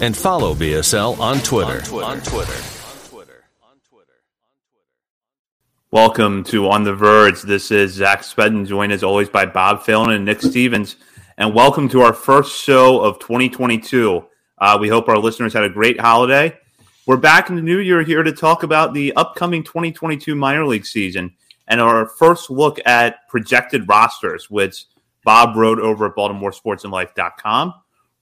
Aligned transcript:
and 0.00 0.16
follow 0.16 0.54
BSL 0.54 1.18
on 1.18 1.38
Twitter. 1.40 1.78
On 1.94 2.20
Twitter. 2.20 2.52
Welcome 5.90 6.44
to 6.44 6.68
On 6.68 6.84
the 6.84 6.92
Verge. 6.92 7.40
This 7.42 7.70
is 7.70 7.92
Zach 7.92 8.20
Spedden, 8.20 8.66
joined 8.66 8.92
as 8.92 9.02
always 9.02 9.30
by 9.30 9.46
Bob 9.46 9.82
Phelan 9.82 10.10
and 10.10 10.24
Nick 10.24 10.42
Stevens. 10.42 10.96
And 11.38 11.54
welcome 11.54 11.88
to 11.90 12.02
our 12.02 12.12
first 12.12 12.60
show 12.60 13.00
of 13.00 13.18
2022. 13.20 14.24
Uh, 14.58 14.78
we 14.80 14.88
hope 14.88 15.08
our 15.08 15.16
listeners 15.16 15.54
had 15.54 15.62
a 15.62 15.70
great 15.70 15.98
holiday. 15.98 16.58
We're 17.06 17.16
back 17.16 17.48
in 17.48 17.56
the 17.56 17.62
new 17.62 17.78
year 17.78 18.02
here 18.02 18.22
to 18.22 18.32
talk 18.32 18.62
about 18.62 18.92
the 18.92 19.14
upcoming 19.14 19.62
2022 19.62 20.34
minor 20.34 20.66
league 20.66 20.86
season 20.86 21.34
and 21.68 21.80
our 21.80 22.06
first 22.06 22.50
look 22.50 22.78
at 22.84 23.26
projected 23.28 23.88
rosters, 23.88 24.50
which 24.50 24.86
Bob 25.24 25.56
wrote 25.56 25.78
over 25.78 26.06
at 26.06 26.14
BaltimoreSportsAndLife.com. 26.14 27.74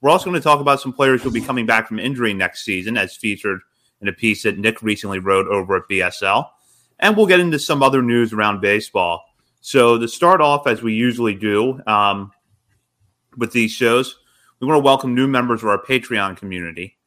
We're 0.05 0.11
also 0.11 0.27
going 0.27 0.39
to 0.39 0.45
talk 0.45 0.61
about 0.61 0.83
some 0.83 0.93
players 0.93 1.23
who'll 1.23 1.33
be 1.33 1.41
coming 1.41 1.65
back 1.65 1.89
from 1.89 1.99
injury 1.99 2.35
next 2.35 2.63
season, 2.63 2.99
as 2.99 3.17
featured 3.17 3.63
in 4.03 4.09
a 4.09 4.13
piece 4.13 4.43
that 4.43 4.59
Nick 4.59 4.83
recently 4.83 5.19
wrote 5.19 5.47
over 5.47 5.77
at 5.77 5.85
BSL. 5.91 6.47
And 6.99 7.17
we'll 7.17 7.25
get 7.25 7.41
into 7.41 7.59
some 7.59 7.83
other 7.83 8.03
news 8.03 8.35
around 8.35 8.61
baseball. 8.61 9.25
So, 9.63 9.97
to 9.97 10.07
start 10.07 10.43
off, 10.43 10.67
as 10.67 10.83
we 10.83 10.93
usually 10.93 11.35
do 11.35 11.81
um, 11.87 12.33
with 13.39 13.53
these 13.53 13.71
shows, 13.71 14.19
we 14.61 14.67
want 14.67 14.77
to 14.77 14.85
welcome 14.85 15.15
new 15.15 15.27
members 15.27 15.63
of 15.63 15.71
our 15.71 15.83
Patreon 15.83 16.37
community. 16.37 16.99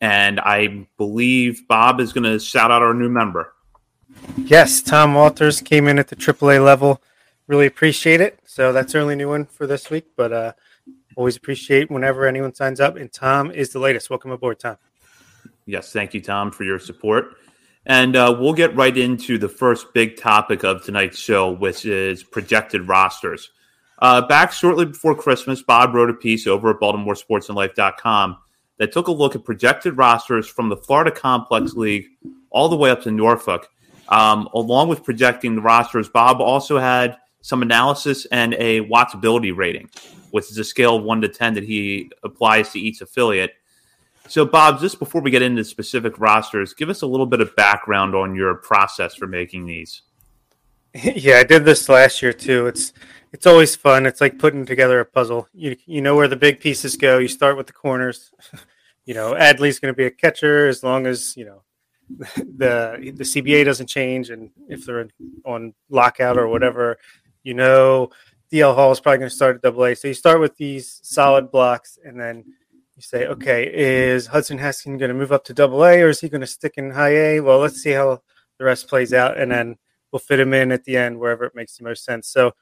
And 0.00 0.40
I 0.40 0.88
believe 0.96 1.68
Bob 1.68 2.00
is 2.00 2.12
going 2.12 2.24
to 2.24 2.40
shout 2.40 2.72
out 2.72 2.82
our 2.82 2.94
new 2.94 3.08
member. 3.08 3.54
Yes, 4.36 4.82
Tom 4.82 5.14
Walters 5.14 5.60
came 5.60 5.86
in 5.86 6.00
at 6.00 6.08
the 6.08 6.16
AAA 6.16 6.64
level. 6.64 7.00
Really 7.46 7.66
appreciate 7.66 8.20
it. 8.20 8.40
So, 8.44 8.72
that's 8.72 8.92
our 8.96 9.02
only 9.02 9.14
new 9.14 9.28
one 9.28 9.44
for 9.46 9.68
this 9.68 9.88
week. 9.88 10.06
But 10.16 10.32
uh, 10.32 10.52
Always 11.16 11.36
appreciate 11.36 11.90
whenever 11.90 12.26
anyone 12.26 12.54
signs 12.54 12.80
up. 12.80 12.96
And 12.96 13.12
Tom 13.12 13.50
is 13.50 13.70
the 13.70 13.78
latest. 13.78 14.10
Welcome 14.10 14.30
aboard, 14.30 14.60
Tom. 14.60 14.76
Yes, 15.66 15.92
thank 15.92 16.14
you, 16.14 16.20
Tom, 16.20 16.50
for 16.50 16.64
your 16.64 16.78
support. 16.78 17.36
And 17.86 18.14
uh, 18.14 18.36
we'll 18.38 18.52
get 18.52 18.74
right 18.76 18.96
into 18.96 19.38
the 19.38 19.48
first 19.48 19.92
big 19.94 20.16
topic 20.16 20.64
of 20.64 20.84
tonight's 20.84 21.18
show, 21.18 21.50
which 21.50 21.84
is 21.84 22.22
projected 22.22 22.88
rosters. 22.88 23.50
Uh, 23.98 24.26
back 24.26 24.52
shortly 24.52 24.86
before 24.86 25.14
Christmas, 25.14 25.62
Bob 25.62 25.94
wrote 25.94 26.10
a 26.10 26.14
piece 26.14 26.46
over 26.46 26.70
at 26.70 26.80
BaltimoreSportsAndLife.com 26.80 28.38
that 28.78 28.92
took 28.92 29.08
a 29.08 29.12
look 29.12 29.34
at 29.34 29.44
projected 29.44 29.96
rosters 29.96 30.46
from 30.48 30.70
the 30.70 30.76
Florida 30.76 31.10
Complex 31.10 31.74
League 31.74 32.06
all 32.50 32.68
the 32.68 32.76
way 32.76 32.90
up 32.90 33.02
to 33.02 33.10
Norfolk. 33.10 33.68
Um, 34.08 34.48
along 34.54 34.88
with 34.88 35.04
projecting 35.04 35.54
the 35.54 35.62
rosters, 35.62 36.08
Bob 36.08 36.40
also 36.40 36.78
had 36.78 37.16
some 37.42 37.62
analysis 37.62 38.26
and 38.26 38.54
a 38.54 38.80
watchability 38.82 39.54
rating 39.56 39.88
which 40.30 40.50
is 40.50 40.58
a 40.58 40.64
scale 40.64 40.96
of 40.96 41.04
one 41.04 41.20
to 41.20 41.28
10 41.28 41.54
that 41.54 41.64
he 41.64 42.10
applies 42.22 42.70
to 42.70 42.80
each 42.80 43.00
affiliate. 43.00 43.54
So, 44.28 44.44
Bob, 44.44 44.80
just 44.80 44.98
before 44.98 45.20
we 45.20 45.30
get 45.30 45.42
into 45.42 45.64
specific 45.64 46.18
rosters, 46.18 46.72
give 46.72 46.88
us 46.88 47.02
a 47.02 47.06
little 47.06 47.26
bit 47.26 47.40
of 47.40 47.54
background 47.56 48.14
on 48.14 48.34
your 48.34 48.54
process 48.54 49.14
for 49.14 49.26
making 49.26 49.66
these. 49.66 50.02
Yeah, 50.92 51.36
I 51.36 51.44
did 51.44 51.64
this 51.64 51.88
last 51.88 52.20
year 52.20 52.32
too. 52.32 52.66
It's 52.66 52.92
it's 53.32 53.46
always 53.46 53.76
fun. 53.76 54.06
It's 54.06 54.20
like 54.20 54.40
putting 54.40 54.66
together 54.66 54.98
a 54.98 55.04
puzzle. 55.04 55.46
You 55.54 55.76
you 55.86 56.00
know 56.00 56.16
where 56.16 56.26
the 56.26 56.34
big 56.34 56.58
pieces 56.58 56.96
go. 56.96 57.18
You 57.18 57.28
start 57.28 57.56
with 57.56 57.68
the 57.68 57.72
corners. 57.72 58.32
you 59.04 59.14
know, 59.14 59.34
Adley's 59.34 59.78
going 59.78 59.94
to 59.94 59.96
be 59.96 60.06
a 60.06 60.10
catcher 60.10 60.66
as 60.66 60.82
long 60.82 61.06
as 61.06 61.36
you 61.36 61.44
know 61.44 61.62
the 62.36 63.12
the 63.16 63.22
CBA 63.22 63.64
doesn't 63.64 63.86
change, 63.86 64.30
and 64.30 64.50
if 64.68 64.84
they're 64.84 65.06
on 65.44 65.74
lockout 65.90 66.36
or 66.36 66.48
whatever, 66.48 66.98
you 67.42 67.54
know 67.54 68.10
DL 68.52 68.74
Hall 68.74 68.90
is 68.90 69.00
probably 69.00 69.18
going 69.18 69.30
to 69.30 69.34
start 69.34 69.56
at 69.56 69.62
double 69.62 69.84
A. 69.84 69.94
So 69.94 70.08
you 70.08 70.14
start 70.14 70.40
with 70.40 70.56
these 70.56 71.00
solid 71.02 71.50
blocks 71.50 71.98
and 72.04 72.18
then 72.18 72.44
you 72.96 73.02
say, 73.02 73.26
okay, 73.26 73.70
is 73.72 74.26
Hudson 74.26 74.58
Haskin 74.58 74.98
going 74.98 75.08
to 75.08 75.14
move 75.14 75.32
up 75.32 75.44
to 75.44 75.54
double 75.54 75.84
A 75.84 76.02
or 76.02 76.08
is 76.08 76.20
he 76.20 76.28
going 76.28 76.40
to 76.40 76.46
stick 76.46 76.74
in 76.76 76.90
high 76.90 77.14
A? 77.14 77.40
Well, 77.40 77.58
let's 77.58 77.80
see 77.80 77.92
how 77.92 78.22
the 78.58 78.64
rest 78.64 78.88
plays 78.88 79.12
out 79.12 79.38
and 79.38 79.50
then 79.50 79.76
we'll 80.10 80.20
fit 80.20 80.40
him 80.40 80.52
in 80.52 80.72
at 80.72 80.84
the 80.84 80.96
end 80.96 81.18
wherever 81.18 81.44
it 81.44 81.54
makes 81.54 81.76
the 81.76 81.84
most 81.84 82.04
sense. 82.04 82.28
So 82.28 82.52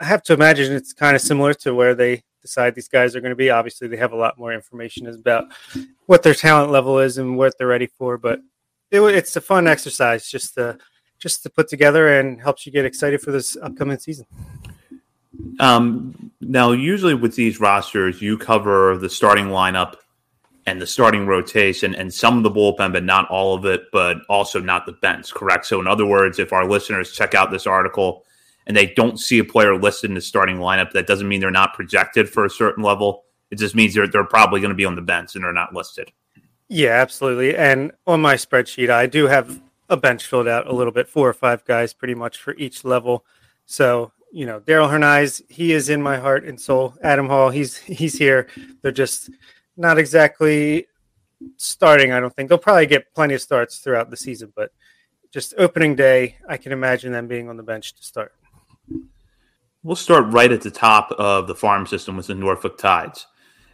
I 0.00 0.04
have 0.04 0.22
to 0.24 0.32
imagine 0.32 0.72
it's 0.72 0.92
kind 0.92 1.14
of 1.14 1.22
similar 1.22 1.54
to 1.54 1.74
where 1.74 1.94
they 1.94 2.24
decide 2.42 2.74
these 2.74 2.88
guys 2.88 3.14
are 3.14 3.20
going 3.20 3.30
to 3.30 3.36
be. 3.36 3.50
Obviously, 3.50 3.86
they 3.86 3.98
have 3.98 4.12
a 4.12 4.16
lot 4.16 4.38
more 4.38 4.52
information 4.52 5.06
about 5.06 5.44
what 6.06 6.22
their 6.22 6.34
talent 6.34 6.72
level 6.72 6.98
is 6.98 7.18
and 7.18 7.36
what 7.36 7.56
they're 7.56 7.66
ready 7.66 7.86
for, 7.86 8.18
but 8.18 8.40
it, 8.90 9.00
it's 9.00 9.36
a 9.36 9.40
fun 9.40 9.66
exercise 9.68 10.28
just 10.28 10.54
to 10.54 10.78
just 11.20 11.42
to 11.44 11.50
put 11.50 11.68
together 11.68 12.18
and 12.18 12.40
helps 12.40 12.66
you 12.66 12.72
get 12.72 12.84
excited 12.84 13.20
for 13.20 13.30
this 13.30 13.56
upcoming 13.62 13.98
season. 13.98 14.26
Um, 15.60 16.32
now, 16.40 16.72
usually 16.72 17.14
with 17.14 17.36
these 17.36 17.60
rosters, 17.60 18.20
you 18.20 18.36
cover 18.36 18.96
the 18.96 19.08
starting 19.08 19.46
lineup 19.46 19.96
and 20.66 20.80
the 20.80 20.86
starting 20.86 21.26
rotation 21.26 21.94
and 21.94 22.12
some 22.12 22.36
of 22.36 22.42
the 22.42 22.50
bullpen, 22.50 22.92
but 22.92 23.04
not 23.04 23.28
all 23.30 23.54
of 23.54 23.64
it, 23.64 23.82
but 23.92 24.18
also 24.28 24.60
not 24.60 24.86
the 24.86 24.92
bench, 24.92 25.32
correct? 25.32 25.66
So, 25.66 25.80
in 25.80 25.86
other 25.86 26.06
words, 26.06 26.38
if 26.38 26.52
our 26.52 26.66
listeners 26.66 27.12
check 27.12 27.34
out 27.34 27.50
this 27.50 27.66
article 27.66 28.24
and 28.66 28.76
they 28.76 28.86
don't 28.86 29.18
see 29.18 29.38
a 29.38 29.44
player 29.44 29.78
listed 29.78 30.10
in 30.10 30.14
the 30.14 30.20
starting 30.20 30.56
lineup, 30.56 30.92
that 30.92 31.06
doesn't 31.06 31.28
mean 31.28 31.40
they're 31.40 31.50
not 31.50 31.74
projected 31.74 32.28
for 32.28 32.44
a 32.44 32.50
certain 32.50 32.82
level. 32.82 33.24
It 33.50 33.58
just 33.58 33.74
means 33.74 33.94
they're, 33.94 34.08
they're 34.08 34.24
probably 34.24 34.60
going 34.60 34.70
to 34.70 34.76
be 34.76 34.84
on 34.84 34.94
the 34.94 35.02
bench 35.02 35.34
and 35.34 35.44
they're 35.44 35.52
not 35.52 35.74
listed. 35.74 36.12
Yeah, 36.68 36.90
absolutely. 36.90 37.56
And 37.56 37.92
on 38.06 38.20
my 38.20 38.34
spreadsheet, 38.34 38.90
I 38.90 39.06
do 39.06 39.26
have 39.26 39.60
a 39.90 39.96
bench 39.96 40.24
filled 40.24 40.48
out 40.48 40.66
a 40.66 40.72
little 40.72 40.92
bit, 40.92 41.08
four 41.08 41.28
or 41.28 41.34
five 41.34 41.64
guys 41.66 41.92
pretty 41.92 42.14
much 42.14 42.38
for 42.38 42.54
each 42.54 42.84
level. 42.84 43.26
So 43.66 44.12
you 44.32 44.46
know, 44.46 44.60
Darell 44.60 44.88
Hernaiz, 44.88 45.42
he 45.48 45.72
is 45.72 45.88
in 45.88 46.00
my 46.00 46.16
heart 46.16 46.44
and 46.44 46.60
soul. 46.60 46.94
Adam 47.02 47.26
Hall, 47.26 47.50
he's 47.50 47.76
he's 47.76 48.16
here. 48.16 48.48
They're 48.82 48.92
just 48.92 49.30
not 49.76 49.98
exactly 49.98 50.86
starting. 51.56 52.12
I 52.12 52.20
don't 52.20 52.34
think 52.34 52.48
they'll 52.48 52.58
probably 52.58 52.86
get 52.86 53.12
plenty 53.14 53.34
of 53.34 53.40
starts 53.40 53.78
throughout 53.78 54.10
the 54.10 54.16
season, 54.16 54.52
but 54.54 54.70
just 55.32 55.54
opening 55.58 55.94
day, 55.94 56.36
I 56.48 56.56
can 56.56 56.72
imagine 56.72 57.12
them 57.12 57.28
being 57.28 57.48
on 57.48 57.56
the 57.56 57.62
bench 57.62 57.94
to 57.94 58.02
start. 58.02 58.32
We'll 59.82 59.96
start 59.96 60.26
right 60.32 60.52
at 60.52 60.60
the 60.60 60.70
top 60.70 61.12
of 61.12 61.46
the 61.46 61.54
farm 61.54 61.86
system 61.86 62.16
with 62.16 62.26
the 62.26 62.34
Norfolk 62.34 62.78
Tides. 62.78 63.26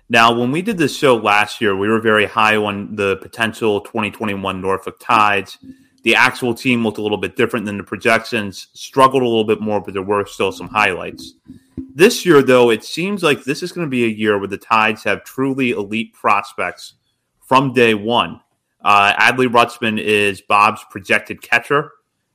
Now, 0.08 0.38
when 0.38 0.52
we 0.52 0.62
did 0.62 0.78
this 0.78 0.96
show 0.96 1.16
last 1.16 1.60
year, 1.60 1.74
we 1.74 1.88
were 1.88 2.00
very 2.00 2.26
high 2.26 2.56
on 2.56 2.94
the 2.94 3.16
potential 3.16 3.80
2021 3.80 4.60
Norfolk 4.60 5.00
Tides. 5.00 5.58
The 6.06 6.14
actual 6.14 6.54
team 6.54 6.84
looked 6.84 6.98
a 6.98 7.02
little 7.02 7.18
bit 7.18 7.34
different 7.34 7.66
than 7.66 7.78
the 7.78 7.82
projections, 7.82 8.68
struggled 8.74 9.24
a 9.24 9.26
little 9.26 9.42
bit 9.42 9.60
more, 9.60 9.80
but 9.80 9.92
there 9.92 10.04
were 10.04 10.24
still 10.24 10.52
some 10.52 10.68
highlights. 10.68 11.34
This 11.96 12.24
year, 12.24 12.42
though, 12.42 12.70
it 12.70 12.84
seems 12.84 13.24
like 13.24 13.42
this 13.42 13.60
is 13.60 13.72
going 13.72 13.88
to 13.88 13.90
be 13.90 14.04
a 14.04 14.08
year 14.08 14.38
where 14.38 14.46
the 14.46 14.56
Tides 14.56 15.02
have 15.02 15.24
truly 15.24 15.72
elite 15.72 16.12
prospects 16.12 16.94
from 17.40 17.72
day 17.72 17.94
one. 17.94 18.40
Uh, 18.82 19.14
Adley 19.14 19.48
Rutschman 19.48 19.98
is 20.00 20.40
Bob's 20.40 20.84
projected 20.92 21.42
catcher 21.42 21.90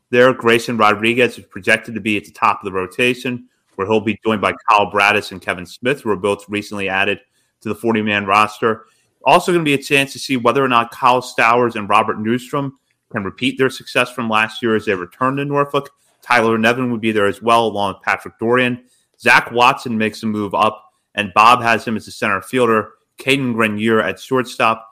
there. 0.10 0.34
Grayson 0.34 0.76
Rodriguez 0.76 1.38
is 1.38 1.46
projected 1.46 1.96
to 1.96 2.02
be 2.02 2.18
at 2.18 2.26
the 2.26 2.32
top 2.32 2.60
of 2.60 2.66
the 2.66 2.78
rotation, 2.78 3.48
where 3.76 3.88
he'll 3.88 4.02
be 4.02 4.20
joined 4.26 4.42
by 4.42 4.54
Kyle 4.70 4.92
Bradish 4.92 5.32
and 5.32 5.42
Kevin 5.42 5.66
Smith, 5.66 6.02
who 6.02 6.10
are 6.10 6.18
both 6.18 6.44
recently 6.50 6.90
added 6.90 7.22
to 7.62 7.70
the 7.70 7.76
40 7.76 8.02
man 8.02 8.26
roster. 8.26 8.88
Also, 9.24 9.54
going 9.54 9.64
to 9.64 9.70
be 9.70 9.76
a 9.76 9.82
chance 9.82 10.12
to 10.12 10.20
see 10.20 10.36
whether 10.36 10.62
or 10.62 10.68
not 10.68 10.92
Kyle 10.92 11.22
Stowers 11.22 11.78
and 11.78 11.88
Robert 11.88 12.18
Neustrom 12.18 12.74
can 13.12 13.24
repeat 13.24 13.58
their 13.58 13.70
success 13.70 14.12
from 14.12 14.30
last 14.30 14.62
year 14.62 14.76
as 14.76 14.86
they 14.86 14.96
return 14.96 15.36
to 15.38 15.46
Norfolk. 15.46 15.90
Tyler 16.22 16.58
Nevin 16.58 16.92
would 16.92 17.02
be 17.02 17.12
there 17.12 17.28
as 17.28 17.42
well, 17.42 17.68
along 17.68 17.96
with 17.96 18.04
Patrick 18.04 18.40
Dorrian. 18.40 18.84
Zach 19.20 19.52
Watson 19.52 19.98
makes 19.98 20.24
a 20.24 20.26
move 20.26 20.54
up, 20.54 20.84
and 21.16 21.34
Bob 21.34 21.62
has 21.62 21.86
him 21.86 21.98
as 21.98 22.08
a 22.08 22.12
center 22.12 22.42
fielder. 22.42 22.94
Cadyn 23.18 23.54
Grenier 23.54 24.02
at 24.02 24.20
shortstop. 24.20 24.88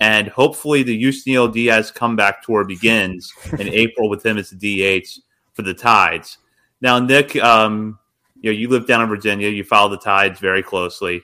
And 0.00 0.28
hopefully, 0.28 0.82
the 0.82 1.00
Yusniel 1.00 1.52
Diaz 1.52 1.90
comeback 1.90 2.42
tour 2.42 2.64
begins 2.64 3.32
in 3.58 3.68
April 3.72 4.08
with 4.08 4.24
him 4.26 4.38
as 4.38 4.50
the 4.50 5.00
DH 5.02 5.06
for 5.52 5.62
the 5.62 5.74
Tides. 5.74 6.38
Now, 6.80 6.98
Nick, 6.98 7.36
um, 7.36 7.98
you 8.40 8.50
know, 8.50 8.58
you 8.58 8.68
live 8.68 8.86
down 8.86 9.02
in 9.02 9.08
Virginia. 9.08 9.48
You 9.48 9.62
follow 9.62 9.88
the 9.88 9.98
Tides 9.98 10.40
very 10.40 10.62
closely. 10.62 11.22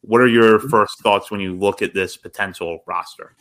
What 0.00 0.20
are 0.20 0.26
your 0.26 0.58
first 0.58 1.00
thoughts 1.02 1.30
when 1.30 1.40
you 1.40 1.54
look 1.54 1.82
at 1.82 1.92
this 1.92 2.16
potential 2.16 2.82
roster? 2.86 3.34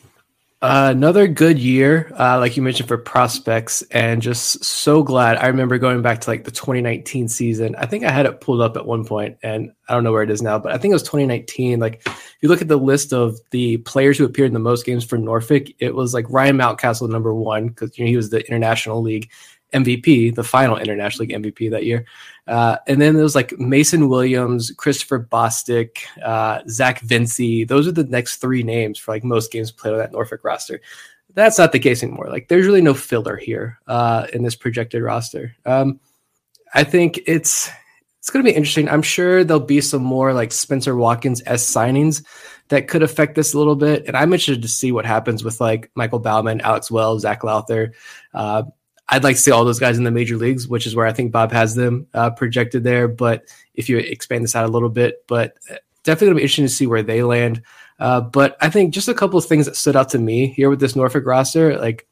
Uh, 0.59 0.88
another 0.89 1.27
good 1.27 1.59
year, 1.59 2.12
uh, 2.18 2.39
like 2.39 2.57
you 2.57 2.63
mentioned, 2.63 2.88
for 2.88 2.98
prospects, 2.98 3.83
and 3.92 4.24
just 4.24 4.65
so 4.65 5.04
glad. 5.04 5.38
I 5.38 5.45
remember 5.45 5.77
going 5.77 6.01
back 6.01 6.19
to 6.21 6.30
like 6.31 6.45
the 6.45 6.51
2019 6.51 7.27
season. 7.27 7.75
I 7.75 7.86
think 7.86 8.04
I 8.04 8.09
had 8.09 8.25
it 8.25 8.42
pulled 8.42 8.62
up 8.62 8.75
at 8.75 8.83
one 8.83 9.06
point, 9.06 9.38
and 9.44 9.71
I 9.88 9.94
don't 9.94 10.04
know 10.04 10.12
where 10.12 10.24
it 10.24 10.31
is 10.31 10.42
now, 10.42 10.57
but 10.57 10.71
I 10.71 10.80
think 10.80 10.94
it 10.94 10.95
was 10.95 11.04
2019. 11.04 11.80
Like, 11.80 12.01
if 12.07 12.38
you 12.42 12.50
look 12.50 12.63
at 12.63 12.69
the 12.69 12.77
list 12.77 13.13
of 13.13 13.38
the 13.51 13.77
players 13.77 14.18
who 14.18 14.25
appeared 14.25 14.48
in 14.48 14.56
the 14.56 14.59
most 14.59 14.83
games 14.83 15.06
for 15.06 15.19
Norfolk, 15.19 15.68
it 15.77 15.94
was 15.94 16.15
like 16.15 16.25
Ryan 16.27 16.57
Mountcastle, 16.57 17.07
number 17.07 17.36
one, 17.36 17.68
because 17.68 17.95
you 17.95 18.06
know, 18.06 18.10
he 18.10 18.15
was 18.15 18.31
the 18.31 18.44
International 18.48 19.00
League 19.00 19.30
MVP, 19.73 20.33
the 20.33 20.43
final 20.43 20.77
International 20.77 21.25
League 21.27 21.35
MVP 21.35 21.69
that 21.71 21.85
year. 21.85 22.05
Uh, 22.47 22.77
and 22.87 23.01
then 23.01 23.13
there 23.13 23.23
was 23.23 23.35
like 23.35 23.57
Mason 23.59 24.07
Williams, 24.07 24.71
Christopher 24.71 25.19
Bostick, 25.19 25.99
uh, 26.23 26.61
Zach 26.69 27.01
Vincej. 27.01 27.67
Those 27.67 27.87
are 27.87 27.91
the 27.91 28.05
next 28.05 28.37
three 28.37 28.63
names 28.63 28.97
for 28.97 29.13
like 29.13 29.23
most 29.23 29.51
games 29.51 29.71
played 29.71 29.93
on 29.93 29.99
that 29.99 30.13
Norfolk 30.13 30.43
roster. 30.43 30.81
That's 31.33 31.57
not 31.57 31.71
the 31.71 31.79
case 31.79 32.01
anymore. 32.01 32.29
Like 32.29 32.47
there's 32.47 32.65
really 32.65 32.81
no 32.81 32.93
filler 32.93 33.35
here 33.35 33.79
uh, 33.87 34.27
in 34.33 34.43
this 34.43 34.55
projected 34.55 35.03
roster. 35.03 35.55
Um, 35.65 35.99
I 36.73 36.83
think 36.83 37.19
it's 37.27 37.69
it's 38.19 38.29
going 38.29 38.43
to 38.43 38.51
be 38.51 38.55
interesting. 38.55 38.89
I'm 38.89 39.01
sure 39.01 39.43
there'll 39.43 39.61
be 39.61 39.79
some 39.79 40.03
more 40.03 40.33
like 40.33 40.51
Spencer 40.51 40.95
Watkins 40.95 41.41
s 41.45 41.63
signings 41.71 42.25
that 42.69 42.87
could 42.87 43.03
affect 43.03 43.35
this 43.35 43.53
a 43.53 43.57
little 43.57 43.75
bit. 43.75 44.05
And 44.05 44.17
I'm 44.17 44.33
interested 44.33 44.61
to 44.61 44.67
see 44.67 44.91
what 44.91 45.05
happens 45.05 45.43
with 45.43 45.61
like 45.61 45.89
Michael 45.95 46.19
Baumann, 46.19 46.61
Alex 46.61 46.91
Wells, 46.91 47.21
Zach 47.21 47.43
Lowther. 47.43 47.93
Uh, 48.33 48.63
I'd 49.09 49.24
like 49.24 49.38
to 49.38 49.42
see 49.42 49.51
all 49.51 49.63
those 49.63 49.80
guys 49.80 49.98
in 49.98 50.04
the 50.04 50.12
major 50.12 50.36
leagues, 50.36 50.68
which 50.68 50.86
is 50.86 50.95
where 50.95 51.06
I 51.06 51.13
think 51.13 51.31
Bob 51.31 51.51
has 51.51 51.75
them 51.75 52.07
uh, 52.13 52.31
projected 52.31 52.83
there. 52.83 53.07
But 53.07 53.44
if 53.74 53.88
you 53.88 53.98
expand 53.98 54.44
this 54.44 54.56
out 54.56 54.65
a 54.65 54.71
little 54.71 54.89
bit, 54.89 55.24
but 55.27 55.57
uh, 55.71 55.75
definitely 56.04 56.27
gonna 56.27 56.36
be 56.36 56.42
interesting 56.44 56.65
to 56.65 56.69
see 56.69 56.88
where 56.88 57.04
they 57.04 57.24
land. 57.24 57.62
Uh, 58.00 58.21
but 58.21 58.57
I 58.62 58.69
think 58.69 58.94
just 58.94 59.07
a 59.07 59.13
couple 59.13 59.39
of 59.39 59.45
things 59.45 59.65
that 59.65 59.75
stood 59.75 59.95
out 59.95 60.09
to 60.09 60.19
me 60.19 60.48
here 60.48 60.69
with 60.69 60.80
this 60.80 60.95
Norfolk 60.95 61.25
roster, 61.25 61.77
like 61.80 62.07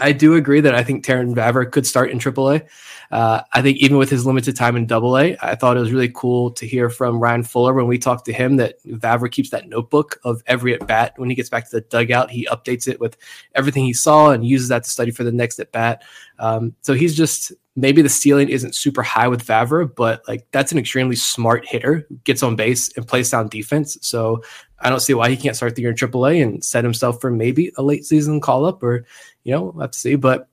I 0.00 0.12
do 0.12 0.34
agree 0.34 0.60
that 0.60 0.74
I 0.74 0.82
think 0.82 1.04
Terrin 1.04 1.34
Vavra 1.34 1.70
could 1.70 1.86
start 1.86 2.10
in 2.10 2.18
AAA. 2.18 2.66
Uh, 3.10 3.42
I 3.52 3.60
think 3.60 3.78
even 3.78 3.98
with 3.98 4.08
his 4.08 4.24
limited 4.24 4.56
time 4.56 4.76
in 4.76 4.86
Double 4.86 5.18
A, 5.18 5.36
I 5.40 5.56
thought 5.56 5.76
it 5.76 5.80
was 5.80 5.92
really 5.92 6.12
cool 6.14 6.52
to 6.52 6.66
hear 6.66 6.88
from 6.88 7.18
Ryan 7.18 7.42
Fuller 7.42 7.74
when 7.74 7.86
we 7.86 7.98
talked 7.98 8.24
to 8.26 8.32
him 8.32 8.56
that 8.56 8.82
Vavra 8.84 9.30
keeps 9.30 9.50
that 9.50 9.68
notebook 9.68 10.20
of 10.24 10.42
every 10.46 10.74
at 10.74 10.86
bat. 10.86 11.14
When 11.16 11.28
he 11.28 11.34
gets 11.34 11.48
back 11.48 11.68
to 11.68 11.76
the 11.76 11.80
dugout, 11.82 12.30
he 12.30 12.46
updates 12.46 12.86
it 12.86 13.00
with 13.00 13.16
everything 13.54 13.84
he 13.84 13.92
saw 13.92 14.30
and 14.30 14.46
uses 14.46 14.68
that 14.68 14.84
to 14.84 14.90
study 14.90 15.10
for 15.10 15.24
the 15.24 15.32
next 15.32 15.58
at 15.58 15.72
bat. 15.72 16.02
Um, 16.38 16.74
so 16.82 16.94
he's 16.94 17.16
just 17.16 17.52
maybe 17.80 18.02
the 18.02 18.08
ceiling 18.08 18.48
isn't 18.48 18.74
super 18.74 19.02
high 19.02 19.28
with 19.28 19.44
Vavra, 19.46 19.92
but 19.94 20.22
like 20.28 20.46
that's 20.52 20.72
an 20.72 20.78
extremely 20.78 21.16
smart 21.16 21.66
hitter 21.66 22.06
gets 22.24 22.42
on 22.42 22.56
base 22.56 22.92
and 22.96 23.06
plays 23.06 23.28
sound 23.28 23.50
defense. 23.50 23.96
So 24.02 24.42
I 24.78 24.90
don't 24.90 25.00
see 25.00 25.14
why 25.14 25.30
he 25.30 25.36
can't 25.36 25.56
start 25.56 25.74
the 25.74 25.82
year 25.82 25.90
in 25.90 25.96
AAA 25.96 26.42
and 26.42 26.64
set 26.64 26.84
himself 26.84 27.20
for 27.20 27.30
maybe 27.30 27.72
a 27.76 27.82
late 27.82 28.04
season 28.04 28.40
call 28.40 28.66
up 28.66 28.82
or, 28.82 29.06
you 29.44 29.52
know, 29.52 29.64
we'll 29.64 29.82
have 29.82 29.92
to 29.92 29.98
see. 29.98 30.16
But 30.16 30.48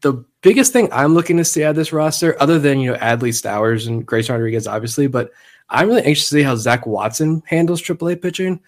the 0.00 0.24
biggest 0.42 0.72
thing 0.72 0.88
I'm 0.92 1.14
looking 1.14 1.36
to 1.38 1.44
see 1.44 1.64
out 1.64 1.70
of 1.70 1.76
this 1.76 1.92
roster, 1.92 2.36
other 2.40 2.58
than 2.58 2.80
you 2.80 2.92
know 2.92 2.98
Adley 2.98 3.32
Stowers 3.32 3.86
and 3.86 4.04
Grace 4.04 4.28
Rodriguez, 4.28 4.66
obviously, 4.66 5.06
but 5.06 5.30
I'm 5.68 5.88
really 5.88 6.02
anxious 6.02 6.28
to 6.28 6.34
see 6.36 6.42
how 6.42 6.56
Zach 6.56 6.86
Watson 6.86 7.42
handles 7.46 7.80
AAA 7.80 8.20
pitching. 8.20 8.60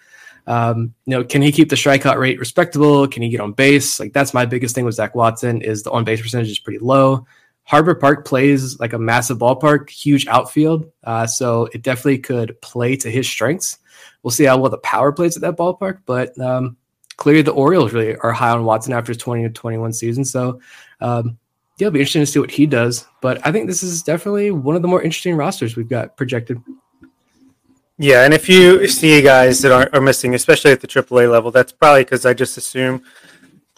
Um, 0.45 0.93
you 1.05 1.11
know, 1.11 1.23
can 1.23 1.41
he 1.41 1.51
keep 1.51 1.69
the 1.69 1.75
strikeout 1.75 2.17
rate 2.17 2.39
respectable? 2.39 3.07
Can 3.07 3.23
he 3.23 3.29
get 3.29 3.39
on 3.39 3.53
base? 3.53 3.99
Like 3.99 4.13
that's 4.13 4.33
my 4.33 4.45
biggest 4.45 4.75
thing 4.75 4.85
with 4.85 4.95
Zach 4.95 5.15
Watson 5.15 5.61
is 5.61 5.83
the 5.83 5.91
on 5.91 6.03
base 6.03 6.21
percentage 6.21 6.49
is 6.49 6.59
pretty 6.59 6.79
low. 6.79 7.25
Harbor 7.63 7.95
Park 7.95 8.25
plays 8.25 8.79
like 8.79 8.93
a 8.93 8.99
massive 8.99 9.37
ballpark, 9.37 9.89
huge 9.89 10.27
outfield, 10.27 10.91
uh, 11.03 11.25
so 11.25 11.69
it 11.73 11.81
definitely 11.81 12.19
could 12.19 12.59
play 12.61 12.95
to 12.97 13.09
his 13.09 13.27
strengths. 13.27 13.79
We'll 14.21 14.31
see 14.31 14.43
how 14.43 14.57
well 14.57 14.69
the 14.69 14.77
power 14.79 15.11
plays 15.11 15.35
at 15.35 15.41
that 15.41 15.57
ballpark, 15.57 15.99
but 16.05 16.37
um, 16.39 16.77
clearly 17.17 17.41
the 17.41 17.51
Orioles 17.51 17.93
really 17.93 18.15
are 18.17 18.31
high 18.31 18.51
on 18.51 18.65
Watson 18.65 18.93
after 18.93 19.11
his 19.11 19.17
20 19.17 19.43
to 19.43 19.49
21 19.49 19.93
season. 19.93 20.25
So 20.25 20.59
um, 20.99 21.37
yeah, 21.77 21.87
it'll 21.87 21.93
be 21.93 21.99
interesting 21.99 22.21
to 22.21 22.25
see 22.25 22.39
what 22.39 22.51
he 22.51 22.65
does. 22.65 23.05
But 23.21 23.45
I 23.45 23.51
think 23.51 23.67
this 23.67 23.83
is 23.83 24.03
definitely 24.03 24.51
one 24.51 24.75
of 24.75 24.81
the 24.81 24.87
more 24.87 25.01
interesting 25.01 25.35
rosters 25.35 25.75
we've 25.75 25.89
got 25.89 26.15
projected. 26.17 26.61
Yeah, 27.97 28.23
and 28.25 28.33
if 28.33 28.49
you 28.49 28.87
see 28.87 29.21
guys 29.21 29.61
that 29.61 29.71
are, 29.71 29.89
are 29.93 30.01
missing, 30.01 30.35
especially 30.35 30.71
at 30.71 30.81
the 30.81 30.87
AAA 30.87 31.31
level, 31.31 31.51
that's 31.51 31.71
probably 31.71 32.03
because 32.03 32.25
I 32.25 32.33
just 32.33 32.57
assume 32.57 33.03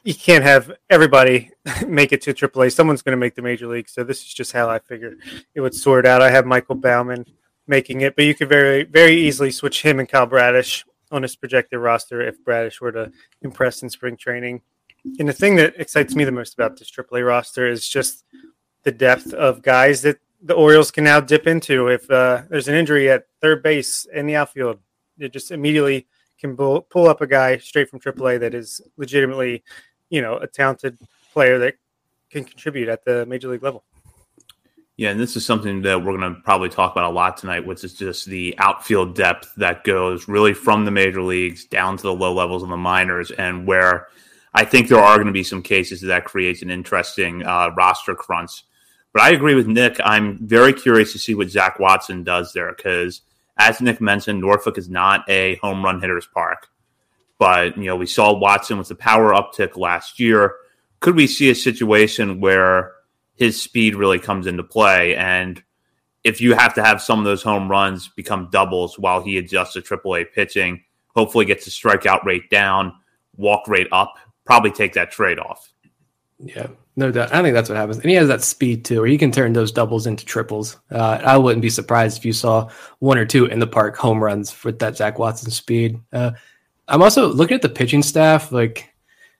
you 0.05 0.13
can't 0.13 0.43
have 0.43 0.71
everybody 0.89 1.51
make 1.87 2.13
it 2.13 2.21
to 2.21 2.33
AAA. 2.33 2.71
Someone's 2.71 3.01
going 3.01 3.11
to 3.13 3.19
make 3.19 3.35
the 3.35 3.41
major 3.41 3.67
league. 3.67 3.89
So 3.89 4.03
this 4.03 4.21
is 4.21 4.33
just 4.33 4.53
how 4.53 4.69
I 4.69 4.79
figured 4.79 5.19
it 5.53 5.61
would 5.61 5.73
sort 5.73 6.05
out. 6.05 6.21
I 6.21 6.29
have 6.29 6.45
Michael 6.45 6.75
Baumann 6.75 7.25
making 7.67 8.01
it, 8.01 8.15
but 8.15 8.25
you 8.25 8.35
could 8.35 8.47
very, 8.47 8.83
very 8.83 9.15
easily 9.15 9.51
switch 9.51 9.81
him 9.81 9.99
and 9.99 10.07
Kyle 10.07 10.27
Bradish 10.27 10.85
on 11.11 11.23
his 11.23 11.35
projected 11.35 11.79
roster 11.79 12.21
if 12.21 12.43
Bradish 12.43 12.79
were 12.79 12.91
to 12.91 13.11
impress 13.41 13.81
in 13.81 13.89
spring 13.89 14.15
training. 14.15 14.61
And 15.19 15.27
the 15.27 15.33
thing 15.33 15.55
that 15.57 15.75
excites 15.79 16.15
me 16.15 16.23
the 16.23 16.31
most 16.31 16.53
about 16.53 16.77
this 16.77 16.91
AAA 16.91 17.25
roster 17.25 17.67
is 17.67 17.87
just 17.87 18.23
the 18.83 18.91
depth 18.91 19.33
of 19.33 19.61
guys 19.61 20.01
that 20.03 20.19
the 20.41 20.53
Orioles 20.53 20.91
can 20.91 21.03
now 21.03 21.19
dip 21.19 21.47
into. 21.47 21.87
If 21.87 22.09
uh, 22.09 22.43
there's 22.49 22.67
an 22.67 22.75
injury 22.75 23.09
at 23.09 23.25
third 23.41 23.63
base 23.63 24.05
in 24.13 24.27
the 24.27 24.35
outfield, 24.35 24.79
they 25.17 25.29
just 25.29 25.51
immediately 25.51 26.07
can 26.39 26.55
pull, 26.55 26.81
pull 26.81 27.07
up 27.07 27.21
a 27.21 27.27
guy 27.27 27.57
straight 27.57 27.89
from 27.89 27.99
AAA 27.99 28.39
that 28.41 28.53
is 28.53 28.81
legitimately, 28.97 29.63
you 30.09 30.21
know, 30.21 30.37
a 30.37 30.47
talented 30.47 30.97
player 31.33 31.59
that 31.59 31.75
can 32.29 32.43
contribute 32.43 32.89
at 32.89 33.05
the 33.05 33.25
major 33.25 33.47
league 33.47 33.63
level. 33.63 33.83
Yeah, 34.97 35.09
and 35.09 35.19
this 35.19 35.35
is 35.35 35.45
something 35.45 35.81
that 35.81 36.03
we're 36.03 36.17
going 36.17 36.35
to 36.35 36.41
probably 36.41 36.69
talk 36.69 36.93
about 36.93 37.11
a 37.11 37.13
lot 37.13 37.35
tonight, 37.35 37.65
which 37.65 37.83
is 37.83 37.93
just 37.93 38.27
the 38.27 38.55
outfield 38.59 39.13
depth 39.13 39.53
that 39.57 39.83
goes 39.83 40.29
really 40.29 40.53
from 40.53 40.85
the 40.85 40.91
major 40.91 41.21
leagues 41.21 41.65
down 41.65 41.97
to 41.97 42.03
the 42.03 42.13
low 42.13 42.33
levels 42.33 42.63
of 42.63 42.69
the 42.69 42.77
minors, 42.77 43.29
and 43.31 43.67
where 43.67 44.07
I 44.53 44.63
think 44.63 44.87
there 44.87 44.99
are 44.99 45.15
going 45.15 45.27
to 45.27 45.33
be 45.33 45.43
some 45.43 45.61
cases 45.61 45.99
that 45.99 46.23
creates 46.23 46.61
an 46.61 46.69
interesting 46.69 47.43
uh, 47.43 47.71
roster 47.75 48.15
crunch. 48.15 48.63
But 49.11 49.23
I 49.23 49.31
agree 49.31 49.53
with 49.53 49.67
Nick. 49.67 49.99
I'm 50.01 50.45
very 50.47 50.71
curious 50.71 51.11
to 51.11 51.19
see 51.19 51.35
what 51.35 51.49
Zach 51.49 51.77
Watson 51.77 52.23
does 52.23 52.53
there 52.53 52.73
because, 52.73 53.21
as 53.57 53.81
Nick 53.81 53.99
mentioned, 53.99 54.39
Norfolk 54.39 54.77
is 54.77 54.89
not 54.89 55.29
a 55.29 55.55
home 55.55 55.83
run 55.83 55.99
hitters 55.99 56.27
park. 56.33 56.69
But 57.37 57.77
you 57.77 57.85
know, 57.85 57.95
we 57.95 58.05
saw 58.05 58.33
Watson 58.33 58.77
with 58.77 58.87
the 58.87 58.95
power 58.95 59.33
uptick 59.33 59.77
last 59.77 60.19
year. 60.19 60.55
Could 60.99 61.15
we 61.15 61.27
see 61.27 61.49
a 61.49 61.55
situation 61.55 62.39
where 62.39 62.95
his 63.35 63.61
speed 63.61 63.95
really 63.95 64.19
comes 64.19 64.47
into 64.47 64.63
play. 64.63 65.15
And 65.15 65.61
if 66.23 66.41
you 66.41 66.55
have 66.55 66.73
to 66.75 66.83
have 66.83 67.01
some 67.01 67.19
of 67.19 67.25
those 67.25 67.43
home 67.43 67.69
runs 67.69 68.07
become 68.09 68.49
doubles 68.51 68.97
while 68.97 69.21
he 69.21 69.37
adjusts 69.37 69.73
to 69.73 69.81
AAA 69.81 70.31
pitching, 70.33 70.83
hopefully 71.15 71.45
gets 71.45 71.65
the 71.65 71.71
strikeout 71.71 72.23
rate 72.23 72.49
down, 72.49 72.93
walk 73.35 73.67
rate 73.67 73.87
up, 73.91 74.15
probably 74.45 74.71
take 74.71 74.93
that 74.93 75.11
trade 75.11 75.37
off. 75.37 75.71
Yeah, 76.39 76.67
no 76.95 77.11
doubt. 77.11 77.33
I 77.33 77.41
think 77.41 77.53
that's 77.53 77.69
what 77.69 77.77
happens. 77.77 77.97
And 77.97 78.09
he 78.09 78.15
has 78.15 78.27
that 78.27 78.41
speed 78.41 78.83
too, 78.83 78.99
where 78.99 79.07
he 79.07 79.17
can 79.17 79.31
turn 79.31 79.53
those 79.53 79.71
doubles 79.71 80.07
into 80.07 80.25
triples. 80.25 80.77
Uh, 80.91 81.21
I 81.23 81.37
wouldn't 81.37 81.61
be 81.61 81.69
surprised 81.69 82.17
if 82.17 82.25
you 82.25 82.33
saw 82.33 82.69
one 82.99 83.17
or 83.17 83.25
two 83.25 83.45
in 83.45 83.59
the 83.59 83.67
park 83.67 83.95
home 83.95 84.21
runs 84.21 84.63
with 84.63 84.79
that 84.79 84.97
Zach 84.97 85.19
Watson 85.19 85.51
speed. 85.51 85.99
Uh, 86.11 86.31
I'm 86.87 87.01
also 87.01 87.27
looking 87.27 87.55
at 87.55 87.61
the 87.61 87.69
pitching 87.69 88.03
staff. 88.03 88.51
Like 88.51 88.93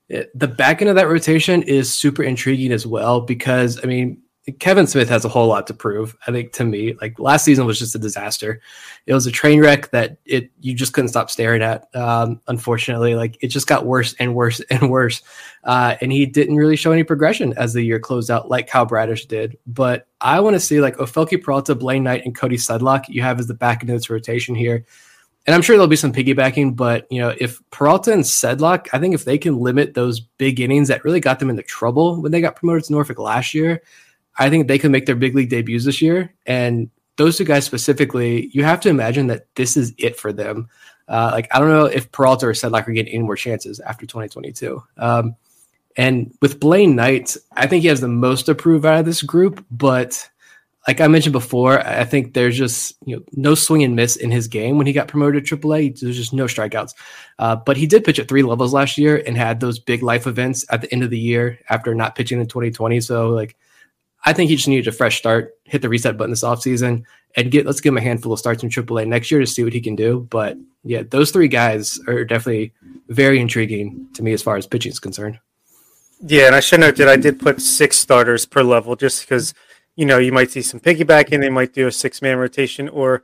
it, 0.09 0.37
the 0.37 0.47
back 0.47 0.81
end 0.81 0.89
of 0.89 0.95
that 0.95 1.07
rotation 1.07 1.61
is 1.63 1.93
super 1.93 2.23
intriguing 2.23 2.71
as 2.71 2.85
well 2.85 3.21
because 3.21 3.83
I 3.83 3.87
mean 3.87 4.21
Kevin 4.59 4.85
Smith 4.85 5.09
has 5.09 5.25
a 5.25 5.29
whole 5.29 5.47
lot 5.47 5.65
to 5.67 5.73
prove. 5.73 6.15
I 6.27 6.31
think 6.31 6.51
to 6.53 6.63
me, 6.63 6.93
like 7.01 7.17
last 7.17 7.45
season 7.45 7.65
was 7.65 7.79
just 7.79 7.95
a 7.95 7.99
disaster. 7.99 8.61
It 9.07 9.13
was 9.13 9.25
a 9.25 9.31
train 9.31 9.59
wreck 9.59 9.89
that 9.89 10.17
it 10.23 10.51
you 10.59 10.75
just 10.75 10.93
couldn't 10.93 11.09
stop 11.09 11.31
staring 11.31 11.63
at. 11.63 11.93
Um, 11.95 12.41
unfortunately, 12.47 13.15
like 13.15 13.37
it 13.41 13.47
just 13.47 13.65
got 13.65 13.87
worse 13.87 14.13
and 14.19 14.35
worse 14.35 14.59
and 14.69 14.91
worse. 14.91 15.23
Uh, 15.63 15.95
and 15.99 16.11
he 16.11 16.27
didn't 16.27 16.57
really 16.57 16.75
show 16.75 16.91
any 16.91 17.03
progression 17.03 17.53
as 17.57 17.73
the 17.73 17.81
year 17.81 17.99
closed 17.99 18.29
out, 18.29 18.49
like 18.49 18.67
Kyle 18.67 18.85
Bradish 18.85 19.25
did. 19.25 19.57
But 19.65 20.07
I 20.21 20.39
want 20.41 20.55
to 20.55 20.59
see 20.59 20.79
like 20.79 20.97
Ofelky 20.97 21.41
Peralta, 21.41 21.73
Blaine 21.73 22.03
Knight, 22.03 22.23
and 22.23 22.35
Cody 22.35 22.57
Sedlock. 22.57 23.09
You 23.09 23.23
have 23.23 23.39
as 23.39 23.47
the 23.47 23.55
back 23.55 23.81
end 23.81 23.89
of 23.89 23.95
this 23.95 24.11
rotation 24.11 24.53
here 24.53 24.85
and 25.45 25.53
I'm 25.53 25.61
sure 25.61 25.75
there'll 25.75 25.87
be 25.87 25.95
some 25.95 26.13
piggybacking, 26.13 26.75
but 26.75 27.05
you 27.11 27.21
know, 27.21 27.33
if 27.39 27.61
Peralta 27.69 28.11
and 28.11 28.23
Sedlock, 28.23 28.87
I 28.93 28.99
think 28.99 29.13
if 29.13 29.25
they 29.25 29.37
can 29.37 29.59
limit 29.59 29.93
those 29.93 30.19
big 30.19 30.59
innings 30.59 30.87
that 30.87 31.03
really 31.03 31.19
got 31.19 31.39
them 31.39 31.49
into 31.49 31.61
trouble 31.61 32.21
when 32.21 32.31
they 32.31 32.41
got 32.41 32.55
promoted 32.55 32.85
to 32.85 32.93
Norfolk 32.93 33.19
last 33.19 33.53
year, 33.53 33.81
I 34.37 34.49
think 34.49 34.67
they 34.67 34.79
can 34.79 34.91
make 34.91 35.05
their 35.05 35.15
big 35.15 35.35
league 35.35 35.49
debuts 35.49 35.85
this 35.85 36.01
year. 36.01 36.33
And 36.45 36.89
those 37.17 37.37
two 37.37 37.45
guys 37.45 37.65
specifically, 37.65 38.49
you 38.53 38.63
have 38.63 38.81
to 38.81 38.89
imagine 38.89 39.27
that 39.27 39.47
this 39.55 39.77
is 39.77 39.93
it 39.97 40.17
for 40.17 40.33
them. 40.33 40.67
Uh, 41.07 41.29
like 41.31 41.47
I 41.53 41.59
don't 41.59 41.69
know 41.69 41.85
if 41.85 42.11
Peralta 42.11 42.47
or 42.47 42.53
Sedlock 42.53 42.87
are 42.87 42.93
getting 42.93 43.13
any 43.13 43.23
more 43.23 43.35
chances 43.35 43.79
after 43.79 44.05
2022. 44.07 44.81
Um, 44.97 45.35
and 45.95 46.35
with 46.41 46.59
Blaine 46.59 46.95
Knight, 46.95 47.37
I 47.55 47.67
think 47.67 47.83
he 47.83 47.87
has 47.87 48.01
the 48.01 48.07
most 48.07 48.47
to 48.47 48.55
prove 48.55 48.83
out 48.83 48.99
of 48.99 49.05
this 49.05 49.21
group, 49.21 49.63
but 49.71 50.27
like 50.87 51.01
I 51.01 51.07
mentioned 51.07 51.33
before, 51.33 51.85
I 51.85 52.03
think 52.03 52.33
there's 52.33 52.57
just 52.57 52.95
you 53.05 53.15
know 53.15 53.23
no 53.33 53.55
swing 53.55 53.83
and 53.83 53.95
miss 53.95 54.15
in 54.17 54.29
his 54.29 54.47
game 54.47 54.77
when 54.77 54.85
he 54.85 54.93
got 54.93 55.07
promoted 55.07 55.45
to 55.45 55.57
AAA. 55.57 55.99
There's 55.99 56.15
just 56.15 56.33
no 56.33 56.45
strikeouts. 56.45 56.93
Uh, 57.39 57.55
but 57.55 57.75
he 57.75 57.87
did 57.87 58.03
pitch 58.03 58.19
at 58.19 58.27
three 58.27 58.43
levels 58.43 58.73
last 58.73 58.97
year 58.97 59.23
and 59.25 59.35
had 59.35 59.59
those 59.59 59.79
big 59.79 60.03
life 60.03 60.27
events 60.27 60.65
at 60.69 60.81
the 60.81 60.93
end 60.93 61.03
of 61.03 61.09
the 61.09 61.19
year 61.19 61.59
after 61.69 61.95
not 61.95 62.15
pitching 62.15 62.39
in 62.39 62.47
2020. 62.47 63.01
So 63.01 63.29
like, 63.29 63.55
I 64.25 64.33
think 64.33 64.49
he 64.49 64.55
just 64.55 64.67
needed 64.67 64.87
a 64.87 64.91
fresh 64.91 65.17
start, 65.17 65.55
hit 65.63 65.81
the 65.81 65.89
reset 65.89 66.17
button 66.17 66.31
this 66.31 66.43
offseason, 66.43 67.03
and 67.35 67.51
get 67.51 67.65
let's 67.65 67.81
give 67.81 67.93
him 67.93 67.97
a 67.97 68.01
handful 68.01 68.33
of 68.33 68.39
starts 68.39 68.61
in 68.61 68.69
AAA 68.69 69.07
next 69.07 69.31
year 69.31 69.39
to 69.39 69.47
see 69.47 69.63
what 69.63 69.73
he 69.73 69.81
can 69.81 69.95
do. 69.95 70.27
But 70.29 70.57
yeah, 70.83 71.01
those 71.09 71.31
three 71.31 71.47
guys 71.47 71.99
are 72.07 72.23
definitely 72.23 72.73
very 73.09 73.39
intriguing 73.39 74.07
to 74.13 74.23
me 74.23 74.33
as 74.33 74.43
far 74.43 74.55
as 74.55 74.67
pitching 74.67 74.91
is 74.91 74.99
concerned. 74.99 75.39
Yeah, 76.21 76.45
and 76.45 76.55
I 76.55 76.59
should 76.59 76.79
note 76.79 76.95
that 76.97 77.09
I 77.09 77.17
did 77.17 77.39
put 77.39 77.61
six 77.61 77.97
starters 77.97 78.45
per 78.45 78.63
level 78.63 78.95
just 78.95 79.21
because 79.21 79.53
you 79.95 80.05
know, 80.05 80.17
you 80.17 80.31
might 80.31 80.51
see 80.51 80.61
some 80.61 80.79
piggybacking. 80.79 81.39
They 81.39 81.49
might 81.49 81.73
do 81.73 81.87
a 81.87 81.91
six 81.91 82.21
man 82.21 82.37
rotation, 82.37 82.89
or 82.89 83.23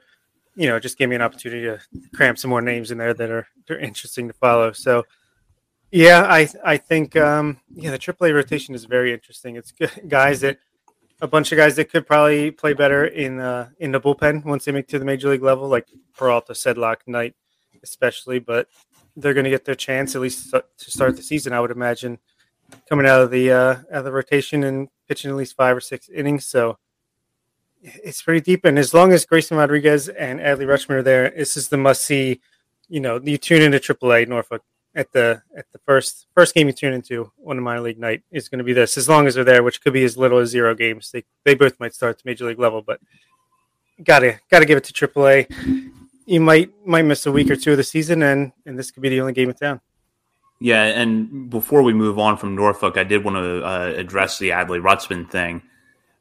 you 0.56 0.68
know, 0.68 0.80
just 0.80 0.98
give 0.98 1.10
me 1.10 1.16
an 1.16 1.22
opportunity 1.22 1.64
to 1.64 1.80
cram 2.14 2.36
some 2.36 2.50
more 2.50 2.62
names 2.62 2.92
in 2.92 2.98
there 2.98 3.14
that 3.14 3.30
are 3.30 3.48
they're 3.68 3.80
interesting 3.80 4.28
to 4.28 4.34
follow. 4.34 4.72
So, 4.72 5.06
yeah, 5.92 6.26
I 6.30 6.48
I 6.64 6.78
think 6.78 7.16
um, 7.16 7.60
yeah, 7.74 7.92
the 7.92 8.00
AAA 8.00 8.34
rotation 8.34 8.76
is 8.76 8.86
very 8.86 9.14
interesting. 9.14 9.56
It's 9.56 9.74
guys 10.08 10.42
that 10.42 10.60
a 11.22 11.28
bunch 11.28 11.52
of 11.52 11.58
guys 11.58 11.76
that 11.76 11.92
could 11.92 12.08
probably 12.08 12.52
play 12.52 12.74
better 12.74 13.06
in 13.06 13.40
uh, 13.40 13.70
in 13.80 13.92
the 13.92 14.02
bullpen 14.02 14.46
once 14.46 14.66
they 14.66 14.72
make 14.72 14.88
to 14.88 15.00
the 15.00 15.06
major 15.06 15.30
league 15.30 15.44
level, 15.44 15.68
like 15.68 15.88
Peralta, 16.18 16.54
Sedlock, 16.54 16.98
Knight, 17.06 17.36
especially. 17.84 18.40
But 18.40 18.68
they're 19.16 19.34
going 19.34 19.44
to 19.44 19.50
get 19.50 19.66
their 19.66 19.76
chance 19.76 20.16
at 20.16 20.22
least 20.22 20.52
to 20.52 20.92
start 20.92 21.16
the 21.18 21.24
season. 21.24 21.54
I 21.54 21.60
would 21.60 21.72
imagine 21.72 22.18
coming 22.88 23.06
out 23.06 23.22
of 23.22 23.32
the 23.32 23.52
uh, 23.52 23.72
out 23.92 24.00
of 24.00 24.06
the 24.06 24.12
rotation 24.12 24.64
and 24.64 24.90
pitching 25.08 25.32
at 25.32 25.38
least 25.38 25.56
five 25.56 25.76
or 25.76 25.82
six 25.82 26.10
innings. 26.10 26.46
So 26.46 26.78
it's 27.82 28.22
pretty 28.22 28.42
deep. 28.42 28.66
And 28.66 28.78
as 28.78 28.94
long 28.94 29.12
as 29.12 29.26
Grayson 29.26 29.58
Rodriguez 29.58 30.10
and 30.10 30.40
Adley 30.40 30.66
Rutschman 30.66 30.92
are 30.92 31.04
there, 31.04 31.30
this 31.32 31.58
is 31.58 31.70
the 31.70 31.78
must 31.78 32.04
see. 32.04 32.42
You 32.88 33.00
know, 33.00 33.20
you 33.24 33.38
tune 33.38 33.62
into 33.62 33.80
AAA 33.80 34.28
Norfolk 34.28 34.64
at 34.94 35.12
the 35.14 35.42
at 35.56 35.72
the 35.72 35.80
first 35.80 36.28
first 36.36 36.54
game 36.54 36.68
you 36.68 36.74
tune 36.74 36.94
into 36.94 37.32
on 37.46 37.58
a 37.58 37.62
minor 37.62 37.82
league 37.82 38.00
night 38.00 38.24
is 38.32 38.50
going 38.50 38.60
to 38.60 38.64
be 38.64 38.74
this. 38.74 38.98
As 38.98 39.08
long 39.08 39.28
as 39.28 39.36
they're 39.36 39.44
there, 39.44 39.64
which 39.64 39.82
could 39.82 39.94
be 39.94 40.04
as 40.04 40.18
little 40.18 40.40
as 40.40 40.50
zero 40.50 40.76
games. 40.76 41.12
They 41.12 41.24
they 41.44 41.56
both 41.56 41.80
might 41.80 41.94
start 41.94 42.18
to 42.18 42.24
major 42.26 42.46
league 42.46 42.60
level, 42.60 42.82
but 42.82 43.00
gotta 44.04 44.40
gotta 44.50 44.66
give 44.66 44.78
it 44.78 44.84
to 44.86 45.08
AAA. 45.08 45.92
You 46.26 46.42
might 46.42 46.72
might 46.86 47.04
miss 47.04 47.26
a 47.26 47.32
week 47.32 47.50
or 47.50 47.56
two 47.56 47.72
of 47.72 47.78
the 47.78 47.84
season, 47.84 48.24
and 48.24 48.52
and 48.66 48.78
this 48.78 48.92
could 48.92 49.04
be 49.04 49.10
the 49.10 49.22
only 49.22 49.34
game 49.34 49.50
in 49.50 49.56
town. 49.56 49.82
Yeah, 50.64 50.84
and 50.84 51.50
before 51.50 51.82
we 51.82 51.92
move 51.92 52.20
on 52.20 52.38
from 52.38 52.56
Norfolk, 52.56 52.96
I 52.96 53.04
did 53.04 53.24
want 53.24 53.36
to 53.36 53.66
uh, 53.66 53.94
address 53.98 54.38
the 54.38 54.50
Adley 54.50 54.80
Rutschman 54.80 55.28
thing. 55.28 55.64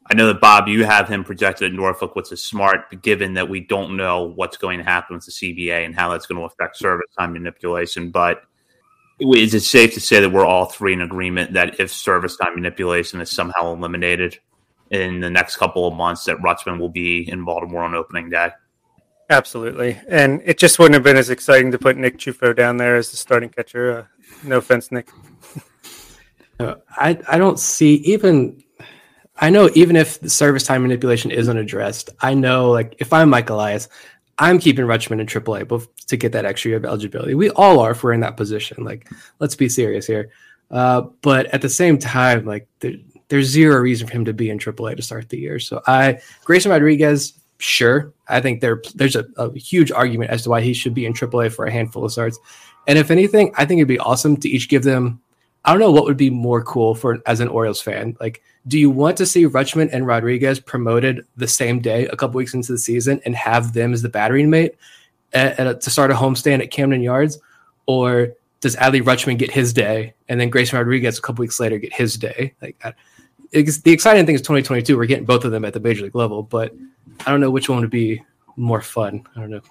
I 0.09 0.15
know 0.15 0.25
that 0.27 0.41
Bob, 0.41 0.67
you 0.67 0.83
have 0.83 1.07
him 1.07 1.23
projected 1.23 1.71
at 1.71 1.75
Norfolk, 1.77 2.15
which 2.15 2.31
is 2.31 2.43
smart, 2.43 3.03
given 3.03 3.35
that 3.35 3.49
we 3.49 3.59
don't 3.59 3.95
know 3.95 4.23
what's 4.23 4.57
going 4.57 4.79
to 4.79 4.83
happen 4.83 5.15
with 5.15 5.25
the 5.25 5.31
CBA 5.31 5.85
and 5.85 5.95
how 5.95 6.09
that's 6.09 6.25
going 6.25 6.39
to 6.39 6.45
affect 6.45 6.75
service 6.75 7.05
time 7.15 7.33
manipulation. 7.33 8.09
But 8.09 8.41
is 9.19 9.53
it 9.53 9.61
safe 9.61 9.93
to 9.93 9.99
say 9.99 10.19
that 10.19 10.31
we're 10.31 10.43
all 10.43 10.65
three 10.65 10.93
in 10.93 11.01
agreement 11.01 11.53
that 11.53 11.79
if 11.79 11.93
service 11.93 12.35
time 12.35 12.55
manipulation 12.55 13.21
is 13.21 13.29
somehow 13.29 13.71
eliminated 13.71 14.39
in 14.89 15.19
the 15.19 15.29
next 15.29 15.57
couple 15.57 15.87
of 15.87 15.93
months, 15.93 16.25
that 16.25 16.37
Rutschman 16.37 16.79
will 16.79 16.89
be 16.89 17.29
in 17.29 17.45
Baltimore 17.45 17.83
on 17.83 17.93
opening 17.93 18.31
day? 18.31 18.49
Absolutely, 19.29 19.97
and 20.09 20.41
it 20.43 20.57
just 20.57 20.79
wouldn't 20.79 20.95
have 20.95 21.03
been 21.03 21.15
as 21.15 21.29
exciting 21.29 21.71
to 21.71 21.79
put 21.79 21.95
Nick 21.95 22.17
Ciuffo 22.17 22.53
down 22.53 22.75
there 22.75 22.97
as 22.97 23.11
the 23.11 23.17
starting 23.17 23.47
catcher. 23.47 23.99
Uh, 23.99 24.05
no 24.43 24.57
offense, 24.57 24.91
Nick. 24.91 25.09
I 26.59 27.19
I 27.27 27.37
don't 27.37 27.59
see 27.59 27.95
even. 27.95 28.63
I 29.37 29.49
know 29.49 29.71
even 29.73 29.95
if 29.95 30.19
the 30.19 30.29
service 30.29 30.63
time 30.63 30.83
manipulation 30.83 31.31
isn't 31.31 31.57
addressed, 31.57 32.11
I 32.19 32.35
know 32.35 32.69
like 32.69 32.95
if 32.99 33.11
I'm 33.11 33.29
Mike 33.29 33.49
Elias, 33.49 33.89
I'm 34.37 34.59
keeping 34.59 34.85
Rutschman 34.85 35.19
in 35.19 35.25
AAA 35.25 35.87
to 36.07 36.17
get 36.17 36.31
that 36.33 36.45
extra 36.45 36.69
year 36.69 36.77
of 36.77 36.85
eligibility. 36.85 37.33
We 37.33 37.49
all 37.51 37.79
are 37.79 37.91
if 37.91 38.03
we're 38.03 38.13
in 38.13 38.19
that 38.21 38.37
position. 38.37 38.83
Like, 38.83 39.07
let's 39.39 39.55
be 39.55 39.69
serious 39.69 40.05
here. 40.05 40.31
Uh, 40.69 41.01
but 41.21 41.47
at 41.47 41.61
the 41.61 41.69
same 41.69 41.97
time, 41.97 42.45
like 42.45 42.67
there, 42.79 42.93
there's 43.27 43.47
zero 43.47 43.77
reason 43.77 44.07
for 44.07 44.13
him 44.13 44.25
to 44.25 44.33
be 44.33 44.49
in 44.49 44.59
AAA 44.59 44.95
to 44.95 45.01
start 45.01 45.29
the 45.29 45.39
year. 45.39 45.59
So 45.59 45.81
I 45.87 46.19
Grayson 46.43 46.71
Rodriguez, 46.71 47.33
sure. 47.59 48.13
I 48.27 48.41
think 48.41 48.61
there 48.61 48.81
there's 48.95 49.15
a, 49.15 49.25
a, 49.37 49.53
huge 49.57 49.91
argument 49.91 50.31
as 50.31 50.43
to 50.43 50.49
why 50.49 50.61
he 50.61 50.73
should 50.73 50.93
be 50.93 51.05
in 51.05 51.13
AAA 51.13 51.51
for 51.53 51.65
a 51.65 51.71
handful 51.71 52.03
of 52.03 52.11
starts. 52.11 52.39
And 52.87 52.97
if 52.97 53.11
anything, 53.11 53.53
I 53.57 53.65
think 53.65 53.79
it'd 53.79 53.87
be 53.87 53.99
awesome 53.99 54.37
to 54.37 54.49
each 54.49 54.69
give 54.69 54.83
them. 54.83 55.21
I 55.63 55.71
don't 55.71 55.79
know 55.79 55.91
what 55.91 56.05
would 56.05 56.17
be 56.17 56.31
more 56.31 56.63
cool 56.63 56.95
for 56.95 57.21
as 57.27 57.39
an 57.39 57.47
Orioles 57.47 57.81
fan. 57.81 58.17
Like, 58.19 58.41
do 58.67 58.79
you 58.79 58.89
want 58.89 59.17
to 59.17 59.25
see 59.25 59.45
Rutschman 59.45 59.89
and 59.91 60.07
Rodriguez 60.07 60.59
promoted 60.59 61.25
the 61.37 61.47
same 61.47 61.79
day, 61.79 62.07
a 62.07 62.15
couple 62.15 62.37
weeks 62.37 62.55
into 62.55 62.71
the 62.71 62.77
season, 62.79 63.21
and 63.25 63.35
have 63.35 63.73
them 63.73 63.93
as 63.93 64.01
the 64.01 64.09
battery 64.09 64.45
mate 64.45 64.75
at, 65.33 65.59
at 65.59 65.67
a, 65.67 65.75
to 65.75 65.89
start 65.89 66.11
a 66.11 66.15
homestand 66.15 66.61
at 66.61 66.71
Camden 66.71 67.01
Yards, 67.01 67.39
or 67.85 68.29
does 68.59 68.75
Adley 68.75 69.01
Rutschman 69.01 69.37
get 69.37 69.51
his 69.51 69.73
day, 69.73 70.13
and 70.29 70.39
then 70.39 70.49
Grayson 70.49 70.77
Rodriguez 70.77 71.17
a 71.17 71.21
couple 71.21 71.43
weeks 71.43 71.59
later 71.59 71.77
get 71.77 71.93
his 71.93 72.15
day? 72.15 72.53
Like, 72.61 72.83
the 73.51 73.91
exciting 73.91 74.25
thing 74.25 74.35
is 74.35 74.41
2022. 74.41 74.97
We're 74.97 75.05
getting 75.05 75.25
both 75.25 75.45
of 75.45 75.51
them 75.51 75.65
at 75.65 75.73
the 75.73 75.79
major 75.79 76.03
league 76.03 76.15
level, 76.15 76.41
but 76.41 76.73
I 77.25 77.31
don't 77.31 77.41
know 77.41 77.51
which 77.51 77.69
one 77.69 77.81
would 77.81 77.89
be 77.89 78.23
more 78.55 78.81
fun. 78.81 79.27
I 79.35 79.41
don't 79.41 79.49
know. 79.51 79.61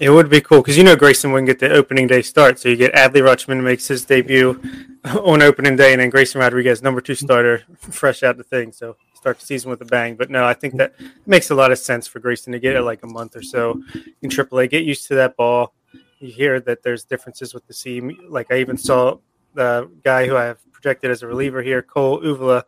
It 0.00 0.10
would 0.10 0.30
be 0.30 0.40
cool 0.40 0.62
because 0.62 0.78
you 0.78 0.84
know 0.84 0.96
Grayson 0.96 1.30
wouldn't 1.30 1.46
get 1.46 1.58
the 1.58 1.70
opening 1.70 2.06
day 2.06 2.22
start, 2.22 2.58
so 2.58 2.68
you 2.68 2.76
get 2.76 2.94
Adley 2.94 3.20
Rutschman 3.20 3.62
makes 3.62 3.86
his 3.86 4.04
debut 4.04 4.60
on 5.04 5.42
opening 5.42 5.76
day, 5.76 5.92
and 5.92 6.00
then 6.00 6.10
Grayson 6.10 6.40
Rodriguez, 6.40 6.82
number 6.82 7.00
two 7.00 7.14
starter, 7.14 7.62
fresh 7.76 8.22
out 8.22 8.36
the 8.36 8.42
thing. 8.42 8.72
So 8.72 8.96
start 9.14 9.38
the 9.38 9.46
season 9.46 9.70
with 9.70 9.82
a 9.82 9.84
bang. 9.84 10.16
But 10.16 10.30
no, 10.30 10.44
I 10.44 10.54
think 10.54 10.76
that 10.78 10.94
makes 11.26 11.50
a 11.50 11.54
lot 11.54 11.70
of 11.70 11.78
sense 11.78 12.06
for 12.06 12.18
Grayson 12.18 12.52
to 12.52 12.58
get 12.58 12.76
it 12.76 12.82
like 12.82 13.02
a 13.02 13.06
month 13.06 13.36
or 13.36 13.42
so 13.42 13.82
in 14.22 14.30
AAA. 14.30 14.70
Get 14.70 14.84
used 14.84 15.06
to 15.08 15.14
that 15.16 15.36
ball. 15.36 15.74
You 16.18 16.32
hear 16.32 16.60
that 16.60 16.82
there's 16.82 17.04
differences 17.04 17.52
with 17.52 17.66
the 17.66 17.74
seam. 17.74 18.16
Like 18.28 18.50
I 18.50 18.58
even 18.58 18.78
saw 18.78 19.18
the 19.54 19.90
guy 20.02 20.26
who 20.26 20.36
I 20.36 20.44
have 20.44 20.58
projected 20.72 21.10
as 21.10 21.22
a 21.22 21.26
reliever 21.26 21.60
here, 21.62 21.82
Cole 21.82 22.22
Uvila 22.22 22.62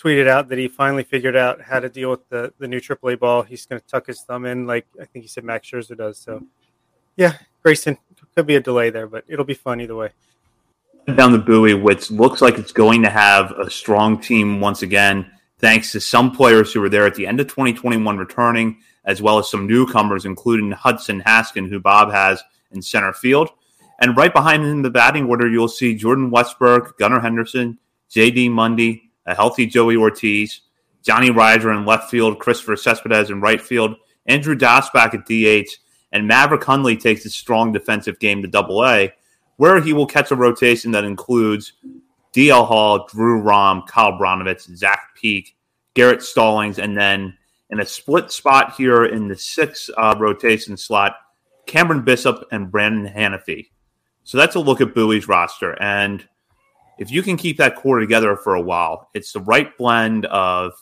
tweeted 0.00 0.28
out 0.28 0.48
that 0.48 0.58
he 0.58 0.68
finally 0.68 1.02
figured 1.02 1.36
out 1.36 1.60
how 1.60 1.80
to 1.80 1.88
deal 1.88 2.10
with 2.10 2.28
the, 2.28 2.52
the 2.58 2.68
new 2.68 2.80
AAA 2.80 3.18
ball. 3.18 3.42
He's 3.42 3.66
going 3.66 3.80
to 3.80 3.86
tuck 3.86 4.06
his 4.06 4.22
thumb 4.22 4.44
in, 4.44 4.66
like 4.66 4.86
I 5.00 5.04
think 5.04 5.24
he 5.24 5.28
said 5.28 5.42
Max 5.42 5.68
Scherzer 5.68 5.96
does. 5.96 6.18
So, 6.18 6.44
yeah, 7.16 7.34
Grayson 7.62 7.98
could 8.34 8.46
be 8.46 8.56
a 8.56 8.60
delay 8.60 8.90
there, 8.90 9.06
but 9.06 9.24
it'll 9.28 9.44
be 9.44 9.54
fun 9.54 9.80
either 9.80 9.96
way. 9.96 10.10
Down 11.14 11.32
the 11.32 11.38
Bowie, 11.38 11.74
which 11.74 12.10
looks 12.10 12.42
like 12.42 12.58
it's 12.58 12.72
going 12.72 13.02
to 13.02 13.10
have 13.10 13.52
a 13.52 13.70
strong 13.70 14.20
team 14.20 14.60
once 14.60 14.82
again, 14.82 15.30
thanks 15.58 15.92
to 15.92 16.00
some 16.00 16.32
players 16.32 16.72
who 16.72 16.80
were 16.80 16.88
there 16.88 17.06
at 17.06 17.14
the 17.14 17.26
end 17.26 17.40
of 17.40 17.46
2021 17.46 18.18
returning, 18.18 18.78
as 19.04 19.22
well 19.22 19.38
as 19.38 19.48
some 19.48 19.66
newcomers, 19.66 20.24
including 20.24 20.72
Hudson 20.72 21.22
Haskin, 21.22 21.68
who 21.68 21.80
Bob 21.80 22.12
has 22.12 22.42
in 22.72 22.82
center 22.82 23.12
field. 23.12 23.50
And 24.00 24.16
right 24.16 24.32
behind 24.32 24.64
him 24.64 24.70
in 24.70 24.82
the 24.82 24.90
batting 24.90 25.26
order, 25.26 25.48
you'll 25.48 25.68
see 25.68 25.94
Jordan 25.94 26.30
Westburg, 26.30 26.98
Gunnar 26.98 27.20
Henderson, 27.20 27.78
J.D. 28.10 28.50
Mundy, 28.50 29.10
a 29.24 29.34
healthy 29.34 29.64
Joey 29.64 29.96
Ortiz, 29.96 30.60
Johnny 31.02 31.30
Rizer 31.30 31.74
in 31.76 31.86
left 31.86 32.10
field, 32.10 32.38
Christopher 32.38 32.76
Cespedes 32.76 33.30
in 33.30 33.40
right 33.40 33.60
field, 33.60 33.96
Andrew 34.26 34.56
Daschbach 34.56 35.14
at 35.14 35.24
DH, 35.24 35.78
and 36.12 36.28
Maverick 36.28 36.64
Handley 36.64 36.96
takes 36.96 37.22
his 37.22 37.34
strong 37.34 37.72
defensive 37.72 38.18
game 38.18 38.42
to 38.42 38.48
double 38.48 38.84
A, 38.84 39.12
where 39.56 39.80
he 39.80 39.92
will 39.92 40.06
catch 40.06 40.30
a 40.30 40.36
rotation 40.36 40.92
that 40.92 41.04
includes 41.04 41.72
DL 42.32 42.66
Hall, 42.66 43.06
Drew 43.08 43.40
Rom, 43.40 43.82
Kyle 43.82 44.12
Brnovich, 44.12 44.62
Zach 44.76 45.10
Peek, 45.14 45.56
Garrett 45.94 46.22
Stallings, 46.22 46.78
and 46.78 46.96
then 46.96 47.36
in 47.70 47.80
a 47.80 47.86
split 47.86 48.30
spot 48.30 48.74
here 48.76 49.06
in 49.06 49.28
the 49.28 49.36
sixth 49.36 49.90
uh, 49.96 50.14
rotation 50.18 50.76
slot, 50.76 51.16
Cameron 51.66 52.02
Bishop 52.02 52.46
and 52.52 52.70
Brandon 52.70 53.12
Hanifee. 53.12 53.68
So 54.24 54.38
that's 54.38 54.54
a 54.54 54.60
look 54.60 54.80
at 54.80 54.94
Bowie's 54.94 55.28
roster. 55.28 55.80
And 55.82 56.26
if 56.98 57.10
you 57.10 57.22
can 57.22 57.36
keep 57.36 57.58
that 57.58 57.76
core 57.76 57.98
together 57.98 58.36
for 58.36 58.54
a 58.54 58.60
while, 58.60 59.08
it's 59.14 59.32
the 59.32 59.40
right 59.40 59.76
blend 59.76 60.26
of 60.26 60.72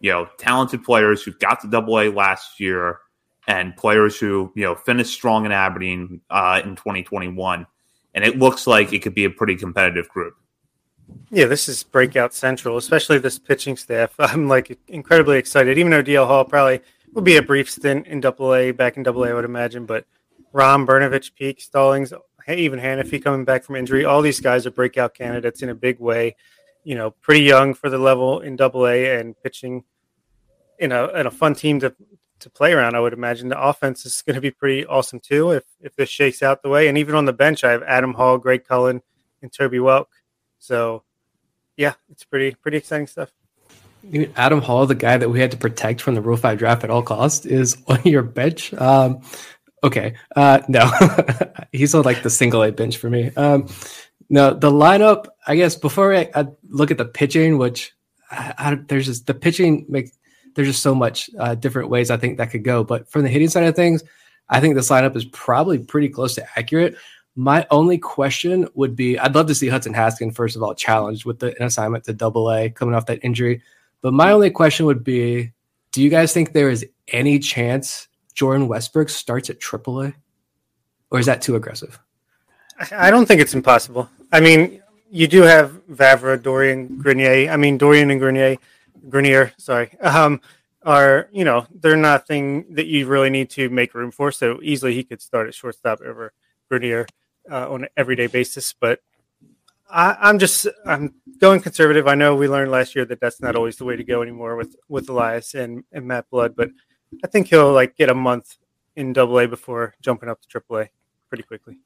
you 0.00 0.10
know 0.10 0.28
talented 0.38 0.84
players 0.84 1.22
who 1.22 1.32
got 1.32 1.60
to 1.60 1.68
Double 1.68 1.98
A 2.00 2.08
last 2.10 2.60
year 2.60 3.00
and 3.46 3.76
players 3.76 4.18
who 4.18 4.52
you 4.54 4.64
know 4.64 4.74
finished 4.74 5.12
strong 5.12 5.46
in 5.46 5.52
Aberdeen 5.52 6.20
uh, 6.30 6.60
in 6.64 6.76
2021, 6.76 7.66
and 8.14 8.24
it 8.24 8.38
looks 8.38 8.66
like 8.66 8.92
it 8.92 9.00
could 9.00 9.14
be 9.14 9.24
a 9.24 9.30
pretty 9.30 9.56
competitive 9.56 10.08
group. 10.08 10.34
Yeah, 11.30 11.46
this 11.46 11.68
is 11.68 11.82
breakout 11.82 12.34
central, 12.34 12.76
especially 12.76 13.18
this 13.18 13.38
pitching 13.38 13.76
staff. 13.76 14.14
I'm 14.18 14.48
like 14.48 14.78
incredibly 14.88 15.38
excited. 15.38 15.78
Even 15.78 15.90
though 15.90 16.02
DL 16.02 16.26
Hall 16.26 16.44
probably 16.44 16.80
will 17.12 17.22
be 17.22 17.36
a 17.36 17.42
brief 17.42 17.70
stint 17.70 18.06
in 18.06 18.20
Double 18.20 18.54
A, 18.54 18.70
back 18.70 18.96
in 18.96 19.02
Double 19.02 19.24
A, 19.24 19.30
I 19.30 19.34
would 19.34 19.44
imagine, 19.44 19.86
but 19.86 20.04
Rom, 20.52 20.86
Brnovich, 20.86 21.34
Peek, 21.34 21.60
Stallings, 21.60 22.12
even 22.48 22.80
Hanifee 22.80 23.22
coming 23.22 23.44
back 23.44 23.64
from 23.64 23.76
injury. 23.76 24.04
All 24.04 24.22
these 24.22 24.40
guys 24.40 24.66
are 24.66 24.70
breakout 24.70 25.14
candidates 25.14 25.62
in 25.62 25.68
a 25.68 25.74
big 25.74 26.00
way. 26.00 26.36
You 26.82 26.94
know, 26.94 27.10
pretty 27.10 27.42
young 27.42 27.74
for 27.74 27.90
the 27.90 27.98
level 27.98 28.40
in 28.40 28.56
Double 28.56 28.86
A 28.86 29.18
and 29.18 29.40
pitching 29.42 29.84
in 30.78 30.92
a 30.92 31.08
in 31.08 31.26
a 31.26 31.30
fun 31.30 31.54
team 31.54 31.78
to 31.80 31.94
to 32.40 32.50
play 32.50 32.72
around. 32.72 32.94
I 32.94 33.00
would 33.00 33.12
imagine 33.12 33.48
the 33.48 33.60
offense 33.60 34.04
is 34.04 34.22
going 34.22 34.34
to 34.34 34.40
be 34.40 34.50
pretty 34.50 34.86
awesome 34.86 35.20
too 35.20 35.52
if 35.52 35.64
if 35.80 35.94
this 35.96 36.08
shakes 36.08 36.42
out 36.42 36.62
the 36.62 36.68
way. 36.68 36.88
And 36.88 36.98
even 36.98 37.14
on 37.14 37.24
the 37.24 37.32
bench, 37.32 37.64
I 37.64 37.72
have 37.72 37.82
Adam 37.82 38.14
Hall, 38.14 38.38
Greg 38.38 38.64
Cullen, 38.64 39.02
and 39.42 39.52
Toby 39.52 39.78
Welk. 39.78 40.06
So, 40.58 41.04
yeah, 41.76 41.94
it's 42.10 42.24
pretty 42.24 42.54
pretty 42.54 42.78
exciting 42.78 43.06
stuff. 43.06 43.30
Adam 44.36 44.62
Hall, 44.62 44.86
the 44.86 44.94
guy 44.94 45.18
that 45.18 45.28
we 45.28 45.40
had 45.40 45.50
to 45.50 45.56
protect 45.56 46.00
from 46.00 46.14
the 46.14 46.22
Rule 46.22 46.36
Five 46.36 46.58
draft 46.58 46.84
at 46.84 46.90
all 46.90 47.02
costs, 47.02 47.46
is 47.46 47.76
on 47.86 48.02
your 48.04 48.22
bench. 48.22 48.72
Um, 48.74 49.20
okay, 49.84 50.14
uh, 50.36 50.60
no, 50.68 50.90
he's 51.72 51.94
on 51.94 52.04
like 52.04 52.22
the 52.22 52.30
single 52.30 52.62
A 52.62 52.72
bench 52.72 52.96
for 52.96 53.10
me. 53.10 53.30
Um, 53.36 53.68
no, 54.28 54.54
the 54.54 54.70
lineup. 54.70 55.26
I 55.46 55.56
guess 55.56 55.74
before 55.74 56.14
I, 56.14 56.30
I 56.34 56.46
look 56.68 56.90
at 56.90 56.98
the 56.98 57.04
pitching, 57.04 57.58
which 57.58 57.92
I, 58.30 58.54
I, 58.56 58.74
there's 58.74 59.06
just 59.06 59.26
the 59.26 59.34
pitching 59.34 59.86
makes 59.88 60.12
there's 60.54 60.68
just 60.68 60.82
so 60.82 60.94
much 60.94 61.30
uh, 61.38 61.54
different 61.54 61.88
ways 61.88 62.10
I 62.10 62.16
think 62.16 62.38
that 62.38 62.50
could 62.50 62.64
go. 62.64 62.84
But 62.84 63.10
from 63.10 63.22
the 63.22 63.28
hitting 63.28 63.48
side 63.48 63.64
of 63.64 63.76
things, 63.76 64.02
I 64.48 64.60
think 64.60 64.74
this 64.74 64.90
lineup 64.90 65.16
is 65.16 65.24
probably 65.26 65.78
pretty 65.78 66.08
close 66.08 66.34
to 66.34 66.46
accurate. 66.58 66.96
My 67.36 67.66
only 67.70 67.98
question 67.98 68.68
would 68.74 68.96
be 68.96 69.18
I'd 69.18 69.34
love 69.34 69.46
to 69.46 69.54
see 69.54 69.68
Hudson 69.68 69.94
Haskin, 69.94 70.34
first 70.34 70.56
of 70.56 70.62
all, 70.62 70.74
challenged 70.74 71.24
with 71.24 71.38
the, 71.38 71.56
an 71.60 71.66
assignment 71.66 72.04
to 72.04 72.12
double 72.12 72.50
A 72.50 72.70
coming 72.70 72.94
off 72.94 73.06
that 73.06 73.20
injury. 73.22 73.62
But 74.02 74.12
my 74.12 74.32
only 74.32 74.50
question 74.50 74.86
would 74.86 75.04
be 75.04 75.52
do 75.92 76.02
you 76.02 76.10
guys 76.10 76.32
think 76.32 76.52
there 76.52 76.70
is 76.70 76.86
any 77.08 77.38
chance 77.38 78.08
Jordan 78.34 78.68
Westburg 78.68 79.10
starts 79.10 79.50
at 79.50 79.60
triple 79.60 80.02
A? 80.02 80.14
Or 81.10 81.18
is 81.18 81.26
that 81.26 81.42
too 81.42 81.56
aggressive? 81.56 81.98
I 82.92 83.10
don't 83.10 83.26
think 83.26 83.40
it's 83.40 83.54
impossible. 83.54 84.08
I 84.32 84.40
mean, 84.40 84.80
you 85.10 85.26
do 85.26 85.42
have 85.42 85.72
Vavra, 85.88 86.38
Dorrian, 86.38 86.98
Grenier. 86.98 87.50
I 87.50 87.56
mean, 87.56 87.78
Dorrian 87.78 88.10
and 88.10 88.20
Grenier, 88.20 88.56
Grenier, 89.08 89.52
sorry, 89.56 89.98
um, 90.00 90.40
are, 90.82 91.28
you 91.32 91.44
know, 91.44 91.66
they're 91.74 91.96
nothing 91.96 92.74
that 92.74 92.86
you 92.86 93.06
really 93.06 93.30
need 93.30 93.50
to 93.50 93.68
make 93.68 93.94
room 93.94 94.10
for. 94.10 94.32
So 94.32 94.60
easily 94.62 94.94
he 94.94 95.04
could 95.04 95.20
start 95.20 95.48
at 95.48 95.54
shortstop 95.54 96.00
over 96.00 96.32
Grenier 96.68 97.06
uh, 97.50 97.70
on 97.70 97.84
an 97.84 97.90
everyday 97.96 98.26
basis. 98.26 98.72
But 98.72 99.00
I, 99.90 100.16
I'm 100.20 100.38
just 100.38 100.66
I'm 100.86 101.14
going 101.38 101.60
conservative. 101.60 102.06
I 102.06 102.14
know 102.14 102.34
we 102.34 102.48
learned 102.48 102.70
last 102.70 102.94
year 102.94 103.04
that 103.06 103.20
that's 103.20 103.40
not 103.40 103.56
always 103.56 103.76
the 103.76 103.84
way 103.84 103.96
to 103.96 104.04
go 104.04 104.22
anymore 104.22 104.56
with 104.56 104.76
with 104.88 105.08
Elias 105.08 105.54
and, 105.54 105.84
and 105.92 106.06
Matt 106.06 106.30
Blood, 106.30 106.54
but 106.56 106.70
I 107.24 107.26
think 107.26 107.48
he'll 107.48 107.72
like 107.72 107.96
get 107.96 108.08
a 108.08 108.14
month 108.14 108.56
in 108.96 109.12
Double 109.12 109.38
A 109.40 109.48
before 109.48 109.94
jumping 110.00 110.28
up 110.28 110.40
to 110.40 110.48
Triple 110.48 110.78
A 110.78 110.90
pretty 111.28 111.42
quickly. 111.42 111.78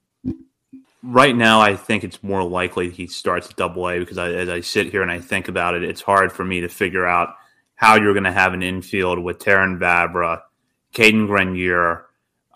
Right 1.07 1.37
now, 1.37 1.61
I 1.61 1.77
think 1.77 2.03
it's 2.03 2.23
more 2.23 2.43
likely 2.43 2.89
he 2.89 3.07
starts 3.07 3.53
Double 3.53 3.91
A 3.91 3.99
because 3.99 4.17
I, 4.17 4.33
as 4.33 4.49
I 4.49 4.63
sit 4.63 4.91
here 4.91 5.03
and 5.03 5.11
I 5.11 5.21
think 5.21 5.49
about 5.49 5.75
it, 5.75 5.85
it's 5.85 6.01
hard 6.01 6.33
for 6.33 6.47
me 6.47 6.63
to 6.63 6.69
figure 6.69 7.05
out 7.05 7.35
how 7.75 7.97
you're 7.97 8.15
going 8.15 8.25
to 8.25 8.33
have 8.33 8.55
an 8.55 8.63
infield 8.63 9.19
with 9.19 9.39
Terrin 9.39 9.79
Vavra, 9.79 10.41
Cadyn 10.95 11.27
Grenier, 11.27 12.07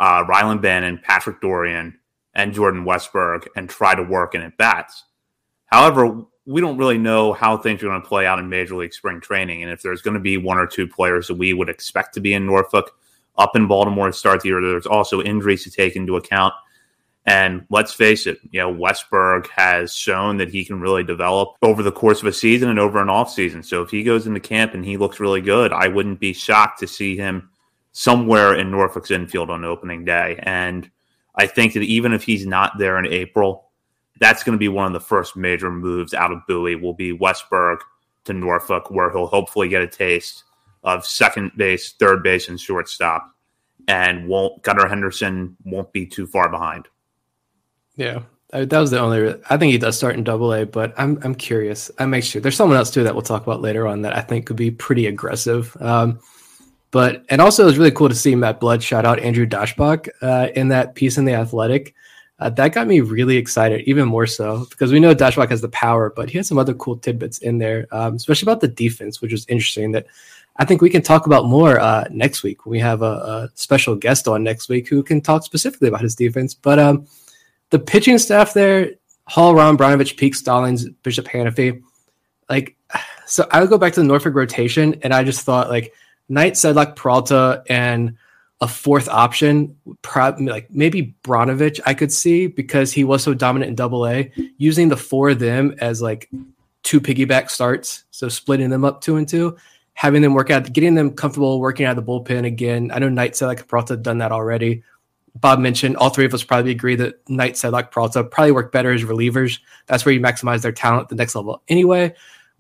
uh, 0.01 0.25
Rylan 0.25 0.63
Bannon, 0.63 0.99
Patrick 1.05 1.43
Dorrian, 1.43 1.93
and 2.33 2.55
Jordan 2.55 2.87
Westburg, 2.87 3.49
and 3.55 3.69
try 3.69 3.95
to 3.95 4.03
work 4.03 4.35
in 4.35 4.41
at 4.41 4.57
bats. 4.57 5.05
However, 5.67 6.23
we 6.47 6.63
don't 6.63 6.79
really 6.79 6.97
know 6.97 7.35
how 7.35 7.59
things 7.59 7.83
are 7.83 7.89
going 7.89 8.01
to 8.01 8.09
play 8.09 8.25
out 8.25 8.39
in 8.39 8.49
Major 8.49 8.77
League 8.77 8.95
Spring 8.95 9.21
Training, 9.21 9.63
and 9.63 9.71
if 9.71 9.83
there's 9.83 10.01
going 10.01 10.15
to 10.15 10.21
be 10.21 10.39
one 10.39 10.57
or 10.57 10.67
two 10.67 10.89
players 10.89 11.29
that 11.29 11.35
we 11.35 11.53
would 11.53 11.69
expect 11.69 12.15
to 12.15 12.21
be 12.21 12.33
in 12.33 12.47
Norfolk, 12.47 12.93
up 13.37 13.55
in 13.55 13.69
Baltimore 13.69 14.07
to 14.07 14.13
start 14.15 14.41
the 14.41 14.49
year, 14.49 14.63
there's 14.63 14.87
also 14.87 15.21
injuries 15.21 15.65
to 15.65 15.71
take 15.71 15.97
into 15.97 16.17
account. 16.17 16.55
And 17.27 17.67
let's 17.69 17.93
face 17.93 18.27
it, 18.27 18.39
you 18.51 18.61
know, 18.61 18.73
Westburg 18.73 19.49
has 19.49 19.95
shown 19.95 20.39
that 20.39 20.49
he 20.49 20.65
can 20.65 20.81
really 20.81 21.05
develop 21.05 21.57
over 21.61 21.83
the 21.83 21.93
course 21.93 22.21
of 22.21 22.27
a 22.27 22.33
season 22.33 22.71
and 22.71 22.79
over 22.79 23.03
an 23.03 23.11
off 23.11 23.31
season. 23.31 23.63
So 23.63 23.83
if 23.83 23.91
he 23.91 24.03
goes 24.03 24.27
into 24.27 24.41
camp 24.41 24.73
and 24.73 24.85
he 24.85 24.97
looks 24.97 25.21
really 25.21 25.43
good, 25.43 25.73
I 25.73 25.89
wouldn't 25.89 26.21
be 26.21 26.33
shocked 26.33 26.81
to 26.81 26.87
see 26.87 27.17
him 27.17 27.51
somewhere 27.93 28.55
in 28.55 28.71
Norfolk's 28.71 29.11
infield 29.11 29.51
on 29.51 29.65
opening 29.65 30.07
day. 30.07 30.41
And 30.43 30.91
I 31.35 31.47
think 31.47 31.75
that 31.75 31.83
even 31.83 32.15
if 32.15 32.23
he's 32.23 32.47
not 32.47 32.79
there 32.79 32.99
in 32.99 33.07
April, 33.07 33.69
that's 34.21 34.43
going 34.43 34.55
to 34.55 34.59
be 34.59 34.69
one 34.69 34.87
of 34.87 34.93
the 34.93 35.01
first 35.01 35.37
major 35.37 35.71
moves 35.71 36.15
out 36.15 36.33
of 36.33 36.47
Bowie. 36.49 36.77
Will 36.77 36.95
be 36.95 37.17
Westburg 37.17 37.79
to 38.25 38.33
Norfolk, 38.33 38.91
where 38.91 39.11
he'll 39.11 39.27
hopefully 39.27 39.69
get 39.69 39.83
a 39.83 39.87
taste 39.87 40.45
of 40.83 41.05
second 41.05 41.53
base, 41.57 41.93
third 41.93 42.23
base, 42.23 42.49
and 42.49 42.59
shortstop, 42.59 43.35
and 43.87 44.27
won't 44.29 44.63
Gunnar 44.63 44.89
Henderson 44.89 45.57
won't 45.65 45.93
be 45.93 46.07
too 46.07 46.27
far 46.27 46.49
behind. 46.49 46.89
Yeah, 47.99 48.23
that 48.53 48.79
was 48.79 48.93
the 48.93 49.01
only. 49.01 49.35
I 49.51 49.57
think 49.57 49.73
he 49.73 49.79
does 49.79 49.97
start 49.97 50.15
in 50.15 50.25
Double 50.25 50.55
A, 50.55 50.65
but 50.65 50.95
I'm 50.97 51.19
I'm 51.23 51.35
curious. 51.35 51.91
I 51.99 52.07
make 52.07 52.25
sure 52.25 52.41
there's 52.41 52.57
someone 52.57 52.79
else 52.79 52.91
too 52.91 53.03
that 53.03 53.13
we'll 53.13 53.23
talk 53.23 53.43
about 53.43 53.61
later 53.61 53.87
on 53.87 54.03
that 54.03 54.17
I 54.17 54.23
think 54.23 54.47
could 54.47 54.57
be 54.57 54.71
pretty 54.71 55.07
aggressive. 55.07 55.77
Um, 55.81 56.21
but 56.93 57.25
and 57.29 57.41
also 57.41 57.65
it 57.65 57.67
was 57.67 57.77
really 57.77 57.91
cool 57.91 58.09
to 58.09 58.15
see 58.15 58.35
Matt 58.37 58.61
Blood 58.61 58.83
shout 58.83 59.05
out 59.05 59.19
Andrew 59.19 59.47
Daschbach 59.47 60.09
uh, 60.23 60.49
in 60.55 60.69
that 60.69 60.95
piece 60.95 61.19
in 61.19 61.25
the 61.25 61.35
Athletic. 61.35 61.95
Uh, 62.39 62.49
that 62.51 62.73
got 62.73 62.87
me 62.87 63.01
really 63.01 63.37
excited, 63.37 63.83
even 63.89 64.07
more 64.07 64.27
so 64.27 64.65
because 64.71 64.93
we 64.93 65.01
know 65.01 65.13
Daschbach 65.13 65.51
has 65.51 65.61
the 65.61 65.69
power, 65.71 66.13
but 66.15 66.31
he 66.31 66.39
has 66.39 66.47
some 66.47 66.57
other 66.57 66.75
cool 66.75 66.97
tidbits 66.97 67.39
in 67.39 67.59
there, 67.59 67.89
um, 67.91 68.15
especially 68.15 68.47
about 68.47 68.61
the 68.61 68.69
defense, 68.69 69.21
which 69.21 69.33
was 69.33 69.45
interesting. 69.49 69.91
That 69.91 70.07
I 70.57 70.65
think 70.65 70.81
we 70.81 70.89
can 70.89 71.03
talk 71.03 71.27
about 71.27 71.47
more 71.47 71.81
uh, 71.81 72.05
next 72.11 72.45
week. 72.45 72.65
We 72.65 72.79
have 72.79 73.03
a, 73.03 73.05
a, 73.05 73.51
special 73.55 73.97
guest 73.97 74.29
on 74.29 74.45
next 74.45 74.69
week 74.69 74.89
who 74.89 75.03
can 75.03 75.21
talk 75.21 75.45
specifically 75.45 75.89
about 75.89 76.01
his 76.01 76.15
defense. 76.15 76.55
But 76.55 76.79
um, 76.79 77.09
the 77.71 77.79
pitching 77.79 78.19
staff 78.19 78.55
there, 78.55 78.93
Hall, 79.27 79.55
Rom, 79.55 79.77
Brnovich, 79.77 80.17
Peek, 80.17 80.35
Stallings, 80.35 80.89
Bishop, 81.03 81.27
Hanifee, 81.27 81.83
like, 82.49 82.77
so 83.27 83.47
I 83.51 83.61
would 83.61 83.69
go 83.69 83.77
back 83.79 83.93
to 83.93 84.01
the 84.01 84.07
Norfolk 84.07 84.35
rotation, 84.35 84.99
and 85.03 85.13
I 85.13 85.23
just 85.23 85.43
thought 85.43 85.69
like 85.69 85.93
Knight, 86.29 86.55
Sedlock, 86.55 86.97
Peralta, 86.97 87.63
and 87.69 88.17
a 88.61 88.67
fourth 88.67 89.09
option, 89.09 89.77
probably 90.03 90.47
like 90.47 90.71
maybe 90.71 91.15
Brnovich, 91.23 91.81
I 91.87 91.95
could 91.95 92.13
see 92.13 92.47
because 92.49 92.93
he 92.93 93.05
was 93.05 93.23
so 93.23 93.35
dominant 93.35 93.69
in 93.69 93.75
double 93.77 94.07
A, 94.07 94.33
using 94.57 94.89
the 94.89 94.97
four 94.97 95.31
of 95.31 95.39
them 95.39 95.77
as 95.79 96.03
like 96.03 96.29
two 96.83 97.01
piggyback 97.01 97.51
starts. 97.51 98.05
So 98.11 98.29
splitting 98.29 98.71
them 98.71 98.85
up 98.85 99.01
two 99.01 99.17
and 99.17 99.29
two, 99.29 99.57
having 99.93 100.23
them 100.23 100.35
work 100.35 100.51
out, 100.51 100.73
getting 100.73 100.95
them 100.95 101.13
comfortable 101.13 101.61
working 101.61 101.87
out 101.87 101.97
of 101.97 102.05
the 102.05 102.11
bullpen 102.11 102.47
again. 102.47 102.91
I 102.93 102.99
know 102.99 103.09
Knight 103.09 103.41
like 103.41 103.69
Peralta 103.69 103.97
done 103.97 104.19
that 104.19 104.33
already. 104.33 104.83
Bob 105.35 105.59
mentioned 105.61 105.97
all 105.97 106.11
three 106.11 106.25
of 106.25 106.35
us 106.35 106.43
probably 106.43 106.71
agree 106.71 106.97
that 106.97 107.29
Knight 107.29 107.63
like 107.65 107.91
Peralta 107.91 108.25
probably 108.25 108.53
work 108.53 108.73
better 108.73 108.93
as 108.93 109.03
relievers. 109.03 109.61
That's 109.87 110.05
where 110.05 110.15
you 110.15 110.21
maximize 110.21 110.63
their 110.63 110.73
talent 110.73 111.03
at 111.05 111.09
the 111.09 111.15
next 111.15 111.35
level. 111.35 111.63
Anyway, 111.69 112.15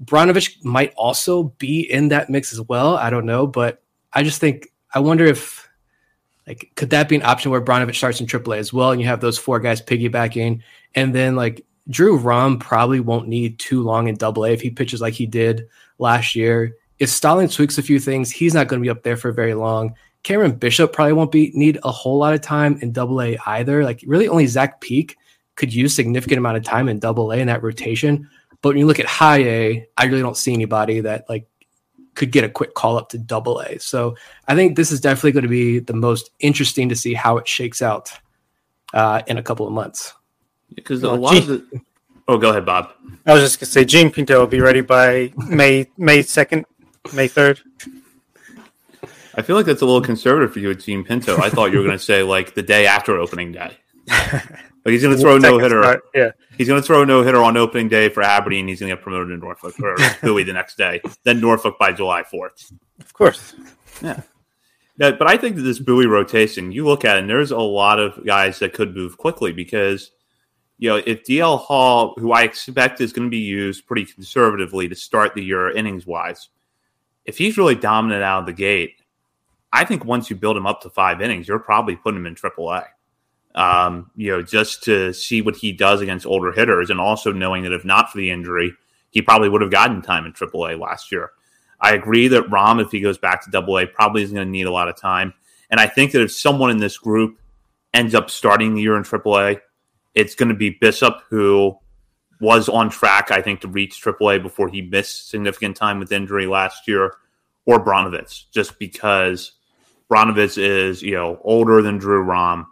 Brnovich 0.04 0.64
might 0.64 0.92
also 0.94 1.44
be 1.58 1.80
in 1.80 2.08
that 2.08 2.30
mix 2.30 2.52
as 2.52 2.60
well. 2.60 2.96
I 2.96 3.10
don't 3.10 3.26
know, 3.26 3.46
but 3.46 3.82
I 4.12 4.22
just 4.22 4.40
think 4.40 4.68
I 4.94 5.00
wonder 5.00 5.24
if 5.24 5.68
like, 6.46 6.72
could 6.76 6.90
that 6.90 7.08
be 7.08 7.16
an 7.16 7.22
option 7.22 7.50
where 7.50 7.60
Brnovich 7.60 7.96
starts 7.96 8.20
in 8.20 8.26
AAA 8.26 8.56
as 8.56 8.72
well, 8.72 8.90
and 8.90 9.00
you 9.00 9.06
have 9.06 9.20
those 9.20 9.38
four 9.38 9.60
guys 9.60 9.82
piggybacking, 9.82 10.62
and 10.94 11.14
then 11.14 11.36
like 11.36 11.64
Drew 11.90 12.16
Rom 12.16 12.58
probably 12.58 13.00
won't 13.00 13.28
need 13.28 13.58
too 13.58 13.82
long 13.82 14.08
in 14.08 14.16
Double 14.16 14.44
A 14.44 14.52
if 14.52 14.62
he 14.62 14.70
pitches 14.70 15.00
like 15.00 15.14
he 15.14 15.26
did 15.26 15.68
last 15.98 16.34
year. 16.34 16.76
If 16.98 17.10
Stalling 17.10 17.48
tweaks 17.48 17.78
a 17.78 17.82
few 17.82 18.00
things, 18.00 18.30
he's 18.30 18.54
not 18.54 18.66
going 18.66 18.80
to 18.80 18.84
be 18.84 18.90
up 18.90 19.02
there 19.02 19.16
for 19.16 19.30
very 19.30 19.54
long. 19.54 19.94
Cameron 20.22 20.52
Bishop 20.52 20.92
probably 20.92 21.12
won't 21.12 21.32
be 21.32 21.52
need 21.54 21.78
a 21.84 21.90
whole 21.90 22.18
lot 22.18 22.34
of 22.34 22.40
time 22.40 22.78
in 22.82 22.92
Double 22.92 23.22
A 23.22 23.38
either. 23.46 23.84
Like 23.84 24.02
really, 24.06 24.28
only 24.28 24.46
Zach 24.46 24.80
Peek 24.80 25.16
could 25.54 25.72
use 25.72 25.94
significant 25.94 26.38
amount 26.38 26.56
of 26.56 26.64
time 26.64 26.88
in 26.88 26.98
Double 26.98 27.32
A 27.32 27.36
in 27.36 27.46
that 27.46 27.62
rotation. 27.62 28.28
But 28.60 28.70
when 28.70 28.78
you 28.78 28.86
look 28.86 29.00
at 29.00 29.06
High 29.06 29.42
A, 29.44 29.88
I 29.96 30.04
really 30.06 30.22
don't 30.22 30.36
see 30.36 30.52
anybody 30.52 31.00
that 31.00 31.28
like 31.28 31.46
could 32.18 32.32
get 32.32 32.44
a 32.44 32.48
quick 32.48 32.74
call 32.74 32.98
up 32.98 33.08
to 33.10 33.18
double 33.18 33.60
A. 33.60 33.78
So 33.78 34.16
I 34.48 34.54
think 34.56 34.76
this 34.76 34.90
is 34.90 35.00
definitely 35.00 35.32
going 35.32 35.44
to 35.44 35.48
be 35.48 35.78
the 35.78 35.94
most 35.94 36.30
interesting 36.40 36.88
to 36.88 36.96
see 36.96 37.14
how 37.14 37.38
it 37.38 37.46
shakes 37.46 37.80
out 37.80 38.12
uh, 38.92 39.22
in 39.28 39.38
a 39.38 39.42
couple 39.42 39.66
of 39.66 39.72
months. 39.72 40.12
Because 40.74 41.02
a 41.04 41.12
lot 41.12 41.32
Gene, 41.32 41.42
of 41.42 41.48
the. 41.48 41.80
Oh, 42.26 42.36
go 42.36 42.50
ahead, 42.50 42.66
Bob. 42.66 42.90
I 43.24 43.32
was 43.32 43.42
just 43.42 43.58
going 43.58 43.66
to 43.66 43.72
say 43.72 43.84
Jean 43.84 44.10
Pinto 44.10 44.38
will 44.38 44.46
be 44.46 44.60
ready 44.60 44.82
by 44.82 45.32
May 45.36 45.86
May 45.96 46.18
2nd, 46.18 46.64
May 47.14 47.28
3rd. 47.28 47.60
I 49.38 49.42
feel 49.42 49.54
like 49.54 49.66
that's 49.66 49.82
a 49.82 49.86
little 49.86 50.02
conservative 50.02 50.52
for 50.52 50.58
you 50.58 50.72
at 50.72 50.80
Jean 50.80 51.04
Pinto. 51.04 51.38
I 51.38 51.48
thought 51.48 51.70
you 51.70 51.78
were 51.78 51.84
going 51.84 51.96
to 51.96 52.04
say 52.04 52.24
like 52.24 52.54
the 52.54 52.62
day 52.62 52.86
after 52.86 53.16
opening 53.18 53.52
day. 53.52 53.76
Like 54.84 54.92
he's 54.94 55.02
going 55.02 55.16
to 55.16 55.20
throw 55.20 55.36
no 55.36 55.58
hitter. 55.58 56.00
Yeah, 56.14 56.30
he's 56.56 56.66
going 56.66 56.80
to 56.80 56.86
throw 56.86 57.04
no 57.04 57.22
hitter 57.22 57.42
on 57.42 57.58
opening 57.58 57.88
day 57.88 58.08
for 58.08 58.22
Aberdeen. 58.22 58.66
He's 58.68 58.80
going 58.80 58.88
to 58.88 58.96
get 58.96 59.02
promoted 59.02 59.28
to 59.28 59.36
Norfolk 59.36 59.78
or 59.80 59.96
Bowie 60.22 60.44
the 60.44 60.54
next 60.54 60.78
day. 60.78 61.02
Then 61.24 61.42
Norfolk 61.42 61.78
by 61.78 61.92
July 61.92 62.22
fourth. 62.22 62.72
Of 62.98 63.12
course. 63.12 63.54
Yeah. 64.00 64.22
yeah. 64.96 65.10
But 65.10 65.28
I 65.28 65.36
think 65.36 65.56
that 65.56 65.62
this 65.62 65.78
Bowie 65.78 66.06
rotation, 66.06 66.72
you 66.72 66.86
look 66.86 67.04
at 67.04 67.16
it, 67.18 67.20
and 67.20 67.28
there's 67.28 67.50
a 67.50 67.58
lot 67.58 68.00
of 68.00 68.24
guys 68.24 68.60
that 68.60 68.72
could 68.72 68.94
move 68.94 69.18
quickly 69.18 69.52
because, 69.52 70.10
you 70.78 70.88
know, 70.88 71.02
if 71.04 71.24
DL 71.24 71.58
Hall, 71.58 72.14
who 72.16 72.32
I 72.32 72.44
expect 72.44 73.02
is 73.02 73.12
going 73.12 73.26
to 73.26 73.30
be 73.30 73.38
used 73.38 73.86
pretty 73.86 74.06
conservatively 74.06 74.88
to 74.88 74.94
start 74.94 75.34
the 75.34 75.44
year 75.44 75.70
innings 75.70 76.06
wise, 76.06 76.48
if 77.26 77.36
he's 77.36 77.58
really 77.58 77.74
dominant 77.74 78.22
out 78.22 78.40
of 78.40 78.46
the 78.46 78.54
gate, 78.54 78.97
I 79.72 79.84
think 79.84 80.04
once 80.04 80.30
you 80.30 80.36
build 80.36 80.56
him 80.56 80.66
up 80.66 80.80
to 80.82 80.90
five 80.90 81.20
innings, 81.20 81.48
you're 81.48 81.58
probably 81.58 81.96
putting 81.96 82.20
him 82.20 82.26
in 82.26 82.34
AAA 82.34 82.86
um, 83.58 84.10
you 84.14 84.30
know, 84.30 84.40
just 84.40 84.84
to 84.84 85.12
see 85.12 85.42
what 85.42 85.56
he 85.56 85.72
does 85.72 86.00
against 86.00 86.26
older 86.26 86.52
hitters, 86.52 86.90
and 86.90 87.00
also 87.00 87.32
knowing 87.32 87.64
that 87.64 87.72
if 87.72 87.84
not 87.84 88.10
for 88.10 88.18
the 88.18 88.30
injury, 88.30 88.72
he 89.10 89.20
probably 89.20 89.48
would 89.48 89.62
have 89.62 89.70
gotten 89.72 90.00
time 90.00 90.24
in 90.26 90.32
AAA 90.32 90.78
last 90.78 91.10
year. 91.10 91.32
I 91.80 91.94
agree 91.94 92.28
that 92.28 92.50
Rom, 92.50 92.78
if 92.78 92.92
he 92.92 93.00
goes 93.00 93.18
back 93.18 93.44
to 93.44 93.58
AA, 93.58 93.86
probably 93.92 94.22
isn't 94.22 94.34
going 94.34 94.46
to 94.46 94.50
need 94.50 94.66
a 94.66 94.72
lot 94.72 94.88
of 94.88 94.96
time. 94.96 95.34
And 95.70 95.80
I 95.80 95.88
think 95.88 96.12
that 96.12 96.22
if 96.22 96.32
someone 96.32 96.70
in 96.70 96.78
this 96.78 96.98
group 96.98 97.38
ends 97.92 98.14
up 98.14 98.30
starting 98.30 98.74
the 98.74 98.82
year 98.82 98.96
in 98.96 99.02
AAA, 99.02 99.60
it's 100.14 100.36
going 100.36 100.48
to 100.50 100.54
be 100.54 100.70
Bishop, 100.70 101.22
who 101.28 101.76
was 102.40 102.68
on 102.68 102.90
track, 102.90 103.32
I 103.32 103.42
think, 103.42 103.60
to 103.62 103.68
reach 103.68 104.02
AAA 104.02 104.40
before 104.40 104.68
he 104.68 104.82
missed 104.82 105.30
significant 105.30 105.76
time 105.76 105.98
with 105.98 106.12
injury 106.12 106.46
last 106.46 106.86
year, 106.86 107.14
or 107.66 107.84
Brnovich, 107.84 108.44
just 108.52 108.78
because 108.78 109.52
Brnovich 110.10 110.58
is, 110.58 111.02
you 111.02 111.14
know, 111.14 111.40
older 111.44 111.82
than 111.82 111.98
Drew 111.98 112.22
Rom 112.22 112.66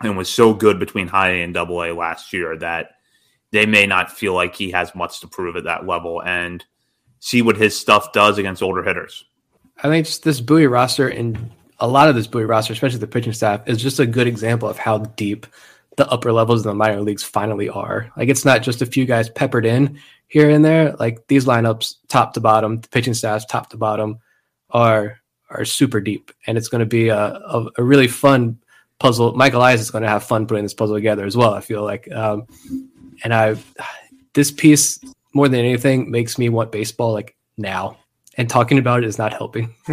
and 0.00 0.16
was 0.16 0.28
so 0.28 0.54
good 0.54 0.78
between 0.78 1.08
high 1.08 1.30
A 1.30 1.42
and 1.42 1.54
double 1.54 1.82
A 1.82 1.92
last 1.92 2.32
year 2.32 2.56
that 2.58 2.90
they 3.52 3.66
may 3.66 3.86
not 3.86 4.10
feel 4.10 4.34
like 4.34 4.54
he 4.54 4.70
has 4.70 4.94
much 4.94 5.20
to 5.20 5.28
prove 5.28 5.56
at 5.56 5.64
that 5.64 5.86
level 5.86 6.22
and 6.22 6.64
see 7.20 7.42
what 7.42 7.56
his 7.56 7.76
stuff 7.76 8.12
does 8.12 8.38
against 8.38 8.62
older 8.62 8.82
hitters. 8.82 9.24
I 9.82 9.88
think 9.88 10.06
just 10.06 10.22
this 10.22 10.40
Bowie 10.40 10.66
roster 10.66 11.08
and 11.08 11.50
a 11.78 11.88
lot 11.88 12.08
of 12.08 12.14
this 12.14 12.26
Bowie 12.26 12.44
roster, 12.44 12.72
especially 12.72 12.98
the 12.98 13.06
pitching 13.06 13.32
staff, 13.32 13.66
is 13.66 13.82
just 13.82 14.00
a 14.00 14.06
good 14.06 14.26
example 14.26 14.68
of 14.68 14.78
how 14.78 14.98
deep 14.98 15.46
the 15.96 16.08
upper 16.08 16.32
levels 16.32 16.60
of 16.60 16.64
the 16.64 16.74
minor 16.74 17.00
leagues 17.00 17.22
finally 17.22 17.68
are. 17.68 18.10
Like 18.16 18.28
it's 18.28 18.44
not 18.44 18.62
just 18.62 18.82
a 18.82 18.86
few 18.86 19.06
guys 19.06 19.30
peppered 19.30 19.66
in 19.66 19.98
here 20.28 20.50
and 20.50 20.64
there. 20.64 20.92
Like 20.92 21.26
these 21.28 21.46
lineups, 21.46 21.96
top 22.08 22.34
to 22.34 22.40
bottom, 22.40 22.80
the 22.80 22.88
pitching 22.88 23.14
staffs, 23.14 23.46
top 23.46 23.70
to 23.70 23.76
bottom, 23.76 24.18
are 24.70 25.20
are 25.50 25.64
super 25.64 26.00
deep, 26.00 26.32
and 26.46 26.58
it's 26.58 26.68
going 26.68 26.80
to 26.80 26.86
be 26.86 27.08
a, 27.08 27.18
a, 27.18 27.66
a, 27.78 27.82
really 27.82 28.08
fun 28.08 28.58
puzzle. 28.98 29.34
Michael 29.34 29.60
Elias 29.60 29.80
is 29.80 29.90
going 29.90 30.02
to 30.02 30.08
have 30.08 30.24
fun 30.24 30.46
putting 30.46 30.64
this 30.64 30.74
puzzle 30.74 30.96
together 30.96 31.24
as 31.24 31.36
well. 31.36 31.54
I 31.54 31.60
feel 31.60 31.84
like, 31.84 32.10
um, 32.12 32.46
and 33.22 33.32
I 33.32 33.56
this 34.34 34.50
piece 34.50 35.00
more 35.32 35.48
than 35.48 35.60
anything 35.60 36.10
makes 36.10 36.38
me 36.38 36.48
want 36.48 36.72
baseball 36.72 37.12
like 37.12 37.36
now, 37.56 37.98
and 38.36 38.48
talking 38.48 38.78
about 38.78 39.04
it 39.04 39.06
is 39.06 39.18
not 39.18 39.32
helping. 39.32 39.74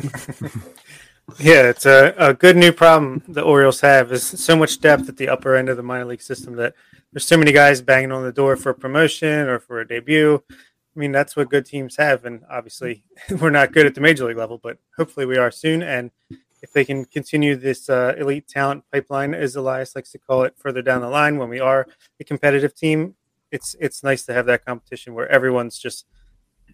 yeah, 1.40 1.70
it's 1.70 1.86
a, 1.86 2.14
a 2.18 2.34
good 2.34 2.58
new 2.58 2.72
problem 2.72 3.24
the 3.28 3.42
Orioles 3.42 3.82
have 3.82 4.12
is 4.12 4.24
so 4.24 4.56
much 4.56 4.80
depth 4.80 5.08
at 5.08 5.18
the 5.18 5.30
upper 5.30 5.56
end 5.56 5.70
of 5.70 5.78
the 5.78 5.84
minor 5.84 6.06
league 6.06 6.22
system 6.22 6.56
that 6.56 6.74
there's 7.12 7.26
so 7.26 7.38
many 7.38 7.52
guys 7.52 7.82
banging 7.82 8.12
on 8.12 8.24
the 8.24 8.32
door 8.32 8.56
for 8.56 8.74
promotion 8.74 9.48
or 9.48 9.60
for 9.60 9.80
a 9.80 9.88
debut. 9.88 10.44
I 10.96 11.00
mean, 11.00 11.12
that's 11.12 11.36
what 11.36 11.50
good 11.50 11.66
teams 11.66 11.96
have. 11.98 12.26
And 12.26 12.44
obviously, 12.50 13.04
we're 13.40 13.50
not 13.50 13.72
good 13.72 13.86
at 13.86 13.96
the 13.96 14.02
major 14.02 14.26
league 14.26 14.38
level, 14.38 14.60
but 14.62 14.78
hopefully 14.98 15.26
we 15.26 15.38
are 15.38 15.52
soon. 15.52 15.82
And 15.82 16.12
if 16.62 16.72
they 16.72 16.86
can 16.86 17.06
continue 17.06 17.56
this 17.56 17.90
uh, 17.90 18.14
elite 18.18 18.48
talent 18.48 18.84
pipeline, 18.92 19.34
as 19.34 19.56
Elias 19.56 19.96
likes 19.96 20.12
to 20.12 20.18
call 20.18 20.44
it, 20.44 20.56
further 20.58 20.82
down 20.82 21.02
the 21.02 21.10
line 21.10 21.38
when 21.38 21.50
we 21.50 21.60
are 21.60 21.88
a 22.20 22.24
competitive 22.24 22.76
team, 22.76 23.16
it's 23.52 23.76
it's 23.80 24.04
nice 24.04 24.26
to 24.26 24.34
have 24.34 24.48
that 24.48 24.66
competition 24.66 25.14
where 25.14 25.28
everyone's 25.30 25.78
just 25.78 26.06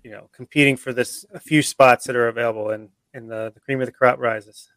you 0.04 0.12
know 0.12 0.30
competing 0.32 0.78
for 0.78 0.94
this 0.94 1.26
a 1.34 1.40
few 1.40 1.62
spots 1.62 2.06
that 2.08 2.16
are 2.16 2.30
available 2.30 2.70
and 2.70 2.90
and 3.14 3.30
the, 3.30 3.52
the 3.54 3.60
cream 3.60 3.82
of 3.82 3.88
the 3.88 3.92
crop 3.92 4.20
rises. 4.20 4.70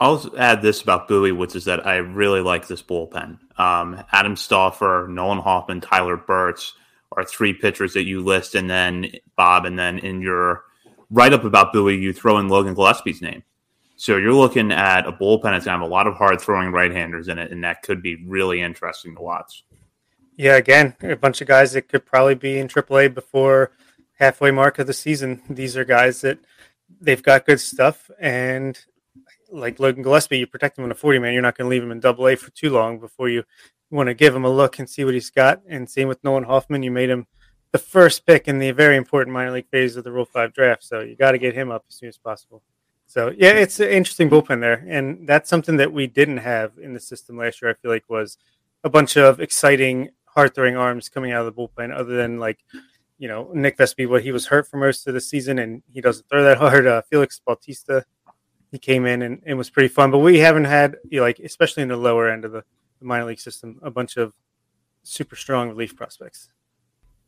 I'll 0.00 0.30
add 0.36 0.62
this 0.62 0.82
about 0.82 1.06
Bowie, 1.06 1.32
which 1.32 1.54
is 1.54 1.64
that 1.66 1.86
I 1.86 1.96
really 1.96 2.40
like 2.40 2.66
this 2.66 2.82
bullpen. 2.82 3.38
Um, 3.56 4.02
Adam 4.10 4.34
Stauffer, 4.34 5.06
Nolan 5.08 5.38
Hoffman, 5.38 5.80
Tyler 5.80 6.16
Burch 6.16 6.74
are 7.12 7.24
three 7.24 7.52
pitchers 7.52 7.94
that 7.94 8.04
you 8.04 8.22
list, 8.22 8.54
and 8.54 8.70
then 8.70 9.10
Bob, 9.36 9.64
and 9.64 9.78
then 9.78 9.98
in 9.98 10.20
your 10.20 10.64
write 11.10 11.32
up 11.32 11.44
about 11.44 11.72
Bowie, 11.72 11.96
you 11.96 12.12
throw 12.12 12.38
in 12.38 12.48
Logan 12.48 12.74
Gillespie's 12.74 13.20
name. 13.20 13.42
So 13.96 14.16
you're 14.16 14.32
looking 14.32 14.72
at 14.72 15.06
a 15.06 15.12
bullpen 15.12 15.42
that's 15.42 15.66
going 15.66 15.78
to 15.78 15.80
have 15.80 15.80
a 15.82 15.86
lot 15.86 16.06
of 16.06 16.14
hard 16.14 16.40
throwing 16.40 16.72
right 16.72 16.90
handers 16.90 17.28
in 17.28 17.38
it, 17.38 17.50
and 17.52 17.62
that 17.64 17.82
could 17.82 18.02
be 18.02 18.24
really 18.26 18.62
interesting 18.62 19.14
to 19.16 19.20
watch. 19.20 19.64
Yeah, 20.36 20.56
again, 20.56 20.96
a 21.02 21.16
bunch 21.16 21.42
of 21.42 21.48
guys 21.48 21.72
that 21.72 21.88
could 21.88 22.06
probably 22.06 22.34
be 22.34 22.58
in 22.58 22.68
AAA 22.68 23.12
before 23.12 23.72
halfway 24.18 24.50
mark 24.50 24.78
of 24.78 24.86
the 24.86 24.94
season. 24.94 25.42
These 25.50 25.76
are 25.76 25.84
guys 25.84 26.22
that 26.22 26.38
they've 27.00 27.22
got 27.22 27.44
good 27.44 27.60
stuff, 27.60 28.10
and 28.18 28.78
like 29.50 29.80
Logan 29.80 30.02
Gillespie, 30.02 30.38
you 30.38 30.46
protect 30.46 30.78
him 30.78 30.84
in 30.84 30.92
a 30.92 30.94
40 30.94 31.18
man. 31.18 31.34
You're 31.34 31.42
not 31.42 31.58
going 31.58 31.66
to 31.66 31.70
leave 31.70 31.82
him 31.82 31.92
in 31.92 32.00
double 32.00 32.26
A 32.28 32.36
for 32.36 32.50
too 32.52 32.70
long 32.70 33.00
before 33.00 33.28
you 33.28 33.44
want 33.90 34.08
to 34.08 34.14
give 34.14 34.34
him 34.34 34.44
a 34.44 34.50
look 34.50 34.78
and 34.78 34.88
see 34.88 35.04
what 35.04 35.14
he's 35.14 35.30
got. 35.30 35.60
And 35.68 35.88
same 35.88 36.08
with 36.08 36.22
Nolan 36.22 36.44
Hoffman, 36.44 36.82
you 36.82 36.90
made 36.90 37.10
him 37.10 37.26
the 37.72 37.78
first 37.78 38.26
pick 38.26 38.48
in 38.48 38.58
the 38.58 38.70
very 38.72 38.96
important 38.96 39.32
minor 39.32 39.52
league 39.52 39.68
phase 39.70 39.96
of 39.96 40.04
the 40.04 40.12
Rule 40.12 40.24
5 40.24 40.52
draft. 40.52 40.84
So 40.84 41.00
you 41.00 41.16
got 41.16 41.32
to 41.32 41.38
get 41.38 41.54
him 41.54 41.70
up 41.70 41.84
as 41.88 41.96
soon 41.96 42.08
as 42.08 42.18
possible. 42.18 42.62
So 43.06 43.32
yeah, 43.36 43.50
it's 43.50 43.80
an 43.80 43.88
interesting 43.88 44.30
bullpen 44.30 44.60
there. 44.60 44.84
And 44.86 45.26
that's 45.26 45.50
something 45.50 45.76
that 45.78 45.92
we 45.92 46.06
didn't 46.06 46.38
have 46.38 46.72
in 46.78 46.94
the 46.94 47.00
system 47.00 47.36
last 47.36 47.60
year, 47.60 47.70
I 47.70 47.74
feel 47.74 47.90
like 47.90 48.04
was 48.08 48.38
a 48.84 48.90
bunch 48.90 49.16
of 49.16 49.40
exciting, 49.40 50.10
hard 50.26 50.54
throwing 50.54 50.76
arms 50.76 51.08
coming 51.08 51.32
out 51.32 51.44
of 51.44 51.54
the 51.54 51.60
bullpen, 51.60 51.94
other 51.94 52.16
than 52.16 52.38
like, 52.38 52.60
you 53.18 53.28
know, 53.28 53.50
Nick 53.52 53.76
Vespi, 53.76 54.08
what 54.08 54.22
he 54.22 54.32
was 54.32 54.46
hurt 54.46 54.68
for 54.68 54.76
most 54.76 55.06
of 55.06 55.14
the 55.14 55.20
season 55.20 55.58
and 55.58 55.82
he 55.92 56.00
doesn't 56.00 56.28
throw 56.28 56.44
that 56.44 56.58
hard. 56.58 56.86
Uh, 56.86 57.02
Felix 57.02 57.40
Bautista, 57.44 58.04
he 58.70 58.78
came 58.78 59.06
in 59.06 59.22
and, 59.22 59.42
and 59.44 59.58
was 59.58 59.70
pretty 59.70 59.88
fun. 59.88 60.10
But 60.10 60.18
we 60.18 60.38
haven't 60.38 60.66
had 60.66 60.96
you 61.08 61.18
know, 61.18 61.24
like 61.24 61.40
especially 61.40 61.82
in 61.82 61.88
the 61.88 61.96
lower 61.96 62.28
end 62.28 62.44
of 62.44 62.52
the, 62.52 62.64
the 63.00 63.06
minor 63.06 63.24
league 63.24 63.40
system, 63.40 63.78
a 63.82 63.90
bunch 63.90 64.16
of 64.16 64.34
super 65.02 65.36
strong 65.36 65.68
relief 65.68 65.96
prospects. 65.96 66.48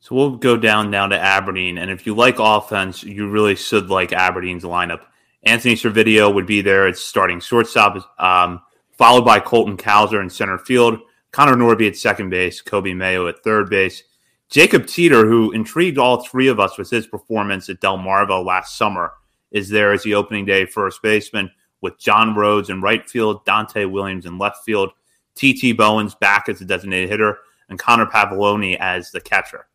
So 0.00 0.14
we'll 0.14 0.36
go 0.36 0.56
down 0.56 0.90
now 0.90 1.06
to 1.06 1.18
Aberdeen, 1.18 1.78
and 1.78 1.90
if 1.90 2.06
you 2.06 2.14
like 2.14 2.36
offense, 2.38 3.02
you 3.02 3.28
really 3.28 3.54
should 3.54 3.88
like 3.88 4.12
Aberdeen's 4.12 4.64
lineup. 4.64 5.02
Anthony 5.44 5.74
Servideo 5.74 6.32
would 6.32 6.46
be 6.46 6.60
there 6.60 6.86
It's 6.86 7.00
starting 7.00 7.40
shortstop, 7.40 7.96
um, 8.20 8.60
followed 8.92 9.24
by 9.24 9.40
Colton 9.40 9.76
Cowser 9.76 10.20
in 10.20 10.30
center 10.30 10.58
field, 10.58 10.98
Connor 11.30 11.56
Norby 11.56 11.88
at 11.88 11.96
second 11.96 12.30
base, 12.30 12.62
Coby 12.62 12.96
Mayo 12.96 13.26
at 13.26 13.42
third 13.42 13.70
base, 13.70 14.02
Jacob 14.50 14.86
Teeter, 14.86 15.26
who 15.26 15.52
intrigued 15.52 15.98
all 15.98 16.24
three 16.24 16.48
of 16.48 16.60
us 16.60 16.76
with 16.76 16.90
his 16.90 17.06
performance 17.06 17.68
at 17.68 17.80
Delmarva 17.80 18.44
last 18.44 18.76
summer 18.76 19.12
is 19.52 19.68
there 19.68 19.92
as 19.92 20.02
the 20.02 20.14
opening 20.14 20.44
day 20.44 20.66
first 20.66 21.02
baseman 21.02 21.50
with 21.80 21.98
John 21.98 22.34
Rhodes 22.34 22.70
in 22.70 22.80
right 22.80 23.08
field, 23.08 23.44
Donta 23.44 23.90
Williams 23.90 24.26
in 24.26 24.38
left 24.38 24.64
field, 24.64 24.90
TT 25.34 25.76
Bowens 25.76 26.14
back 26.14 26.48
as 26.48 26.60
a 26.60 26.64
designated 26.64 27.08
hitter, 27.08 27.38
and 27.68 27.78
Connor 27.78 28.06
Pavolony 28.06 28.76
as 28.78 29.10
the 29.10 29.20
catcher. 29.20 29.66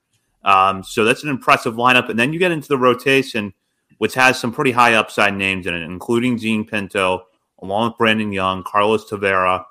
Um, 0.44 0.84
so 0.84 1.04
that's 1.04 1.24
an 1.24 1.30
impressive 1.30 1.76
lineup. 1.76 2.10
And 2.10 2.18
then 2.18 2.32
you 2.32 2.40
get 2.40 2.52
into 2.52 2.68
the 2.68 2.78
rotation, 2.78 3.54
which 3.98 4.14
has 4.14 4.40
some 4.40 4.54
pretty 4.54 4.72
high 4.72 4.94
upside 4.94 5.36
names 5.36 5.68
in 5.68 5.74
it, 5.74 5.82
including 5.82 6.38
Jean 6.38 6.66
Pinto, 6.66 7.26
along 7.60 7.90
with 7.90 7.98
Brandon 7.98 8.32
Young, 8.32 8.64
Carlos 8.64 9.10
Tavera, 9.10 9.66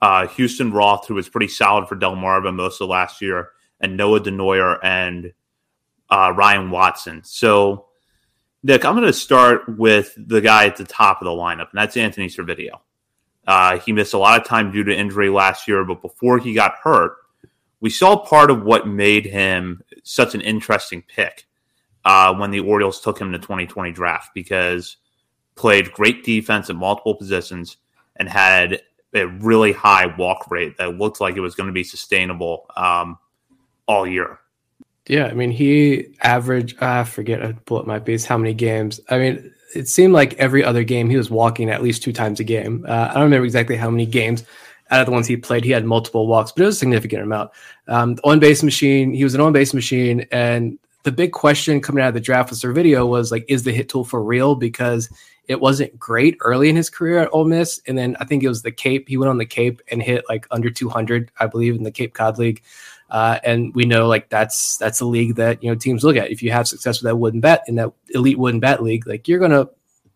uh, 0.00 0.26
Houston 0.28 0.72
Roth, 0.72 1.06
who 1.06 1.14
was 1.14 1.28
pretty 1.28 1.48
solid 1.48 1.88
for 1.88 1.96
Delmarva 1.96 2.54
most 2.54 2.80
of 2.80 2.88
last 2.88 3.22
year, 3.22 3.50
and 3.80 3.96
Noah 3.96 4.20
Denoyer 4.20 4.78
and 4.82 5.32
uh, 6.10 6.32
Ryan 6.36 6.70
Watson. 6.70 7.22
So 7.24 7.86
Nick, 8.62 8.84
I'm 8.84 8.94
going 8.94 9.06
to 9.06 9.12
start 9.12 9.68
with 9.76 10.14
the 10.16 10.40
guy 10.40 10.66
at 10.66 10.76
the 10.76 10.84
top 10.84 11.20
of 11.20 11.24
the 11.24 11.32
lineup, 11.32 11.70
and 11.70 11.78
that's 11.78 11.96
Anthony 11.96 12.28
Servideo. 12.28 12.80
Uh, 13.46 13.78
he 13.78 13.92
missed 13.92 14.14
a 14.14 14.18
lot 14.18 14.40
of 14.40 14.46
time 14.46 14.70
due 14.70 14.84
to 14.84 14.96
injury 14.96 15.28
last 15.28 15.66
year, 15.66 15.84
but 15.84 16.00
before 16.00 16.38
he 16.38 16.54
got 16.54 16.76
hurt, 16.82 17.16
we 17.80 17.90
saw 17.90 18.16
part 18.16 18.50
of 18.50 18.62
what 18.62 18.86
made 18.86 19.26
him 19.26 19.82
such 20.04 20.34
an 20.34 20.40
interesting 20.40 21.02
pick 21.02 21.46
uh, 22.04 22.34
when 22.34 22.50
the 22.50 22.60
Orioles 22.60 23.00
took 23.00 23.20
him 23.20 23.32
to 23.32 23.38
2020 23.38 23.92
draft 23.92 24.30
because 24.34 24.96
played 25.54 25.92
great 25.92 26.24
defense 26.24 26.70
at 26.70 26.76
multiple 26.76 27.14
positions 27.14 27.76
and 28.16 28.28
had 28.28 28.80
a 29.14 29.26
really 29.26 29.72
high 29.72 30.06
walk 30.06 30.50
rate 30.50 30.76
that 30.78 30.96
looked 30.96 31.20
like 31.20 31.36
it 31.36 31.40
was 31.40 31.54
going 31.54 31.66
to 31.66 31.72
be 31.72 31.84
sustainable 31.84 32.66
um, 32.76 33.18
all 33.86 34.06
year. 34.06 34.38
Yeah, 35.08 35.26
I 35.26 35.32
mean, 35.32 35.50
he 35.50 36.16
averaged, 36.22 36.80
I 36.80 37.04
forget, 37.04 37.44
I 37.44 37.52
pull 37.52 37.78
up 37.78 37.86
my 37.86 37.98
piece, 37.98 38.24
how 38.24 38.38
many 38.38 38.54
games. 38.54 39.00
I 39.10 39.18
mean, 39.18 39.52
it 39.74 39.88
seemed 39.88 40.12
like 40.12 40.34
every 40.34 40.64
other 40.64 40.84
game 40.84 41.08
he 41.08 41.16
was 41.16 41.30
walking 41.30 41.70
at 41.70 41.82
least 41.82 42.02
two 42.02 42.12
times 42.12 42.40
a 42.40 42.44
game. 42.44 42.84
Uh, 42.88 43.08
I 43.10 43.14
don't 43.14 43.24
remember 43.24 43.44
exactly 43.44 43.76
how 43.76 43.90
many 43.90 44.06
games 44.06 44.44
out 44.90 45.00
of 45.00 45.06
the 45.06 45.12
ones 45.12 45.26
he 45.26 45.36
played, 45.36 45.64
he 45.64 45.70
had 45.70 45.86
multiple 45.86 46.26
walks, 46.26 46.52
but 46.52 46.62
it 46.62 46.66
was 46.66 46.76
a 46.76 46.78
significant 46.78 47.22
amount. 47.22 47.50
Um, 47.88 48.18
on 48.24 48.38
base 48.38 48.62
machine, 48.62 49.14
he 49.14 49.24
was 49.24 49.34
an 49.34 49.40
on 49.40 49.52
base 49.52 49.72
machine. 49.72 50.26
And 50.30 50.78
the 51.02 51.12
big 51.12 51.32
question 51.32 51.80
coming 51.80 52.04
out 52.04 52.08
of 52.08 52.14
the 52.14 52.20
draft 52.20 52.50
with 52.50 52.60
Servideo 52.60 53.08
was 53.08 53.32
like, 53.32 53.46
is 53.48 53.62
the 53.62 53.72
hit 53.72 53.88
tool 53.88 54.04
for 54.04 54.22
real? 54.22 54.54
Because 54.54 55.08
it 55.48 55.60
wasn't 55.60 55.98
great 55.98 56.36
early 56.40 56.68
in 56.68 56.76
his 56.76 56.88
career 56.88 57.18
at 57.18 57.28
Ole 57.32 57.44
Miss. 57.44 57.80
And 57.86 57.98
then 57.98 58.16
I 58.20 58.24
think 58.24 58.42
it 58.42 58.48
was 58.48 58.62
the 58.62 58.70
Cape. 58.70 59.08
He 59.08 59.16
went 59.16 59.30
on 59.30 59.38
the 59.38 59.46
Cape 59.46 59.82
and 59.90 60.02
hit 60.02 60.24
like 60.28 60.46
under 60.50 60.70
200, 60.70 61.30
I 61.38 61.46
believe, 61.46 61.74
in 61.74 61.82
the 61.82 61.90
Cape 61.90 62.14
Cod 62.14 62.38
League. 62.38 62.62
Uh, 63.10 63.38
and 63.44 63.74
we 63.74 63.84
know 63.84 64.06
like 64.06 64.30
that's 64.30 64.78
that's 64.78 65.00
a 65.00 65.04
league 65.04 65.34
that 65.34 65.62
you 65.62 65.68
know 65.68 65.74
teams 65.74 66.02
look 66.02 66.16
at. 66.16 66.30
If 66.30 66.42
you 66.42 66.50
have 66.52 66.66
success 66.66 67.02
with 67.02 67.10
that 67.10 67.16
wooden 67.16 67.40
bet 67.40 67.62
in 67.66 67.74
that 67.74 67.92
elite 68.10 68.38
wooden 68.38 68.60
bet 68.60 68.82
league, 68.82 69.06
like 69.06 69.28
you're 69.28 69.38
gonna 69.38 69.68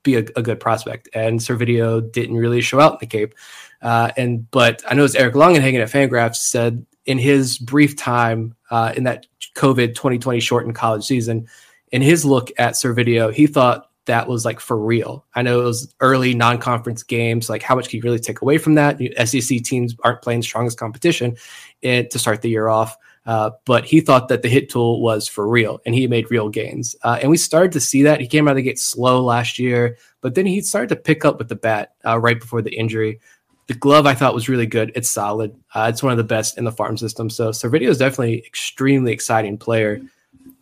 be 0.02 0.14
a, 0.14 0.20
a 0.36 0.42
good 0.42 0.60
prospect. 0.60 1.08
And 1.12 1.38
Servideo 1.38 2.10
didn't 2.10 2.36
really 2.36 2.62
show 2.62 2.80
out 2.80 2.94
in 2.94 2.98
the 3.00 3.06
Cape. 3.06 3.34
Uh, 3.82 4.12
and 4.16 4.50
but 4.50 4.82
I 4.88 4.94
noticed 4.94 5.16
Eric 5.16 5.34
Longenhagen 5.34 5.82
at 5.82 5.90
Fangraphs 5.90 6.36
said 6.36 6.86
in 7.04 7.18
his 7.18 7.58
brief 7.58 7.96
time 7.96 8.54
uh, 8.70 8.94
in 8.96 9.04
that 9.04 9.26
COVID 9.54 9.94
2020 9.94 10.40
shortened 10.40 10.74
college 10.74 11.04
season, 11.04 11.46
in 11.92 12.00
his 12.00 12.24
look 12.24 12.50
at 12.58 12.74
Servideo, 12.74 13.32
he 13.32 13.46
thought 13.46 13.85
that 14.06 14.28
was 14.28 14.44
like 14.44 14.60
for 14.60 14.76
real. 14.78 15.24
I 15.34 15.42
know 15.42 15.60
it 15.60 15.64
was 15.64 15.94
early 16.00 16.34
non-conference 16.34 17.02
games. 17.02 17.48
Like, 17.48 17.62
how 17.62 17.76
much 17.76 17.88
can 17.88 17.98
you 17.98 18.02
really 18.02 18.18
take 18.18 18.40
away 18.40 18.58
from 18.58 18.74
that? 18.74 18.98
SEC 19.28 19.62
teams 19.62 19.94
aren't 20.02 20.22
playing 20.22 20.42
strongest 20.42 20.78
competition 20.78 21.36
in, 21.82 22.08
to 22.08 22.18
start 22.18 22.42
the 22.42 22.48
year 22.48 22.68
off. 22.68 22.96
Uh, 23.26 23.50
but 23.64 23.84
he 23.84 24.00
thought 24.00 24.28
that 24.28 24.42
the 24.42 24.48
hit 24.48 24.70
tool 24.70 25.02
was 25.02 25.26
for 25.26 25.48
real, 25.48 25.80
and 25.84 25.94
he 25.94 26.06
made 26.06 26.30
real 26.30 26.48
gains. 26.48 26.94
Uh, 27.02 27.18
and 27.20 27.28
we 27.28 27.36
started 27.36 27.72
to 27.72 27.80
see 27.80 28.04
that. 28.04 28.20
He 28.20 28.28
came 28.28 28.46
out 28.46 28.52
of 28.52 28.56
the 28.56 28.62
gate 28.62 28.78
slow 28.78 29.22
last 29.22 29.58
year, 29.58 29.98
but 30.20 30.36
then 30.36 30.46
he 30.46 30.60
started 30.60 30.88
to 30.90 30.96
pick 30.96 31.24
up 31.24 31.38
with 31.38 31.48
the 31.48 31.56
bat 31.56 31.94
uh, 32.06 32.18
right 32.18 32.38
before 32.38 32.62
the 32.62 32.74
injury. 32.74 33.20
The 33.66 33.74
glove 33.74 34.06
I 34.06 34.14
thought 34.14 34.34
was 34.34 34.48
really 34.48 34.66
good. 34.66 34.92
It's 34.94 35.10
solid. 35.10 35.56
Uh, 35.74 35.90
it's 35.92 36.04
one 36.04 36.12
of 36.12 36.18
the 36.18 36.24
best 36.24 36.56
in 36.56 36.62
the 36.62 36.70
farm 36.70 36.96
system. 36.96 37.28
So 37.28 37.50
Servideo 37.50 37.88
is 37.88 37.98
definitely 37.98 38.44
extremely 38.46 39.10
exciting 39.10 39.58
player. 39.58 40.00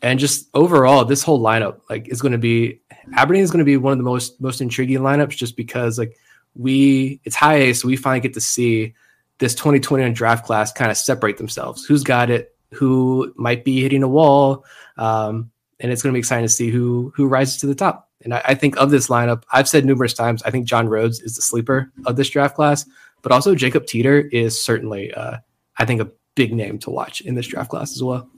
And 0.00 0.18
just 0.18 0.48
overall, 0.54 1.04
this 1.04 1.22
whole 1.22 1.40
lineup 1.40 1.80
like 1.90 2.08
is 2.08 2.22
going 2.22 2.32
to 2.32 2.38
be 2.38 2.80
Aberdeen 3.12 3.42
is 3.42 3.50
going 3.50 3.58
to 3.60 3.64
be 3.64 3.76
one 3.76 3.92
of 3.92 3.98
the 3.98 4.04
most 4.04 4.40
most 4.40 4.60
intriguing 4.60 4.98
lineups 4.98 5.36
just 5.36 5.56
because 5.56 5.98
like 5.98 6.16
we 6.54 7.20
it's 7.24 7.36
high 7.36 7.56
A, 7.56 7.72
so 7.74 7.88
we 7.88 7.96
finally 7.96 8.20
get 8.20 8.34
to 8.34 8.40
see 8.40 8.94
this 9.38 9.54
2021 9.54 10.12
draft 10.12 10.46
class 10.46 10.72
kind 10.72 10.90
of 10.90 10.96
separate 10.96 11.38
themselves. 11.38 11.84
Who's 11.84 12.04
got 12.04 12.30
it? 12.30 12.56
Who 12.72 13.32
might 13.36 13.64
be 13.64 13.82
hitting 13.82 14.02
a 14.02 14.08
wall? 14.08 14.64
Um, 14.96 15.50
and 15.80 15.90
it's 15.92 16.02
going 16.02 16.12
to 16.12 16.16
be 16.16 16.20
exciting 16.20 16.46
to 16.46 16.52
see 16.52 16.70
who 16.70 17.12
who 17.16 17.26
rises 17.26 17.58
to 17.58 17.66
the 17.66 17.74
top. 17.74 18.10
And 18.22 18.34
I, 18.34 18.42
I, 18.44 18.54
think 18.54 18.76
of 18.78 18.90
this 18.90 19.08
lineup, 19.08 19.42
I've 19.52 19.68
said 19.68 19.84
numerous 19.84 20.14
times, 20.14 20.42
I 20.44 20.50
think 20.50 20.66
John 20.66 20.88
Rhodes 20.88 21.20
is 21.20 21.36
the 21.36 21.42
sleeper 21.42 21.92
of 22.06 22.16
this 22.16 22.30
draft 22.30 22.54
class, 22.54 22.86
but 23.20 23.32
also 23.32 23.54
Jacob 23.54 23.86
Teeter 23.86 24.20
is 24.20 24.64
certainly, 24.64 25.12
uh, 25.12 25.38
I 25.78 25.84
think, 25.84 26.00
a 26.00 26.10
big 26.34 26.54
name 26.54 26.78
to 26.80 26.90
watch 26.90 27.20
in 27.20 27.34
this 27.34 27.46
draft 27.46 27.70
class 27.70 27.94
as 27.94 28.02
well. 28.02 28.28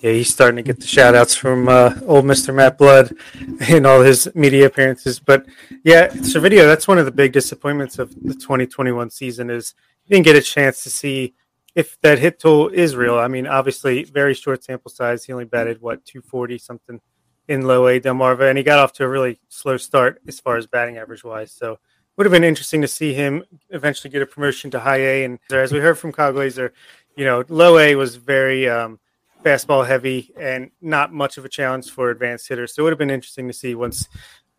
Yeah, 0.00 0.12
he's 0.12 0.28
starting 0.28 0.56
to 0.56 0.62
get 0.62 0.78
the 0.78 0.86
shout 0.86 1.14
outs 1.14 1.34
from 1.34 1.68
uh, 1.68 1.94
old 2.06 2.26
Mr. 2.26 2.54
Matt 2.54 2.76
Blood 2.76 3.14
in 3.68 3.86
all 3.86 4.02
his 4.02 4.28
media 4.34 4.66
appearances. 4.66 5.18
But 5.18 5.46
yeah, 5.84 6.08
Servideo, 6.08 6.66
that's 6.66 6.86
one 6.86 6.98
of 6.98 7.06
the 7.06 7.12
big 7.12 7.32
disappointments 7.32 7.98
of 7.98 8.10
the 8.22 8.34
2021 8.34 9.10
season 9.10 9.48
is 9.48 9.74
you 10.04 10.14
didn't 10.14 10.26
get 10.26 10.36
a 10.36 10.42
chance 10.42 10.82
to 10.84 10.90
see 10.90 11.34
if 11.74 11.98
that 12.02 12.18
hit 12.18 12.38
tool 12.38 12.68
is 12.68 12.94
real. 12.94 13.18
I 13.18 13.28
mean, 13.28 13.46
obviously, 13.46 14.04
very 14.04 14.34
short 14.34 14.64
sample 14.64 14.90
size. 14.90 15.24
He 15.24 15.32
only 15.32 15.44
batted, 15.44 15.80
what, 15.80 16.04
240 16.04 16.58
something 16.58 17.00
in 17.48 17.62
low 17.62 17.86
A 17.86 18.00
Delmarva, 18.00 18.48
and 18.48 18.58
he 18.58 18.64
got 18.64 18.78
off 18.78 18.92
to 18.94 19.04
a 19.04 19.08
really 19.08 19.38
slow 19.48 19.76
start 19.76 20.20
as 20.26 20.40
far 20.40 20.56
as 20.56 20.66
batting 20.66 20.98
average 20.98 21.24
wise. 21.24 21.52
So 21.52 21.78
would 22.16 22.26
have 22.26 22.32
been 22.32 22.44
interesting 22.44 22.80
to 22.80 22.88
see 22.88 23.12
him 23.12 23.44
eventually 23.70 24.10
get 24.10 24.22
a 24.22 24.26
promotion 24.26 24.70
to 24.70 24.80
high 24.80 25.00
A. 25.00 25.24
And 25.24 25.38
as 25.50 25.72
we 25.72 25.80
heard 25.80 25.98
from 25.98 26.12
Kyle 26.12 26.32
Glaser, 26.32 26.72
you 27.16 27.24
know, 27.24 27.44
low 27.48 27.78
A 27.78 27.94
was 27.94 28.16
very 28.16 28.68
um, 28.68 28.98
fastball 29.46 29.86
heavy 29.86 30.32
and 30.36 30.72
not 30.80 31.12
much 31.12 31.38
of 31.38 31.44
a 31.44 31.48
challenge 31.48 31.88
for 31.90 32.10
advanced 32.10 32.48
hitters. 32.48 32.74
So 32.74 32.82
it 32.82 32.84
would 32.84 32.92
have 32.92 32.98
been 32.98 33.10
interesting 33.10 33.46
to 33.46 33.54
see 33.54 33.76
once 33.76 34.08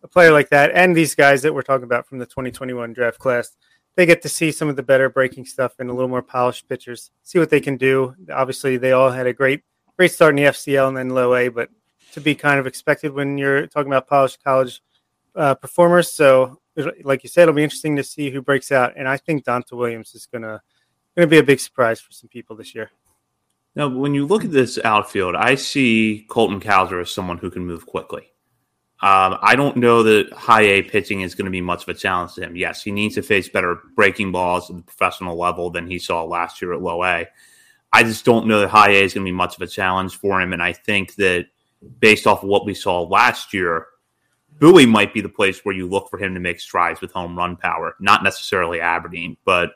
a 0.02 0.08
player 0.08 0.32
like 0.32 0.48
that 0.48 0.70
and 0.72 0.96
these 0.96 1.14
guys 1.14 1.42
that 1.42 1.52
we're 1.52 1.62
talking 1.62 1.84
about 1.84 2.06
from 2.06 2.18
the 2.18 2.24
2021 2.24 2.94
draft 2.94 3.18
class, 3.18 3.56
they 3.96 4.06
get 4.06 4.22
to 4.22 4.28
see 4.30 4.50
some 4.50 4.68
of 4.68 4.76
the 4.76 4.82
better 4.82 5.10
breaking 5.10 5.44
stuff 5.44 5.74
and 5.78 5.90
a 5.90 5.92
little 5.92 6.08
more 6.08 6.22
polished 6.22 6.68
pitchers, 6.68 7.10
see 7.22 7.38
what 7.38 7.50
they 7.50 7.60
can 7.60 7.76
do. 7.76 8.14
Obviously, 8.32 8.78
they 8.78 8.92
all 8.92 9.10
had 9.10 9.26
a 9.26 9.32
great 9.32 9.62
great 9.96 10.12
start 10.12 10.30
in 10.30 10.36
the 10.36 10.50
FCL 10.50 10.88
and 10.88 10.96
then 10.96 11.10
low 11.10 11.34
A, 11.34 11.48
but 11.48 11.68
to 12.12 12.20
be 12.20 12.34
kind 12.34 12.58
of 12.58 12.66
expected 12.66 13.12
when 13.12 13.36
you're 13.36 13.66
talking 13.66 13.90
about 13.90 14.06
polished 14.06 14.42
college 14.42 14.80
uh, 15.34 15.54
performers. 15.54 16.12
So, 16.12 16.60
like 17.02 17.24
you 17.24 17.28
said, 17.28 17.42
it'll 17.42 17.54
be 17.54 17.64
interesting 17.64 17.96
to 17.96 18.04
see 18.04 18.30
who 18.30 18.40
breaks 18.40 18.70
out, 18.72 18.94
and 18.96 19.08
I 19.08 19.16
think 19.16 19.44
Donta 19.44 19.72
Williams 19.72 20.14
is 20.14 20.26
gonna 20.26 20.62
gonna 21.16 21.26
be 21.26 21.38
a 21.38 21.42
big 21.42 21.60
surprise 21.60 22.00
for 22.00 22.12
some 22.12 22.28
people 22.28 22.56
this 22.56 22.74
year. 22.74 22.90
Now, 23.74 23.88
when 23.88 24.14
you 24.14 24.26
look 24.26 24.44
at 24.44 24.50
this 24.50 24.78
outfield, 24.84 25.36
I 25.36 25.54
see 25.54 26.26
Colton 26.28 26.60
Cowser 26.60 27.00
as 27.00 27.10
someone 27.10 27.38
who 27.38 27.50
can 27.50 27.66
move 27.66 27.86
quickly. 27.86 28.32
Um, 29.00 29.38
I 29.42 29.54
don't 29.54 29.76
know 29.76 30.02
that 30.02 30.32
high 30.32 30.62
A 30.62 30.82
pitching 30.82 31.20
is 31.20 31.36
going 31.36 31.44
to 31.44 31.52
be 31.52 31.60
much 31.60 31.84
of 31.84 31.88
a 31.88 31.94
challenge 31.94 32.34
to 32.34 32.42
him. 32.42 32.56
Yes, 32.56 32.82
he 32.82 32.90
needs 32.90 33.14
to 33.14 33.22
face 33.22 33.48
better 33.48 33.78
breaking 33.94 34.32
balls 34.32 34.68
at 34.68 34.76
the 34.76 34.82
professional 34.82 35.38
level 35.38 35.70
than 35.70 35.88
he 35.88 36.00
saw 36.00 36.24
last 36.24 36.60
year 36.60 36.72
at 36.72 36.82
low 36.82 37.04
A. 37.04 37.28
I 37.92 38.02
just 38.02 38.24
don't 38.24 38.48
know 38.48 38.60
that 38.60 38.68
high 38.68 38.90
A 38.90 39.04
is 39.04 39.14
going 39.14 39.24
to 39.24 39.30
be 39.30 39.36
much 39.36 39.54
of 39.54 39.62
a 39.62 39.68
challenge 39.68 40.16
for 40.16 40.40
him. 40.40 40.52
And 40.52 40.60
I 40.60 40.72
think 40.72 41.14
that 41.14 41.46
based 42.00 42.26
off 42.26 42.42
of 42.42 42.48
what 42.48 42.66
we 42.66 42.74
saw 42.74 43.02
last 43.02 43.54
year, 43.54 43.86
Bowie 44.58 44.86
might 44.86 45.14
be 45.14 45.20
the 45.20 45.28
place 45.28 45.64
where 45.64 45.74
you 45.74 45.86
look 45.86 46.10
for 46.10 46.18
him 46.18 46.34
to 46.34 46.40
make 46.40 46.58
strides 46.58 47.00
with 47.00 47.12
home 47.12 47.38
run 47.38 47.56
power, 47.56 47.94
not 48.00 48.24
necessarily 48.24 48.80
Aberdeen, 48.80 49.36
but 49.44 49.70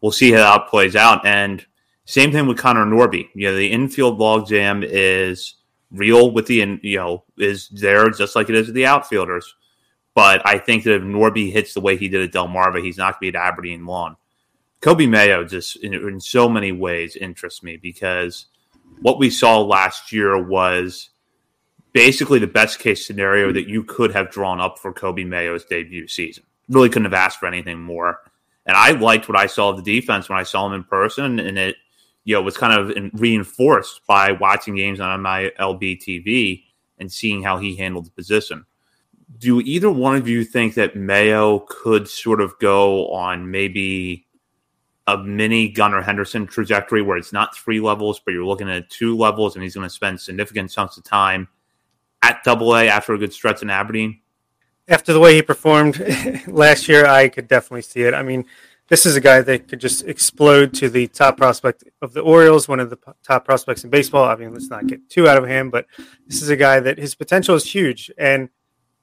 we'll 0.00 0.12
see 0.12 0.30
how 0.30 0.58
that 0.58 0.68
plays 0.68 0.94
out. 0.94 1.26
And 1.26 1.66
same 2.10 2.32
thing 2.32 2.48
with 2.48 2.58
Connor 2.58 2.86
Norby. 2.86 3.28
You 3.34 3.48
know, 3.48 3.56
the 3.56 3.70
infield 3.70 4.18
logjam 4.18 4.84
is 4.84 5.54
real 5.92 6.32
with 6.32 6.46
the, 6.46 6.78
you 6.82 6.96
know, 6.96 7.22
is 7.38 7.68
there 7.68 8.10
just 8.10 8.34
like 8.34 8.48
it 8.48 8.56
is 8.56 8.66
with 8.66 8.74
the 8.74 8.86
outfielders. 8.86 9.54
But 10.12 10.44
I 10.44 10.58
think 10.58 10.82
that 10.84 10.96
if 10.96 11.02
Norby 11.02 11.52
hits 11.52 11.72
the 11.72 11.80
way 11.80 11.96
he 11.96 12.08
did 12.08 12.22
at 12.22 12.32
Del 12.32 12.48
Delmarva, 12.48 12.82
he's 12.82 12.98
not 12.98 13.20
going 13.20 13.30
to 13.30 13.32
be 13.32 13.38
at 13.38 13.52
Aberdeen 13.52 13.86
long. 13.86 14.16
Coby 14.80 15.08
Mayo 15.08 15.44
just, 15.44 15.76
in, 15.76 15.94
in 15.94 16.18
so 16.18 16.48
many 16.48 16.72
ways, 16.72 17.14
interests 17.14 17.62
me 17.62 17.76
because 17.76 18.46
what 19.02 19.20
we 19.20 19.30
saw 19.30 19.60
last 19.60 20.10
year 20.10 20.42
was 20.42 21.10
basically 21.92 22.40
the 22.40 22.48
best 22.48 22.80
case 22.80 23.06
scenario 23.06 23.52
that 23.52 23.68
you 23.68 23.84
could 23.84 24.12
have 24.12 24.32
drawn 24.32 24.60
up 24.60 24.80
for 24.80 24.92
Coby 24.92 25.24
Mayo's 25.24 25.64
debut 25.64 26.08
season. 26.08 26.42
Really 26.68 26.88
couldn't 26.88 27.04
have 27.04 27.14
asked 27.14 27.38
for 27.38 27.46
anything 27.46 27.80
more. 27.80 28.18
And 28.66 28.76
I 28.76 28.90
liked 28.90 29.28
what 29.28 29.38
I 29.38 29.46
saw 29.46 29.68
of 29.68 29.76
the 29.76 30.00
defense 30.00 30.28
when 30.28 30.38
I 30.38 30.44
saw 30.44 30.66
him 30.66 30.72
in 30.72 30.82
person, 30.82 31.38
and 31.38 31.56
it 31.56 31.76
you 32.24 32.34
know 32.34 32.42
was 32.42 32.56
kind 32.56 32.72
of 32.72 33.12
reinforced 33.14 34.02
by 34.06 34.32
watching 34.32 34.76
games 34.76 35.00
on 35.00 35.20
my 35.22 35.52
LB 35.58 36.02
TV 36.02 36.64
and 36.98 37.10
seeing 37.10 37.42
how 37.42 37.58
he 37.58 37.76
handled 37.76 38.06
the 38.06 38.10
position. 38.10 38.66
Do 39.38 39.60
either 39.60 39.90
one 39.90 40.16
of 40.16 40.28
you 40.28 40.44
think 40.44 40.74
that 40.74 40.96
Mayo 40.96 41.60
could 41.60 42.08
sort 42.08 42.40
of 42.40 42.58
go 42.58 43.10
on 43.10 43.50
maybe 43.50 44.26
a 45.06 45.18
mini 45.18 45.68
Gunnar 45.68 46.02
Henderson 46.02 46.46
trajectory 46.46 47.02
where 47.02 47.16
it's 47.16 47.32
not 47.32 47.56
three 47.56 47.80
levels, 47.80 48.20
but 48.20 48.32
you're 48.32 48.44
looking 48.44 48.70
at 48.70 48.90
two 48.90 49.16
levels, 49.16 49.54
and 49.54 49.62
he's 49.62 49.74
going 49.74 49.86
to 49.86 49.94
spend 49.94 50.20
significant 50.20 50.70
chunks 50.70 50.96
of 50.98 51.04
time 51.04 51.48
at 52.22 52.44
Double 52.44 52.76
A 52.76 52.88
after 52.88 53.14
a 53.14 53.18
good 53.18 53.32
stretch 53.32 53.62
in 53.62 53.70
Aberdeen? 53.70 54.20
After 54.88 55.12
the 55.12 55.20
way 55.20 55.34
he 55.34 55.42
performed 55.42 55.98
last 56.46 56.88
year, 56.88 57.06
I 57.06 57.28
could 57.28 57.48
definitely 57.48 57.82
see 57.82 58.02
it. 58.02 58.14
I 58.14 58.22
mean, 58.22 58.44
this 58.90 59.06
is 59.06 59.14
a 59.14 59.20
guy 59.20 59.40
that 59.40 59.68
could 59.68 59.80
just 59.80 60.04
explode 60.04 60.74
to 60.74 60.90
the 60.90 61.06
top 61.06 61.36
prospect 61.36 61.84
of 62.02 62.12
the 62.12 62.20
Orioles, 62.20 62.66
one 62.66 62.80
of 62.80 62.90
the 62.90 62.98
top 63.22 63.44
prospects 63.44 63.84
in 63.84 63.90
baseball. 63.90 64.24
I 64.24 64.34
mean, 64.34 64.52
let's 64.52 64.68
not 64.68 64.88
get 64.88 65.08
too 65.08 65.28
out 65.28 65.38
of 65.38 65.48
him, 65.48 65.70
but 65.70 65.86
this 66.26 66.42
is 66.42 66.48
a 66.48 66.56
guy 66.56 66.80
that 66.80 66.98
his 66.98 67.14
potential 67.14 67.54
is 67.54 67.72
huge. 67.72 68.10
And 68.18 68.48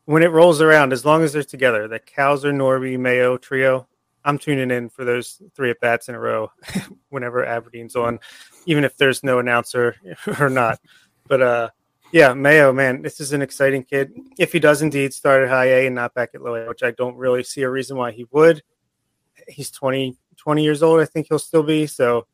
when 0.03 0.23
it 0.23 0.31
rolls 0.31 0.59
around, 0.59 0.91
as 0.91 1.05
long 1.05 1.23
as 1.23 1.31
they're 1.31 1.41
together, 1.41 1.87
the 1.87 2.01
Cowser, 2.01 2.53
Norby, 2.53 2.99
Mayo 2.99 3.37
trio, 3.37 3.87
I'm 4.25 4.37
tuning 4.37 4.71
in 4.71 4.89
for 4.89 5.05
those 5.05 5.41
three 5.55 5.69
at 5.69 5.79
bats 5.79 6.09
in 6.09 6.15
a 6.15 6.19
row 6.19 6.51
whenever 7.09 7.45
Aberdeen's 7.45 7.95
on, 7.95 8.19
even 8.65 8.83
if 8.83 8.97
there's 8.97 9.23
no 9.23 9.39
announcer 9.39 9.95
or 10.39 10.49
not. 10.49 10.81
But 11.29 11.41
uh, 11.41 11.69
yeah, 12.11 12.33
Mayo, 12.33 12.73
man, 12.73 13.03
this 13.03 13.21
is 13.21 13.31
an 13.31 13.41
exciting 13.41 13.83
kid. 13.83 14.11
If 14.37 14.51
he 14.51 14.59
does 14.59 14.81
indeed 14.81 15.13
start 15.13 15.43
at 15.43 15.49
high 15.49 15.67
A 15.67 15.85
and 15.85 15.95
not 15.95 16.13
back 16.13 16.31
at 16.33 16.41
low 16.41 16.55
A, 16.55 16.67
which 16.67 16.83
I 16.83 16.91
don't 16.91 17.15
really 17.15 17.43
see 17.43 17.61
a 17.61 17.69
reason 17.69 17.95
why 17.95 18.11
he 18.11 18.25
would. 18.31 18.61
He's 19.47 19.71
20, 19.71 20.17
20 20.37 20.63
years 20.63 20.83
old, 20.83 20.99
I 20.99 21.05
think 21.05 21.27
he'll 21.29 21.39
still 21.39 21.63
be. 21.63 21.87
So, 21.87 22.27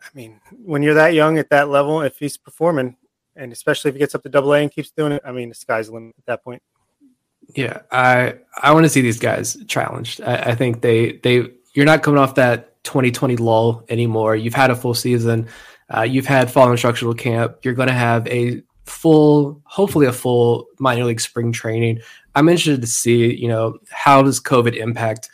I 0.00 0.08
mean, 0.14 0.40
when 0.64 0.82
you're 0.82 0.94
that 0.94 1.14
young 1.14 1.38
at 1.38 1.50
that 1.50 1.68
level, 1.68 2.02
if 2.02 2.18
he's 2.18 2.36
performing, 2.36 2.96
and 3.36 3.52
especially 3.52 3.90
if 3.90 3.94
he 3.94 3.98
gets 3.98 4.14
up 4.14 4.22
to 4.22 4.28
double 4.28 4.52
A 4.54 4.60
and 4.60 4.70
keeps 4.70 4.90
doing 4.90 5.12
it, 5.12 5.22
I 5.24 5.32
mean, 5.32 5.48
the 5.48 5.54
sky's 5.54 5.88
the 5.88 5.94
limit 5.94 6.14
at 6.18 6.26
that 6.26 6.44
point. 6.44 6.62
Yeah, 7.54 7.80
I 7.90 8.34
I 8.60 8.72
want 8.72 8.84
to 8.84 8.90
see 8.90 9.00
these 9.00 9.18
guys 9.18 9.56
challenged. 9.68 10.20
I, 10.20 10.36
I 10.36 10.54
think 10.54 10.82
they 10.82 11.12
they 11.22 11.48
you're 11.72 11.86
not 11.86 12.02
coming 12.02 12.18
off 12.18 12.34
that 12.34 12.82
2020 12.84 13.36
lull 13.36 13.84
anymore. 13.88 14.36
You've 14.36 14.54
had 14.54 14.70
a 14.70 14.76
full 14.76 14.94
season. 14.94 15.48
Uh, 15.94 16.02
you've 16.02 16.26
had 16.26 16.50
fall 16.50 16.70
instructional 16.70 17.14
camp. 17.14 17.58
You're 17.62 17.74
going 17.74 17.88
to 17.88 17.94
have 17.94 18.26
a 18.28 18.62
full, 18.84 19.60
hopefully 19.64 20.06
a 20.06 20.12
full 20.12 20.66
minor 20.78 21.04
league 21.04 21.20
spring 21.20 21.52
training. 21.52 22.00
I'm 22.34 22.48
interested 22.48 22.80
to 22.80 22.86
see, 22.86 23.34
you 23.34 23.48
know, 23.48 23.78
how 23.90 24.22
does 24.22 24.40
COVID 24.40 24.76
impact 24.76 25.30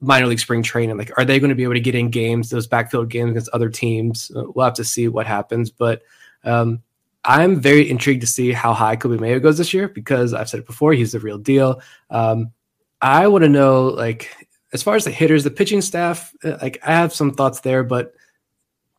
minor 0.00 0.26
league 0.26 0.40
spring 0.40 0.62
training? 0.62 0.96
Like, 0.96 1.12
are 1.18 1.24
they 1.24 1.38
going 1.38 1.50
to 1.50 1.54
be 1.54 1.62
able 1.62 1.74
to 1.74 1.80
get 1.80 1.94
in 1.94 2.10
games, 2.10 2.50
those 2.50 2.66
backfield 2.66 3.08
games 3.08 3.30
against 3.30 3.50
other 3.50 3.68
teams? 3.68 4.30
Uh, 4.34 4.44
we'll 4.54 4.64
have 4.64 4.74
to 4.74 4.84
see 4.84 5.08
what 5.08 5.26
happens. 5.26 5.70
But 5.70 6.02
um, 6.44 6.82
I'm 7.24 7.60
very 7.60 7.88
intrigued 7.88 8.20
to 8.20 8.26
see 8.26 8.52
how 8.52 8.72
high 8.72 8.96
Coby 8.96 9.20
Mayo 9.20 9.40
goes 9.40 9.58
this 9.58 9.74
year 9.74 9.88
because 9.88 10.32
I've 10.32 10.48
said 10.48 10.60
it 10.60 10.66
before, 10.66 10.92
he's 10.92 11.12
the 11.12 11.20
real 11.20 11.38
deal. 11.38 11.80
Um, 12.10 12.52
I 13.00 13.28
want 13.28 13.42
to 13.44 13.48
know, 13.48 13.88
like, 13.88 14.30
as 14.72 14.82
far 14.82 14.96
as 14.96 15.04
the 15.04 15.10
hitters, 15.10 15.44
the 15.44 15.50
pitching 15.50 15.82
staff, 15.82 16.32
uh, 16.44 16.56
like, 16.62 16.78
I 16.82 16.92
have 16.92 17.12
some 17.12 17.32
thoughts 17.32 17.60
there, 17.60 17.82
but 17.84 18.14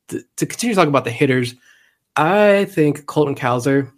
to, 0.10 0.24
to 0.38 0.46
continue 0.46 0.76
to 0.76 0.80
talk 0.80 0.88
about 0.88 1.04
the 1.04 1.12
hitters, 1.12 1.56
I 2.16 2.66
think 2.66 3.06
Colton 3.06 3.36
Cowser. 3.36 3.92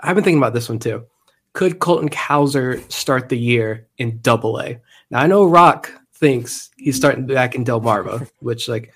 I've 0.00 0.14
been 0.14 0.24
thinking 0.24 0.38
about 0.38 0.54
this 0.54 0.68
one 0.68 0.78
too. 0.78 1.04
Could 1.52 1.78
Colton 1.78 2.08
Cowser 2.08 2.90
start 2.90 3.28
the 3.28 3.38
year 3.38 3.86
in 3.98 4.18
Double 4.20 4.60
A? 4.60 4.80
Now 5.10 5.20
I 5.20 5.26
know 5.26 5.44
Rock 5.44 5.92
thinks 6.14 6.70
he's 6.76 6.96
starting 6.96 7.26
back 7.26 7.54
in 7.54 7.64
Delmarva, 7.64 8.28
which 8.40 8.68
like 8.68 8.92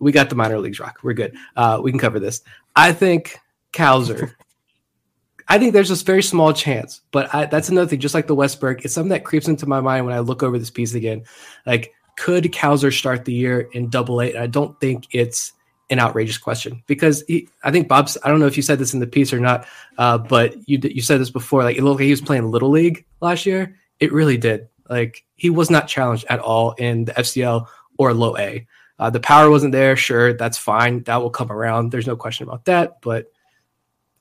we 0.00 0.12
got 0.12 0.28
the 0.28 0.36
minor 0.36 0.58
leagues. 0.58 0.80
Rock, 0.80 0.98
we're 1.02 1.14
good. 1.14 1.36
Uh, 1.56 1.80
we 1.82 1.90
can 1.90 2.00
cover 2.00 2.20
this. 2.20 2.42
I 2.74 2.92
think 2.92 3.38
Cowser. 3.72 4.34
I 5.48 5.58
think 5.58 5.72
there's 5.72 5.90
this 5.90 6.02
very 6.02 6.24
small 6.24 6.52
chance, 6.52 7.02
but 7.12 7.32
I, 7.32 7.46
that's 7.46 7.68
another 7.68 7.86
thing. 7.86 8.00
Just 8.00 8.14
like 8.14 8.26
the 8.26 8.34
Westburg, 8.34 8.84
it's 8.84 8.92
something 8.92 9.10
that 9.10 9.24
creeps 9.24 9.46
into 9.46 9.66
my 9.66 9.80
mind 9.80 10.04
when 10.04 10.14
I 10.14 10.18
look 10.18 10.42
over 10.42 10.58
this 10.58 10.70
piece 10.70 10.94
again. 10.94 11.22
Like, 11.66 11.94
could 12.18 12.44
Cowser 12.44 12.92
start 12.92 13.24
the 13.24 13.32
year 13.32 13.68
in 13.72 13.88
Double 13.88 14.20
A? 14.20 14.30
And 14.30 14.38
I 14.42 14.48
don't 14.48 14.78
think 14.80 15.06
it's 15.12 15.52
an 15.88 16.00
outrageous 16.00 16.38
question 16.38 16.82
because 16.88 17.22
he, 17.28 17.48
I 17.62 17.70
think 17.70 17.86
Bob's. 17.86 18.18
I 18.24 18.28
don't 18.28 18.40
know 18.40 18.46
if 18.46 18.56
you 18.56 18.62
said 18.62 18.80
this 18.80 18.92
in 18.92 18.98
the 18.98 19.06
piece 19.06 19.32
or 19.32 19.38
not, 19.38 19.66
uh, 19.98 20.18
but 20.18 20.68
you 20.68 20.80
you 20.82 21.02
said 21.02 21.20
this 21.20 21.30
before. 21.30 21.62
Like 21.62 21.76
it 21.76 21.84
looked 21.84 22.00
like 22.00 22.06
he 22.06 22.10
was 22.10 22.20
playing 22.20 22.50
little 22.50 22.70
league 22.70 23.04
last 23.20 23.46
year. 23.46 23.76
It 24.00 24.12
really 24.12 24.36
did. 24.36 24.68
Like 24.88 25.24
he 25.36 25.50
was 25.50 25.70
not 25.70 25.88
challenged 25.88 26.26
at 26.28 26.40
all 26.40 26.72
in 26.72 27.04
the 27.04 27.12
FCL 27.12 27.66
or 27.98 28.14
low 28.14 28.36
A. 28.36 28.66
Uh, 28.98 29.10
the 29.10 29.20
power 29.20 29.50
wasn't 29.50 29.72
there. 29.72 29.96
Sure, 29.96 30.32
that's 30.32 30.56
fine. 30.58 31.02
That 31.02 31.16
will 31.16 31.30
come 31.30 31.52
around. 31.52 31.90
There's 31.90 32.06
no 32.06 32.16
question 32.16 32.48
about 32.48 32.64
that. 32.64 33.00
But 33.02 33.30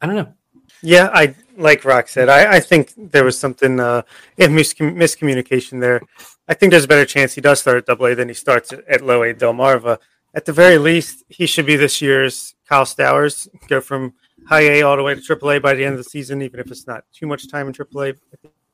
I 0.01 0.07
don't 0.07 0.15
know. 0.15 0.33
Yeah, 0.81 1.09
I 1.13 1.35
like 1.57 1.85
Rock 1.85 2.07
said. 2.07 2.29
I, 2.29 2.57
I 2.57 2.59
think 2.59 2.93
there 2.97 3.23
was 3.23 3.39
something 3.39 3.79
uh, 3.79 4.01
in 4.37 4.53
mis- 4.53 4.73
miscommunication 4.73 5.79
there. 5.79 6.01
I 6.47 6.53
think 6.53 6.71
there's 6.71 6.83
a 6.83 6.87
better 6.87 7.05
chance 7.05 7.33
he 7.33 7.41
does 7.41 7.61
start 7.61 7.77
at 7.77 7.85
Double 7.85 8.07
A 8.07 8.15
than 8.15 8.27
he 8.27 8.33
starts 8.33 8.73
at 8.73 9.01
Low 9.01 9.23
A 9.23 9.33
Delmarva. 9.33 9.97
At 10.33 10.45
the 10.45 10.51
very 10.51 10.77
least, 10.77 11.23
he 11.29 11.45
should 11.45 11.65
be 11.65 11.75
this 11.75 12.01
year's 12.01 12.55
Kyle 12.67 12.85
Stowers. 12.85 13.47
Go 13.67 13.79
from 13.79 14.13
High 14.47 14.63
A 14.63 14.81
all 14.81 14.97
the 14.97 15.03
way 15.03 15.15
to 15.15 15.21
Triple 15.21 15.51
A 15.51 15.59
by 15.59 15.73
the 15.73 15.85
end 15.85 15.93
of 15.93 15.99
the 15.99 16.09
season, 16.09 16.41
even 16.41 16.59
if 16.59 16.69
it's 16.69 16.85
not 16.85 17.05
too 17.13 17.25
much 17.25 17.49
time 17.49 17.67
in 17.67 17.73
Triple 17.73 18.01
A 18.01 18.09
at 18.09 18.19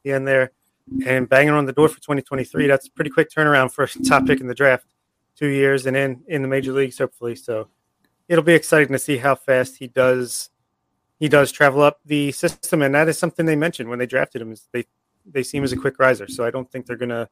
the 0.03 0.11
end 0.11 0.27
there, 0.27 0.51
and 1.05 1.27
banging 1.27 1.53
on 1.53 1.65
the 1.65 1.73
door 1.73 1.87
for 1.87 1.95
2023. 1.95 2.67
That's 2.67 2.87
a 2.87 2.91
pretty 2.91 3.09
quick 3.09 3.29
turnaround 3.29 3.71
for 3.71 3.83
a 3.83 3.87
top 4.07 4.25
pick 4.25 4.39
in 4.39 4.47
the 4.47 4.55
draft. 4.55 4.85
Two 5.35 5.47
years 5.47 5.85
and 5.85 5.97
in 5.97 6.21
in 6.27 6.41
the 6.41 6.47
major 6.47 6.73
leagues, 6.73 6.97
hopefully. 6.97 7.35
So 7.35 7.69
it'll 8.27 8.43
be 8.43 8.53
exciting 8.53 8.91
to 8.93 8.99
see 8.99 9.17
how 9.17 9.35
fast 9.35 9.77
he 9.77 9.87
does 9.87 10.49
he 11.19 11.29
does 11.29 11.51
travel 11.51 11.81
up 11.81 11.99
the 12.05 12.31
system, 12.31 12.81
and 12.81 12.93
that 12.95 13.07
is 13.07 13.17
something 13.17 13.45
they 13.45 13.55
mentioned 13.55 13.89
when 13.89 13.99
they 13.99 14.05
drafted 14.05 14.41
him. 14.41 14.51
Is 14.51 14.67
they 14.71 14.85
they 15.25 15.43
see 15.43 15.57
him 15.57 15.63
as 15.63 15.71
a 15.71 15.77
quick 15.77 15.99
riser, 15.99 16.27
so 16.27 16.43
I 16.43 16.51
don't 16.51 16.69
think 16.71 16.85
they're 16.85 16.95
gonna 16.95 17.29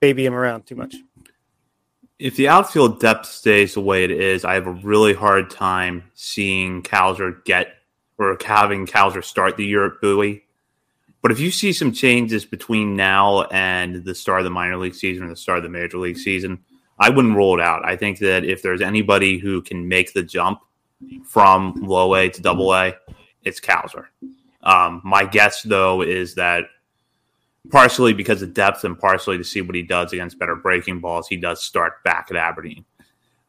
baby 0.00 0.26
him 0.26 0.34
around 0.34 0.66
too 0.66 0.76
much. 0.76 0.96
If 2.18 2.36
the 2.36 2.48
outfield 2.48 3.00
depth 3.00 3.26
stays 3.26 3.74
the 3.74 3.80
way 3.80 4.04
it 4.04 4.10
is, 4.10 4.44
I 4.44 4.54
have 4.54 4.66
a 4.66 4.72
really 4.72 5.14
hard 5.14 5.50
time 5.50 6.04
seeing 6.14 6.82
Cowser 6.82 7.44
get 7.44 7.74
or 8.18 8.36
having 8.44 8.86
Cowser 8.86 9.24
start 9.24 9.56
the 9.56 9.66
year 9.66 9.86
at 9.86 10.00
Bowie. 10.00 10.43
But 11.24 11.32
if 11.32 11.40
you 11.40 11.50
see 11.50 11.72
some 11.72 11.90
changes 11.90 12.44
between 12.44 12.96
now 12.96 13.44
and 13.44 14.04
the 14.04 14.14
start 14.14 14.40
of 14.40 14.44
the 14.44 14.50
minor 14.50 14.76
league 14.76 14.94
season 14.94 15.24
or 15.24 15.30
the 15.30 15.36
start 15.36 15.56
of 15.56 15.64
the 15.64 15.70
major 15.70 15.96
league 15.96 16.18
season, 16.18 16.62
I 16.98 17.08
wouldn't 17.08 17.34
rule 17.34 17.58
it 17.58 17.62
out. 17.62 17.82
I 17.82 17.96
think 17.96 18.18
that 18.18 18.44
if 18.44 18.60
there's 18.60 18.82
anybody 18.82 19.38
who 19.38 19.62
can 19.62 19.88
make 19.88 20.12
the 20.12 20.22
jump 20.22 20.60
from 21.24 21.76
low 21.76 22.14
A 22.14 22.28
to 22.28 22.42
double 22.42 22.74
A, 22.74 22.92
it's 23.42 23.58
Cowser. 23.58 24.08
Um, 24.64 25.00
my 25.02 25.24
guess, 25.24 25.62
though, 25.62 26.02
is 26.02 26.34
that 26.34 26.64
partially 27.70 28.12
because 28.12 28.42
of 28.42 28.52
depth 28.52 28.84
and 28.84 28.98
partially 28.98 29.38
to 29.38 29.44
see 29.44 29.62
what 29.62 29.74
he 29.74 29.82
does 29.82 30.12
against 30.12 30.38
better 30.38 30.56
breaking 30.56 31.00
balls, 31.00 31.26
he 31.26 31.38
does 31.38 31.64
start 31.64 32.04
back 32.04 32.26
at 32.30 32.36
Aberdeen. 32.36 32.84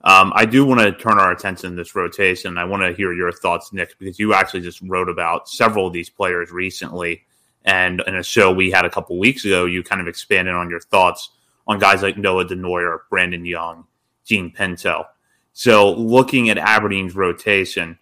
Um, 0.05 0.31
I 0.33 0.45
do 0.45 0.65
want 0.65 0.79
to 0.79 0.93
turn 0.93 1.19
our 1.19 1.33
attention 1.33 1.71
to 1.71 1.75
this 1.75 1.93
rotation. 1.93 2.57
I 2.57 2.63
want 2.63 2.83
to 2.83 2.93
hear 2.93 3.11
your 3.11 3.33
thoughts, 3.33 3.73
Nick, 3.73 3.99
because 3.99 4.17
you 4.17 4.33
actually 4.33 4.61
just 4.61 4.81
wrote 4.81 5.09
about 5.09 5.49
several 5.49 5.87
of 5.87 5.91
these 5.91 6.09
players 6.09 6.51
recently. 6.51 7.25
And 7.65 8.01
in 8.05 8.15
a 8.15 8.23
show 8.23 8.53
we 8.53 8.71
had 8.71 8.85
a 8.85 8.89
couple 8.89 9.17
weeks 9.17 9.43
ago, 9.43 9.65
you 9.65 9.83
kind 9.83 9.99
of 9.99 10.07
expanded 10.07 10.53
on 10.53 10.69
your 10.69 10.79
thoughts 10.79 11.31
on 11.67 11.79
guys 11.79 12.01
like 12.01 12.17
Noah 12.17 12.45
Denoyer, 12.45 12.99
Brandon 13.09 13.43
Young, 13.43 13.85
Jean 14.23 14.51
Pinto. 14.51 15.05
So 15.53 15.93
looking 15.93 16.49
at 16.49 16.57
Aberdeen's 16.57 17.15
rotation, 17.15 17.97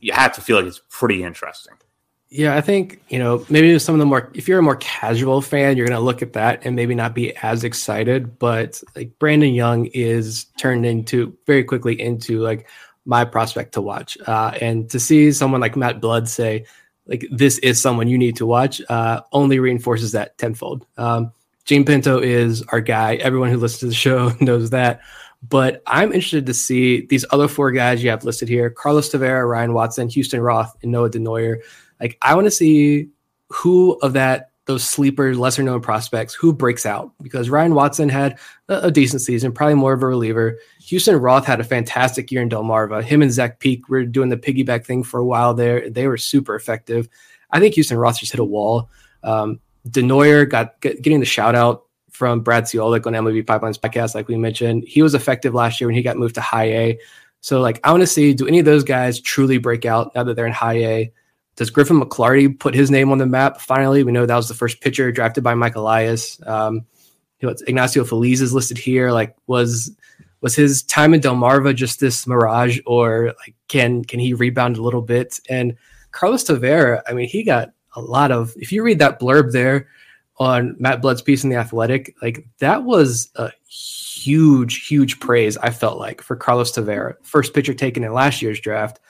you 0.00 0.12
have 0.12 0.32
to 0.34 0.40
feel 0.40 0.56
like 0.56 0.66
it's 0.66 0.80
pretty 0.90 1.22
interesting. 1.22 1.74
Yeah, 2.28 2.56
I 2.56 2.62
think, 2.62 3.02
you 3.08 3.18
know, 3.18 3.44
maybe 3.50 3.78
some 3.78 3.94
of 3.94 3.98
the 3.98 4.06
more, 4.06 4.30
if 4.32 4.48
you're 4.48 4.58
a 4.58 4.62
more 4.62 4.76
casual 4.76 5.42
fan, 5.42 5.76
you're 5.76 5.86
going 5.86 5.98
to 5.98 6.02
look 6.02 6.22
at 6.22 6.32
that 6.32 6.64
and 6.64 6.74
maybe 6.74 6.94
not 6.94 7.14
be 7.14 7.36
as 7.36 7.62
excited. 7.62 8.38
But 8.38 8.82
like 8.96 9.18
Brandon 9.18 9.52
Young 9.52 9.84
is 9.86 10.46
turned 10.56 10.86
into 10.86 11.36
very 11.46 11.62
quickly 11.62 12.00
into 12.00 12.40
like 12.40 12.66
my 13.04 13.26
prospect 13.26 13.74
to 13.74 13.82
watch. 13.82 14.16
Uh, 14.26 14.56
and 14.62 14.88
to 14.90 14.98
see 14.98 15.30
someone 15.30 15.60
like 15.60 15.76
Matt 15.76 16.00
Blood 16.00 16.26
say, 16.26 16.64
like, 17.06 17.26
this 17.30 17.58
is 17.58 17.80
someone 17.80 18.08
you 18.08 18.18
need 18.18 18.36
to 18.36 18.46
watch, 18.46 18.80
uh, 18.88 19.20
only 19.32 19.58
reinforces 19.58 20.12
that 20.12 20.38
tenfold. 20.38 20.86
Um, 20.96 21.32
Jean 21.64 21.84
Pinto 21.84 22.20
is 22.20 22.62
our 22.68 22.80
guy. 22.80 23.16
Everyone 23.16 23.50
who 23.50 23.56
listens 23.56 23.80
to 23.80 23.86
the 23.86 23.94
show 23.94 24.32
knows 24.40 24.70
that. 24.70 25.00
But 25.48 25.82
I'm 25.86 26.12
interested 26.12 26.46
to 26.46 26.54
see 26.54 27.06
these 27.06 27.24
other 27.30 27.48
four 27.48 27.72
guys 27.72 28.02
you 28.02 28.10
have 28.10 28.24
listed 28.24 28.48
here 28.48 28.70
Carlos 28.70 29.10
Tavera, 29.10 29.48
Ryan 29.48 29.72
Watson, 29.72 30.08
Houston 30.08 30.40
Roth, 30.40 30.76
and 30.82 30.92
Noah 30.92 31.10
Denoyer. 31.10 31.58
Like, 32.00 32.16
I 32.22 32.34
want 32.34 32.46
to 32.46 32.50
see 32.50 33.08
who 33.48 33.92
of 34.02 34.12
that 34.12 34.51
those 34.72 34.84
sleepers, 34.84 35.38
lesser 35.38 35.62
known 35.62 35.80
prospects, 35.80 36.34
who 36.34 36.52
breaks 36.52 36.86
out 36.86 37.12
because 37.22 37.50
Ryan 37.50 37.74
Watson 37.74 38.08
had 38.08 38.38
a, 38.68 38.86
a, 38.86 38.90
decent 38.90 39.22
season, 39.22 39.52
probably 39.52 39.74
more 39.74 39.92
of 39.92 40.02
a 40.02 40.06
reliever. 40.06 40.58
Houston 40.80 41.16
Roth 41.16 41.44
had 41.44 41.60
a 41.60 41.64
fantastic 41.64 42.32
year 42.32 42.40
in 42.40 42.48
Delmarva. 42.48 43.02
Him 43.02 43.22
and 43.22 43.30
Zach 43.30 43.60
Peek 43.60 43.88
were 43.88 44.04
doing 44.04 44.30
the 44.30 44.36
piggyback 44.36 44.86
thing 44.86 45.02
for 45.02 45.20
a 45.20 45.24
while 45.24 45.52
there. 45.52 45.90
They 45.90 46.06
were 46.06 46.16
super 46.16 46.54
effective. 46.54 47.08
I 47.50 47.60
think 47.60 47.74
Houston 47.74 47.98
Roth 47.98 48.18
just 48.18 48.32
hit 48.32 48.40
a 48.40 48.44
wall. 48.44 48.88
Um, 49.22 49.60
Denoyer 49.88 50.48
got 50.48 50.80
get, 50.80 51.02
getting 51.02 51.20
the 51.20 51.26
shout 51.26 51.54
out 51.54 51.84
from 52.10 52.40
Brad 52.40 52.64
Ciolek 52.64 53.06
on 53.06 53.12
MLB 53.12 53.44
Pipelines 53.44 53.78
podcast, 53.78 54.14
like 54.14 54.28
we 54.28 54.36
mentioned. 54.36 54.84
He 54.86 55.02
was 55.02 55.14
effective 55.14 55.54
last 55.54 55.80
year 55.80 55.88
when 55.88 55.96
he 55.96 56.02
got 56.02 56.16
moved 56.16 56.36
to 56.36 56.40
high 56.40 56.72
A. 56.72 56.98
So, 57.40 57.60
like, 57.60 57.80
I 57.84 57.90
want 57.90 58.02
to 58.02 58.06
see 58.06 58.32
do 58.32 58.46
any 58.46 58.60
of 58.60 58.64
those 58.64 58.84
guys 58.84 59.20
truly 59.20 59.58
break 59.58 59.84
out 59.84 60.14
now 60.14 60.22
that 60.22 60.34
they're 60.34 60.46
in 60.46 60.52
high 60.52 60.78
A? 60.78 61.12
Does 61.56 61.70
Griffin 61.70 62.00
McClarty 62.00 62.58
put 62.58 62.74
his 62.74 62.90
name 62.90 63.12
on 63.12 63.18
the 63.18 63.26
map? 63.26 63.60
Finally, 63.60 64.04
we 64.04 64.12
know 64.12 64.26
that 64.26 64.36
was 64.36 64.48
the 64.48 64.54
first 64.54 64.80
pitcher 64.80 65.12
drafted 65.12 65.44
by 65.44 65.54
Mike 65.54 65.76
Elias. 65.76 66.40
Um, 66.46 66.86
you 67.40 67.48
know, 67.48 67.54
Ignacio 67.66 68.04
Feliz 68.04 68.40
is 68.40 68.54
listed 68.54 68.78
here. 68.78 69.10
Like, 69.12 69.36
was 69.46 69.90
was 70.40 70.56
his 70.56 70.82
time 70.82 71.14
in 71.14 71.20
Delmarva 71.20 71.74
just 71.74 72.00
this 72.00 72.26
mirage, 72.26 72.80
or 72.86 73.34
like 73.46 73.54
can 73.68 74.04
can 74.04 74.18
he 74.18 74.34
rebound 74.34 74.76
a 74.76 74.82
little 74.82 75.02
bit? 75.02 75.40
And 75.48 75.76
Carlos 76.10 76.44
Tavera, 76.44 77.02
I 77.06 77.12
mean, 77.12 77.28
he 77.28 77.42
got 77.42 77.70
a 77.96 78.00
lot 78.00 78.30
of. 78.30 78.54
If 78.56 78.72
you 78.72 78.82
read 78.82 78.98
that 79.00 79.20
blurb 79.20 79.52
there, 79.52 79.88
on 80.38 80.74
Matt 80.78 81.02
Blood's 81.02 81.22
piece 81.22 81.44
in 81.44 81.50
the 81.50 81.56
Athletic, 81.56 82.16
like 82.22 82.46
that 82.58 82.84
was 82.84 83.30
a 83.36 83.52
huge, 83.68 84.86
huge 84.86 85.20
praise. 85.20 85.56
I 85.58 85.70
felt 85.70 85.98
like 85.98 86.22
for 86.22 86.36
Carlos 86.36 86.72
Tavera, 86.72 87.14
first 87.22 87.54
pitcher 87.54 87.74
taken 87.74 88.04
in 88.04 88.12
last 88.12 88.42
year's 88.42 88.60
draft. 88.60 89.00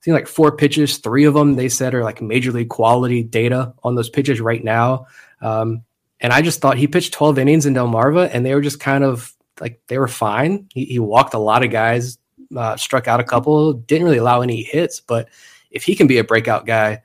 Seen 0.00 0.14
like 0.14 0.26
four 0.26 0.56
pitches, 0.56 0.98
three 0.98 1.24
of 1.24 1.34
them 1.34 1.56
they 1.56 1.68
said 1.68 1.94
are 1.94 2.04
like 2.04 2.22
major 2.22 2.52
league 2.52 2.70
quality 2.70 3.22
data 3.22 3.74
on 3.82 3.94
those 3.94 4.08
pitches 4.08 4.40
right 4.40 4.64
now. 4.64 5.06
Um, 5.42 5.82
and 6.20 6.32
I 6.32 6.42
just 6.42 6.60
thought 6.60 6.78
he 6.78 6.86
pitched 6.86 7.12
12 7.12 7.38
innings 7.38 7.66
in 7.66 7.74
Delmarva, 7.74 8.30
and 8.32 8.44
they 8.44 8.54
were 8.54 8.60
just 8.60 8.80
kind 8.80 9.04
of 9.04 9.34
like 9.60 9.80
they 9.88 9.98
were 9.98 10.08
fine. 10.08 10.68
He, 10.72 10.84
he 10.84 10.98
walked 10.98 11.34
a 11.34 11.38
lot 11.38 11.64
of 11.64 11.70
guys, 11.70 12.18
uh, 12.56 12.76
struck 12.76 13.08
out 13.08 13.20
a 13.20 13.24
couple, 13.24 13.72
didn't 13.72 14.04
really 14.04 14.18
allow 14.18 14.40
any 14.40 14.62
hits. 14.62 15.00
But 15.00 15.28
if 15.70 15.82
he 15.82 15.94
can 15.94 16.06
be 16.06 16.18
a 16.18 16.24
breakout 16.24 16.66
guy, 16.66 17.02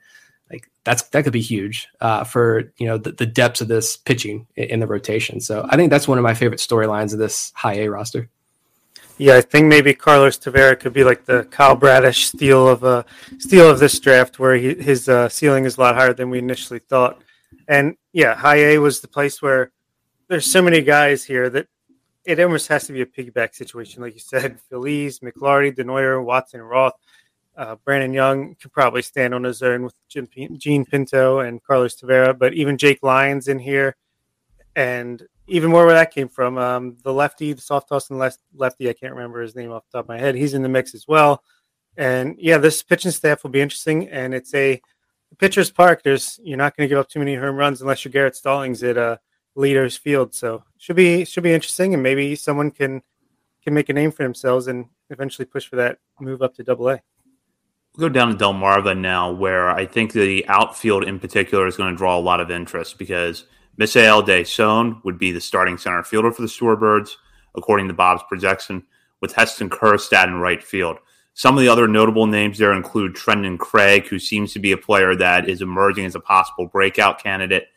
like 0.50 0.70
that's 0.84 1.02
that 1.02 1.24
could 1.24 1.32
be 1.32 1.40
huge 1.40 1.88
uh, 2.00 2.24
for 2.24 2.72
you 2.78 2.86
know 2.86 2.98
the, 2.98 3.12
the, 3.12 3.26
depths 3.26 3.60
of 3.60 3.68
this 3.68 3.96
pitching 3.96 4.46
in, 4.56 4.64
in, 4.64 4.80
the 4.80 4.86
rotation. 4.86 5.40
So 5.40 5.66
I 5.68 5.76
think 5.76 5.90
that's 5.90 6.08
one 6.08 6.18
of 6.18 6.24
my 6.24 6.34
favorite 6.34 6.60
storylines 6.60 7.12
of 7.12 7.18
this 7.18 7.52
high 7.54 7.74
A 7.74 7.90
roster. 7.90 8.28
Yeah, 9.18 9.36
I 9.36 9.40
think 9.40 9.66
maybe 9.66 9.94
Carlos 9.94 10.38
Tavera 10.38 10.78
could 10.78 10.92
be 10.92 11.04
like 11.04 11.24
the 11.24 11.44
Kyle 11.44 11.74
Bradish 11.74 12.26
steal 12.26 12.68
of 12.68 12.82
a 12.82 12.86
uh, 12.86 13.02
steal 13.38 13.70
of 13.70 13.78
this 13.78 13.98
draft, 13.98 14.38
where 14.38 14.56
he, 14.56 14.74
his 14.74 15.08
uh, 15.08 15.28
ceiling 15.28 15.64
is 15.64 15.78
a 15.78 15.80
lot 15.80 15.94
higher 15.94 16.12
than 16.12 16.28
we 16.28 16.38
initially 16.38 16.80
thought. 16.80 17.22
And 17.66 17.96
yeah, 18.12 18.34
high 18.34 18.56
A 18.56 18.78
was 18.78 19.00
the 19.00 19.08
place 19.08 19.40
where 19.40 19.72
there's 20.28 20.50
so 20.50 20.60
many 20.60 20.82
guys 20.82 21.24
here 21.24 21.48
that 21.50 21.66
it 22.26 22.40
almost 22.40 22.68
has 22.68 22.86
to 22.88 22.92
be 22.92 23.00
a 23.00 23.06
piggyback 23.06 23.54
situation, 23.54 24.02
like 24.02 24.14
you 24.14 24.20
said. 24.20 24.60
Feliz, 24.68 25.20
McClarty, 25.20 25.74
Denoyer, 25.74 26.22
Watson, 26.22 26.60
Roth 26.60 26.94
uh, 27.56 27.76
Brandon 27.84 28.12
Young 28.12 28.54
could 28.56 28.72
probably 28.72 29.02
stand 29.02 29.34
on 29.34 29.44
his 29.44 29.62
own 29.62 29.84
with 29.84 29.94
Jim, 30.08 30.28
Jean 30.56 30.84
Pinto 30.84 31.40
and 31.40 31.62
Carlos 31.62 31.96
Tavera, 31.96 32.38
but 32.38 32.52
even 32.52 32.76
Jake 32.76 32.98
Lyons 33.02 33.48
in 33.48 33.58
here, 33.58 33.96
and 34.74 35.22
even 35.46 35.70
more 35.70 35.86
where 35.86 35.94
that 35.94 36.12
came 36.12 36.28
from. 36.28 36.58
Um, 36.58 36.96
the 37.02 37.12
lefty, 37.12 37.52
the 37.52 37.60
soft 37.60 37.88
tossing 37.88 38.18
left 38.18 38.40
lefty, 38.54 38.88
I 38.88 38.92
can't 38.92 39.14
remember 39.14 39.40
his 39.40 39.54
name 39.54 39.72
off 39.72 39.84
the 39.90 39.98
top 39.98 40.04
of 40.04 40.08
my 40.08 40.18
head. 40.18 40.34
He's 40.34 40.54
in 40.54 40.62
the 40.62 40.68
mix 40.68 40.94
as 40.94 41.06
well. 41.06 41.42
And 41.96 42.36
yeah, 42.38 42.58
this 42.58 42.82
pitching 42.82 43.10
staff 43.10 43.42
will 43.42 43.50
be 43.50 43.60
interesting. 43.60 44.08
And 44.08 44.34
it's 44.34 44.54
a 44.54 44.80
pitcher's 45.38 45.70
park. 45.70 46.02
There's 46.02 46.38
you're 46.42 46.58
not 46.58 46.76
going 46.76 46.88
to 46.88 46.88
give 46.88 46.98
up 46.98 47.08
too 47.08 47.18
many 47.18 47.34
home 47.34 47.56
runs 47.56 47.80
unless 47.80 48.04
you're 48.04 48.12
Garrett 48.12 48.36
Stallings 48.36 48.82
at 48.82 48.98
uh, 48.98 49.16
Leidos 49.56 49.98
Field. 49.98 50.34
So 50.34 50.64
should 50.78 50.96
be 50.96 51.24
should 51.24 51.42
be 51.42 51.52
interesting, 51.52 51.94
and 51.94 52.02
maybe 52.02 52.34
someone 52.36 52.70
can 52.70 53.02
can 53.62 53.74
make 53.74 53.88
a 53.88 53.92
name 53.92 54.12
for 54.12 54.22
themselves 54.22 54.66
and 54.66 54.86
eventually 55.10 55.46
push 55.46 55.66
for 55.66 55.76
that 55.76 55.98
move 56.20 56.42
up 56.42 56.54
to 56.54 56.64
Double 56.64 56.88
A 56.88 57.00
We'll 57.96 58.08
go 58.08 58.12
down 58.12 58.28
to 58.28 58.44
Delmarva 58.44 58.98
now, 58.98 59.32
where 59.32 59.70
I 59.70 59.86
think 59.86 60.12
the 60.12 60.46
outfield 60.48 61.04
in 61.04 61.18
particular 61.18 61.66
is 61.66 61.76
going 61.76 61.92
to 61.92 61.96
draw 61.96 62.18
a 62.18 62.20
lot 62.20 62.40
of 62.40 62.50
interest 62.50 62.98
because 62.98 63.46
Misael 63.78 64.26
Deson 64.26 65.04
would 65.04 65.18
be 65.18 65.32
the 65.32 65.40
starting 65.40 65.76
center 65.78 66.02
fielder 66.02 66.32
for 66.32 66.42
the 66.42 66.48
Shorebirds, 66.48 67.16
according 67.54 67.88
to 67.88 67.94
Bob's 67.94 68.22
projection, 68.28 68.84
with 69.20 69.34
Heston 69.34 69.70
Kjerstad 69.70 70.28
in 70.28 70.34
right 70.36 70.62
field. 70.62 70.98
Some 71.34 71.56
of 71.56 71.60
the 71.60 71.68
other 71.68 71.86
notable 71.86 72.26
names 72.26 72.56
there 72.56 72.72
include 72.72 73.14
Trendon 73.14 73.58
Craig, 73.58 74.06
who 74.06 74.18
seems 74.18 74.54
to 74.54 74.58
be 74.58 74.72
a 74.72 74.78
player 74.78 75.14
that 75.16 75.48
is 75.48 75.60
emerging 75.60 76.06
as 76.06 76.14
a 76.14 76.20
possible 76.20 76.66
breakout 76.66 77.22
candidate, 77.22 77.68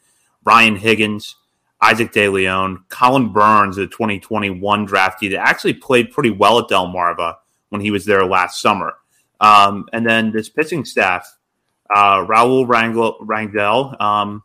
Ryan 0.45 0.77
Higgins, 0.77 1.35
Isaac 1.81 2.13
De 2.13 2.29
Leon, 2.29 2.85
Collin 2.89 3.33
Burns, 3.33 3.75
the 3.75 3.87
2021 3.87 4.87
draftee 4.87 5.31
that 5.31 5.41
actually 5.45 5.73
played 5.73 6.11
pretty 6.11 6.29
well 6.29 6.59
at 6.59 6.69
Delmarva 6.69 7.35
when 7.69 7.81
he 7.81 7.91
was 7.91 8.05
there 8.05 8.25
last 8.25 8.61
summer. 8.61 8.93
Um, 9.41 9.87
and 9.93 10.05
then 10.05 10.31
this 10.31 10.49
pitching 10.49 10.85
staff, 10.85 11.37
uh, 11.93 12.25
Raul 12.25 12.67
Rangel, 12.67 13.19
Rangel 13.21 13.99
um, 14.01 14.43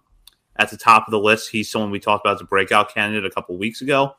at 0.57 0.71
the 0.71 0.77
top 0.77 1.07
of 1.07 1.11
the 1.11 1.19
list. 1.19 1.51
He's 1.51 1.71
someone 1.71 1.91
we 1.91 2.01
talked 2.01 2.25
about 2.25 2.37
as 2.37 2.41
a 2.41 2.47
breakout 2.47 2.95
candidate 2.95 3.25
a 3.25 3.35
couple 3.35 3.57
weeks 3.57 3.81
ago. 3.81 4.15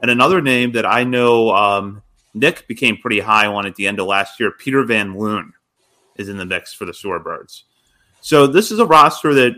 And 0.00 0.10
another 0.10 0.40
name 0.40 0.72
that 0.72 0.86
I 0.86 1.04
know 1.04 1.50
um, 1.50 2.02
Nick 2.34 2.66
became 2.68 2.96
pretty 2.96 3.20
high 3.20 3.46
on 3.46 3.66
at 3.66 3.74
the 3.74 3.86
end 3.86 4.00
of 4.00 4.06
last 4.06 4.40
year, 4.40 4.50
Peter 4.50 4.84
Van 4.84 5.16
Loon, 5.16 5.52
is 6.16 6.28
in 6.28 6.36
the 6.36 6.46
mix 6.46 6.72
for 6.72 6.84
the 6.84 6.92
Shorebirds. 6.92 7.62
So 8.20 8.46
this 8.46 8.70
is 8.70 8.78
a 8.78 8.86
roster 8.86 9.34
that 9.34 9.54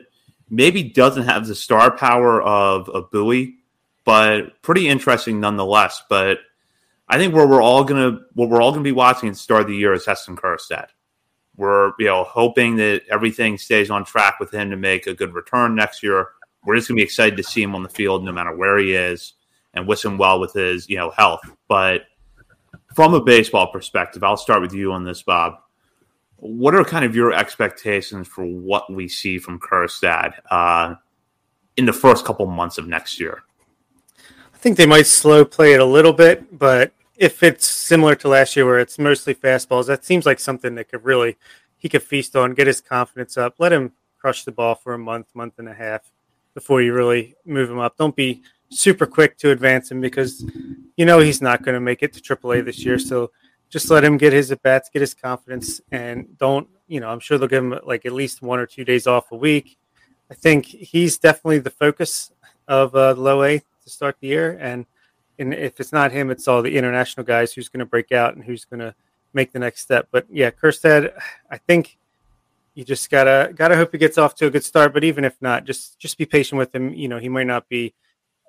maybe 0.51 0.83
doesn't 0.83 1.24
have 1.24 1.47
the 1.47 1.55
star 1.55 1.91
power 1.91 2.41
of 2.43 2.89
a 2.89 3.03
Bowie, 3.03 3.57
but 4.05 4.62
pretty 4.62 4.89
interesting 4.89 5.41
nonetheless. 5.41 6.03
But 6.09 6.39
I 7.09 7.18
think 7.18 7.35
where 7.35 7.47
we're 7.47 7.62
all 7.62 7.85
gonna 7.85 8.20
what 8.35 8.49
we're 8.49 8.62
all 8.62 8.70
gonna 8.70 8.83
be 8.83 8.93
watching 8.93 9.28
at 9.28 9.35
the 9.35 9.41
start 9.41 9.62
of 9.62 9.66
the 9.66 9.76
year 9.76 9.93
is 9.93 10.07
Heston 10.07 10.37
Kjerstad. 10.37 10.89
We're 11.57 11.92
you 11.98 12.07
know 12.07 12.24
hoping 12.24 12.76
that 12.76 13.03
everything 13.11 13.59
stays 13.59 13.90
on 13.90 14.05
track 14.05 14.40
with 14.40 14.53
him 14.53 14.70
to 14.70 14.76
make 14.76 15.07
a 15.07 15.14
good 15.14 15.34
return 15.34 15.74
next 15.74 16.03
year. 16.03 16.28
We're 16.64 16.76
just 16.76 16.88
gonna 16.88 16.96
be 16.96 17.03
excited 17.03 17.36
to 17.36 17.42
see 17.42 17.62
him 17.62 17.74
on 17.74 17.82
the 17.82 17.88
field 17.88 18.24
no 18.24 18.32
matter 18.32 18.55
where 18.55 18.78
he 18.78 18.94
is 18.94 19.34
and 19.74 19.86
wish 19.86 20.05
him 20.05 20.18
well 20.18 20.40
with 20.40 20.53
his 20.53 20.88
you 20.88 20.96
know 20.96 21.11
health. 21.11 21.42
But 21.68 22.03
from 22.94 23.14
a 23.14 23.22
baseball 23.22 23.70
perspective, 23.72 24.22
I'll 24.22 24.36
start 24.36 24.62
with 24.62 24.74
you 24.74 24.92
on 24.92 25.05
this, 25.05 25.22
Bob. 25.22 25.55
What 26.36 26.74
are 26.74 26.84
kind 26.84 27.05
of 27.05 27.14
your 27.14 27.32
expectations 27.32 28.26
for 28.26 28.44
what 28.44 28.92
we 28.92 29.09
see 29.09 29.38
from 29.38 29.61
Kjerstad 29.61 30.34
uh, 30.50 30.96
in 31.76 31.86
the 31.86 31.92
first 31.92 32.24
couple 32.24 32.46
months 32.46 32.78
of 32.78 32.88
next 32.88 33.20
year? 33.20 33.44
I 34.53 34.59
think 34.59 34.76
they 34.76 34.86
might 34.86 35.07
slow 35.07 35.44
play 35.44 35.72
it 35.72 35.80
a 35.80 35.84
little 35.84 36.12
bit, 36.12 36.59
but 36.59 36.92
if 37.22 37.44
it's 37.44 37.68
similar 37.68 38.16
to 38.16 38.26
last 38.26 38.56
year 38.56 38.66
where 38.66 38.80
it's 38.80 38.98
mostly 38.98 39.32
fastballs, 39.32 39.86
that 39.86 40.04
seems 40.04 40.26
like 40.26 40.40
something 40.40 40.74
that 40.74 40.88
could 40.88 41.04
really 41.04 41.36
he 41.78 41.88
could 41.88 42.02
feast 42.02 42.34
on, 42.34 42.52
get 42.52 42.66
his 42.66 42.80
confidence 42.80 43.36
up, 43.36 43.54
let 43.60 43.72
him 43.72 43.92
crush 44.18 44.42
the 44.42 44.50
ball 44.50 44.74
for 44.74 44.94
a 44.94 44.98
month, 44.98 45.28
month 45.32 45.54
and 45.58 45.68
a 45.68 45.72
half 45.72 46.02
before 46.52 46.82
you 46.82 46.92
really 46.92 47.36
move 47.46 47.70
him 47.70 47.78
up. 47.78 47.96
Don't 47.96 48.16
be 48.16 48.42
super 48.70 49.06
quick 49.06 49.38
to 49.38 49.52
advance 49.52 49.88
him 49.88 50.00
because 50.00 50.44
you 50.96 51.06
know 51.06 51.20
he's 51.20 51.40
not 51.40 51.62
going 51.62 51.74
to 51.74 51.80
make 51.80 52.02
it 52.02 52.12
to 52.12 52.20
AAA 52.20 52.64
this 52.64 52.84
year. 52.84 52.98
So 52.98 53.30
just 53.70 53.88
let 53.88 54.02
him 54.02 54.16
get 54.16 54.32
his 54.32 54.50
at 54.50 54.60
bats, 54.64 54.90
get 54.92 55.00
his 55.00 55.14
confidence, 55.14 55.80
and 55.92 56.36
don't 56.38 56.68
you 56.88 56.98
know? 56.98 57.08
I'm 57.08 57.20
sure 57.20 57.38
they'll 57.38 57.46
give 57.46 57.62
him 57.62 57.78
like 57.84 58.04
at 58.04 58.12
least 58.12 58.42
one 58.42 58.58
or 58.58 58.66
two 58.66 58.84
days 58.84 59.06
off 59.06 59.30
a 59.30 59.36
week. 59.36 59.78
I 60.28 60.34
think 60.34 60.66
he's 60.66 61.18
definitely 61.18 61.60
the 61.60 61.70
focus 61.70 62.32
of 62.66 62.96
uh, 62.96 63.14
low 63.14 63.44
A 63.44 63.58
to 63.58 63.90
start 63.90 64.16
the 64.20 64.26
year, 64.26 64.58
and 64.60 64.86
and 65.43 65.53
if 65.53 65.78
it's 65.80 65.93
not 65.93 66.12
him, 66.12 66.30
it's 66.30 66.49
all 66.49 66.62
the 66.62 66.76
international 66.76 67.26
guys 67.26 67.53
who's 67.53 67.68
going 67.68 67.80
to 67.80 67.86
break 67.86 68.12
out 68.12 68.34
and 68.34 68.45
who's 68.45 68.64
going 68.64 68.80
to 68.80 68.95
make 69.34 69.53
the 69.53 69.59
next 69.59 69.80
step. 69.80 70.09
But 70.11 70.26
yeah, 70.30 70.51
Kjerstad, 70.51 71.12
I 71.51 71.59
think 71.59 71.99
you 72.74 72.84
just 72.84 73.11
gotta 73.11 73.53
gotta 73.55 73.76
hope 73.76 73.93
he 73.93 73.99
gets 73.99 74.16
off 74.16 74.34
to 74.36 74.47
a 74.47 74.51
good 74.51 74.64
start. 74.64 74.95
But 74.95 75.05
even 75.05 75.24
if 75.24 75.36
not, 75.43 75.64
just 75.64 75.99
just 75.99 76.16
be 76.16 76.24
patient 76.24 76.59
with 76.59 76.74
him. 76.74 76.95
You 76.95 77.09
know, 77.09 77.18
he 77.18 77.28
might 77.28 77.47
not 77.47 77.68
be 77.68 77.93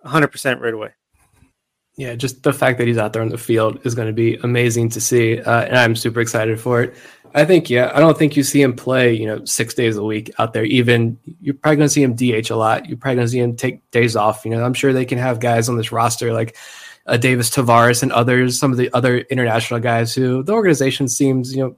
100% 0.06 0.62
right 0.62 0.74
away. 0.74 0.92
Yeah, 1.96 2.16
just 2.16 2.42
the 2.42 2.54
fact 2.54 2.80
that 2.80 2.88
he's 2.88 2.98
out 2.98 3.14
there 3.14 3.22
on 3.22 3.30
the 3.30 3.38
field 3.38 3.86
is 3.86 3.94
going 3.94 4.08
to 4.08 4.14
be 4.14 4.36
amazing 4.38 4.90
to 4.90 5.02
see, 5.02 5.40
uh, 5.40 5.64
and 5.64 5.78
I'm 5.78 5.96
super 5.96 6.22
excited 6.22 6.60
for 6.60 6.82
it. 6.82 6.96
I 7.36 7.46
think, 7.46 7.70
yeah, 7.70 7.92
I 7.94 8.00
don't 8.00 8.18
think 8.18 8.36
you 8.36 8.44
see 8.44 8.62
him 8.62 8.76
play, 8.76 9.14
you 9.14 9.26
know, 9.26 9.44
six 9.46 9.74
days 9.74 9.98
a 9.98 10.04
week 10.04 10.32
out 10.38 10.54
there. 10.54 10.64
Even 10.64 11.18
you're 11.42 11.56
probably 11.56 11.78
going 11.78 11.88
to 11.88 11.94
see 11.94 12.04
him 12.04 12.16
DH 12.16 12.50
a 12.52 12.56
lot. 12.56 12.88
You're 12.88 12.98
probably 12.98 13.16
going 13.16 13.28
to 13.28 13.32
see 13.32 13.40
him 13.40 13.56
take 13.56 13.90
days 13.92 14.16
off. 14.16 14.46
You 14.46 14.52
know, 14.52 14.64
I'm 14.64 14.74
sure 14.74 14.94
they 14.94 15.06
can 15.06 15.18
have 15.18 15.40
guys 15.40 15.68
on 15.68 15.78
this 15.78 15.92
roster 15.92 16.32
like 16.32 16.56
uh, 17.06 17.18
Davis 17.18 17.50
Tavares 17.50 18.04
and 18.04 18.12
others, 18.12 18.60
some 18.60 18.72
of 18.72 18.78
the 18.78 18.90
other 18.94 19.18
international 19.18 19.80
guys 19.80 20.14
who 20.14 20.44
the 20.44 20.54
organization 20.54 21.08
seems, 21.08 21.56
you 21.56 21.64
know, 21.64 21.76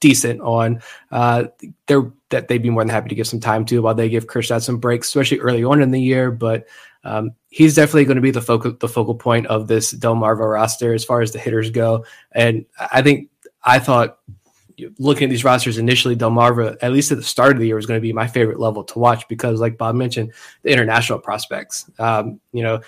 decent 0.00 0.40
on. 0.40 0.82
Uh, 1.10 1.44
they're 1.86 2.10
that 2.30 2.48
they'd 2.48 2.62
be 2.62 2.70
more 2.70 2.82
than 2.82 2.88
happy 2.88 3.08
to 3.08 3.14
give 3.14 3.26
some 3.26 3.40
time 3.40 3.64
to 3.64 3.82
while 3.82 3.94
they 3.94 4.08
give 4.08 4.26
Kjerstad 4.26 4.62
some 4.62 4.78
breaks, 4.78 5.08
especially 5.08 5.38
early 5.38 5.62
on 5.62 5.80
in 5.80 5.92
the 5.92 6.00
year. 6.00 6.30
But 6.30 6.66
um, 7.04 7.30
he's 7.50 7.76
definitely 7.76 8.04
going 8.04 8.16
to 8.16 8.22
be 8.22 8.32
the 8.32 8.42
focal 8.42 8.72
the 8.72 8.88
focal 8.88 9.14
point 9.14 9.46
of 9.46 9.68
this 9.68 9.92
Delmarva 9.94 10.50
roster 10.50 10.92
as 10.92 11.04
far 11.04 11.20
as 11.20 11.32
the 11.32 11.38
hitters 11.38 11.70
go. 11.70 12.04
And 12.32 12.66
I 12.78 13.02
think 13.02 13.30
I 13.62 13.78
thought 13.78 14.18
looking 14.98 15.24
at 15.24 15.30
these 15.30 15.44
rosters 15.44 15.78
initially, 15.78 16.16
Delmarva, 16.16 16.76
at 16.82 16.92
least 16.92 17.10
at 17.10 17.18
the 17.18 17.24
start 17.24 17.52
of 17.52 17.58
the 17.58 17.66
year, 17.66 17.76
was 17.76 17.86
going 17.86 17.98
to 17.98 18.02
be 18.02 18.12
my 18.12 18.26
favorite 18.26 18.60
level 18.60 18.84
to 18.84 18.98
watch 18.98 19.26
because, 19.28 19.60
like 19.60 19.78
Bob 19.78 19.94
mentioned, 19.94 20.32
the 20.62 20.70
international 20.70 21.18
prospects. 21.18 21.90
Um, 21.98 22.40
you 22.52 22.62
know, 22.62 22.80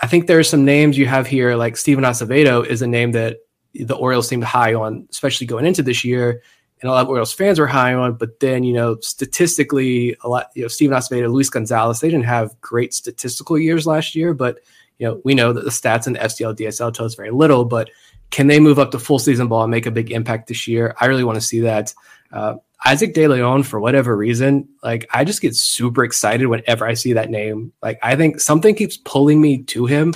I 0.00 0.06
think 0.06 0.26
there 0.26 0.38
are 0.38 0.44
some 0.44 0.64
names 0.64 0.96
you 0.96 1.06
have 1.06 1.26
here, 1.26 1.56
like 1.56 1.76
Steven 1.76 2.04
Acevedo 2.04 2.64
is 2.64 2.82
a 2.82 2.86
name 2.86 3.12
that 3.12 3.38
the 3.74 3.96
Orioles 3.96 4.28
seemed 4.28 4.44
high 4.44 4.74
on, 4.74 5.06
especially 5.10 5.46
going 5.46 5.66
into 5.66 5.82
this 5.82 6.04
year 6.04 6.42
and 6.80 6.88
a 6.88 6.92
lot 6.92 7.02
of 7.02 7.08
Orioles 7.08 7.32
fans 7.32 7.58
were 7.58 7.66
high 7.66 7.94
on. 7.94 8.14
But 8.14 8.40
then, 8.40 8.62
you 8.62 8.72
know, 8.72 8.98
statistically, 9.00 10.16
a 10.22 10.28
lot, 10.28 10.50
you 10.54 10.62
know, 10.62 10.68
Steven 10.68 10.96
Acevedo, 10.96 11.30
Luis 11.30 11.50
Gonzalez, 11.50 12.00
they 12.00 12.08
didn't 12.08 12.26
have 12.26 12.58
great 12.60 12.94
statistical 12.94 13.58
years 13.58 13.86
last 13.86 14.14
year. 14.14 14.32
But, 14.32 14.60
you 14.98 15.06
know, 15.06 15.20
we 15.24 15.34
know 15.34 15.52
that 15.52 15.64
the 15.64 15.70
stats 15.70 16.06
in 16.06 16.12
the 16.12 16.20
STL, 16.20 16.56
DSL 16.56 16.92
tell 16.94 17.06
us 17.06 17.14
very 17.14 17.30
little. 17.30 17.64
But 17.64 17.90
can 18.30 18.46
they 18.46 18.60
move 18.60 18.78
up 18.78 18.90
to 18.90 18.98
full 18.98 19.18
season 19.18 19.48
ball 19.48 19.62
and 19.62 19.70
make 19.70 19.86
a 19.86 19.90
big 19.90 20.10
impact 20.10 20.48
this 20.48 20.68
year? 20.68 20.94
I 21.00 21.06
really 21.06 21.24
want 21.24 21.36
to 21.36 21.46
see 21.46 21.60
that. 21.60 21.94
Uh, 22.32 22.56
Isaac 22.84 23.12
De 23.14 23.26
Leon, 23.26 23.64
for 23.64 23.80
whatever 23.80 24.16
reason, 24.16 24.68
like 24.82 25.08
I 25.12 25.24
just 25.24 25.40
get 25.40 25.56
super 25.56 26.04
excited 26.04 26.46
whenever 26.46 26.86
I 26.86 26.94
see 26.94 27.12
that 27.14 27.30
name. 27.30 27.72
Like 27.82 27.98
I 28.02 28.14
think 28.16 28.40
something 28.40 28.74
keeps 28.74 28.96
pulling 28.98 29.40
me 29.40 29.62
to 29.64 29.86
him 29.86 30.14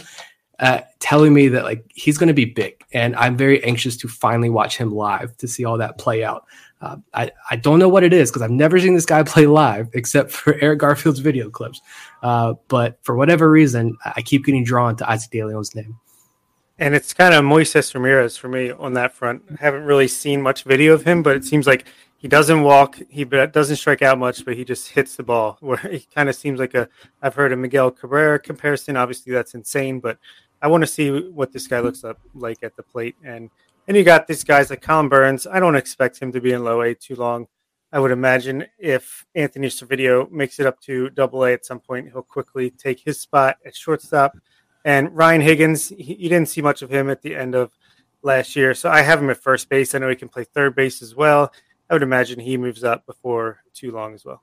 uh, 0.63 0.81
telling 1.01 1.35
me 1.35 1.49
that 1.49 1.65
like 1.65 1.85
he's 1.93 2.17
going 2.17 2.29
to 2.29 2.35
be 2.35 2.45
big, 2.45 2.85
and 2.93 3.17
I'm 3.17 3.37
very 3.37 3.63
anxious 3.65 3.97
to 3.99 4.09
finally 4.09 4.49
watch 4.49 4.77
him 4.77 4.95
live 4.95 5.37
to 5.39 5.49
see 5.49 5.65
all 5.65 5.77
that 5.79 5.99
play 5.99 6.23
out. 6.23 6.45
Uh, 6.81 6.97
I 7.13 7.33
I 7.51 7.57
don't 7.57 7.81
know 7.81 7.89
what 7.89 8.05
it 8.05 8.13
is 8.13 8.31
because 8.31 8.43
I've 8.43 8.51
never 8.51 8.79
seen 8.79 8.95
this 8.95 9.05
guy 9.05 9.23
play 9.25 9.47
live 9.47 9.89
except 9.93 10.31
for 10.31 10.55
Eric 10.61 10.79
Garfield's 10.79 11.19
video 11.19 11.51
clips. 11.51 11.81
Uh, 12.23 12.55
but 12.69 12.99
for 13.03 13.17
whatever 13.17 13.51
reason, 13.51 13.97
I 14.05 14.23
keep 14.23 14.45
getting 14.45 14.63
drawn 14.63 14.95
to 14.97 15.11
Isaac 15.11 15.33
De 15.33 15.45
Leon's 15.45 15.75
name. 15.75 15.99
And 16.83 16.97
it's 16.97 17.15
kind 17.15 17.33
of 17.33 17.45
Moises 17.45 17.95
Ramirez 17.95 18.37
for 18.37 18.49
me 18.49 18.73
on 18.73 18.95
that 18.95 19.13
front. 19.13 19.45
I 19.53 19.55
haven't 19.61 19.85
really 19.85 20.09
seen 20.09 20.43
much 20.43 20.65
video 20.65 20.95
of 20.95 21.05
him, 21.05 21.23
but 21.23 21.37
it 21.37 21.45
seems 21.45 21.65
like 21.65 21.85
he 22.17 22.27
doesn't 22.27 22.65
walk, 22.65 22.99
he 23.09 23.25
doesn't 23.25 23.77
strike 23.77 24.03
out 24.03 24.19
much, 24.19 24.45
but 24.45 24.57
he 24.57 24.65
just 24.65 24.89
hits 24.89 25.15
the 25.15 25.23
ball. 25.23 25.59
Where 25.61 25.77
he 25.77 26.01
kind 26.13 26.29
of 26.29 26.35
seems 26.35 26.59
like 26.59 26.75
a. 26.75 26.89
I've 27.23 27.37
heard 27.37 27.53
a 27.53 27.57
Miguel 27.57 27.93
Cabrera 27.93 28.41
comparison. 28.41 28.97
Obviously, 28.97 29.33
that's 29.33 29.55
insane, 29.55 30.01
but 30.01 30.19
I 30.61 30.67
want 30.67 30.83
to 30.83 30.89
see 30.89 31.13
what 31.13 31.53
this 31.53 31.69
guy 31.69 31.79
looks 31.79 32.03
up 32.03 32.19
like 32.35 32.65
at 32.65 32.75
the 32.75 32.83
plate. 32.83 33.15
And 33.23 33.49
and 33.87 33.97
you 33.97 34.03
got 34.03 34.27
these 34.27 34.43
guys 34.43 34.69
like 34.69 34.83
Collin 34.83 35.09
Burns. 35.09 35.47
I 35.47 35.61
don't 35.61 35.77
expect 35.77 36.19
him 36.19 36.33
to 36.33 36.41
be 36.41 36.51
in 36.51 36.65
low 36.65 36.81
A 36.81 36.97
too 36.97 37.15
long. 37.15 37.47
I 37.93 38.01
would 38.01 38.11
imagine 38.11 38.67
if 38.77 39.25
Anthony 39.37 39.69
Servideo 39.69 40.29
makes 40.33 40.59
it 40.59 40.67
up 40.67 40.81
to 40.81 41.11
double 41.11 41.45
A 41.45 41.53
at 41.53 41.65
some 41.65 41.79
point, 41.79 42.09
he'll 42.11 42.23
quickly 42.23 42.71
take 42.71 42.99
his 42.99 43.21
spot 43.21 43.59
at 43.65 43.77
shortstop. 43.77 44.37
And 44.85 45.17
Ryan 45.17 45.41
Higgins, 45.41 45.89
he, 45.89 46.15
you 46.15 46.29
didn't 46.29 46.49
see 46.49 46.63
much 46.63 46.83
of 46.83 46.91
him 46.91 47.09
at 47.11 47.23
the 47.23 47.37
end 47.37 47.55
of 47.55 47.77
last 48.23 48.57
year. 48.57 48.75
So 48.75 48.91
I 48.91 49.03
have 49.03 49.21
him 49.21 49.31
at 49.31 49.37
first 49.37 49.69
base. 49.69 49.95
I 49.95 49.99
know 49.99 50.09
he 50.09 50.17
can 50.17 50.29
play 50.29 50.45
third 50.45 50.75
base 50.75 51.03
as 51.03 51.15
well. 51.15 51.53
I 51.91 51.95
would 51.95 52.03
imagine 52.03 52.41
he 52.41 52.57
moves 52.57 52.85
up 52.85 53.07
before 53.07 53.59
too 53.75 53.91
long 53.91 54.15
as 54.15 54.25
well. 54.25 54.43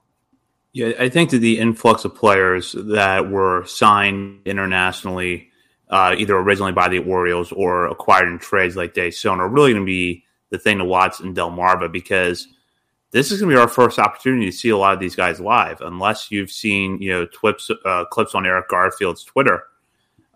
Yeah, 0.72 0.92
I 1.00 1.10
think 1.10 1.32
that 1.32 1.40
the 1.40 1.60
influx 1.60 2.06
of 2.06 2.14
players 2.14 2.76
that 2.78 3.30
were 3.30 3.66
signed 3.66 4.42
internationally 4.46 5.50
uh, 5.90 6.16
either 6.18 6.38
originally 6.38 6.72
by 6.72 6.88
the 6.88 7.00
Orioles 7.00 7.52
or 7.52 7.88
acquired 7.88 8.28
in 8.28 8.38
trades 8.38 8.76
like 8.76 8.94
DeSona 8.94 9.40
are 9.40 9.50
really 9.50 9.72
going 9.72 9.84
to 9.84 9.86
be 9.86 10.24
the 10.52 10.60
thing 10.60 10.78
to 10.78 10.86
watch 10.86 11.20
in 11.20 11.34
Delmarva 11.34 11.92
because 11.92 12.48
this 13.12 13.32
is 13.32 13.40
going 13.40 13.50
to 13.50 13.56
be 13.56 13.60
our 13.60 13.68
first 13.68 13.98
opportunity 13.98 14.46
to 14.46 14.52
see 14.52 14.70
a 14.70 14.78
lot 14.78 14.94
of 14.94 15.00
these 15.00 15.16
guys 15.16 15.40
live, 15.40 15.82
unless 15.82 16.30
you've 16.30 16.52
seen 16.52 17.02
you 17.02 17.12
know 17.12 17.26
clips 17.26 17.72
uh, 17.86 18.06
clips 18.06 18.36
on 18.36 18.46
Eric 18.46 18.70
Garfield's 18.70 19.24
Twitter 19.24 19.64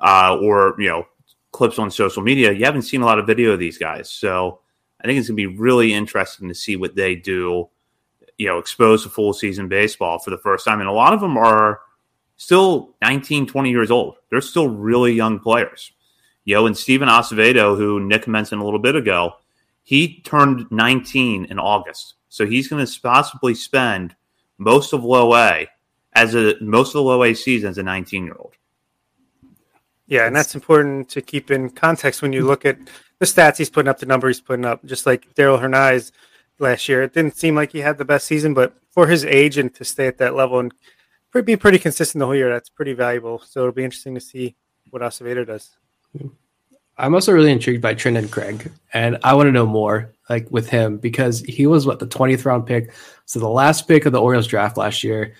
uh, 0.04 0.38
or 0.40 0.76
you 0.78 0.90
know 0.90 1.08
clips 1.52 1.80
on 1.80 1.90
social 1.90 2.22
media. 2.22 2.52
You 2.52 2.66
haven't 2.66 2.84
seen 2.84 3.02
a 3.02 3.06
lot 3.06 3.18
of 3.18 3.26
video 3.26 3.52
of 3.52 3.60
these 3.60 3.78
guys, 3.78 4.12
so 4.12 4.60
I 5.02 5.08
think 5.08 5.18
it's 5.18 5.30
going 5.30 5.38
to 5.38 5.50
be 5.50 5.58
really 5.58 5.94
interesting 5.94 6.48
to 6.50 6.56
see 6.56 6.76
what 6.76 6.96
they 6.96 7.16
do. 7.16 7.70
You 8.38 8.48
know, 8.48 8.60
exposed 8.60 9.04
to 9.04 9.10
full 9.10 9.34
season 9.34 9.68
baseball 9.68 10.20
for 10.20 10.30
the 10.30 10.38
first 10.38 10.66
time, 10.66 10.80
and 10.80 10.90
a 10.90 10.94
lot 10.94 11.14
of 11.14 11.22
them 11.22 11.38
are 11.38 11.82
still 12.36 12.96
19, 13.02 13.48
20 13.48 13.70
years 13.70 13.92
old. 13.92 14.18
They're 14.30 14.42
still 14.42 14.68
really 14.68 15.14
young 15.14 15.40
players. 15.40 15.92
You 16.46 16.56
know, 16.56 16.66
and 16.66 16.78
Steven 16.78 17.08
Acevedo, 17.08 17.78
who 17.78 18.02
Nick 18.02 18.28
mentioned 18.28 18.62
a 18.62 18.66
little 18.66 18.80
bit 18.80 18.96
ago, 18.96 19.34
he 19.84 20.20
turned 20.22 20.66
19 20.72 21.46
in 21.46 21.60
August. 21.60 22.16
So 22.28 22.46
he's 22.46 22.68
going 22.68 22.86
to 22.86 23.02
possibly 23.02 23.54
spend 23.54 24.16
most 24.58 24.92
of 24.94 25.04
low 25.04 25.36
A 25.36 25.68
as 26.14 26.36
a 26.36 26.56
most 26.60 26.90
of 26.90 26.94
the 26.94 27.04
low 27.04 27.24
A 27.24 27.34
season 27.34 27.70
as 27.70 27.78
a 27.78 27.84
19 27.84 28.26
year 28.26 28.36
old. 28.38 28.56
Yeah, 30.14 30.28
and 30.28 30.36
that's 30.36 30.54
important 30.54 31.10
to 31.10 31.24
keep 31.24 31.50
in 31.50 31.72
context 31.72 32.22
when 32.22 32.34
you 32.34 32.42
mm-hmm. 32.42 32.50
look 32.50 32.66
at 32.66 32.78
the 33.18 33.26
stats 33.26 33.58
he's 33.58 33.72
putting 33.72 33.90
up, 33.90 33.98
the 33.98 34.06
number 34.06 34.28
he's 34.28 34.40
putting 34.40 34.64
up. 34.64 34.86
Just 34.86 35.08
like 35.08 35.34
Darell 35.34 35.58
Hernaiz 35.58 36.12
last 36.60 36.88
year, 36.88 37.02
it 37.02 37.14
didn't 37.14 37.36
seem 37.36 37.56
like 37.56 37.72
he 37.72 37.80
had 37.80 37.98
the 37.98 38.06
best 38.06 38.28
season, 38.28 38.54
but 38.54 38.76
for 38.92 39.08
his 39.08 39.26
age 39.26 39.58
and 39.58 39.74
to 39.74 39.84
stay 39.84 40.06
at 40.06 40.20
that 40.20 40.36
level 40.36 40.60
and 40.60 40.72
be 41.46 41.56
pretty 41.56 41.80
consistent 41.80 42.20
the 42.20 42.28
whole 42.28 42.36
year. 42.36 42.48
That's 42.54 42.70
pretty 42.70 42.94
valuable. 42.94 43.40
So 43.40 43.62
it'll 43.62 43.72
be 43.72 43.84
interesting 43.84 44.14
to 44.14 44.22
see 44.22 44.56
what 44.92 45.02
Acevedo 45.02 45.48
does. 45.48 45.72
Mm-hmm. 46.16 46.28
I'm 46.96 47.16
also 47.16 47.34
really 47.34 47.52
intrigued 47.52 47.82
by 47.82 47.96
Trendon 47.96 48.30
Craig, 48.30 48.72
and 48.94 49.18
I 49.24 49.34
want 49.34 49.48
to 49.48 49.52
know 49.52 49.66
more 49.66 50.14
like 50.30 50.46
with 50.52 50.70
him 50.70 50.98
because 50.98 51.40
he 51.40 51.66
was 51.66 51.88
what 51.88 51.98
the 51.98 52.06
20th 52.06 52.46
round 52.46 52.68
pick, 52.68 52.94
so 53.26 53.40
the 53.40 53.50
last 53.50 53.88
pick 53.88 54.06
of 54.06 54.12
the 54.12 54.22
Orioles 54.22 54.46
draft 54.46 54.78
last 54.78 55.04
year. 55.04 55.34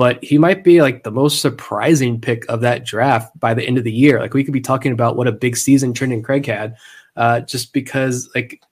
But 0.00 0.24
he 0.24 0.38
might 0.38 0.64
be 0.64 0.80
like 0.80 1.02
the 1.02 1.10
most 1.10 1.42
surprising 1.42 2.22
pick 2.22 2.46
of 2.48 2.62
that 2.62 2.86
draft 2.86 3.38
by 3.38 3.52
the 3.52 3.62
end 3.62 3.76
of 3.76 3.84
the 3.84 3.92
year. 3.92 4.18
Like 4.18 4.32
we 4.32 4.42
could 4.42 4.54
be 4.54 4.60
talking 4.62 4.92
about 4.92 5.14
what 5.14 5.28
a 5.28 5.32
big 5.32 5.58
season 5.58 5.92
Trendon 5.92 6.24
Craig 6.24 6.46
had, 6.46 6.74
uh, 7.16 7.40
just 7.40 7.74
because 7.74 8.30
like 8.34 8.62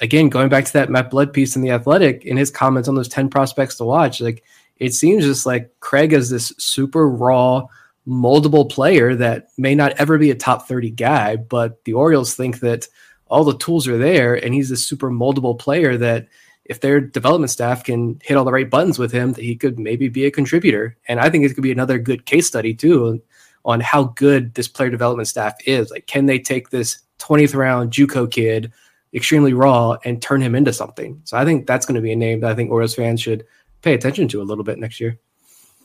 again 0.00 0.28
going 0.28 0.48
back 0.48 0.64
to 0.64 0.72
that 0.72 0.90
Matt 0.90 1.08
Blood 1.08 1.32
piece 1.32 1.54
in 1.54 1.62
the 1.62 1.70
Athletic 1.70 2.24
in 2.24 2.36
his 2.36 2.50
comments 2.50 2.88
on 2.88 2.96
those 2.96 3.06
ten 3.06 3.30
prospects 3.30 3.76
to 3.76 3.84
watch, 3.84 4.20
like 4.20 4.42
it 4.78 4.92
seems 4.92 5.22
just 5.22 5.46
like 5.46 5.70
Craig 5.78 6.12
is 6.12 6.30
this 6.30 6.52
super 6.58 7.08
raw, 7.08 7.64
moldable 8.04 8.68
player 8.68 9.14
that 9.14 9.50
may 9.56 9.76
not 9.76 9.92
ever 10.00 10.18
be 10.18 10.32
a 10.32 10.34
top 10.34 10.66
thirty 10.66 10.90
guy, 10.90 11.36
but 11.36 11.84
the 11.84 11.92
Orioles 11.92 12.34
think 12.34 12.58
that 12.58 12.88
all 13.28 13.44
the 13.44 13.56
tools 13.58 13.86
are 13.86 13.98
there, 13.98 14.34
and 14.34 14.52
he's 14.52 14.72
a 14.72 14.76
super 14.76 15.12
moldable 15.12 15.56
player 15.56 15.96
that 15.98 16.26
if 16.64 16.80
their 16.80 17.00
development 17.00 17.50
staff 17.50 17.84
can 17.84 18.20
hit 18.22 18.36
all 18.36 18.44
the 18.44 18.52
right 18.52 18.70
buttons 18.70 18.98
with 18.98 19.12
him, 19.12 19.32
that 19.32 19.44
he 19.44 19.56
could 19.56 19.78
maybe 19.78 20.08
be 20.08 20.26
a 20.26 20.30
contributor. 20.30 20.96
And 21.08 21.18
I 21.20 21.28
think 21.28 21.44
it 21.44 21.54
could 21.54 21.62
be 21.62 21.72
another 21.72 21.98
good 21.98 22.24
case 22.24 22.46
study 22.46 22.74
too 22.74 23.20
on 23.64 23.80
how 23.80 24.04
good 24.04 24.54
this 24.54 24.68
player 24.68 24.90
development 24.90 25.28
staff 25.28 25.54
is. 25.66 25.90
Like, 25.90 26.06
can 26.06 26.26
they 26.26 26.38
take 26.38 26.70
this 26.70 27.02
20th 27.18 27.54
round 27.54 27.92
JUCO 27.92 28.30
kid, 28.30 28.72
extremely 29.14 29.52
raw, 29.52 29.96
and 30.04 30.20
turn 30.20 30.40
him 30.40 30.54
into 30.54 30.72
something? 30.72 31.20
So 31.24 31.36
I 31.36 31.44
think 31.44 31.66
that's 31.66 31.86
going 31.86 31.96
to 31.96 32.00
be 32.00 32.12
a 32.12 32.16
name 32.16 32.40
that 32.40 32.50
I 32.50 32.54
think 32.54 32.70
Orioles 32.70 32.94
fans 32.94 33.20
should 33.20 33.44
pay 33.82 33.94
attention 33.94 34.28
to 34.28 34.42
a 34.42 34.44
little 34.44 34.64
bit 34.64 34.78
next 34.78 35.00
year. 35.00 35.18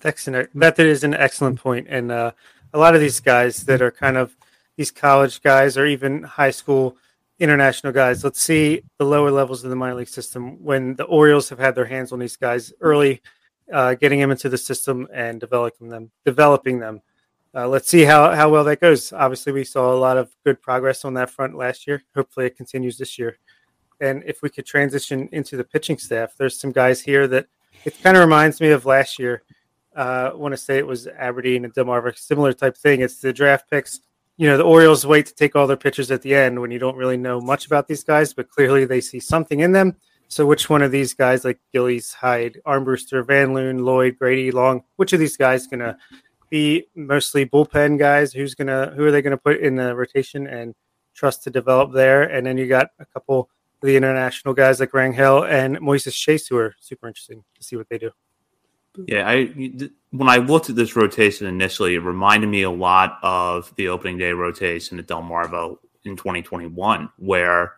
Excellent. 0.04 0.50
That 0.60 0.80
is 0.80 1.04
an 1.04 1.14
excellent 1.14 1.60
point. 1.60 1.88
And 1.90 2.12
uh, 2.12 2.32
a 2.74 2.80
lot 2.80 2.96
of 2.96 3.02
these 3.02 3.20
guys 3.20 3.64
that 3.66 3.82
are 3.82 3.92
kind 3.92 4.18
of 4.18 4.36
these 4.76 4.92
college 4.92 5.42
guys 5.42 5.78
or 5.78 5.86
even 5.86 6.24
high 6.24 6.52
school 6.52 6.98
international 7.40 7.94
guys. 7.94 8.24
Let's 8.24 8.42
see 8.42 8.82
the 8.98 9.06
lower 9.06 9.32
levels 9.32 9.64
of 9.64 9.70
the 9.70 9.76
minor 9.76 9.96
league 9.96 10.08
system 10.08 10.64
when 10.64 10.96
the 10.96 11.04
Orioles 11.06 11.50
have 11.50 11.60
had 11.60 11.76
their 11.76 11.86
hands 11.86 12.12
on 12.12 12.20
these 12.20 12.36
guys 12.36 12.74
early, 12.82 13.22
uh, 13.72 13.96
getting 13.96 14.20
them 14.20 14.32
into 14.32 14.50
the 14.50 14.58
system 14.58 15.08
and 15.14 15.40
developing 15.40 15.90
them. 15.90 16.12
Developing 16.26 16.80
them. 16.80 17.02
Uh, 17.56 17.68
let's 17.68 17.90
see 17.90 18.04
how, 18.04 18.34
how 18.36 18.50
well 18.50 18.64
that 18.64 18.82
goes. 18.82 19.14
Obviously, 19.14 19.52
we 19.52 19.64
saw 19.64 19.94
a 19.94 19.98
lot 19.98 20.18
of 20.18 20.36
good 20.46 20.62
progress 20.62 21.06
on 21.06 21.14
that 21.16 21.30
front 21.30 21.56
last 21.56 21.88
year. 21.88 22.04
Hopefully, 22.16 22.46
it 22.46 22.58
continues 22.58 22.98
this 22.98 23.18
year. 23.18 23.38
And 24.00 24.24
if 24.26 24.42
we 24.42 24.50
could 24.50 24.66
transition 24.66 25.28
into 25.32 25.58
the 25.58 25.64
pitching 25.64 25.98
staff, 25.98 26.36
there's 26.38 26.60
some 26.60 26.72
guys 26.72 27.02
here 27.02 27.28
that 27.28 27.48
it 27.84 28.02
kind 28.04 28.16
of 28.18 28.22
reminds 28.22 28.62
me 28.62 28.70
of 28.70 28.86
last 28.86 29.18
year. 29.18 29.44
Uh, 29.96 30.30
I 30.32 30.36
want 30.36 30.54
to 30.54 30.58
say 30.58 30.78
it 30.78 30.86
was 30.86 31.08
Aberdeen 31.08 31.66
and 31.66 31.74
Delmarva, 31.74 32.16
similar 32.16 32.54
type 32.54 32.78
thing. 32.78 33.02
It's 33.02 33.20
the 33.20 33.34
draft 33.34 33.70
picks 33.72 34.02
you 34.38 34.48
know, 34.48 34.58
the 34.58 34.64
Orioles 34.64 35.06
wait 35.06 35.26
to 35.26 35.34
take 35.34 35.56
all 35.56 35.66
their 35.66 35.76
pitchers 35.76 36.12
at 36.12 36.22
the 36.22 36.36
end 36.36 36.62
when 36.62 36.70
you 36.70 36.78
don't 36.78 36.96
really 36.96 37.18
know 37.18 37.42
much 37.42 37.66
about 37.66 37.88
these 37.88 38.04
guys, 38.04 38.34
but 38.34 38.50
clearly 38.50 38.86
they 38.86 39.02
see 39.02 39.20
something 39.20 39.60
in 39.62 39.72
them. 39.72 39.96
So, 40.30 40.46
which 40.46 40.70
one 40.70 40.82
of 40.82 40.92
these 40.92 41.14
guys, 41.14 41.44
like 41.44 41.60
Gillies, 41.74 42.16
Heid, 42.22 42.58
Armbruster, 42.66 43.26
Van 43.26 43.54
Loon, 43.54 43.84
Lloyd, 43.84 44.18
Grady, 44.20 44.52
Long, 44.52 44.84
which 44.98 45.14
of 45.14 45.20
these 45.20 45.38
guys 45.38 45.68
going 45.68 45.80
to 45.80 45.98
be 46.50 46.86
mostly 46.96 47.46
bullpen 47.46 47.98
guys? 47.98 48.34
Who's 48.34 48.54
gonna, 48.54 48.94
who 48.96 49.06
are 49.06 49.12
they 49.12 49.22
going 49.22 49.32
to 49.32 49.38
put 49.38 49.60
in 49.60 49.76
the 49.76 49.96
rotation 49.96 50.46
and 50.46 50.76
trust 51.16 51.44
to 51.46 51.50
develop 51.50 51.94
there? 51.94 52.24
And 52.24 52.46
then 52.46 52.58
you 52.58 52.68
got 52.68 52.90
a 53.00 53.06
couple 53.06 53.50
of 53.82 53.88
the 53.88 53.96
international 53.96 54.54
guys 54.54 54.80
like 54.80 54.92
Rangel 54.92 55.50
and 55.50 55.78
Moises 55.78 56.14
Chase, 56.14 56.48
who 56.48 56.58
are 56.58 56.76
super 56.80 57.08
interesting 57.08 57.44
to 57.56 57.64
see 57.64 57.76
what 57.76 57.88
they 57.90 57.98
do. 57.98 58.12
Yeah, 59.06 59.28
I 59.28 59.54
when 60.12 60.30
I 60.30 60.38
looked 60.38 60.70
at 60.70 60.76
this 60.76 60.96
rotation 60.96 61.48
initially, 61.48 61.96
it 61.96 62.00
reminded 62.00 62.48
me 62.48 62.64
a 62.64 62.72
lot 62.72 63.20
of 63.22 63.74
the 63.76 63.90
opening 63.90 64.18
day 64.18 64.32
rotation 64.32 64.98
at 65.00 65.08
Delmarva 65.08 65.78
in 66.06 66.16
2021, 66.16 67.10
where 67.18 67.74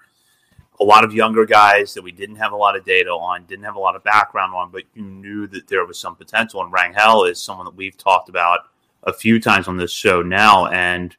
a 0.79 0.83
lot 0.83 1.03
of 1.03 1.13
younger 1.13 1.45
guys 1.45 1.93
that 1.93 2.01
we 2.01 2.11
didn't 2.11 2.37
have 2.37 2.53
a 2.53 2.57
lot 2.57 2.75
of 2.75 2.85
data 2.85 3.09
on, 3.09 3.43
didn't 3.45 3.65
have 3.65 3.75
a 3.75 3.79
lot 3.79 3.95
of 3.95 4.03
background 4.03 4.53
on, 4.53 4.71
but 4.71 4.83
you 4.93 5.03
knew 5.03 5.45
that 5.47 5.67
there 5.67 5.85
was 5.85 5.99
some 5.99 6.15
potential. 6.15 6.63
And 6.63 6.71
Rangel 6.71 7.29
is 7.29 7.41
someone 7.41 7.65
that 7.65 7.75
we've 7.75 7.97
talked 7.97 8.29
about 8.29 8.61
a 9.03 9.11
few 9.11 9.41
times 9.41 9.67
on 9.67 9.75
this 9.75 9.91
show 9.91 10.21
now. 10.21 10.67
And 10.67 11.15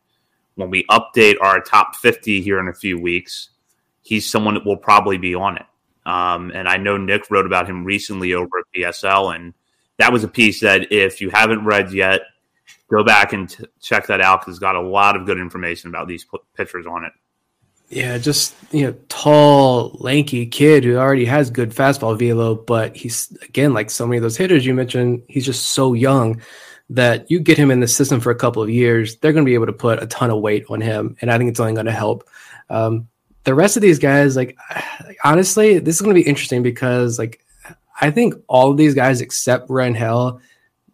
when 0.55 0.71
we 0.71 0.85
update 0.85 1.37
our 1.43 1.61
top 1.61 1.97
50 1.97 2.41
here 2.41 2.59
in 2.59 2.69
a 2.69 2.75
few 2.75 2.99
weeks, 2.99 3.51
he's 4.03 4.31
someone 4.31 4.55
that 4.55 4.65
will 4.65 4.77
probably 4.77 5.19
be 5.19 5.35
on 5.35 5.59
it. 5.59 5.67
Um, 6.07 6.51
and 6.55 6.67
I 6.67 6.79
know 6.79 6.97
Nick 6.97 7.31
wrote 7.31 7.47
about 7.47 7.69
him 7.69 7.85
recently 7.85 8.33
over 8.33 8.59
at 8.59 8.65
BSL, 8.75 9.37
and 9.37 9.53
that 10.01 10.13
was 10.13 10.25
a 10.25 10.29
piece 10.29 10.61
that 10.61 10.91
if 10.91 11.21
you 11.21 11.29
haven't 11.31 11.65
read 11.65 11.93
yet, 11.93 12.23
go 12.91 13.05
back 13.05 13.35
and 13.35 13.51
t- 13.51 13.65
check 13.81 14.07
that 14.07 14.21
out 14.21 14.41
because 14.41 14.55
it's 14.55 14.59
got 14.59 14.75
a 14.75 14.81
lot 14.81 15.15
of 15.15 15.27
good 15.27 15.39
information 15.39 15.91
about 15.91 16.09
these 16.09 16.25
p- 16.25 16.39
pitchers 16.57 16.87
on 16.87 17.05
it. 17.05 17.13
Yeah, 17.91 18.19
just 18.19 18.55
you 18.71 18.87
know, 18.87 18.97
tall, 19.09 19.97
lanky 20.01 20.47
kid 20.47 20.85
who 20.85 20.97
already 20.97 21.27
has 21.27 21.51
good 21.51 21.71
fastball 21.71 22.19
velo, 22.19 22.55
but 22.55 22.97
he's 22.97 23.37
again 23.43 23.75
like 23.75 23.91
so 23.91 24.07
many 24.07 24.17
of 24.17 24.23
those 24.23 24.37
hitters 24.37 24.65
you 24.65 24.75
mentioned. 24.75 25.23
He's 25.29 25.45
just 25.45 25.67
so 25.67 25.93
young 25.93 26.41
that 26.89 27.31
you 27.31 27.39
get 27.39 27.59
him 27.59 27.71
in 27.71 27.81
the 27.81 27.89
system 27.89 28.21
for 28.21 28.31
a 28.31 28.37
couple 28.37 28.63
of 28.63 28.71
years, 28.71 29.17
they're 29.17 29.33
going 29.33 29.45
to 29.45 29.49
be 29.49 29.55
able 29.55 29.67
to 29.67 29.73
put 29.73 30.03
a 30.03 30.07
ton 30.07 30.31
of 30.31 30.41
weight 30.41 30.65
on 30.71 30.81
him, 30.81 31.17
and 31.21 31.31
I 31.31 31.39
think 31.39 31.51
it's 31.51 31.61
only 31.61 31.75
going 31.75 31.87
to 31.87 31.93
help. 31.93 32.29
Um, 32.69 33.09
the 33.45 33.55
rest 33.55 33.77
of 33.77 33.83
these 33.83 33.99
guys, 33.99 34.35
like 34.35 34.57
honestly, 35.25 35.79
this 35.79 35.97
is 35.97 36.01
going 36.01 36.15
to 36.15 36.23
be 36.23 36.29
interesting 36.29 36.63
because 36.63 37.19
like 37.19 37.45
I 38.01 38.11
think 38.11 38.35
all 38.49 38.71
of 38.71 38.77
these 38.77 38.95
guys 38.95 39.21
except 39.21 39.69
Rangel, 39.69 40.41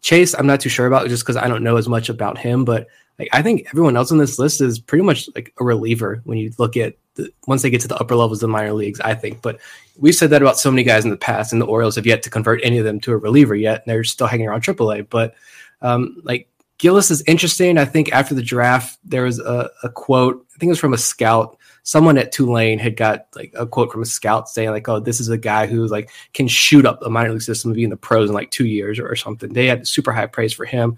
Chase, 0.01 0.35
I'm 0.35 0.47
not 0.47 0.61
too 0.61 0.69
sure 0.69 0.85
about 0.85 1.07
just 1.07 1.23
because 1.23 1.37
I 1.37 1.47
don't 1.47 1.63
know 1.63 1.77
as 1.77 1.87
much 1.87 2.09
about 2.09 2.37
him, 2.37 2.65
but 2.65 2.87
like 3.17 3.29
I 3.31 3.41
think 3.41 3.67
everyone 3.67 3.97
else 3.97 4.11
on 4.11 4.17
this 4.17 4.37
list 4.37 4.61
is 4.61 4.79
pretty 4.79 5.03
much 5.03 5.29
like 5.33 5.53
a 5.59 5.63
reliever 5.63 6.21
when 6.25 6.37
you 6.37 6.51
look 6.57 6.77
at 6.77 6.95
the, 7.15 7.31
once 7.47 7.61
they 7.61 7.69
get 7.69 7.81
to 7.81 7.87
the 7.87 7.97
upper 7.97 8.15
levels 8.15 8.37
of 8.37 8.47
the 8.47 8.51
minor 8.51 8.73
leagues. 8.73 8.99
I 8.99 9.15
think, 9.15 9.41
but 9.41 9.59
we've 9.97 10.15
said 10.15 10.29
that 10.29 10.41
about 10.41 10.59
so 10.59 10.69
many 10.69 10.83
guys 10.83 11.03
in 11.03 11.09
the 11.09 11.17
past, 11.17 11.51
and 11.51 11.61
the 11.61 11.65
Orioles 11.65 11.95
have 11.95 12.05
yet 12.05 12.23
to 12.23 12.29
convert 12.29 12.63
any 12.63 12.77
of 12.77 12.85
them 12.85 12.99
to 13.01 13.13
a 13.13 13.17
reliever 13.17 13.55
yet. 13.55 13.83
And 13.83 13.91
they're 13.91 14.03
still 14.03 14.27
hanging 14.27 14.47
around 14.47 14.63
AAA. 14.63 15.09
But 15.09 15.33
um, 15.81 16.21
like 16.23 16.47
Gillis 16.77 17.09
is 17.09 17.23
interesting. 17.25 17.77
I 17.77 17.85
think 17.85 18.11
after 18.11 18.35
the 18.35 18.43
draft, 18.43 18.99
there 19.03 19.23
was 19.23 19.39
a, 19.39 19.69
a 19.83 19.89
quote. 19.89 20.45
I 20.55 20.59
think 20.59 20.69
it 20.69 20.73
was 20.73 20.79
from 20.79 20.93
a 20.93 20.97
scout 20.97 21.57
someone 21.87 22.17
at 22.17 22.33
Tulane 22.33 22.79
had 22.79 22.97
got 22.97 23.27
like 23.33 23.53
a 23.55 23.65
quote 23.65 23.93
from 23.93 24.01
a 24.01 24.05
scout 24.05 24.49
saying 24.49 24.71
like, 24.71 24.89
"Oh, 24.89 24.99
this 24.99 25.21
is 25.21 25.29
a 25.29 25.37
guy 25.37 25.67
who 25.67 25.87
like 25.87 26.09
can 26.33 26.45
shoot 26.45 26.85
up 26.85 26.99
the 26.99 27.09
minor 27.09 27.31
league 27.31 27.41
system 27.41 27.71
and 27.71 27.77
be 27.77 27.85
in 27.85 27.89
the 27.89 27.95
pros 27.95 28.27
in 28.27 28.35
like 28.35 28.51
two 28.51 28.65
years 28.65 28.99
or, 28.99 29.07
or 29.07 29.15
something." 29.15 29.53
They 29.53 29.67
had 29.67 29.87
super 29.87 30.11
high 30.11 30.25
praise 30.25 30.51
for 30.51 30.65
him, 30.65 30.97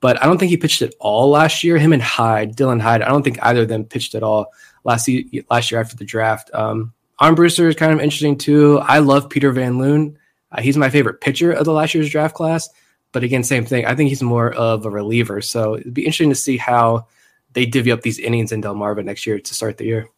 but 0.00 0.20
I 0.20 0.26
don't 0.26 0.38
think 0.38 0.50
he 0.50 0.56
pitched 0.56 0.82
at 0.82 0.92
all 0.98 1.30
last 1.30 1.62
year. 1.62 1.78
Him 1.78 1.92
and 1.92 2.02
Heid, 2.02 2.56
Dylan 2.56 2.82
Heid, 2.82 3.00
I 3.00 3.08
don't 3.08 3.22
think 3.22 3.38
either 3.42 3.62
of 3.62 3.68
them 3.68 3.84
pitched 3.84 4.16
at 4.16 4.24
all 4.24 4.52
last 4.82 5.08
last 5.50 5.70
year 5.70 5.80
after 5.80 5.94
the 5.94 6.04
draft. 6.04 6.50
Um, 6.52 6.92
Armbruster 7.20 7.68
is 7.68 7.76
kind 7.76 7.92
of 7.92 8.00
interesting 8.00 8.36
too. 8.36 8.80
I 8.80 8.98
love 8.98 9.30
Peter 9.30 9.52
Van 9.52 9.78
Loon. 9.78 10.18
Uh, 10.50 10.62
he's 10.62 10.76
my 10.76 10.90
favorite 10.90 11.20
pitcher 11.20 11.52
of 11.52 11.64
the 11.64 11.72
last 11.72 11.94
year's 11.94 12.10
draft 12.10 12.34
class. 12.34 12.68
But 13.12 13.22
again, 13.22 13.44
same 13.44 13.66
thing. 13.66 13.86
I 13.86 13.94
think 13.94 14.08
he's 14.08 14.20
more 14.20 14.52
of 14.52 14.84
a 14.84 14.90
reliever. 14.90 15.40
So 15.40 15.76
it'd 15.76 15.94
be 15.94 16.04
interesting 16.04 16.30
to 16.30 16.34
see 16.34 16.56
how 16.56 17.06
they 17.52 17.66
divvy 17.66 17.92
up 17.92 18.02
these 18.02 18.18
innings 18.18 18.50
in 18.50 18.62
Delmarva 18.62 19.04
next 19.04 19.26
year 19.28 19.38
to 19.38 19.54
start 19.54 19.78
the 19.78 19.84
year. 19.84 20.08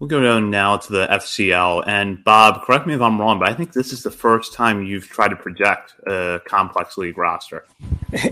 We'll 0.00 0.08
go 0.08 0.22
down 0.22 0.48
now 0.48 0.78
to 0.78 0.92
the 0.92 1.06
FCL. 1.08 1.84
And 1.86 2.24
Bob, 2.24 2.62
correct 2.62 2.86
me 2.86 2.94
if 2.94 3.02
I'm 3.02 3.20
wrong, 3.20 3.38
but 3.38 3.50
I 3.50 3.54
think 3.54 3.74
this 3.74 3.92
is 3.92 4.02
the 4.02 4.10
first 4.10 4.54
time 4.54 4.82
you've 4.82 5.06
tried 5.06 5.28
to 5.28 5.36
project 5.36 5.94
a 6.06 6.40
complex 6.46 6.96
league 6.96 7.18
roster. 7.18 7.66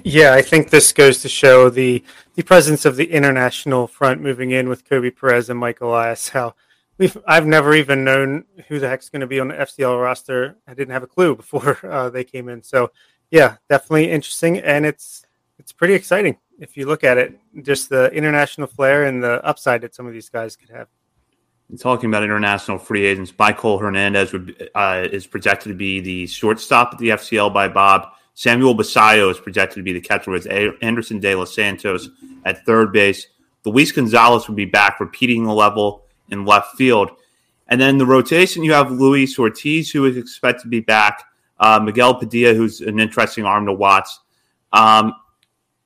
Yeah, 0.03 0.33
I 0.33 0.43
think 0.43 0.71
this 0.71 0.93
goes 0.93 1.23
to 1.23 1.29
show 1.29 1.71
the 1.71 2.03
the 2.35 2.43
presence 2.43 2.85
of 2.85 2.97
the 2.97 3.12
international 3.12 3.87
front 3.87 4.21
moving 4.21 4.51
in 4.51 4.69
with 4.69 4.89
Koby 4.89 5.14
Perez 5.14 5.51
and 5.51 5.61
Mike 5.61 5.81
Elias. 5.81 6.31
How 6.31 6.57
we've 6.97 7.16
I've 7.27 7.47
never 7.47 7.75
even 7.75 8.03
known 8.03 8.45
who 8.66 8.81
the 8.81 8.89
heck's 8.89 9.09
going 9.09 9.21
to 9.21 9.29
be 9.29 9.39
on 9.39 9.49
the 9.49 9.55
FCL 9.55 10.03
roster. 10.03 10.57
I 10.66 10.75
didn't 10.75 10.95
have 10.95 11.05
a 11.05 11.07
clue 11.07 11.37
before 11.37 11.79
uh, 11.87 12.11
they 12.11 12.25
came 12.25 12.49
in. 12.49 12.64
So 12.64 12.91
yeah, 13.31 13.57
definitely 13.69 14.11
interesting, 14.11 14.59
and 14.59 14.85
it's 14.85 15.25
it's 15.59 15.73
pretty 15.73 15.95
exciting 15.95 16.39
if 16.59 16.77
you 16.77 16.87
look 16.87 17.05
at 17.05 17.19
it. 17.19 17.39
Just 17.62 17.89
the 17.89 18.11
international 18.12 18.66
flair 18.66 19.05
and 19.05 19.23
the 19.23 19.45
upside 19.45 19.83
that 19.83 19.95
some 19.95 20.07
of 20.07 20.12
these 20.12 20.29
guys 20.29 20.57
could 20.57 20.71
have 20.71 20.89
talking 21.77 22.09
about 22.09 22.23
international 22.23 22.79
free 22.79 23.05
agents, 23.05 23.33
Maikol 23.33 23.81
Hernandez 23.81 24.33
would, 24.33 24.71
uh, 24.75 25.07
is 25.11 25.27
projected 25.27 25.71
to 25.71 25.77
be 25.77 26.01
the 26.01 26.27
shortstop 26.27 26.95
at 26.95 26.99
the 26.99 27.11
FCL 27.11 27.53
by 27.53 27.69
Bob. 27.69 28.09
Samuel 28.35 28.75
Basallo 28.75 29.31
is 29.31 29.39
projected 29.39 29.77
to 29.77 29.83
be 29.83 29.93
the 29.93 30.01
catcher 30.01 30.31
with 30.31 30.47
Anderson 30.51 31.19
De 31.19 31.35
Los 31.35 31.55
Santos 31.55 32.09
at 32.45 32.64
third 32.64 32.93
base. 32.93 33.27
Luis 33.64 33.93
Gonzalez 33.93 34.49
would 34.49 34.57
be 34.57 34.64
back, 34.64 35.01
repeating 35.01 35.45
the 35.45 35.53
level 35.53 36.05
in 36.31 36.47
left 36.47 36.77
field. 36.77 37.11
And 37.69 37.81
then 37.81 37.99
the 37.99 38.07
rotation, 38.07 38.62
you 38.62 38.73
have 38.73 38.91
Luis 38.91 39.39
Ortiz, 39.39 39.91
who 39.91 40.07
is 40.07 40.16
expected 40.16 40.62
to 40.62 40.69
be 40.69 40.81
back. 40.81 41.25
Uh, 41.61 41.81
Miguel 41.83 42.14
Padilla, 42.14 42.55
who's 42.55 42.81
an 42.81 42.99
interesting 42.99 43.45
arm 43.45 43.66
to 43.66 43.73
watch. 43.73 44.09
Um, 44.73 45.12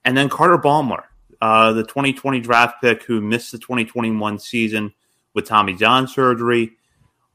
and 0.04 0.16
then 0.16 0.28
Carter 0.28 0.58
Baumler, 0.58 1.04
uh, 1.40 1.72
the 1.72 1.82
2020 1.82 2.40
draft 2.40 2.80
pick 2.80 3.02
who 3.02 3.20
missed 3.20 3.50
the 3.50 3.58
2021 3.58 4.38
season 4.38 4.92
with 5.34 5.46
Tommy 5.46 5.74
John 5.74 6.06
surgery. 6.08 6.72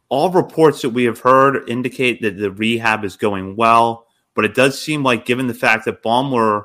All 0.10 0.30
reports 0.30 0.82
that 0.82 0.89
we 0.89 1.04
have 1.04 1.20
heard 1.20 1.70
indicate 1.70 2.22
that 2.22 2.38
the 2.38 2.52
rehab 2.52 3.04
is 3.04 3.18
going 3.18 3.56
well, 3.56 4.08
but 4.36 4.45
it 4.45 4.56
does 4.56 4.82
seem 4.82 5.04
like, 5.04 5.26
given 5.26 5.48
the 5.48 5.54
fact 5.54 5.86
that 5.86 6.04
Baumler 6.04 6.64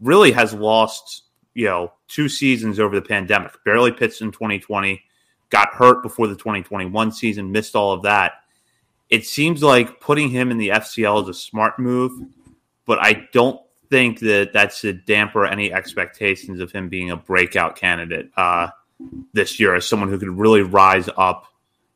really 0.00 0.32
has 0.32 0.54
lost, 0.54 1.24
you 1.54 1.66
know, 1.66 1.92
two 2.08 2.28
seasons 2.28 2.80
over 2.80 2.94
the 2.94 3.06
pandemic, 3.06 3.52
barely 3.64 3.92
pitched 3.92 4.22
in 4.22 4.32
2020, 4.32 5.02
got 5.50 5.74
hurt 5.74 6.02
before 6.02 6.26
the 6.26 6.34
2021 6.34 7.12
season, 7.12 7.52
missed 7.52 7.76
all 7.76 7.92
of 7.92 8.02
that. 8.02 8.32
It 9.10 9.26
seems 9.26 9.62
like 9.62 10.00
putting 10.00 10.30
him 10.30 10.50
in 10.50 10.56
the 10.56 10.70
FCL 10.70 11.24
is 11.24 11.28
a 11.28 11.34
smart 11.34 11.78
move, 11.78 12.12
but 12.86 12.98
I 13.00 13.28
don't 13.32 13.60
think 13.90 14.20
that 14.20 14.54
that 14.54 14.72
should 14.72 15.04
damper 15.04 15.44
any 15.44 15.70
expectations 15.70 16.60
of 16.60 16.72
him 16.72 16.88
being 16.88 17.10
a 17.10 17.16
breakout 17.16 17.76
candidate 17.76 18.30
uh, 18.38 18.68
this 19.32 19.58
year 19.58 19.74
as 19.74 19.86
someone 19.86 20.08
who 20.08 20.18
could 20.18 20.28
really 20.28 20.62
rise 20.62 21.08
up 21.16 21.46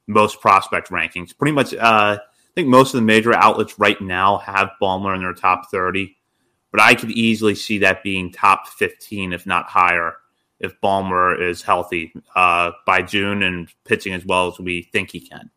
most 0.07 0.41
prospect 0.41 0.91
rankings. 0.91 1.37
Pretty 1.37 1.53
much, 1.53 1.75
uh, 1.75 2.19
I 2.21 2.53
think 2.55 2.69
most 2.69 2.95
of 2.95 3.01
the 3.01 3.07
major 3.07 3.35
outlets 3.35 3.79
right 3.79 4.01
now 4.01 4.39
have 4.39 4.71
Baumler 4.81 5.15
in 5.15 5.23
their 5.23 5.33
top 5.33 5.71
30, 5.71 6.17
but 6.71 6.81
I 6.81 6.95
could 6.95 7.11
easily 7.11 7.55
see 7.55 7.79
that 7.79 8.03
being 8.03 8.33
top 8.33 8.69
15, 8.69 9.33
if 9.33 9.47
not 9.47 9.67
higher, 9.67 10.15
if 10.61 10.81
Baumler 10.81 11.41
is 11.41 11.63
healthy 11.63 12.13
uh, 12.35 12.73
by 12.87 13.03
June 13.03 13.43
and 13.43 13.69
pitching 13.85 14.15
as 14.15 14.25
well 14.25 14.49
as 14.49 14.59
we 14.59 14.83
think 14.83 15.11
he 15.11 15.21
can. 15.21 15.51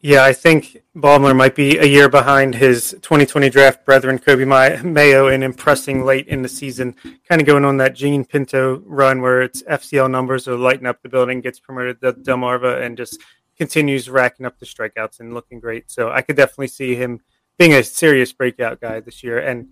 Yeah, 0.00 0.22
I 0.22 0.32
think 0.32 0.84
Baumler 0.94 1.34
might 1.34 1.56
be 1.56 1.76
a 1.76 1.84
year 1.84 2.08
behind 2.08 2.54
his 2.54 2.92
2020 3.02 3.50
draft 3.50 3.84
brethren, 3.84 4.20
Coby 4.20 4.46
Mayo, 4.84 5.26
in 5.26 5.42
impressing 5.42 6.04
late 6.04 6.28
in 6.28 6.42
the 6.42 6.48
season, 6.48 6.94
kind 7.28 7.40
of 7.40 7.46
going 7.46 7.64
on 7.64 7.78
that 7.78 7.96
Jean 7.96 8.24
Pinto 8.24 8.80
run 8.86 9.20
where 9.20 9.42
its 9.42 9.64
FCL 9.64 10.08
numbers 10.08 10.46
are 10.46 10.56
lighting 10.56 10.86
up 10.86 11.02
the 11.02 11.08
building, 11.08 11.40
gets 11.40 11.58
promoted 11.58 12.00
to 12.00 12.12
Delmarva, 12.12 12.80
and 12.80 12.96
just 12.96 13.20
continues 13.56 14.08
racking 14.08 14.46
up 14.46 14.60
the 14.60 14.66
strikeouts 14.66 15.18
and 15.18 15.34
looking 15.34 15.58
great. 15.58 15.90
So 15.90 16.12
I 16.12 16.22
could 16.22 16.36
definitely 16.36 16.68
see 16.68 16.94
him 16.94 17.20
being 17.58 17.74
a 17.74 17.82
serious 17.82 18.32
breakout 18.32 18.80
guy 18.80 19.00
this 19.00 19.24
year. 19.24 19.40
And 19.40 19.68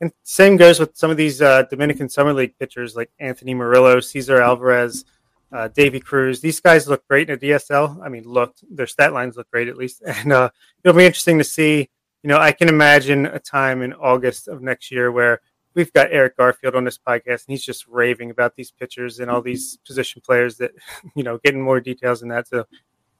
and 0.00 0.12
same 0.22 0.56
goes 0.56 0.80
with 0.80 0.96
some 0.96 1.10
of 1.10 1.16
these 1.18 1.40
uh, 1.40 1.62
Dominican 1.64 2.08
Summer 2.08 2.32
League 2.32 2.58
pitchers 2.58 2.96
like 2.96 3.10
Anthony 3.18 3.54
Murillo, 3.54 4.00
Cesar 4.00 4.40
Alvarez, 4.40 5.04
uh, 5.52 5.68
Davy 5.68 6.00
Cruz. 6.00 6.40
These 6.40 6.60
guys 6.60 6.88
look 6.88 7.06
great 7.08 7.28
in 7.28 7.36
a 7.36 7.38
DSL. 7.38 8.04
I 8.04 8.08
mean, 8.08 8.24
looked 8.24 8.64
their 8.70 8.86
stat 8.86 9.12
lines 9.12 9.36
look 9.36 9.50
great 9.50 9.68
at 9.68 9.76
least, 9.76 10.02
and 10.06 10.32
uh, 10.32 10.50
it'll 10.84 10.96
be 10.96 11.06
interesting 11.06 11.38
to 11.38 11.44
see. 11.44 11.88
You 12.22 12.28
know, 12.28 12.38
I 12.38 12.50
can 12.52 12.68
imagine 12.68 13.26
a 13.26 13.38
time 13.38 13.82
in 13.82 13.92
August 13.92 14.48
of 14.48 14.60
next 14.60 14.90
year 14.90 15.12
where 15.12 15.40
we've 15.74 15.92
got 15.92 16.08
Eric 16.10 16.36
Garfield 16.36 16.74
on 16.74 16.82
this 16.82 16.98
podcast, 16.98 17.46
and 17.46 17.48
he's 17.48 17.64
just 17.64 17.86
raving 17.86 18.30
about 18.30 18.56
these 18.56 18.72
pitchers 18.72 19.20
and 19.20 19.30
all 19.30 19.42
these 19.42 19.76
position 19.86 20.22
players 20.24 20.56
that 20.56 20.72
you 21.14 21.22
know 21.22 21.38
getting 21.44 21.62
more 21.62 21.80
details 21.80 22.22
in 22.22 22.28
that. 22.30 22.48
So 22.48 22.64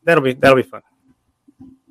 that'll 0.03 0.25
be 0.25 0.33
that'll 0.33 0.57
be 0.57 0.63
fun. 0.63 0.83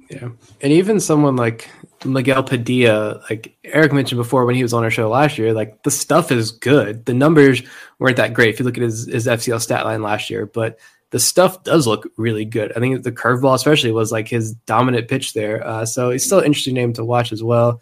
Yeah, 0.10 0.30
and 0.62 0.72
even 0.72 0.99
someone 0.99 1.36
like 1.36 1.70
Miguel 2.06 2.43
Padilla, 2.43 3.22
like 3.30 3.56
Eric 3.64 3.93
mentioned 3.93 4.20
before 4.20 4.45
when 4.45 4.56
he 4.56 4.64
was 4.64 4.74
on 4.74 4.84
our 4.84 4.91
show 4.91 5.10
last 5.10 5.38
year, 5.38 5.53
like 5.53 5.84
the 5.84 5.91
stuff 5.91 6.32
is 6.32 6.51
good. 6.51 7.06
The 7.06 7.14
numbers 7.14 7.64
weren't 7.99 8.18
that 8.18 8.34
great 8.34 8.49
if 8.49 8.60
you 8.60 8.66
look 8.66 8.78
at 8.78 8.84
his, 8.84 9.06
his 9.06 9.28
FCL 9.28 9.62
stat 9.62 9.86
line 9.86 10.03
last 10.03 10.30
year, 10.30 10.45
but 10.45 10.78
the 11.12 11.20
stuff 11.20 11.64
does 11.64 11.88
look 11.88 12.08
really 12.18 12.45
good. 12.45 12.72
I 12.76 12.80
think 12.80 13.03
the 13.03 13.12
curveball, 13.12 13.56
especially, 13.56 13.91
was 13.91 14.12
like 14.12 14.28
his 14.28 14.53
dominant 14.66 15.08
pitch 15.08 15.34
there. 15.34 15.66
Uh, 15.66 15.86
so 15.86 16.10
it's 16.10 16.26
still 16.26 16.39
an 16.39 16.45
interesting 16.45 16.74
name 16.74 16.93
to 16.93 17.06
watch 17.06 17.32
as 17.32 17.41
well. 17.41 17.82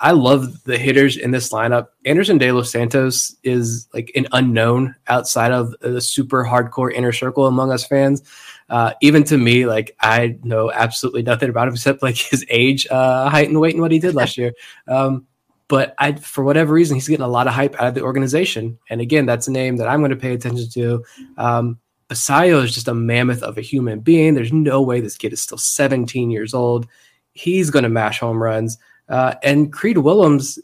I 0.00 0.12
love 0.12 0.62
the 0.64 0.78
hitters 0.78 1.16
in 1.16 1.32
this 1.32 1.50
lineup. 1.50 1.88
Anderson 2.04 2.38
De 2.38 2.52
Los 2.52 2.70
Santos 2.70 3.34
is 3.42 3.88
like 3.92 4.12
an 4.14 4.28
unknown 4.32 4.94
outside 5.08 5.50
of 5.50 5.74
the 5.80 6.00
super 6.00 6.44
hardcore 6.44 6.92
inner 6.92 7.12
circle 7.12 7.46
among 7.46 7.72
us 7.72 7.84
fans. 7.84 8.22
Uh, 8.68 8.92
even 9.00 9.24
to 9.24 9.38
me, 9.38 9.66
like 9.66 9.96
I 10.00 10.38
know 10.42 10.70
absolutely 10.70 11.22
nothing 11.22 11.48
about 11.48 11.68
him 11.68 11.74
except 11.74 12.02
like 12.02 12.16
his 12.16 12.44
age, 12.48 12.86
uh, 12.90 13.28
height, 13.28 13.48
and 13.48 13.60
weight, 13.60 13.74
and 13.74 13.82
what 13.82 13.92
he 13.92 13.98
did 13.98 14.14
last 14.14 14.36
year. 14.36 14.52
Um, 14.86 15.26
but 15.68 15.94
I, 15.98 16.12
for 16.12 16.42
whatever 16.42 16.72
reason, 16.72 16.96
he's 16.96 17.08
getting 17.08 17.24
a 17.24 17.28
lot 17.28 17.46
of 17.46 17.52
hype 17.52 17.74
out 17.76 17.88
of 17.88 17.94
the 17.94 18.02
organization. 18.02 18.78
And 18.88 19.00
again, 19.00 19.26
that's 19.26 19.48
a 19.48 19.52
name 19.52 19.76
that 19.76 19.88
I'm 19.88 20.00
going 20.00 20.10
to 20.10 20.16
pay 20.16 20.32
attention 20.32 20.68
to. 20.70 21.04
Um, 21.36 21.78
Basallo 22.08 22.64
is 22.64 22.74
just 22.74 22.88
a 22.88 22.94
mammoth 22.94 23.42
of 23.42 23.58
a 23.58 23.62
human 23.62 24.00
being. 24.00 24.34
There's 24.34 24.52
no 24.52 24.80
way 24.80 25.00
this 25.00 25.18
kid 25.18 25.34
is 25.34 25.42
still 25.42 25.58
17 25.58 26.30
years 26.30 26.54
old. 26.54 26.86
He's 27.34 27.68
going 27.68 27.82
to 27.82 27.90
mash 27.90 28.18
home 28.18 28.42
runs. 28.42 28.78
Uh, 29.10 29.34
and 29.42 29.72
Creed 29.72 29.98
Willems, 29.98 30.58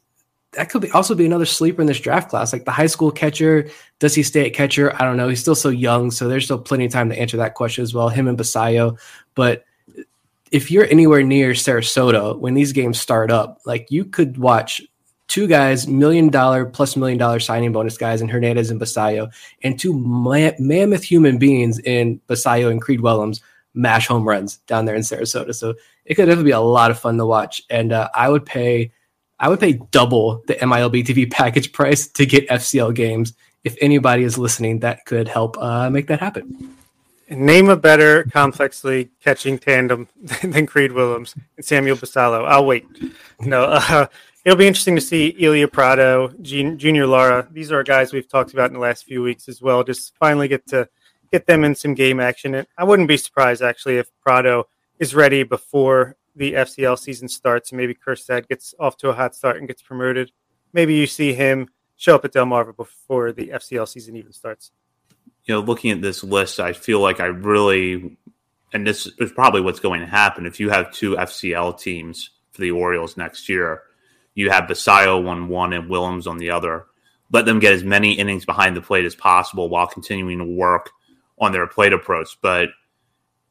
that 0.54 0.70
could 0.70 0.82
be 0.82 0.90
also 0.90 1.14
be 1.14 1.26
another 1.26 1.46
sleeper 1.46 1.80
in 1.80 1.86
this 1.86 2.00
draft 2.00 2.30
class. 2.30 2.52
Like 2.52 2.64
the 2.64 2.70
high 2.70 2.86
school 2.86 3.10
catcher, 3.10 3.68
does 3.98 4.14
he 4.14 4.22
stay 4.22 4.46
at 4.46 4.54
catcher? 4.54 4.94
I 5.00 5.04
don't 5.04 5.16
know. 5.16 5.28
He's 5.28 5.40
still 5.40 5.54
so 5.54 5.68
young, 5.68 6.10
so 6.10 6.28
there's 6.28 6.44
still 6.44 6.58
plenty 6.58 6.86
of 6.86 6.92
time 6.92 7.08
to 7.10 7.18
answer 7.18 7.36
that 7.38 7.54
question 7.54 7.82
as 7.82 7.94
well. 7.94 8.08
Him 8.08 8.28
and 8.28 8.38
Basallo, 8.38 8.98
but 9.34 9.64
if 10.50 10.70
you're 10.70 10.86
anywhere 10.86 11.22
near 11.22 11.50
Sarasota 11.50 12.38
when 12.38 12.54
these 12.54 12.72
games 12.72 13.00
start 13.00 13.30
up, 13.30 13.60
like 13.66 13.90
you 13.90 14.04
could 14.04 14.38
watch 14.38 14.80
two 15.26 15.46
guys, 15.48 15.88
million 15.88 16.28
dollar 16.28 16.64
plus 16.64 16.96
million 16.96 17.18
dollar 17.18 17.40
signing 17.40 17.72
bonus 17.72 17.98
guys 17.98 18.20
in 18.20 18.28
Hernandez 18.28 18.70
and 18.70 18.80
Basallo, 18.80 19.32
and 19.62 19.78
two 19.78 19.92
ma- 19.92 20.52
mammoth 20.58 21.02
human 21.02 21.38
beings 21.38 21.78
in 21.80 22.20
Basallo 22.28 22.70
and 22.70 22.80
Creed 22.80 23.00
Willems 23.00 23.40
mash 23.74 24.06
home 24.06 24.26
runs 24.26 24.58
down 24.68 24.84
there 24.84 24.94
in 24.94 25.02
Sarasota. 25.02 25.54
So 25.54 25.74
it 26.04 26.14
could 26.14 26.26
definitely 26.26 26.50
be 26.50 26.52
a 26.52 26.60
lot 26.60 26.90
of 26.90 26.98
fun 26.98 27.16
to 27.16 27.26
watch. 27.26 27.62
And 27.70 27.92
uh, 27.92 28.08
I 28.14 28.28
would 28.28 28.46
pay 28.46 28.92
I 29.38 29.48
would 29.48 29.60
pay 29.60 29.74
double 29.90 30.42
the 30.46 30.54
MILB 30.54 31.04
TV 31.04 31.30
package 31.30 31.72
price 31.72 32.06
to 32.08 32.26
get 32.26 32.48
FCL 32.48 32.94
games. 32.94 33.34
If 33.64 33.76
anybody 33.80 34.22
is 34.22 34.38
listening, 34.38 34.80
that 34.80 35.04
could 35.06 35.28
help 35.28 35.56
uh, 35.58 35.90
make 35.90 36.06
that 36.08 36.20
happen. 36.20 36.76
Name 37.30 37.70
a 37.70 37.76
better 37.76 38.24
complex 38.24 38.84
league 38.84 39.10
catching 39.20 39.58
tandem 39.58 40.08
than 40.42 40.66
Creed 40.66 40.92
Willems 40.92 41.34
and 41.56 41.64
Samuel 41.64 41.96
Basallo. 41.96 42.46
I'll 42.46 42.66
wait. 42.66 42.86
No, 43.40 43.64
uh, 43.70 44.06
it'll 44.44 44.58
be 44.58 44.66
interesting 44.66 44.94
to 44.94 45.00
see 45.00 45.34
Elio 45.42 45.66
Prado, 45.66 46.28
Junior 46.42 47.06
Lara. 47.06 47.48
These 47.50 47.72
are 47.72 47.82
guys 47.82 48.12
we've 48.12 48.28
talked 48.28 48.52
about 48.52 48.68
in 48.68 48.74
the 48.74 48.80
last 48.80 49.04
few 49.04 49.22
weeks 49.22 49.48
as 49.48 49.62
well. 49.62 49.82
Just 49.82 50.14
finally 50.16 50.48
get 50.48 50.66
to 50.68 50.88
get 51.32 51.46
them 51.46 51.64
in 51.64 51.74
some 51.74 51.94
game 51.94 52.20
action. 52.20 52.54
And 52.54 52.66
I 52.76 52.84
wouldn't 52.84 53.08
be 53.08 53.16
surprised 53.16 53.62
actually 53.62 53.96
if 53.96 54.08
Prado 54.20 54.68
is 54.98 55.14
ready 55.14 55.42
before 55.42 56.16
the 56.36 56.54
FCL 56.54 56.98
season 56.98 57.28
starts, 57.28 57.70
and 57.70 57.76
maybe 57.76 57.94
Kjerstad 57.94 58.48
gets 58.48 58.74
off 58.78 58.96
to 58.98 59.08
a 59.08 59.12
hot 59.12 59.34
start 59.34 59.58
and 59.58 59.68
gets 59.68 59.82
promoted. 59.82 60.32
Maybe 60.72 60.94
you 60.94 61.06
see 61.06 61.32
him 61.32 61.68
show 61.96 62.16
up 62.16 62.24
at 62.24 62.32
Delmarva 62.32 62.76
before 62.76 63.32
the 63.32 63.48
FCL 63.48 63.88
season 63.88 64.16
even 64.16 64.32
starts. 64.32 64.72
You 65.44 65.54
know, 65.54 65.60
looking 65.60 65.90
at 65.90 66.02
this 66.02 66.24
list, 66.24 66.58
I 66.58 66.72
feel 66.72 67.00
like 67.00 67.20
I 67.20 67.26
really, 67.26 68.16
and 68.72 68.86
this 68.86 69.06
is 69.18 69.32
probably 69.32 69.60
what's 69.60 69.80
going 69.80 70.00
to 70.00 70.06
happen. 70.06 70.46
If 70.46 70.58
you 70.58 70.70
have 70.70 70.90
two 70.90 71.16
FCL 71.16 71.78
teams 71.78 72.30
for 72.52 72.62
the 72.62 72.70
Orioles 72.70 73.16
next 73.16 73.48
year, 73.48 73.82
you 74.34 74.50
have 74.50 74.64
Basallo 74.64 75.28
on 75.28 75.48
one 75.48 75.72
and 75.72 75.88
Willems 75.88 76.26
on 76.26 76.38
the 76.38 76.50
other. 76.50 76.86
Let 77.30 77.44
them 77.46 77.60
get 77.60 77.74
as 77.74 77.84
many 77.84 78.14
innings 78.14 78.44
behind 78.44 78.76
the 78.76 78.80
plate 78.80 79.04
as 79.04 79.14
possible 79.14 79.68
while 79.68 79.86
continuing 79.86 80.38
to 80.38 80.44
work 80.44 80.90
on 81.38 81.52
their 81.52 81.66
plate 81.66 81.92
approach. 81.92 82.38
But 82.42 82.70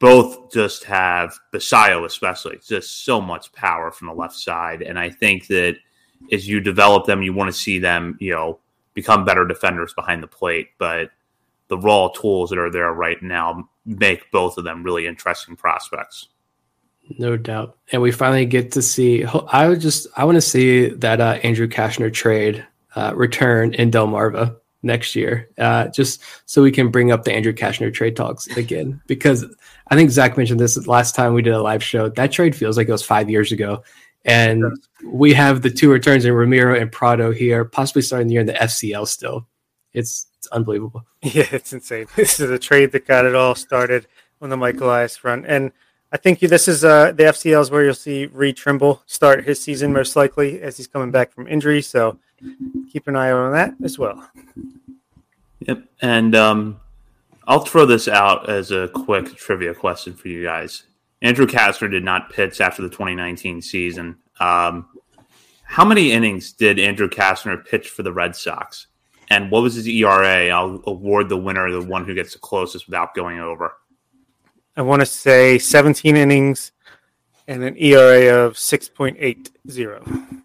both 0.04 0.52
just 0.52 0.84
have 0.84 1.40
Basallo, 1.54 2.04
especially 2.04 2.60
just 2.62 3.06
so 3.06 3.22
much 3.22 3.54
power 3.54 3.90
from 3.90 4.08
the 4.08 4.14
left 4.14 4.36
side. 4.36 4.82
And 4.82 5.00
I 5.00 5.10
think 5.10 5.48
that 5.48 5.78
as 6.30 6.46
you 6.46 6.60
develop 6.60 7.06
them, 7.06 7.24
you 7.24 7.32
want 7.32 7.48
to 7.48 7.58
see 7.58 7.80
them, 7.80 8.18
you 8.20 8.34
know, 8.34 8.60
become 8.96 9.24
better 9.24 9.48
defenders 9.48 9.94
behind 9.94 10.22
the 10.22 10.28
plate. 10.28 10.72
But 10.78 11.12
the 11.70 11.78
raw 11.78 12.10
tools 12.10 12.50
that 12.50 12.60
are 12.60 12.70
there 12.70 12.92
right 12.92 13.24
now 13.24 13.70
make 13.86 14.30
both 14.30 14.58
of 14.58 14.66
them 14.66 14.84
really 14.84 15.08
interesting 15.08 15.56
prospects. 15.56 16.28
No 17.18 17.38
doubt. 17.38 17.78
And 17.94 18.02
we 18.02 18.12
finally 18.12 18.46
get 18.46 18.74
to 18.74 18.82
see, 18.82 19.24
I 19.24 19.70
would 19.70 19.80
just, 19.80 20.08
I 20.18 20.26
want 20.26 20.36
to 20.36 20.42
see 20.42 20.90
that 20.90 21.22
uh, 21.22 21.40
Andrew 21.44 21.70
Cashner 21.70 22.12
trade 22.12 22.68
uh, 22.98 23.14
return 23.16 23.74
in 23.76 23.90
Delmarva 23.90 24.58
next 24.84 25.16
year, 25.16 25.50
uh, 25.58 25.88
just 25.88 26.22
so 26.46 26.62
we 26.62 26.72
can 26.72 26.90
bring 26.92 27.12
up 27.12 27.24
the 27.24 27.34
Andrew 27.34 27.54
Cashner 27.54 27.94
trade 27.94 28.16
talks 28.16 28.48
again. 28.58 29.02
Because 29.08 29.46
I 29.88 29.96
think 29.96 30.12
Zach 30.12 30.38
mentioned 30.38 30.60
this 30.60 30.88
last 30.88 31.16
time 31.16 31.34
we 31.34 31.42
did 31.42 31.54
a 31.54 31.62
live 31.62 31.84
show. 31.84 32.10
That 32.10 32.32
trade 32.32 32.56
feels 32.56 32.78
like 32.78 32.88
it 32.88 32.92
was 32.92 33.04
five 33.04 33.30
years 33.30 33.52
ago. 33.52 33.84
And 34.26 34.64
we 35.06 35.34
have 35.34 35.62
the 35.62 35.70
two 35.70 35.92
returns 35.92 36.26
in 36.26 36.34
Romero 36.34 36.80
and 36.80 36.92
Prado 36.92 37.32
here, 37.32 37.66
possibly 37.66 38.02
starting 38.02 38.28
the 38.28 38.34
year 38.34 38.42
in 38.42 38.48
the 38.48 38.54
FCL 38.54 39.08
still. 39.08 39.48
It's, 39.94 40.28
it's 40.38 40.48
unbelievable. 40.48 41.06
Yeah, 41.22 41.48
it's 41.52 41.72
insane. 41.72 42.08
This 42.16 42.40
is 42.40 42.50
a 42.50 42.60
trade 42.60 42.92
that 42.92 43.08
got 43.08 43.26
it 43.26 43.36
all 43.36 43.56
started 43.56 44.08
on 44.42 44.50
the 44.50 44.58
Michael 44.58 44.88
Elias 44.88 45.16
front. 45.16 45.46
And 45.48 45.72
I 46.12 46.18
think 46.18 46.40
this 46.40 46.68
is 46.68 46.84
uh, 46.84 47.12
the 47.12 47.24
FCLs 47.24 47.72
where 47.72 47.84
you'll 47.84 47.94
see 47.94 48.28
Reed 48.28 48.58
Trimble 48.58 49.02
start 49.06 49.46
his 49.46 49.62
season 49.62 49.94
most 49.94 50.16
likely 50.16 50.62
as 50.62 50.78
he's 50.78 50.88
coming 50.88 51.12
back 51.12 51.32
from 51.32 51.48
injury. 51.48 51.82
So 51.82 52.20
keep 52.92 53.08
an 53.08 53.16
eye 53.16 53.32
on 53.32 53.52
that 53.54 53.74
as 53.84 53.98
well. 53.98 54.30
Yep. 55.62 55.84
And 56.02 56.36
um, 56.36 56.80
I'll 57.48 57.66
throw 57.66 57.86
this 57.86 58.08
out 58.08 58.50
as 58.50 58.72
a 58.72 58.90
quick 58.90 59.36
trivia 59.36 59.74
question 59.74 60.14
for 60.14 60.28
you 60.28 60.44
guys. 60.44 60.84
Andrew 61.22 61.48
Cashner 61.48 61.90
did 61.90 62.04
not 62.04 62.32
pitch 62.32 62.60
after 62.60 62.82
the 62.82 62.90
2019 62.90 63.62
season. 63.62 64.18
Um, 64.40 64.88
how 65.64 65.86
many 65.86 66.12
innings 66.12 66.52
did 66.52 66.80
Andrew 66.80 67.10
Cashner 67.10 67.66
pitch 67.66 67.90
for 67.90 68.04
the 68.04 68.12
Red 68.12 68.36
Sox? 68.36 68.88
And 69.30 69.50
what 69.50 69.64
was 69.64 69.76
his 69.76 69.88
ERA? 69.88 70.50
I'll 70.50 70.84
award 70.86 71.30
the 71.30 71.38
winner 71.38 71.72
the 71.72 71.82
one 71.82 72.06
who 72.06 72.14
gets 72.14 72.34
the 72.34 72.40
closest 72.40 72.88
without 72.88 73.16
going 73.16 73.40
over. 73.40 73.74
I 74.76 74.82
want 74.82 75.02
to 75.02 75.06
say 75.06 75.58
17 75.58 76.16
innings 76.16 76.72
and 77.48 77.64
an 77.64 77.76
ERA 77.78 78.46
of 78.46 78.54
6.80 78.54 80.43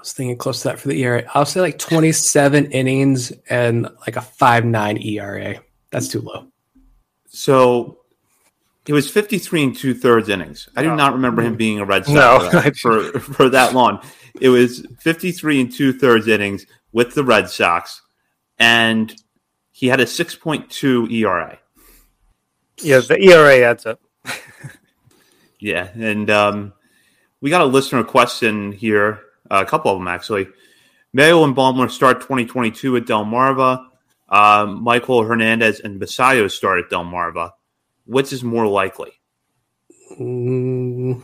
was 0.00 0.12
thinking 0.12 0.36
close 0.36 0.62
to 0.62 0.68
that 0.68 0.78
for 0.80 0.88
the 0.88 1.02
ERA. 1.02 1.24
I'll 1.34 1.46
say 1.46 1.60
like 1.60 1.78
27 1.78 2.72
innings 2.72 3.32
and 3.48 3.88
like 4.06 4.16
a 4.16 4.20
five 4.20 4.64
nine 4.64 4.96
ERA. 4.98 5.60
That's 5.90 6.08
too 6.08 6.20
low. 6.20 6.46
So 7.28 7.98
It 8.86 8.92
was 8.92 9.10
53 9.10 9.62
and 9.62 9.76
two 9.76 9.94
thirds 9.94 10.28
innings. 10.28 10.68
I 10.76 10.82
do 10.82 10.90
Oh. 10.90 10.94
not 10.96 11.12
remember 11.12 11.42
him 11.42 11.54
being 11.56 11.78
a 11.78 11.84
Red 11.84 12.06
Sox 12.06 12.14
No, 12.14 12.50
for, 12.50 12.56
that, 12.62 12.76
for, 12.76 13.20
for 13.20 13.48
that 13.50 13.74
long. 13.74 14.00
It 14.40 14.48
was 14.48 14.84
53 15.00 15.60
and 15.60 15.72
two 15.72 15.92
thirds 15.92 16.26
innings 16.28 16.66
with 16.92 17.14
the 17.14 17.22
Red 17.22 17.48
Sox, 17.48 18.00
and 18.58 19.14
he 19.70 19.86
had 19.88 20.00
a 20.00 20.06
6.2 20.06 21.10
ERA. 21.12 21.58
Yeah, 22.82 23.00
the 23.00 23.20
ERA 23.22 23.58
adds 23.58 23.86
up. 23.86 24.00
Yeah, 25.62 25.88
and 25.94 26.30
um, 26.30 26.72
we 27.42 27.50
got 27.50 27.60
a 27.60 27.66
listener 27.66 28.02
question 28.02 28.72
here, 28.72 29.20
a 29.50 29.64
couple 29.64 29.90
of 29.90 29.98
them 29.98 30.08
actually. 30.08 30.48
Mayo 31.12 31.42
and 31.44 31.56
Baumler 31.56 31.90
start 31.90 32.20
2022 32.20 32.96
at 32.96 33.04
Delmarva. 33.04 33.86
Um, 34.28 34.84
Maikol 34.84 35.26
Hernandez 35.26 35.80
and 35.80 36.00
Basallo 36.00 36.50
start 36.50 36.84
at 36.84 36.90
Delmarva. 36.90 37.50
Which 38.06 38.32
is 38.32 38.44
more 38.44 38.66
likely? 38.66 39.12
Mm, 40.18 41.22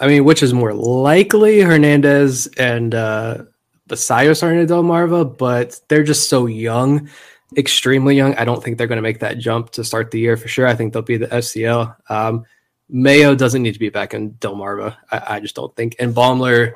I 0.00 0.06
mean, 0.06 0.24
which 0.24 0.42
is 0.42 0.54
more 0.54 0.74
likely, 0.74 1.60
Hernandez 1.60 2.46
and 2.56 2.94
uh, 2.94 3.44
Basallo 3.88 4.36
starting 4.36 4.60
at 4.60 4.68
Delmarva, 4.68 5.36
but 5.36 5.80
they're 5.88 6.04
just 6.04 6.28
so 6.28 6.46
young, 6.46 7.10
extremely 7.56 8.16
young. 8.16 8.34
I 8.36 8.44
don't 8.44 8.62
think 8.62 8.78
they're 8.78 8.86
going 8.86 8.96
to 8.96 9.02
make 9.02 9.20
that 9.20 9.38
jump 9.38 9.70
to 9.70 9.84
start 9.84 10.10
the 10.10 10.20
year 10.20 10.36
for 10.36 10.48
sure. 10.48 10.66
I 10.66 10.74
think 10.74 10.92
they'll 10.92 11.02
be 11.02 11.16
the 11.16 11.26
FCL. 11.26 11.96
Um, 12.08 12.44
Mayo 12.88 13.34
doesn't 13.34 13.62
need 13.62 13.74
to 13.74 13.78
be 13.78 13.90
back 13.90 14.14
in 14.14 14.32
Delmarva. 14.34 14.96
I, 15.10 15.36
I 15.36 15.40
just 15.40 15.54
don't 15.54 15.74
think. 15.76 15.96
And 15.98 16.14
Baumler, 16.14 16.74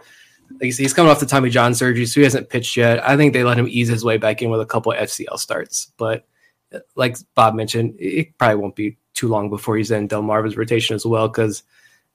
see, 0.60 0.82
he's 0.82 0.94
coming 0.94 1.10
off 1.10 1.20
the 1.20 1.26
Tommy 1.26 1.50
John 1.50 1.74
surgery, 1.74 2.06
so 2.06 2.20
he 2.20 2.24
hasn't 2.24 2.48
pitched 2.48 2.76
yet. 2.76 3.06
I 3.06 3.16
think 3.16 3.32
they 3.32 3.44
let 3.44 3.58
him 3.58 3.68
ease 3.68 3.88
his 3.88 4.04
way 4.04 4.16
back 4.16 4.42
in 4.42 4.50
with 4.50 4.60
a 4.60 4.66
couple 4.66 4.92
of 4.92 4.98
FCL 4.98 5.38
starts. 5.38 5.92
But 5.96 6.26
uh, 6.72 6.80
like 6.94 7.16
Bob 7.34 7.54
mentioned, 7.54 7.96
it 7.98 8.36
probably 8.38 8.56
won't 8.56 8.76
be 8.76 8.96
too 9.14 9.28
long 9.28 9.50
before 9.50 9.76
he's 9.76 9.90
in 9.90 10.08
Delmarva's 10.08 10.56
rotation 10.56 10.94
as 10.94 11.06
well 11.06 11.28
because 11.28 11.62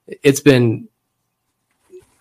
it's 0.08 0.40
been. 0.40 0.88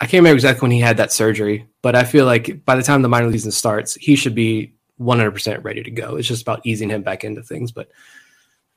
I 0.00 0.04
can't 0.04 0.20
remember 0.20 0.36
exactly 0.36 0.62
when 0.62 0.70
he 0.70 0.80
had 0.80 0.98
that 0.98 1.12
surgery, 1.12 1.66
but 1.82 1.96
I 1.96 2.04
feel 2.04 2.24
like 2.24 2.64
by 2.64 2.76
the 2.76 2.84
time 2.84 3.02
the 3.02 3.08
minor 3.08 3.32
season 3.32 3.50
starts, 3.50 3.94
he 3.94 4.14
should 4.14 4.34
be 4.34 4.72
100% 5.00 5.64
ready 5.64 5.82
to 5.82 5.90
go. 5.90 6.14
It's 6.14 6.28
just 6.28 6.42
about 6.42 6.60
easing 6.64 6.88
him 6.90 7.02
back 7.02 7.24
into 7.24 7.42
things. 7.42 7.72
But 7.72 7.88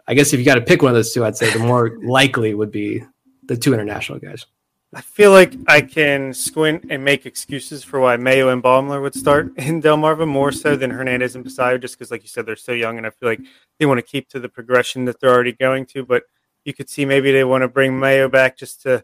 I 0.07 0.15
guess 0.15 0.33
if 0.33 0.39
you 0.39 0.45
got 0.45 0.55
to 0.55 0.61
pick 0.61 0.81
one 0.81 0.89
of 0.89 0.95
those 0.95 1.13
two, 1.13 1.23
I'd 1.23 1.37
say 1.37 1.51
the 1.51 1.59
more 1.59 1.97
likely 2.03 2.55
would 2.55 2.71
be 2.71 3.03
the 3.43 3.55
two 3.55 3.73
international 3.73 4.17
guys. 4.17 4.45
I 4.93 4.99
feel 4.99 5.31
like 5.31 5.55
I 5.67 5.79
can 5.79 6.33
squint 6.33 6.87
and 6.89 7.03
make 7.03 7.25
excuses 7.25 7.81
for 7.81 8.01
why 8.01 8.17
Mayo 8.17 8.49
and 8.49 8.61
Baumler 8.61 9.01
would 9.01 9.15
start 9.15 9.53
in 9.57 9.81
Delmarva 9.81 10.27
more 10.27 10.51
so 10.51 10.75
than 10.75 10.91
Hernandez 10.91 11.35
and 11.35 11.45
Basallo, 11.45 11.79
just 11.81 11.97
because, 11.97 12.11
like 12.11 12.23
you 12.23 12.27
said, 12.27 12.45
they're 12.45 12.57
so 12.57 12.73
young, 12.73 12.97
and 12.97 13.07
I 13.07 13.11
feel 13.11 13.29
like 13.29 13.39
they 13.79 13.85
want 13.85 13.99
to 13.99 14.05
keep 14.05 14.27
to 14.29 14.39
the 14.39 14.49
progression 14.49 15.05
that 15.05 15.19
they're 15.19 15.33
already 15.33 15.53
going 15.53 15.85
to. 15.87 16.03
But 16.03 16.23
you 16.65 16.73
could 16.73 16.89
see 16.89 17.05
maybe 17.05 17.31
they 17.31 17.45
want 17.45 17.61
to 17.61 17.67
bring 17.69 17.97
Mayo 17.97 18.27
back 18.27 18.57
just 18.57 18.81
to 18.83 19.03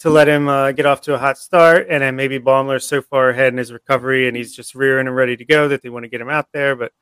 to 0.00 0.10
let 0.10 0.28
him 0.28 0.48
uh, 0.48 0.70
get 0.70 0.86
off 0.86 1.00
to 1.02 1.14
a 1.14 1.18
hot 1.18 1.36
start, 1.36 1.88
and 1.90 2.02
then 2.02 2.14
maybe 2.14 2.38
Baumler's 2.38 2.86
so 2.86 3.02
far 3.02 3.30
ahead 3.30 3.52
in 3.52 3.58
his 3.58 3.72
recovery, 3.72 4.28
and 4.28 4.36
he's 4.36 4.54
just 4.54 4.76
rearing 4.76 5.08
and 5.08 5.16
ready 5.16 5.36
to 5.36 5.44
go 5.44 5.66
that 5.66 5.82
they 5.82 5.88
want 5.88 6.04
to 6.04 6.08
get 6.08 6.20
him 6.20 6.30
out 6.30 6.46
there. 6.52 6.76
But 6.76 6.92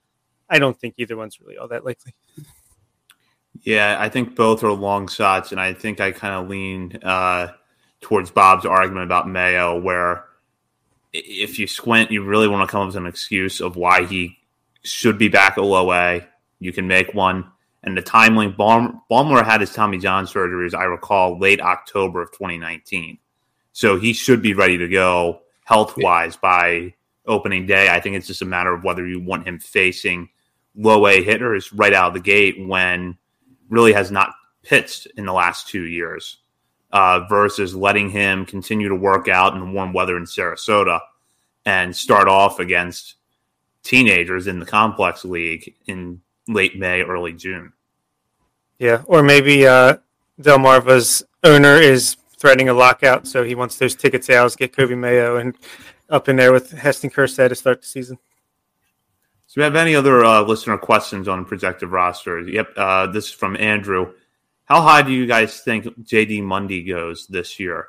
I 0.48 0.58
don't 0.58 0.78
think 0.78 0.94
either 0.96 1.16
one's 1.16 1.38
really 1.38 1.58
all 1.58 1.68
that 1.68 1.84
likely. 1.84 2.14
Yeah, 3.62 3.96
I 3.98 4.08
think 4.08 4.34
both 4.34 4.64
are 4.64 4.72
long 4.72 5.08
shots, 5.08 5.52
and 5.52 5.60
I 5.60 5.74
think 5.74 6.00
I 6.00 6.12
kind 6.12 6.34
of 6.34 6.48
lean 6.48 6.98
uh, 7.02 7.48
towards 8.00 8.30
Bob's 8.30 8.66
argument 8.66 9.04
about 9.04 9.28
Mayo, 9.28 9.78
where 9.80 10.24
if 11.12 11.58
you 11.58 11.66
squint, 11.66 12.10
you 12.10 12.24
really 12.24 12.48
want 12.48 12.68
to 12.68 12.70
come 12.70 12.82
up 12.82 12.88
with 12.88 12.96
an 12.96 13.06
excuse 13.06 13.60
of 13.60 13.76
why 13.76 14.04
he 14.04 14.38
should 14.82 15.18
be 15.18 15.28
back 15.28 15.58
at 15.58 15.64
low 15.64 15.92
A. 15.92 16.26
You 16.58 16.72
can 16.72 16.86
make 16.86 17.14
one. 17.14 17.50
And 17.82 17.96
the 17.96 18.02
timing, 18.02 18.52
Baum, 18.52 19.02
Baumler 19.10 19.44
had 19.44 19.60
his 19.60 19.72
Tommy 19.72 19.98
John 19.98 20.26
surgery, 20.26 20.66
as 20.66 20.74
I 20.74 20.84
recall, 20.84 21.38
late 21.38 21.60
October 21.60 22.22
of 22.22 22.32
2019. 22.32 23.18
So 23.72 23.98
he 23.98 24.12
should 24.12 24.42
be 24.42 24.54
ready 24.54 24.78
to 24.78 24.88
go 24.88 25.42
health 25.64 25.96
wise 25.96 26.36
by 26.36 26.94
opening 27.26 27.66
day. 27.66 27.88
I 27.88 28.00
think 28.00 28.16
it's 28.16 28.26
just 28.26 28.42
a 28.42 28.46
matter 28.46 28.72
of 28.72 28.84
whether 28.84 29.06
you 29.06 29.20
want 29.20 29.46
him 29.46 29.58
facing 29.58 30.28
low 30.74 31.06
A 31.06 31.22
hitters 31.22 31.72
right 31.72 31.92
out 31.92 32.08
of 32.08 32.14
the 32.14 32.20
gate 32.20 32.66
when 32.66 33.16
really 33.68 33.92
has 33.92 34.10
not 34.10 34.34
pitched 34.62 35.06
in 35.16 35.26
the 35.26 35.32
last 35.32 35.68
two 35.68 35.84
years 35.84 36.38
uh, 36.92 37.26
versus 37.28 37.74
letting 37.74 38.10
him 38.10 38.46
continue 38.46 38.88
to 38.88 38.94
work 38.94 39.28
out 39.28 39.54
in 39.54 39.72
warm 39.72 39.92
weather 39.92 40.16
in 40.16 40.24
Sarasota 40.24 41.00
and 41.64 41.94
start 41.94 42.28
off 42.28 42.60
against 42.60 43.16
teenagers 43.82 44.46
in 44.46 44.58
the 44.58 44.66
complex 44.66 45.24
league 45.24 45.74
in 45.86 46.20
late 46.48 46.78
May, 46.78 47.02
early 47.02 47.32
June. 47.32 47.72
Yeah, 48.78 49.02
or 49.06 49.22
maybe 49.22 49.66
uh, 49.66 49.96
Delmarva's 50.40 51.24
owner 51.42 51.76
is 51.76 52.16
threatening 52.38 52.68
a 52.68 52.74
lockout, 52.74 53.26
so 53.26 53.42
he 53.42 53.54
wants 53.54 53.76
those 53.78 53.94
ticket 53.94 54.24
sales, 54.24 54.54
get 54.54 54.72
Coby 54.72 54.96
Mayo 54.96 55.36
and 55.36 55.56
up 56.10 56.28
in 56.28 56.36
there 56.36 56.52
with 56.52 56.70
Heston 56.70 57.10
Kjerstad 57.10 57.48
to 57.48 57.54
start 57.54 57.80
the 57.80 57.86
season. 57.86 58.18
So, 59.46 59.60
we 59.60 59.64
have 59.64 59.76
any 59.76 59.94
other 59.94 60.24
uh, 60.24 60.42
listener 60.42 60.76
questions 60.76 61.28
on 61.28 61.44
projected 61.44 61.88
rosters? 61.88 62.48
Yep, 62.48 62.68
uh, 62.76 63.06
this 63.06 63.26
is 63.26 63.32
from 63.32 63.56
Andrew. 63.56 64.12
How 64.66 64.82
high 64.82 65.02
do 65.02 65.12
you 65.12 65.26
guys 65.26 65.60
think 65.60 65.84
JD 65.84 66.42
Mundy 66.42 66.82
goes 66.82 67.26
this 67.28 67.58
year? 67.58 67.86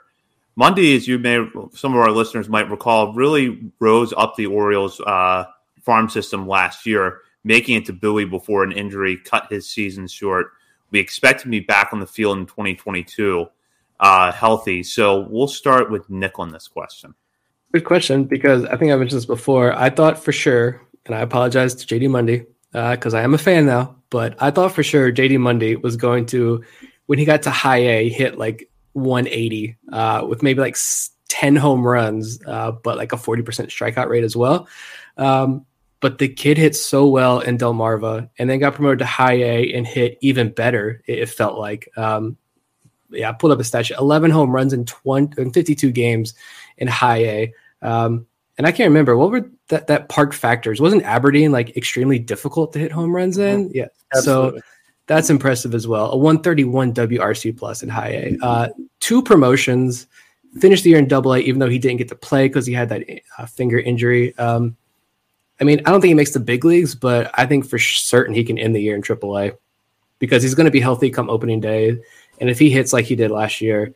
Mundy, 0.55 0.95
as 0.95 1.07
you 1.07 1.17
may, 1.17 1.43
some 1.73 1.93
of 1.93 1.99
our 1.99 2.11
listeners 2.11 2.49
might 2.49 2.69
recall, 2.69 3.13
really 3.13 3.71
rose 3.79 4.13
up 4.15 4.35
the 4.35 4.45
Orioles 4.45 4.99
uh, 5.01 5.45
farm 5.81 6.07
system 6.09 6.47
last 6.47 6.85
year, 6.85 7.21
making 7.43 7.77
it 7.77 7.85
to 7.87 7.93
Bowie 7.93 8.25
before 8.25 8.63
an 8.63 8.71
injury 8.71 9.17
cut 9.17 9.47
his 9.49 9.69
season 9.69 10.07
short. 10.07 10.51
We 10.91 10.99
expect 10.99 11.41
him 11.41 11.51
to 11.51 11.59
be 11.59 11.65
back 11.65 11.93
on 11.93 11.99
the 11.99 12.07
field 12.07 12.37
in 12.37 12.45
2022, 12.45 13.47
uh, 13.99 14.31
healthy. 14.31 14.83
So 14.83 15.27
we'll 15.29 15.47
start 15.47 15.89
with 15.89 16.07
Nick 16.11 16.37
on 16.37 16.51
this 16.51 16.67
question. 16.67 17.15
Good 17.71 17.85
question 17.85 18.23
because 18.23 18.65
I 18.65 18.77
think 18.77 18.91
I 18.91 18.95
mentioned 18.95 19.17
this 19.17 19.25
before. 19.25 19.73
I 19.73 19.89
thought 19.89 20.23
for 20.23 20.31
sure, 20.31 20.81
and 21.07 21.15
I 21.15 21.21
apologize 21.21 21.73
to 21.75 21.87
JD 21.87 22.09
Mundy 22.09 22.45
because 22.71 23.13
I 23.13 23.21
am 23.21 23.33
a 23.33 23.37
fan 23.37 23.65
now, 23.65 23.95
but 24.09 24.35
I 24.41 24.51
thought 24.51 24.73
for 24.73 24.83
sure 24.83 25.11
JD 25.11 25.39
Mundy 25.39 25.75
was 25.75 25.95
going 25.95 26.25
to, 26.27 26.63
when 27.07 27.19
he 27.19 27.25
got 27.25 27.43
to 27.43 27.49
high 27.49 27.77
A, 27.77 28.09
hit 28.09 28.37
like 28.37 28.69
180 28.93 29.77
uh, 29.91 30.25
with 30.27 30.43
maybe 30.43 30.61
like 30.61 30.77
10 31.29 31.55
home 31.55 31.85
runs, 31.85 32.39
uh, 32.45 32.71
but 32.71 32.97
like 32.97 33.13
a 33.13 33.17
40% 33.17 33.43
strikeout 33.43 34.09
rate 34.09 34.23
as 34.23 34.35
well. 34.35 34.67
Um, 35.17 35.65
but 35.99 36.19
the 36.19 36.27
kid 36.27 36.57
hit 36.57 36.75
so 36.75 37.07
well 37.07 37.39
in 37.39 37.57
Delmarva 37.57 38.29
and 38.37 38.49
then 38.49 38.59
got 38.59 38.75
promoted 38.75 38.99
to 38.99 39.05
high 39.05 39.33
A 39.33 39.73
and 39.73 39.85
hit 39.85 40.17
even 40.21 40.51
better, 40.51 41.01
it, 41.07 41.19
it 41.19 41.29
felt 41.29 41.57
like. 41.57 41.89
Um, 41.97 42.37
yeah, 43.09 43.29
I 43.29 43.33
pulled 43.33 43.53
up 43.53 43.59
a 43.59 43.63
stat 43.63 43.85
sheet 43.85 43.97
11 43.97 44.31
home 44.31 44.51
runs 44.51 44.73
in, 44.73 44.85
20, 44.85 45.41
in 45.41 45.51
52 45.51 45.91
games 45.91 46.33
in 46.77 46.87
high 46.87 47.23
A. 47.23 47.53
Um, 47.81 48.27
and 48.57 48.65
I 48.65 48.71
can't 48.71 48.89
remember 48.89 49.15
what 49.15 49.31
were 49.31 49.49
that, 49.69 49.87
that 49.87 50.09
park 50.09 50.33
factors. 50.33 50.81
Wasn't 50.81 51.03
Aberdeen 51.03 51.51
like 51.51 51.75
extremely 51.77 52.19
difficult 52.19 52.73
to 52.73 52.79
hit 52.79 52.91
home 52.91 53.15
runs 53.15 53.37
in? 53.37 53.69
Yeah. 53.73 53.87
Absolutely. 54.15 54.59
So 54.59 54.65
that's 55.05 55.29
impressive 55.29 55.73
as 55.73 55.87
well. 55.87 56.11
A 56.11 56.17
131 56.17 56.93
WRC 56.93 57.57
plus 57.57 57.83
in 57.83 57.89
high 57.89 58.09
A. 58.09 58.37
Uh, 58.41 58.69
two 58.99 59.21
promotions, 59.21 60.07
finished 60.59 60.83
the 60.83 60.89
year 60.89 60.99
in 60.99 61.07
double 61.07 61.33
A, 61.33 61.39
even 61.39 61.59
though 61.59 61.69
he 61.69 61.79
didn't 61.79 61.97
get 61.97 62.09
to 62.09 62.15
play 62.15 62.47
because 62.47 62.65
he 62.65 62.73
had 62.73 62.89
that 62.89 63.03
uh, 63.37 63.45
finger 63.45 63.79
injury. 63.79 64.37
Um, 64.37 64.75
I 65.59 65.63
mean, 65.63 65.79
I 65.85 65.91
don't 65.91 66.01
think 66.01 66.09
he 66.09 66.15
makes 66.15 66.33
the 66.33 66.39
big 66.39 66.65
leagues, 66.65 66.93
but 66.93 67.31
I 67.35 67.45
think 67.45 67.65
for 67.65 67.79
certain 67.79 68.35
he 68.35 68.43
can 68.43 68.57
end 68.57 68.75
the 68.75 68.81
year 68.81 68.95
in 68.95 69.01
triple 69.01 69.37
A 69.37 69.53
because 70.19 70.43
he's 70.43 70.55
going 70.55 70.65
to 70.65 70.71
be 70.71 70.79
healthy 70.79 71.09
come 71.09 71.29
opening 71.29 71.59
day. 71.59 71.97
And 72.39 72.49
if 72.49 72.59
he 72.59 72.69
hits 72.69 72.93
like 72.93 73.05
he 73.05 73.15
did 73.15 73.31
last 73.31 73.61
year, 73.61 73.93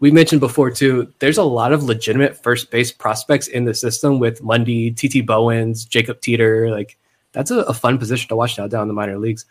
we 0.00 0.10
mentioned 0.10 0.40
before 0.40 0.70
too, 0.70 1.12
there's 1.18 1.38
a 1.38 1.42
lot 1.42 1.72
of 1.72 1.84
legitimate 1.84 2.42
first 2.42 2.70
base 2.70 2.90
prospects 2.90 3.48
in 3.48 3.64
the 3.64 3.74
system 3.74 4.18
with 4.18 4.42
Mundy, 4.42 4.90
TT 4.90 5.24
Bowens, 5.24 5.84
Jacob 5.84 6.20
Teter. 6.22 6.70
Like 6.70 6.96
that's 7.32 7.50
a, 7.50 7.58
a 7.60 7.74
fun 7.74 7.98
position 7.98 8.28
to 8.30 8.36
watch 8.36 8.58
now 8.58 8.66
down 8.66 8.82
in 8.82 8.88
the 8.88 8.94
minor 8.94 9.18
leagues. 9.18 9.44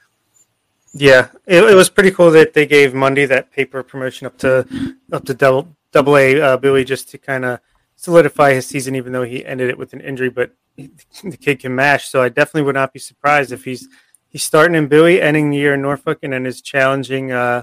Yeah, 0.94 1.30
it, 1.46 1.64
it 1.64 1.76
was 1.76 1.90
pretty 1.90 2.10
cool 2.10 2.32
that 2.32 2.54
they 2.54 2.66
gave 2.66 2.96
Mundy 2.96 3.26
that 3.26 3.52
paper 3.52 3.84
promotion 3.84 4.26
up 4.26 4.38
to 4.40 4.96
up 5.12 5.24
to 5.26 5.36
double 5.36 5.76
double 5.92 6.18
A 6.18 6.42
uh, 6.42 6.84
just 6.84 7.10
to 7.10 7.20
kind 7.20 7.46
of 7.46 7.60
solidify 7.96 8.54
his 8.54 8.66
season, 8.66 8.96
even 8.96 9.14
though 9.14 9.24
he 9.24 9.46
ended 9.46 9.70
it 9.70 9.78
with 9.78 9.94
an 9.94 10.02
injury. 10.02 10.30
But 10.30 10.56
the 10.78 11.38
kid 11.40 11.60
can 11.60 11.76
mash, 11.76 12.10
so 12.10 12.24
I 12.24 12.30
definitely 12.30 12.64
would 12.64 12.76
not 12.76 12.92
be 12.92 13.00
surprised 13.00 13.52
if 13.52 13.66
he's 13.66 13.88
he's 14.30 14.42
starting 14.42 14.76
in 14.76 14.88
Bowie, 14.88 15.22
ending 15.22 15.52
the 15.52 15.58
year 15.58 15.76
in 15.76 15.84
Norfolk, 15.84 16.20
and 16.24 16.34
then 16.34 16.48
is 16.48 16.60
challenging 16.60 17.32
uh, 17.32 17.62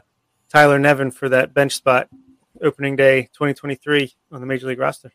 Tyler 0.49 0.79
Nevin 0.79 1.11
for 1.11 1.29
that 1.29 1.53
bench 1.53 1.75
spot 1.75 2.09
opening 2.63 2.97
day 2.97 3.23
2023 3.35 4.13
on 4.33 4.41
the 4.41 4.47
major 4.47 4.67
league 4.67 4.79
roster. 4.79 5.13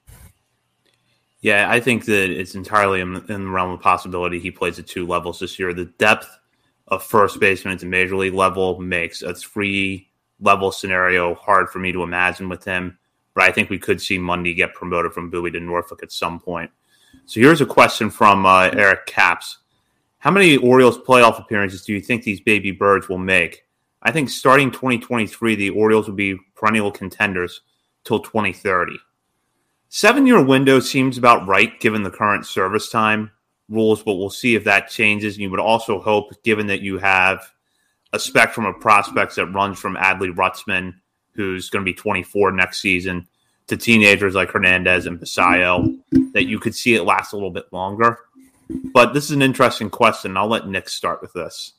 Yeah, 1.42 1.72
I 1.72 1.80
think 1.80 2.06
that 2.06 2.30
it's 2.30 2.54
entirely 2.54 3.02
in, 3.02 3.16
in 3.16 3.46
the 3.46 3.50
realm 3.50 3.72
of 3.72 3.82
possibility 3.82 4.40
he 4.40 4.52
plays 4.52 4.78
at 4.78 4.88
two 4.88 5.08
levels 5.08 5.40
this 5.40 5.58
year. 5.58 5.74
The 5.74 5.86
depth 5.98 6.30
of 6.88 7.04
first 7.04 7.40
baseman 7.40 7.74
at 7.74 7.80
the 7.80 7.88
major 7.88 8.16
league 8.16 8.34
level 8.34 8.80
makes 8.80 9.22
a 9.24 9.34
three 9.34 10.10
level 10.40 10.72
scenario 10.72 11.36
hard 11.36 11.70
for 11.70 11.80
me 11.80 11.92
to 11.92 12.04
imagine 12.04 12.50
with 12.50 12.64
him. 12.64 12.98
But 13.34 13.46
I 13.46 13.52
think 13.52 13.70
we 13.70 13.80
could 13.80 14.02
see 14.02 14.18
Mundy 14.18 14.54
get 14.54 14.74
promoted 14.74 15.14
from 15.14 15.30
Bowie 15.30 15.52
to 15.52 15.60
Norfolk 15.60 16.04
at 16.04 16.12
some 16.12 16.40
point. 16.40 16.70
So 17.26 17.40
here's 17.40 17.62
a 17.62 17.66
question 17.66 18.10
from 18.10 18.46
uh, 18.46 18.70
Eric 18.74 19.06
Caps. 19.06 19.60
How 20.20 20.32
many 20.32 20.58
Orioles 20.58 21.00
playoff 21.00 21.40
appearances 21.40 21.84
do 21.84 21.94
you 21.94 22.02
think 22.02 22.24
these 22.24 22.42
baby 22.42 22.72
birds 22.72 23.10
will 23.10 23.18
make? 23.18 23.64
I 24.04 24.12
think 24.12 24.30
starting 24.30 24.72
2023, 24.72 25.56
the 25.56 25.70
Orioles 25.70 26.08
will 26.08 26.16
be 26.16 26.38
perennial 26.56 26.92
contenders 26.92 27.62
till 28.04 28.20
2030. 28.20 28.98
Seven 29.90 30.26
year 30.26 30.44
window 30.44 30.80
seems 30.80 31.18
about 31.18 31.48
right 31.48 31.80
given 31.80 32.04
the 32.04 32.10
current 32.10 32.46
service 32.46 32.90
time 32.90 33.32
rules, 33.70 34.02
but 34.02 34.16
we'll 34.16 34.30
see 34.30 34.56
if 34.56 34.64
that 34.64 34.90
changes. 34.90 35.36
And 35.36 35.44
you 35.44 35.52
would 35.52 35.60
also 35.60 36.00
hope, 36.00 36.32
given 36.44 36.68
that 36.68 36.82
you 36.82 36.98
have 36.98 37.52
a 38.14 38.20
spectrum 38.20 38.66
of 38.66 38.80
prospects 38.80 39.36
that 39.36 39.48
runs 39.48 39.80
from 39.80 39.96
Adley 39.96 40.34
Rutschman, 40.34 40.94
who's 41.34 41.70
going 41.70 41.86
to 41.86 41.90
be 41.90 41.96
24 41.96 42.52
next 42.52 42.82
season, 42.82 43.28
to 43.68 43.78
teenagers 43.78 44.36
like 44.36 44.52
Hernandez 44.52 45.06
and 45.06 45.20
Basallo, 45.20 45.98
that 46.34 46.46
you 46.46 46.60
could 46.60 46.76
see 46.76 46.96
it 46.96 47.04
last 47.04 47.32
a 47.32 47.36
little 47.36 47.52
bit 47.52 47.72
longer. 47.72 48.20
But 48.94 49.14
this 49.14 49.26
is 49.26 49.32
an 49.32 49.42
interesting 49.42 49.90
question. 49.90 50.36
I'll 50.36 50.48
let 50.48 50.68
Nick 50.68 50.90
start 50.90 51.22
with 51.22 51.34
this. 51.34 51.74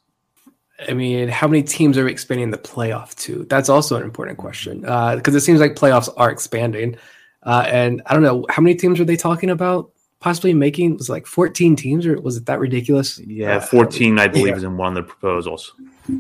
I 0.89 0.95
mean, 0.95 1.29
how 1.29 1.49
many 1.49 1.63
teams 1.63 1.99
are 1.99 2.09
expanding 2.09 2.51
the 2.51 2.59
playoff 2.59 3.15
to? 3.17 3.45
That's 3.45 3.69
also 3.69 3.97
an 3.97 4.03
important 4.03 4.39
question 4.39 4.81
because 4.81 5.35
uh, 5.35 5.37
it 5.37 5.41
seems 5.41 5.61
like 5.61 5.75
playoffs 5.75 6.09
are 6.17 6.31
expanding. 6.31 6.97
Uh, 7.43 7.65
and 7.67 8.03
I 8.07 8.15
don't 8.15 8.23
know 8.23 8.47
how 8.49 8.63
many 8.63 8.75
teams 8.77 9.01
are 9.01 9.05
they 9.05 9.17
talking 9.17 9.51
about 9.51 9.91
possibly 10.23 10.55
making 10.55 10.97
was 10.97 11.11
like 11.11 11.27
14 11.27 11.75
teams 11.75 12.07
or 12.07 12.19
was 12.21 12.37
it 12.37 12.47
that 12.47 12.61
ridiculous? 12.61 13.19
Yeah, 13.19 13.57
uh, 13.57 13.61
14 13.61 14.19
I 14.19 14.29
believe 14.29 14.49
yeah. 14.49 14.57
is 14.57 14.63
in 14.63 14.77
one 14.77 14.97
of 14.97 15.05
the 15.05 15.13
proposals. 15.13 15.73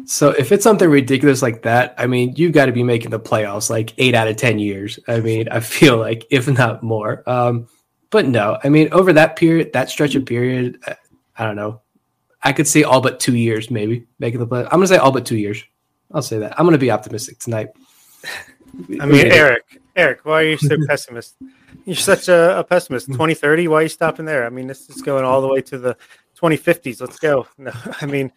So 0.04 0.30
if 0.30 0.52
it's 0.52 0.64
something 0.64 0.88
ridiculous 0.88 1.40
like 1.40 1.62
that, 1.62 1.94
I 1.96 2.06
mean, 2.06 2.34
you've 2.36 2.52
got 2.52 2.66
to 2.66 2.72
be 2.72 2.82
making 2.82 3.10
the 3.10 3.20
playoffs 3.20 3.70
like 3.70 3.94
8 3.98 4.14
out 4.14 4.28
of 4.28 4.36
10 4.36 4.58
years. 4.58 4.98
I 5.08 5.20
mean, 5.20 5.48
I 5.48 5.60
feel 5.60 5.96
like 5.96 6.26
if 6.30 6.48
not 6.48 6.82
more. 6.82 7.22
Um, 7.28 7.68
but 8.10 8.26
no, 8.26 8.58
I 8.62 8.68
mean, 8.68 8.92
over 8.92 9.12
that 9.12 9.36
period, 9.36 9.72
that 9.72 9.88
stretch 9.88 10.14
of 10.14 10.26
period, 10.26 10.78
I, 10.86 10.96
I 11.38 11.46
don't 11.46 11.56
know. 11.56 11.80
I 12.42 12.52
could 12.52 12.66
say 12.66 12.82
all 12.82 13.00
but 13.00 13.20
2 13.20 13.36
years 13.36 13.70
maybe 13.70 14.06
making 14.18 14.40
the 14.40 14.46
play. 14.46 14.64
I'm 14.64 14.70
going 14.70 14.82
to 14.82 14.88
say 14.88 14.96
all 14.96 15.12
but 15.12 15.26
2 15.26 15.36
years. 15.36 15.62
I'll 16.12 16.22
say 16.22 16.38
that. 16.38 16.58
I'm 16.58 16.66
going 16.66 16.72
to 16.72 16.78
be 16.78 16.90
optimistic 16.90 17.38
tonight. 17.38 17.68
I 19.00 19.06
mean, 19.06 19.26
Eric, 19.26 19.80
Eric, 19.96 20.24
why 20.24 20.42
are 20.42 20.48
you 20.48 20.56
so 20.56 20.76
pessimist? 20.86 21.36
You're 21.84 21.96
such 21.96 22.28
a, 22.28 22.58
a, 22.60 22.64
pessimist. 22.64 23.06
2030, 23.08 23.68
why 23.68 23.80
are 23.80 23.82
you 23.82 23.88
stopping 23.88 24.24
there? 24.24 24.46
I 24.46 24.48
mean, 24.48 24.66
this 24.66 24.88
is 24.88 25.02
going 25.02 25.24
all 25.24 25.40
the 25.40 25.48
way 25.48 25.60
to 25.62 25.78
the 25.78 25.96
2050s. 26.40 27.00
Let's 27.00 27.18
go. 27.18 27.46
No, 27.58 27.72
I 28.00 28.06
mean, 28.06 28.32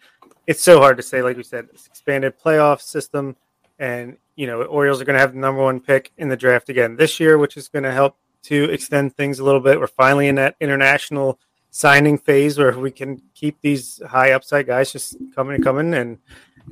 it's 0.46 0.62
so 0.62 0.78
hard 0.78 0.96
to 0.98 1.02
say. 1.02 1.22
Like 1.22 1.36
we 1.36 1.42
said, 1.42 1.68
it's 1.72 1.86
expanded 1.86 2.38
playoff 2.38 2.80
system, 2.80 3.36
and 3.78 4.16
you 4.36 4.46
know, 4.46 4.62
Orioles 4.62 5.00
are 5.00 5.04
going 5.04 5.14
to 5.14 5.20
have 5.20 5.32
the 5.32 5.38
number 5.38 5.62
one 5.62 5.80
pick 5.80 6.12
in 6.18 6.28
the 6.28 6.36
draft 6.36 6.68
again 6.68 6.96
this 6.96 7.18
year, 7.18 7.38
which 7.38 7.56
is 7.56 7.68
going 7.68 7.84
to 7.84 7.92
help 7.92 8.16
to 8.44 8.64
extend 8.70 9.16
things 9.16 9.38
a 9.38 9.44
little 9.44 9.60
bit. 9.60 9.80
We're 9.80 9.86
finally 9.86 10.28
in 10.28 10.36
that 10.36 10.56
international 10.60 11.40
signing 11.76 12.16
phase 12.16 12.58
where 12.58 12.78
we 12.78 12.90
can 12.90 13.20
keep 13.34 13.60
these 13.60 14.00
high 14.08 14.32
upside 14.32 14.66
guys 14.66 14.90
just 14.90 15.14
coming 15.34 15.56
and 15.56 15.64
coming, 15.64 15.92
and 15.92 16.16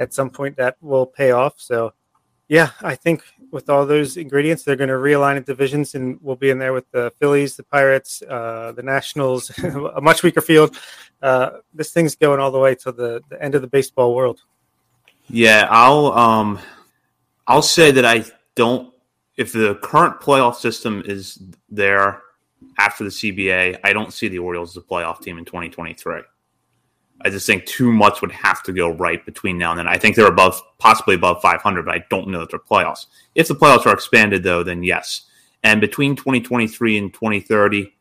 at 0.00 0.14
some 0.14 0.30
point 0.30 0.56
that 0.56 0.76
will 0.80 1.04
pay 1.04 1.30
off. 1.30 1.60
So 1.60 1.92
yeah, 2.48 2.70
I 2.80 2.94
think 2.94 3.22
with 3.50 3.68
all 3.68 3.84
those 3.84 4.16
ingredients, 4.16 4.62
they're 4.62 4.76
going 4.76 4.88
to 4.88 4.94
realign 4.94 5.34
the 5.34 5.42
divisions, 5.42 5.94
and 5.94 6.18
we'll 6.22 6.36
be 6.36 6.48
in 6.48 6.58
there 6.58 6.72
with 6.72 6.90
the 6.90 7.12
Phillies, 7.18 7.54
the 7.54 7.64
Pirates, 7.64 8.22
uh, 8.22 8.72
the 8.74 8.82
Nationals, 8.82 9.50
a 9.96 10.00
much 10.00 10.22
weaker 10.22 10.40
field. 10.40 10.76
Uh, 11.20 11.50
this 11.74 11.92
thing's 11.92 12.16
going 12.16 12.40
all 12.40 12.50
the 12.50 12.58
way 12.58 12.74
to 12.76 12.90
the, 12.90 13.20
the 13.28 13.42
end 13.42 13.54
of 13.54 13.60
the 13.60 13.68
baseball 13.68 14.14
world. 14.14 14.40
Yeah, 15.28 15.68
I'll 15.70 16.12
um, 16.12 16.58
I'll 17.46 17.62
say 17.62 17.90
that 17.90 18.06
I 18.06 18.24
don't. 18.54 18.92
If 19.36 19.52
the 19.52 19.74
current 19.82 20.20
playoff 20.20 20.54
system 20.54 21.02
is 21.04 21.42
there 21.68 22.22
after 22.78 23.04
the 23.04 23.10
CBA, 23.10 23.78
I 23.84 23.92
don't 23.92 24.12
see 24.12 24.28
the 24.28 24.38
Orioles 24.38 24.76
as 24.76 24.82
a 24.82 24.86
playoff 24.86 25.20
team 25.20 25.38
in 25.38 25.44
2023. 25.44 26.22
I 27.20 27.30
just 27.30 27.46
think 27.46 27.64
too 27.64 27.92
much 27.92 28.20
would 28.20 28.32
have 28.32 28.62
to 28.64 28.72
go 28.72 28.90
right 28.90 29.24
between 29.24 29.56
now 29.56 29.70
and 29.70 29.78
then. 29.78 29.88
I 29.88 29.98
think 29.98 30.16
they're 30.16 30.26
above, 30.26 30.60
possibly 30.78 31.14
above 31.14 31.40
500, 31.40 31.84
but 31.86 31.94
I 31.94 32.04
don't 32.10 32.28
know 32.28 32.40
that 32.40 32.50
they're 32.50 32.58
playoffs. 32.58 33.06
If 33.34 33.48
the 33.48 33.54
playoffs 33.54 33.86
are 33.86 33.94
expanded, 33.94 34.42
though, 34.42 34.62
then 34.62 34.82
yes. 34.82 35.22
And 35.62 35.80
between 35.80 36.16
2023 36.16 36.98
and 36.98 37.14
2030, 37.14 37.94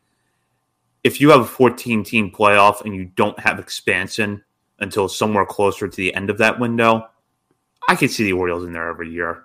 if 1.03 1.21
you 1.21 1.29
have 1.29 1.41
a 1.41 1.45
14 1.45 2.03
team 2.03 2.31
playoff 2.31 2.81
and 2.83 2.95
you 2.95 3.05
don't 3.05 3.39
have 3.39 3.59
expansion 3.59 4.43
until 4.79 5.07
somewhere 5.07 5.45
closer 5.45 5.87
to 5.87 5.95
the 5.95 6.13
end 6.13 6.29
of 6.29 6.39
that 6.39 6.59
window, 6.59 7.07
I 7.87 7.95
could 7.95 8.11
see 8.11 8.23
the 8.23 8.33
Orioles 8.33 8.65
in 8.65 8.73
there 8.73 8.89
every 8.89 9.11
year. 9.11 9.43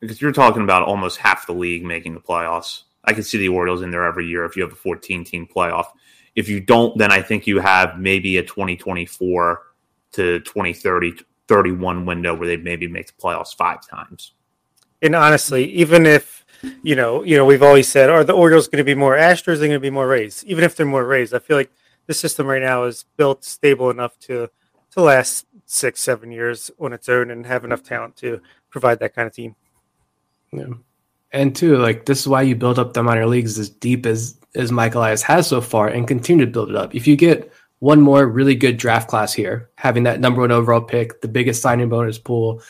Because 0.00 0.20
you're 0.20 0.32
talking 0.32 0.62
about 0.62 0.82
almost 0.82 1.18
half 1.18 1.46
the 1.46 1.52
league 1.52 1.84
making 1.84 2.14
the 2.14 2.20
playoffs. 2.20 2.82
I 3.06 3.12
can 3.12 3.22
see 3.22 3.38
the 3.38 3.48
Orioles 3.48 3.82
in 3.82 3.90
there 3.90 4.04
every 4.04 4.26
year 4.26 4.44
if 4.44 4.56
you 4.56 4.62
have 4.62 4.72
a 4.72 4.76
14 4.76 5.24
team 5.24 5.48
playoff. 5.54 5.86
If 6.34 6.48
you 6.48 6.60
don't, 6.60 6.96
then 6.98 7.12
I 7.12 7.22
think 7.22 7.46
you 7.46 7.60
have 7.60 7.98
maybe 7.98 8.38
a 8.38 8.42
2024 8.42 9.62
to 10.12 10.40
2030, 10.40 11.14
31 11.48 12.04
window 12.04 12.34
where 12.34 12.48
they 12.48 12.56
maybe 12.56 12.88
make 12.88 13.06
the 13.06 13.12
playoffs 13.14 13.54
five 13.56 13.86
times. 13.86 14.32
And 15.02 15.14
honestly, 15.14 15.64
even 15.72 16.06
if 16.06 16.44
you 16.82 16.96
know, 16.96 17.22
you 17.22 17.36
know, 17.36 17.44
we've 17.44 17.62
always 17.62 17.88
said, 17.88 18.10
are 18.10 18.24
the 18.24 18.32
Orioles 18.32 18.68
going 18.68 18.78
to 18.78 18.84
be 18.84 18.94
more 18.94 19.16
Astros? 19.16 19.56
Are 19.56 19.58
going 19.58 19.72
to 19.72 19.80
be 19.80 19.90
more 19.90 20.08
Rays? 20.08 20.44
Even 20.46 20.64
if 20.64 20.76
they're 20.76 20.86
more 20.86 21.04
Rays, 21.04 21.34
I 21.34 21.38
feel 21.38 21.56
like 21.56 21.70
the 22.06 22.14
system 22.14 22.46
right 22.46 22.62
now 22.62 22.84
is 22.84 23.04
built 23.16 23.44
stable 23.44 23.90
enough 23.90 24.18
to 24.20 24.48
to 24.92 25.00
last 25.02 25.46
six, 25.66 26.00
seven 26.00 26.30
years 26.32 26.70
on 26.78 26.92
its 26.92 27.08
own 27.08 27.30
and 27.30 27.44
have 27.44 27.64
enough 27.64 27.82
talent 27.82 28.16
to 28.16 28.40
provide 28.70 28.98
that 29.00 29.14
kind 29.14 29.26
of 29.26 29.34
team. 29.34 29.54
Yeah. 30.52 30.66
And 31.36 31.54
two, 31.54 31.76
like 31.76 32.06
this 32.06 32.20
is 32.20 32.26
why 32.26 32.42
you 32.42 32.56
build 32.56 32.78
up 32.78 32.94
the 32.94 33.02
minor 33.02 33.26
leagues 33.26 33.58
as 33.58 33.68
deep 33.68 34.06
as 34.06 34.38
as 34.54 34.72
Michael 34.72 35.02
Elias 35.02 35.20
has 35.22 35.46
so 35.46 35.60
far 35.60 35.86
and 35.86 36.08
continue 36.08 36.46
to 36.46 36.50
build 36.50 36.70
it 36.70 36.76
up. 36.76 36.94
If 36.94 37.06
you 37.06 37.14
get 37.14 37.52
one 37.80 38.00
more 38.00 38.26
really 38.26 38.54
good 38.54 38.78
draft 38.78 39.06
class 39.06 39.34
here, 39.34 39.68
having 39.74 40.04
that 40.04 40.18
number 40.18 40.40
one 40.40 40.50
overall 40.50 40.80
pick, 40.80 41.20
the 41.20 41.28
biggest 41.28 41.60
signing 41.60 41.90
bonus 41.90 42.16
pool, 42.16 42.62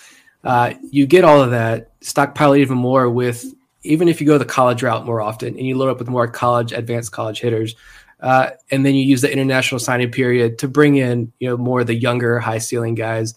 uh, 0.43 0.75
you 0.91 1.07
get 1.07 1.23
all 1.23 1.41
of 1.41 1.53
that, 1.53 1.93
stockpile 2.01 2.57
even 2.57 2.77
more 2.77 3.09
with 3.09 3.45
even 3.85 4.09
if 4.09 4.21
you 4.21 4.27
go 4.27 4.37
the 4.37 4.45
college 4.45 4.83
route 4.83 5.07
more 5.07 5.21
often 5.21 5.57
and 5.57 5.65
you 5.65 5.77
load 5.77 5.91
up 5.91 6.01
with 6.01 6.09
more 6.09 6.27
college, 6.27 6.73
advanced 6.73 7.13
college 7.13 7.39
hitters, 7.39 7.77
uh, 8.19 8.51
and 8.73 8.85
then 8.85 8.97
you 8.97 9.05
use 9.05 9.21
the 9.21 9.33
international 9.33 9.79
signing 9.79 10.11
period 10.11 10.59
to 10.59 10.67
bring 10.67 10.97
in 10.97 11.33
you 11.39 11.49
know 11.49 11.57
more 11.57 11.83
of 11.83 11.87
the 11.87 11.95
younger, 11.95 12.41
high 12.41 12.59
ceiling 12.59 12.97
guys. 12.97 13.35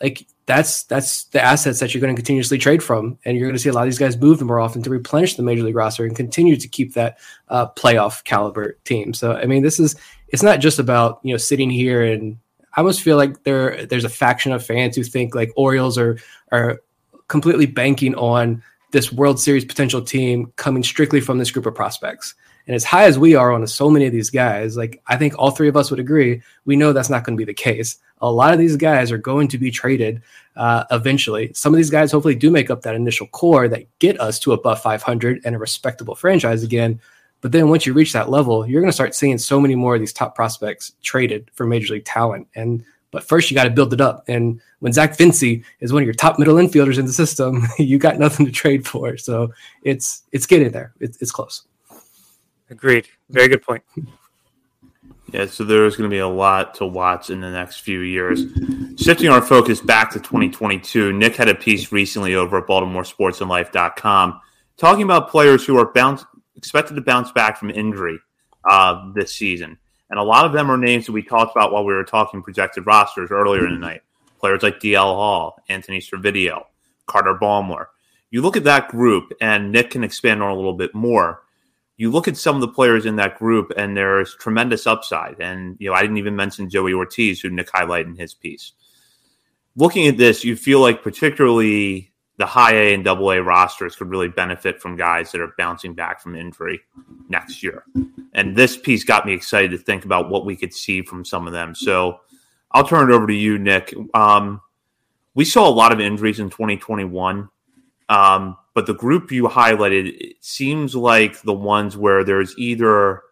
Like 0.00 0.26
that's 0.46 0.84
that's 0.84 1.24
the 1.24 1.42
assets 1.42 1.80
that 1.80 1.94
you're 1.94 2.00
going 2.00 2.14
to 2.14 2.18
continuously 2.18 2.58
trade 2.58 2.82
from, 2.82 3.18
and 3.24 3.36
you're 3.36 3.46
going 3.46 3.56
to 3.56 3.62
see 3.62 3.68
a 3.68 3.72
lot 3.72 3.82
of 3.82 3.86
these 3.86 3.98
guys 3.98 4.16
move 4.16 4.40
more 4.42 4.60
often 4.60 4.82
to 4.82 4.90
replenish 4.90 5.36
the 5.36 5.42
major 5.42 5.62
league 5.62 5.76
roster 5.76 6.04
and 6.04 6.16
continue 6.16 6.56
to 6.56 6.68
keep 6.68 6.94
that 6.94 7.18
uh, 7.48 7.68
playoff 7.68 8.24
caliber 8.24 8.76
team. 8.84 9.14
So 9.14 9.34
I 9.34 9.46
mean, 9.46 9.62
this 9.62 9.78
is 9.78 9.94
it's 10.28 10.42
not 10.42 10.60
just 10.60 10.78
about 10.78 11.20
you 11.22 11.32
know 11.32 11.38
sitting 11.38 11.70
here 11.70 12.02
and 12.02 12.38
I 12.74 12.80
almost 12.80 13.02
feel 13.02 13.16
like 13.16 13.44
there 13.44 13.86
there's 13.86 14.04
a 14.04 14.08
faction 14.08 14.52
of 14.52 14.64
fans 14.64 14.96
who 14.96 15.04
think 15.04 15.34
like 15.34 15.52
Orioles 15.56 15.98
are 15.98 16.18
are 16.50 16.80
completely 17.28 17.66
banking 17.66 18.14
on 18.14 18.62
this 18.90 19.12
World 19.12 19.40
Series 19.40 19.64
potential 19.64 20.02
team 20.02 20.52
coming 20.56 20.82
strictly 20.82 21.20
from 21.20 21.38
this 21.38 21.50
group 21.50 21.66
of 21.66 21.74
prospects. 21.74 22.34
And 22.66 22.76
as 22.76 22.84
high 22.84 23.04
as 23.04 23.18
we 23.18 23.34
are 23.34 23.52
on 23.52 23.66
so 23.66 23.90
many 23.90 24.06
of 24.06 24.12
these 24.12 24.30
guys, 24.30 24.76
like 24.76 25.02
I 25.06 25.16
think 25.16 25.38
all 25.38 25.50
three 25.50 25.68
of 25.68 25.76
us 25.76 25.90
would 25.90 26.00
agree, 26.00 26.42
we 26.64 26.76
know 26.76 26.92
that's 26.92 27.10
not 27.10 27.24
going 27.24 27.36
to 27.36 27.40
be 27.40 27.44
the 27.44 27.54
case 27.54 27.98
a 28.22 28.30
lot 28.30 28.52
of 28.52 28.58
these 28.58 28.76
guys 28.76 29.10
are 29.10 29.18
going 29.18 29.48
to 29.48 29.58
be 29.58 29.70
traded 29.70 30.22
uh, 30.56 30.84
eventually. 30.90 31.52
Some 31.54 31.74
of 31.74 31.76
these 31.76 31.90
guys 31.90 32.12
hopefully 32.12 32.36
do 32.36 32.50
make 32.50 32.70
up 32.70 32.82
that 32.82 32.94
initial 32.94 33.26
core 33.26 33.68
that 33.68 33.86
get 33.98 34.18
us 34.20 34.38
to 34.40 34.52
above 34.52 34.80
500 34.80 35.42
and 35.44 35.56
a 35.56 35.58
respectable 35.58 36.14
franchise 36.14 36.62
again. 36.62 37.00
But 37.40 37.50
then 37.50 37.68
once 37.68 37.84
you 37.84 37.92
reach 37.92 38.12
that 38.12 38.30
level, 38.30 38.66
you're 38.66 38.80
going 38.80 38.88
to 38.88 38.94
start 38.94 39.16
seeing 39.16 39.36
so 39.38 39.60
many 39.60 39.74
more 39.74 39.96
of 39.96 40.00
these 40.00 40.12
top 40.12 40.36
prospects 40.36 40.92
traded 41.02 41.50
for 41.52 41.66
major 41.66 41.94
league 41.94 42.04
talent. 42.04 42.46
And 42.54 42.84
but 43.10 43.24
first 43.24 43.50
you 43.50 43.56
got 43.56 43.64
to 43.64 43.70
build 43.70 43.92
it 43.92 44.00
up. 44.00 44.24
And 44.28 44.60
when 44.78 44.92
Zach 44.92 45.18
Vincej 45.18 45.64
is 45.80 45.92
one 45.92 46.02
of 46.02 46.06
your 46.06 46.14
top 46.14 46.38
middle 46.38 46.54
infielders 46.54 46.98
in 46.98 47.04
the 47.04 47.12
system, 47.12 47.66
you 47.78 47.98
got 47.98 48.18
nothing 48.18 48.46
to 48.46 48.52
trade 48.52 48.86
for. 48.86 49.16
So 49.16 49.52
it's 49.82 50.22
it's 50.30 50.46
getting 50.46 50.70
there. 50.70 50.94
It's 51.00 51.32
close. 51.32 51.66
Agreed. 52.72 53.06
Very 53.30 53.48
good 53.48 53.62
point. 53.62 53.82
Yeah, 55.32 55.46
so 55.46 55.64
there's 55.64 55.96
going 55.96 56.10
to 56.10 56.14
be 56.14 56.18
a 56.18 56.28
lot 56.28 56.74
to 56.74 56.84
watch 56.84 57.30
in 57.30 57.40
the 57.40 57.50
next 57.50 57.80
few 57.80 58.00
years. 58.00 58.44
Shifting 58.98 59.30
our 59.30 59.40
focus 59.40 59.80
back 59.80 60.10
to 60.10 60.18
2022, 60.18 61.14
Nick 61.14 61.36
had 61.36 61.48
a 61.48 61.54
piece 61.54 61.90
recently 61.90 62.34
over 62.34 62.58
at 62.58 62.66
BaltimoreSportsAndLife.com 62.66 64.40
talking 64.76 65.04
about 65.04 65.30
players 65.30 65.64
who 65.64 65.78
are 65.78 65.90
bounce, 65.90 66.22
expected 66.54 66.96
to 66.96 67.00
bounce 67.00 67.32
back 67.32 67.56
from 67.56 67.70
injury 67.70 68.18
uh, 68.68 69.10
this 69.14 69.34
season. 69.34 69.78
And 70.10 70.18
a 70.18 70.22
lot 70.22 70.44
of 70.44 70.52
them 70.52 70.70
are 70.70 70.76
names 70.76 71.06
that 71.06 71.12
we 71.12 71.22
talked 71.22 71.56
about 71.56 71.72
while 71.72 71.86
we 71.86 71.94
were 71.94 72.04
talking 72.04 72.42
projected 72.42 72.84
rosters 72.84 73.30
earlier 73.30 73.66
in 73.66 73.72
the 73.72 73.80
night. 73.80 74.02
Players 74.38 74.62
like 74.62 74.80
DL 74.80 75.14
Hall, 75.14 75.56
Anthony 75.70 76.00
Servideo, 76.00 76.64
Carter 77.06 77.38
Baumler. 77.40 77.86
You 78.30 78.42
look 78.42 78.58
at 78.58 78.64
that 78.64 78.88
group, 78.88 79.32
and 79.40 79.72
Nick 79.72 79.92
can 79.92 80.04
expand 80.04 80.42
on 80.42 80.50
a 80.50 80.54
little 80.54 80.74
bit 80.74 80.94
more 80.94 81.42
you 82.02 82.10
look 82.10 82.26
at 82.26 82.36
some 82.36 82.56
of 82.56 82.60
the 82.60 82.66
players 82.66 83.06
in 83.06 83.14
that 83.14 83.38
group 83.38 83.72
and 83.76 83.96
there's 83.96 84.34
tremendous 84.34 84.88
upside. 84.88 85.36
And, 85.38 85.76
you 85.78 85.88
know, 85.88 85.94
I 85.94 86.02
didn't 86.02 86.16
even 86.16 86.34
mention 86.34 86.68
Joey 86.68 86.92
Ortiz, 86.92 87.40
who 87.40 87.48
Nick 87.48 87.70
highlighted 87.70 88.06
in 88.06 88.16
his 88.16 88.34
piece. 88.34 88.72
Looking 89.76 90.08
at 90.08 90.16
this, 90.16 90.42
you 90.42 90.56
feel 90.56 90.80
like 90.80 91.04
particularly 91.04 92.10
the 92.38 92.46
high 92.46 92.74
A 92.74 92.94
and 92.94 93.04
double 93.04 93.30
A 93.30 93.40
rosters 93.40 93.94
could 93.94 94.10
really 94.10 94.26
benefit 94.26 94.82
from 94.82 94.96
guys 94.96 95.30
that 95.30 95.40
are 95.40 95.54
bouncing 95.56 95.94
back 95.94 96.20
from 96.20 96.34
injury 96.34 96.80
next 97.28 97.62
year. 97.62 97.84
And 98.34 98.56
this 98.56 98.76
piece 98.76 99.04
got 99.04 99.24
me 99.24 99.32
excited 99.32 99.70
to 99.70 99.78
think 99.78 100.04
about 100.04 100.28
what 100.28 100.44
we 100.44 100.56
could 100.56 100.74
see 100.74 101.02
from 101.02 101.24
some 101.24 101.46
of 101.46 101.52
them. 101.52 101.72
So 101.72 102.18
I'll 102.72 102.84
turn 102.84 103.12
it 103.12 103.14
over 103.14 103.28
to 103.28 103.32
you, 103.32 103.60
Nick. 103.60 103.94
Um, 104.12 104.60
we 105.36 105.44
saw 105.44 105.68
a 105.68 105.70
lot 105.70 105.92
of 105.92 106.00
injuries 106.00 106.40
in 106.40 106.50
2021. 106.50 107.48
Um, 108.08 108.56
but 108.74 108.86
the 108.86 108.94
group 108.94 109.30
you 109.30 109.44
highlighted 109.44 110.14
it 110.18 110.36
seems 110.40 110.94
like 110.94 111.42
the 111.42 111.52
ones 111.52 111.96
where 111.96 112.24
there's 112.24 112.56
either 112.58 113.22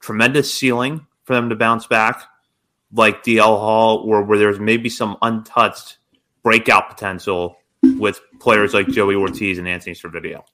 tremendous 0.00 0.52
ceiling 0.52 1.06
for 1.24 1.34
them 1.34 1.48
to 1.48 1.56
bounce 1.56 1.86
back, 1.86 2.22
like 2.92 3.24
DL 3.24 3.42
Hall, 3.42 3.98
or 3.98 4.22
where 4.22 4.38
there's 4.38 4.60
maybe 4.60 4.88
some 4.88 5.16
untouched 5.22 5.98
breakout 6.42 6.88
potential 6.88 7.56
with 7.98 8.20
players 8.40 8.72
like 8.72 8.86
Joey 8.88 9.16
Ortiz 9.16 9.58
and 9.58 9.66
Anthony 9.66 9.94
Servideo. 9.94 10.44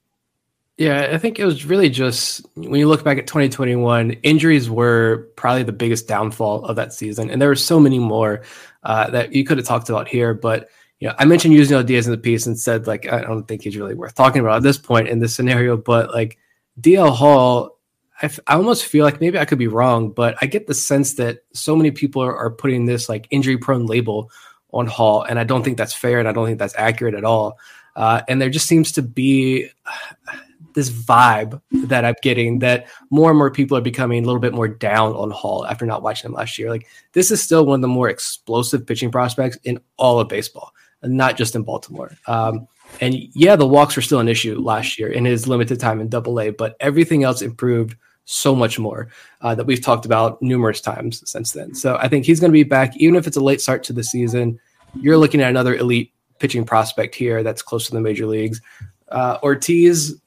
Yeah, 0.77 1.11
I 1.11 1.19
think 1.19 1.37
it 1.37 1.45
was 1.45 1.65
really 1.65 1.89
just 1.89 2.43
when 2.55 2.79
you 2.79 2.87
look 2.87 3.03
back 3.03 3.19
at 3.19 3.27
2021, 3.27 4.11
injuries 4.23 4.71
were 4.71 5.29
probably 5.35 5.61
the 5.61 5.71
biggest 5.71 6.07
downfall 6.07 6.65
of 6.65 6.77
that 6.77 6.93
season, 6.93 7.29
and 7.29 7.39
there 7.39 7.49
were 7.49 7.55
so 7.55 7.79
many 7.79 7.99
more 7.99 8.41
uh, 8.81 9.11
that 9.11 9.33
you 9.33 9.45
could 9.45 9.59
have 9.59 9.67
talked 9.67 9.89
about 9.89 10.07
here. 10.07 10.33
But 10.33 10.69
you 11.03 11.09
know, 11.09 11.15
I 11.19 11.25
mentioned 11.25 11.53
Yusniel 11.53 11.85
Diaz 11.85 12.07
in 12.07 12.13
the 12.13 12.17
piece 12.17 12.45
and 12.45 12.57
said 12.57 12.87
like 12.87 13.11
I 13.11 13.19
don't 13.19 13.45
think 13.45 13.61
he's 13.61 13.75
really 13.75 13.93
worth 13.93 14.15
talking 14.15 14.39
about 14.39 14.55
at 14.55 14.63
this 14.63 14.77
point 14.77 15.09
in 15.09 15.19
this 15.19 15.35
scenario. 15.35 15.75
But 15.75 16.13
like 16.13 16.37
DL 16.79 17.13
Hall, 17.13 17.77
I, 18.21 18.27
f- 18.27 18.39
I 18.47 18.53
almost 18.53 18.85
feel 18.85 19.03
like 19.03 19.19
maybe 19.19 19.37
I 19.37 19.43
could 19.43 19.59
be 19.59 19.67
wrong, 19.67 20.11
but 20.11 20.37
I 20.41 20.45
get 20.45 20.65
the 20.65 20.73
sense 20.73 21.15
that 21.15 21.39
so 21.51 21.75
many 21.75 21.91
people 21.91 22.23
are, 22.23 22.33
are 22.33 22.49
putting 22.49 22.85
this 22.85 23.09
like 23.09 23.27
injury 23.31 23.57
prone 23.57 23.85
label 23.85 24.31
on 24.71 24.87
Hall, 24.87 25.23
and 25.23 25.37
I 25.37 25.43
don't 25.43 25.61
think 25.61 25.77
that's 25.77 25.93
fair, 25.93 26.19
and 26.19 26.27
I 26.27 26.31
don't 26.31 26.45
think 26.45 26.57
that's 26.57 26.75
accurate 26.77 27.15
at 27.15 27.25
all. 27.25 27.59
Uh, 27.97 28.21
and 28.29 28.41
there 28.41 28.49
just 28.49 28.67
seems 28.67 28.93
to 28.93 29.01
be 29.01 29.69
this 30.73 30.89
vibe 30.89 31.61
that 31.89 32.05
I'm 32.05 32.15
getting 32.21 32.59
that 32.59 32.87
more 33.09 33.29
and 33.29 33.37
more 33.37 33.51
people 33.51 33.77
are 33.77 33.81
becoming 33.81 34.23
a 34.23 34.25
little 34.25 34.39
bit 34.39 34.53
more 34.53 34.69
down 34.69 35.13
on 35.15 35.31
Hall 35.31 35.67
after 35.67 35.85
not 35.85 36.01
watching 36.01 36.29
him 36.29 36.33
last 36.33 36.57
year. 36.57 36.69
Like 36.69 36.87
this 37.11 37.29
is 37.29 37.43
still 37.43 37.65
one 37.65 37.79
of 37.79 37.81
the 37.81 37.89
more 37.89 38.07
explosive 38.09 38.87
pitching 38.87 39.11
prospects 39.11 39.57
in 39.65 39.81
all 39.97 40.21
of 40.21 40.29
baseball, 40.29 40.71
not 41.03 41.37
just 41.37 41.55
in 41.55 41.63
Baltimore. 41.63 42.11
Um, 42.27 42.67
and 43.01 43.15
yeah, 43.33 43.55
the 43.55 43.67
walks 43.67 43.95
were 43.95 44.01
still 44.01 44.19
an 44.19 44.27
issue 44.27 44.59
last 44.59 44.99
year 44.99 45.09
in 45.09 45.25
his 45.25 45.47
limited 45.47 45.79
time 45.79 45.99
in 45.99 46.09
Double 46.09 46.39
A, 46.39 46.51
but 46.51 46.75
everything 46.79 47.23
else 47.23 47.41
improved 47.41 47.95
so 48.25 48.55
much 48.55 48.79
more 48.79 49.09
uh, 49.41 49.53
that 49.55 49.65
we've 49.65 49.81
talked 49.81 50.05
about 50.05 50.41
numerous 50.41 50.79
times 50.79 51.29
since 51.29 51.51
then. 51.51 51.75
So 51.75 51.97
I 51.97 52.07
think 52.07 52.25
he's 52.25 52.39
going 52.39 52.51
to 52.51 52.53
be 52.53 52.63
back, 52.63 52.95
even 52.97 53.15
if 53.15 53.27
it's 53.27 53.37
a 53.37 53.43
late 53.43 53.61
start 53.61 53.83
to 53.85 53.93
the 53.93 54.03
season. 54.03 54.59
You're 54.95 55.17
looking 55.17 55.41
at 55.41 55.49
another 55.49 55.75
elite 55.75 56.13
pitching 56.39 56.65
prospect 56.65 57.15
here 57.15 57.43
that's 57.43 57.61
close 57.61 57.85
to 57.87 57.91
the 57.91 58.01
major 58.01 58.25
leagues. 58.25 58.61
Uh, 59.09 59.39
Ortiz, 59.43 60.19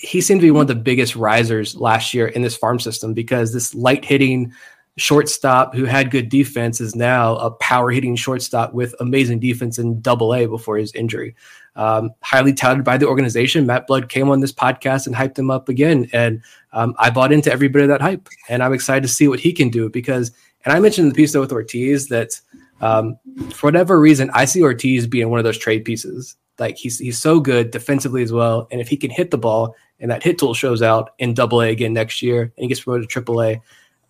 he 0.00 0.20
seemed 0.20 0.40
to 0.40 0.46
be 0.46 0.50
one 0.50 0.62
of 0.62 0.68
the 0.68 0.74
biggest 0.74 1.16
risers 1.16 1.76
last 1.76 2.12
year 2.12 2.28
in 2.28 2.42
this 2.42 2.56
farm 2.56 2.78
system 2.78 3.14
because 3.14 3.52
this 3.52 3.74
light 3.74 4.04
hitting 4.04 4.52
shortstop 4.96 5.74
who 5.74 5.84
had 5.84 6.10
good 6.10 6.28
defense 6.28 6.80
is 6.80 6.94
now 6.94 7.36
a 7.36 7.50
power 7.50 7.90
hitting 7.90 8.14
shortstop 8.14 8.72
with 8.72 8.94
amazing 9.00 9.40
defense 9.40 9.78
in 9.78 10.00
double 10.00 10.34
A 10.34 10.46
before 10.46 10.76
his 10.76 10.94
injury. 10.94 11.34
Um, 11.76 12.10
highly 12.22 12.52
touted 12.52 12.84
by 12.84 12.96
the 12.96 13.08
organization. 13.08 13.66
Matt 13.66 13.88
Blood 13.88 14.08
came 14.08 14.30
on 14.30 14.40
this 14.40 14.52
podcast 14.52 15.06
and 15.06 15.16
hyped 15.16 15.36
him 15.36 15.50
up 15.50 15.68
again. 15.68 16.08
And 16.12 16.40
um, 16.72 16.94
I 16.98 17.10
bought 17.10 17.32
into 17.32 17.52
every 17.52 17.66
bit 17.66 17.82
of 17.82 17.88
that 17.88 18.00
hype. 18.00 18.28
And 18.48 18.62
I'm 18.62 18.72
excited 18.72 19.02
to 19.02 19.08
see 19.08 19.26
what 19.26 19.40
he 19.40 19.52
can 19.52 19.70
do 19.70 19.90
because, 19.90 20.30
and 20.64 20.72
I 20.72 20.78
mentioned 20.78 21.06
in 21.06 21.08
the 21.08 21.16
piece 21.16 21.32
though 21.32 21.40
with 21.40 21.52
Ortiz 21.52 22.08
that 22.08 22.40
um, 22.80 23.18
for 23.50 23.66
whatever 23.66 23.98
reason, 23.98 24.30
I 24.34 24.44
see 24.44 24.62
Ortiz 24.62 25.06
being 25.06 25.30
one 25.30 25.40
of 25.40 25.44
those 25.44 25.58
trade 25.58 25.84
pieces. 25.84 26.36
Like 26.58 26.76
he's 26.76 27.00
he's 27.00 27.18
so 27.18 27.40
good 27.40 27.72
defensively 27.72 28.22
as 28.22 28.32
well, 28.32 28.68
and 28.70 28.80
if 28.80 28.86
he 28.86 28.96
can 28.96 29.10
hit 29.10 29.32
the 29.32 29.38
ball 29.38 29.74
and 29.98 30.08
that 30.10 30.22
hit 30.22 30.38
tool 30.38 30.54
shows 30.54 30.82
out 30.82 31.10
in 31.18 31.34
Double 31.34 31.62
A 31.62 31.70
again 31.70 31.92
next 31.92 32.22
year, 32.22 32.42
and 32.42 32.52
he 32.56 32.68
gets 32.68 32.80
promoted 32.82 33.08
to 33.08 33.12
Triple 33.12 33.42
A, 33.42 33.60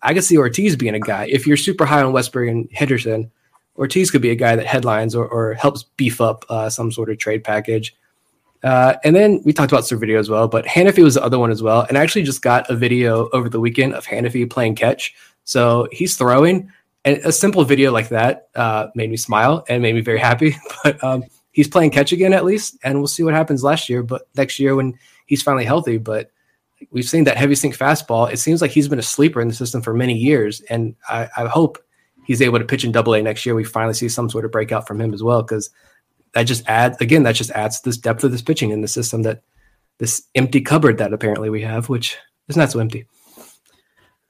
I 0.05 0.13
can 0.13 0.21
see 0.21 0.37
Ortiz 0.37 0.75
being 0.75 0.93
a 0.93 0.99
guy. 0.99 1.27
If 1.29 1.47
you're 1.47 1.57
super 1.57 1.85
high 1.85 2.03
on 2.03 2.13
Westburg 2.13 2.49
and 2.49 2.69
Henderson, 2.71 3.31
Ortiz 3.75 4.11
could 4.11 4.21
be 4.21 4.29
a 4.29 4.35
guy 4.35 4.55
that 4.55 4.65
headlines 4.65 5.15
or, 5.15 5.27
or 5.27 5.55
helps 5.55 5.83
beef 5.83 6.21
up 6.21 6.45
uh, 6.47 6.69
some 6.69 6.91
sort 6.91 7.09
of 7.09 7.17
trade 7.17 7.43
package. 7.43 7.95
Uh, 8.63 8.95
and 9.03 9.15
then 9.15 9.41
we 9.43 9.51
talked 9.51 9.71
about 9.71 9.83
Servideo 9.83 10.17
as 10.17 10.29
well, 10.29 10.47
but 10.47 10.65
Hanifee 10.65 11.03
was 11.03 11.15
the 11.15 11.23
other 11.23 11.37
one 11.37 11.51
as 11.51 11.61
well. 11.61 11.81
And 11.81 11.97
I 11.97 12.03
actually 12.03 12.23
just 12.23 12.41
got 12.41 12.69
a 12.69 12.75
video 12.75 13.29
over 13.29 13.49
the 13.49 13.59
weekend 13.59 13.93
of 13.93 14.05
Hanifee 14.05 14.49
playing 14.49 14.75
catch. 14.75 15.13
So 15.43 15.87
he's 15.91 16.15
throwing, 16.17 16.71
and 17.03 17.17
a 17.17 17.31
simple 17.31 17.63
video 17.63 17.91
like 17.91 18.09
that 18.09 18.49
uh, 18.55 18.87
made 18.95 19.11
me 19.11 19.17
smile 19.17 19.65
and 19.69 19.83
made 19.83 19.93
me 19.93 20.01
very 20.01 20.19
happy. 20.19 20.55
But 20.83 21.03
um, 21.03 21.23
he's 21.51 21.67
playing 21.67 21.91
catch 21.91 22.11
again 22.11 22.33
at 22.33 22.45
least, 22.45 22.77
and 22.83 22.99
we'll 22.99 23.07
see 23.07 23.23
what 23.23 23.33
happens 23.33 23.63
last 23.63 23.89
year. 23.89 24.03
But 24.03 24.27
next 24.35 24.59
year 24.59 24.75
when 24.75 24.97
he's 25.25 25.41
finally 25.41 25.65
healthy, 25.65 25.97
but 25.97 26.31
we've 26.91 27.09
seen 27.09 27.23
that 27.25 27.37
heavy 27.37 27.55
sink 27.55 27.77
fastball. 27.77 28.31
It 28.31 28.37
seems 28.37 28.61
like 28.61 28.71
he's 28.71 28.87
been 28.87 28.99
a 28.99 29.03
sleeper 29.03 29.41
in 29.41 29.47
the 29.47 29.53
system 29.53 29.81
for 29.81 29.93
many 29.93 30.13
years, 30.13 30.61
and 30.69 30.95
I, 31.07 31.29
I 31.37 31.45
hope 31.45 31.77
he's 32.25 32.41
able 32.41 32.59
to 32.59 32.65
pitch 32.65 32.83
in 32.83 32.91
Double 32.91 33.13
A 33.13 33.21
next 33.21 33.45
year. 33.45 33.55
We 33.55 33.63
finally 33.63 33.93
see 33.93 34.09
some 34.09 34.29
sort 34.29 34.45
of 34.45 34.51
breakout 34.51 34.87
from 34.87 34.99
him 34.99 35.13
as 35.13 35.23
well, 35.23 35.41
because 35.41 35.69
that 36.33 36.43
just 36.43 36.67
adds 36.67 36.97
again 36.99 37.23
that 37.23 37.35
just 37.35 37.51
adds 37.51 37.81
this 37.81 37.97
depth 37.97 38.23
of 38.23 38.31
this 38.31 38.41
pitching 38.41 38.71
in 38.71 38.81
the 38.81 38.87
system 38.87 39.23
that 39.23 39.41
this 39.97 40.23
empty 40.35 40.61
cupboard 40.61 40.97
that 40.97 41.13
apparently 41.13 41.49
we 41.49 41.61
have, 41.61 41.87
which 41.87 42.17
is 42.47 42.57
not 42.57 42.71
so 42.71 42.79
empty. 42.79 43.07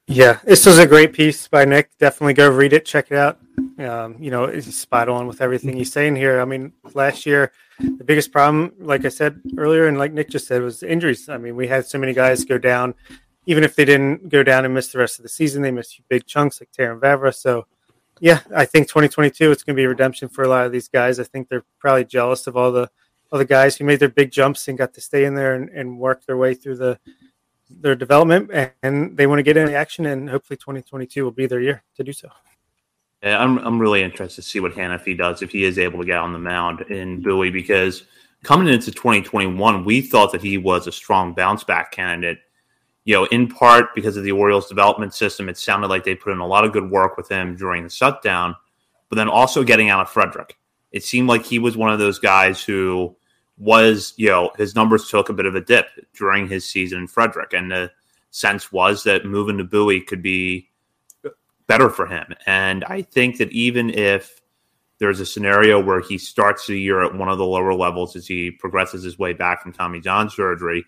Yeah, 0.06 0.38
this 0.44 0.64
was 0.64 0.78
a 0.78 0.86
great 0.86 1.12
piece 1.12 1.48
by 1.48 1.64
Nick. 1.64 1.90
Definitely 1.98 2.34
go 2.34 2.48
read 2.48 2.72
it, 2.72 2.84
check 2.84 3.10
it 3.10 3.16
out. 3.16 3.40
Um, 3.78 4.16
you 4.20 4.30
know, 4.30 4.44
it's 4.44 4.72
spot 4.72 5.08
on 5.08 5.26
with 5.26 5.40
everything 5.40 5.76
he's 5.76 5.92
saying 5.92 6.14
here. 6.14 6.40
I 6.40 6.44
mean, 6.44 6.72
last 6.94 7.26
year, 7.26 7.50
the 7.78 8.04
biggest 8.04 8.32
problem, 8.32 8.72
like 8.78 9.04
I 9.04 9.08
said 9.08 9.40
earlier, 9.56 9.86
and 9.86 9.98
like 9.98 10.12
Nick 10.12 10.30
just 10.30 10.46
said, 10.46 10.62
was 10.62 10.82
injuries. 10.82 11.28
I 11.28 11.38
mean, 11.38 11.56
we 11.56 11.68
had 11.68 11.86
so 11.86 11.98
many 11.98 12.12
guys 12.12 12.44
go 12.44 12.58
down, 12.58 12.94
even 13.46 13.64
if 13.64 13.76
they 13.76 13.84
didn't 13.84 14.28
go 14.28 14.42
down 14.42 14.64
and 14.64 14.74
miss 14.74 14.88
the 14.88 14.98
rest 14.98 15.18
of 15.18 15.22
the 15.22 15.28
season, 15.28 15.62
they 15.62 15.70
missed 15.70 16.00
big 16.08 16.26
chunks 16.26 16.60
like 16.60 16.70
Terrin 16.72 17.00
Vavra. 17.00 17.34
So, 17.34 17.66
yeah, 18.20 18.40
I 18.54 18.64
think 18.64 18.88
2022 18.88 19.50
it's 19.50 19.62
going 19.62 19.76
to 19.76 19.80
be 19.80 19.86
redemption 19.86 20.28
for 20.28 20.44
a 20.44 20.48
lot 20.48 20.66
of 20.66 20.72
these 20.72 20.88
guys. 20.88 21.20
I 21.20 21.24
think 21.24 21.48
they're 21.48 21.64
probably 21.78 22.04
jealous 22.04 22.46
of 22.46 22.56
all 22.56 22.72
the 22.72 22.90
all 23.32 23.38
the 23.38 23.44
guys 23.44 23.76
who 23.76 23.84
made 23.84 23.98
their 23.98 24.08
big 24.08 24.30
jumps 24.30 24.68
and 24.68 24.78
got 24.78 24.94
to 24.94 25.00
stay 25.00 25.24
in 25.24 25.34
there 25.34 25.54
and, 25.54 25.68
and 25.70 25.98
work 25.98 26.24
their 26.26 26.36
way 26.36 26.54
through 26.54 26.76
the 26.76 26.98
their 27.68 27.96
development 27.96 28.48
and 28.84 29.16
they 29.16 29.26
want 29.26 29.40
to 29.40 29.42
get 29.42 29.56
in 29.56 29.68
action 29.74 30.06
and 30.06 30.30
hopefully 30.30 30.56
2022 30.56 31.24
will 31.24 31.32
be 31.32 31.46
their 31.46 31.60
year 31.60 31.82
to 31.96 32.04
do 32.04 32.12
so. 32.12 32.28
I'm 33.34 33.58
I'm 33.58 33.78
really 33.78 34.02
interested 34.02 34.42
to 34.42 34.48
see 34.48 34.60
what 34.60 34.74
Hanifee 34.74 35.16
does 35.16 35.42
if 35.42 35.52
he 35.52 35.64
is 35.64 35.78
able 35.78 36.00
to 36.00 36.04
get 36.04 36.18
on 36.18 36.32
the 36.32 36.38
mound 36.38 36.82
in 36.82 37.22
Bowie 37.22 37.50
because 37.50 38.04
coming 38.42 38.72
into 38.72 38.92
2021, 38.92 39.84
we 39.84 40.00
thought 40.00 40.32
that 40.32 40.42
he 40.42 40.58
was 40.58 40.86
a 40.86 40.92
strong 40.92 41.34
bounce 41.34 41.64
back 41.64 41.90
candidate. 41.92 42.38
You 43.04 43.14
know, 43.14 43.24
in 43.26 43.48
part 43.48 43.94
because 43.94 44.16
of 44.16 44.24
the 44.24 44.32
Orioles 44.32 44.68
development 44.68 45.14
system, 45.14 45.48
it 45.48 45.56
sounded 45.56 45.88
like 45.88 46.04
they 46.04 46.14
put 46.14 46.32
in 46.32 46.40
a 46.40 46.46
lot 46.46 46.64
of 46.64 46.72
good 46.72 46.90
work 46.90 47.16
with 47.16 47.28
him 47.28 47.56
during 47.56 47.84
the 47.84 47.90
shutdown, 47.90 48.56
but 49.08 49.16
then 49.16 49.28
also 49.28 49.62
getting 49.62 49.90
out 49.90 50.00
of 50.00 50.10
Frederick. 50.10 50.56
It 50.92 51.04
seemed 51.04 51.28
like 51.28 51.44
he 51.44 51.58
was 51.58 51.76
one 51.76 51.92
of 51.92 51.98
those 51.98 52.18
guys 52.18 52.62
who 52.62 53.16
was, 53.58 54.12
you 54.16 54.28
know, 54.28 54.50
his 54.56 54.74
numbers 54.74 55.08
took 55.08 55.28
a 55.28 55.34
bit 55.34 55.46
of 55.46 55.54
a 55.54 55.60
dip 55.60 55.88
during 56.16 56.48
his 56.48 56.68
season 56.68 57.00
in 57.00 57.06
Frederick. 57.06 57.52
And 57.52 57.70
the 57.70 57.90
sense 58.30 58.72
was 58.72 59.04
that 59.04 59.24
moving 59.24 59.58
to 59.58 59.64
Bowie 59.64 60.00
could 60.00 60.22
be 60.22 60.68
better 61.66 61.90
for 61.90 62.06
him. 62.06 62.34
And 62.46 62.84
I 62.84 63.02
think 63.02 63.38
that 63.38 63.50
even 63.52 63.90
if 63.90 64.40
there's 64.98 65.20
a 65.20 65.26
scenario 65.26 65.82
where 65.82 66.00
he 66.00 66.16
starts 66.16 66.66
the 66.66 66.80
year 66.80 67.02
at 67.02 67.14
one 67.14 67.28
of 67.28 67.38
the 67.38 67.44
lower 67.44 67.74
levels 67.74 68.16
as 68.16 68.26
he 68.26 68.50
progresses 68.50 69.02
his 69.02 69.18
way 69.18 69.32
back 69.32 69.62
from 69.62 69.72
Tommy 69.72 70.00
John 70.00 70.30
surgery, 70.30 70.84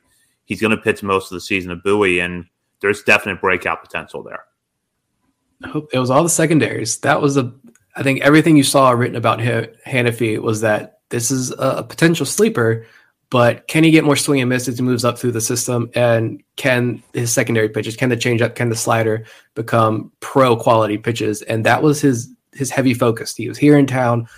he's 0.47 0.61
going 0.61 0.71
to 0.71 0.83
pitch 0.83 1.03
most 1.03 1.31
of 1.31 1.37
the 1.37 1.41
season 1.41 1.71
at 1.71 1.83
Bowie. 1.83 2.21
And 2.21 2.47
there's 2.81 3.03
definite 3.03 3.41
breakout 3.41 3.83
potential 3.83 4.23
there. 4.23 4.45
It 5.93 5.99
was 5.99 6.11
all 6.11 6.23
the 6.23 6.29
secondaries. 6.29 6.99
That 6.99 7.21
was 7.21 7.37
a, 7.37 7.53
I 7.97 8.03
think 8.03 8.21
everything 8.21 8.57
you 8.57 8.63
saw 8.63 8.91
written 8.91 9.17
about 9.17 9.41
Hanifee 9.41 10.41
was 10.41 10.61
that 10.61 11.01
this 11.11 11.31
is 11.31 11.53
a 11.59 11.83
potential 11.83 12.25
sleeper, 12.25 12.87
but 13.31 13.69
can 13.69 13.85
he 13.85 13.91
get 13.91 14.05
more 14.05 14.17
swing 14.17 14.41
and 14.41 14.49
miss 14.49 14.69
as 14.69 14.79
he 14.79 14.85
moves 14.85 15.05
up 15.05 15.19
through 15.19 15.33
the 15.33 15.41
system? 15.41 15.91
And 15.95 16.43
can 16.57 17.03
his 17.13 17.33
secondary 17.33 17.69
pitches, 17.69 17.97
can 17.97 18.09
the 18.09 18.17
changeup, 18.17 18.55
can 18.55 18.71
the 18.71 18.77
slider 18.77 19.27
become 19.55 20.13
pro 20.21 20.57
quality 20.57 20.97
pitches? 20.97 21.43
And 21.43 21.65
that 21.67 21.83
was 21.83 22.01
his 22.01 22.31
his 22.53 22.71
heavy 22.71 22.95
focus. 22.95 23.37
He 23.37 23.49
was 23.49 23.59
here 23.59 23.79
in 23.79 23.87
town 23.87 24.29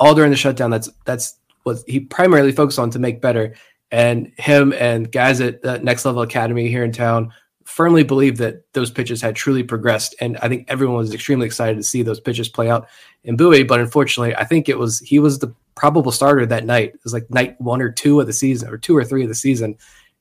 all 0.00 0.14
during 0.14 0.30
the 0.30 0.36
shutdown. 0.36 0.70
That's 0.70 0.88
that's 1.04 1.38
what 1.62 1.78
he 1.86 2.00
primarily 2.00 2.52
focused 2.52 2.78
on 2.78 2.90
to 2.90 2.98
make 2.98 3.20
better. 3.20 3.54
And 3.92 4.32
him 4.36 4.72
and 4.72 5.10
guys 5.10 5.40
at 5.40 5.62
the 5.62 5.78
Next 5.78 6.04
Level 6.04 6.22
Academy 6.22 6.68
here 6.68 6.84
in 6.84 6.92
town 6.92 7.32
firmly 7.70 8.02
believe 8.02 8.36
that 8.38 8.70
those 8.72 8.90
pitches 8.90 9.22
had 9.22 9.36
truly 9.36 9.62
progressed. 9.62 10.14
And 10.20 10.36
I 10.38 10.48
think 10.48 10.66
everyone 10.68 10.96
was 10.96 11.14
extremely 11.14 11.46
excited 11.46 11.76
to 11.76 11.82
see 11.82 12.02
those 12.02 12.20
pitches 12.20 12.48
play 12.48 12.68
out 12.68 12.88
in 13.24 13.36
Bowie. 13.36 13.62
But 13.62 13.80
unfortunately, 13.80 14.34
I 14.34 14.44
think 14.44 14.68
it 14.68 14.78
was 14.78 14.98
he 14.98 15.18
was 15.18 15.38
the 15.38 15.54
probable 15.76 16.12
starter 16.12 16.44
that 16.46 16.66
night. 16.66 16.90
It 16.94 17.00
was 17.04 17.12
like 17.12 17.30
night 17.30 17.60
one 17.60 17.80
or 17.80 17.90
two 17.90 18.20
of 18.20 18.26
the 18.26 18.32
season, 18.32 18.68
or 18.68 18.76
two 18.76 18.96
or 18.96 19.04
three 19.04 19.22
of 19.22 19.28
the 19.28 19.34
season. 19.34 19.78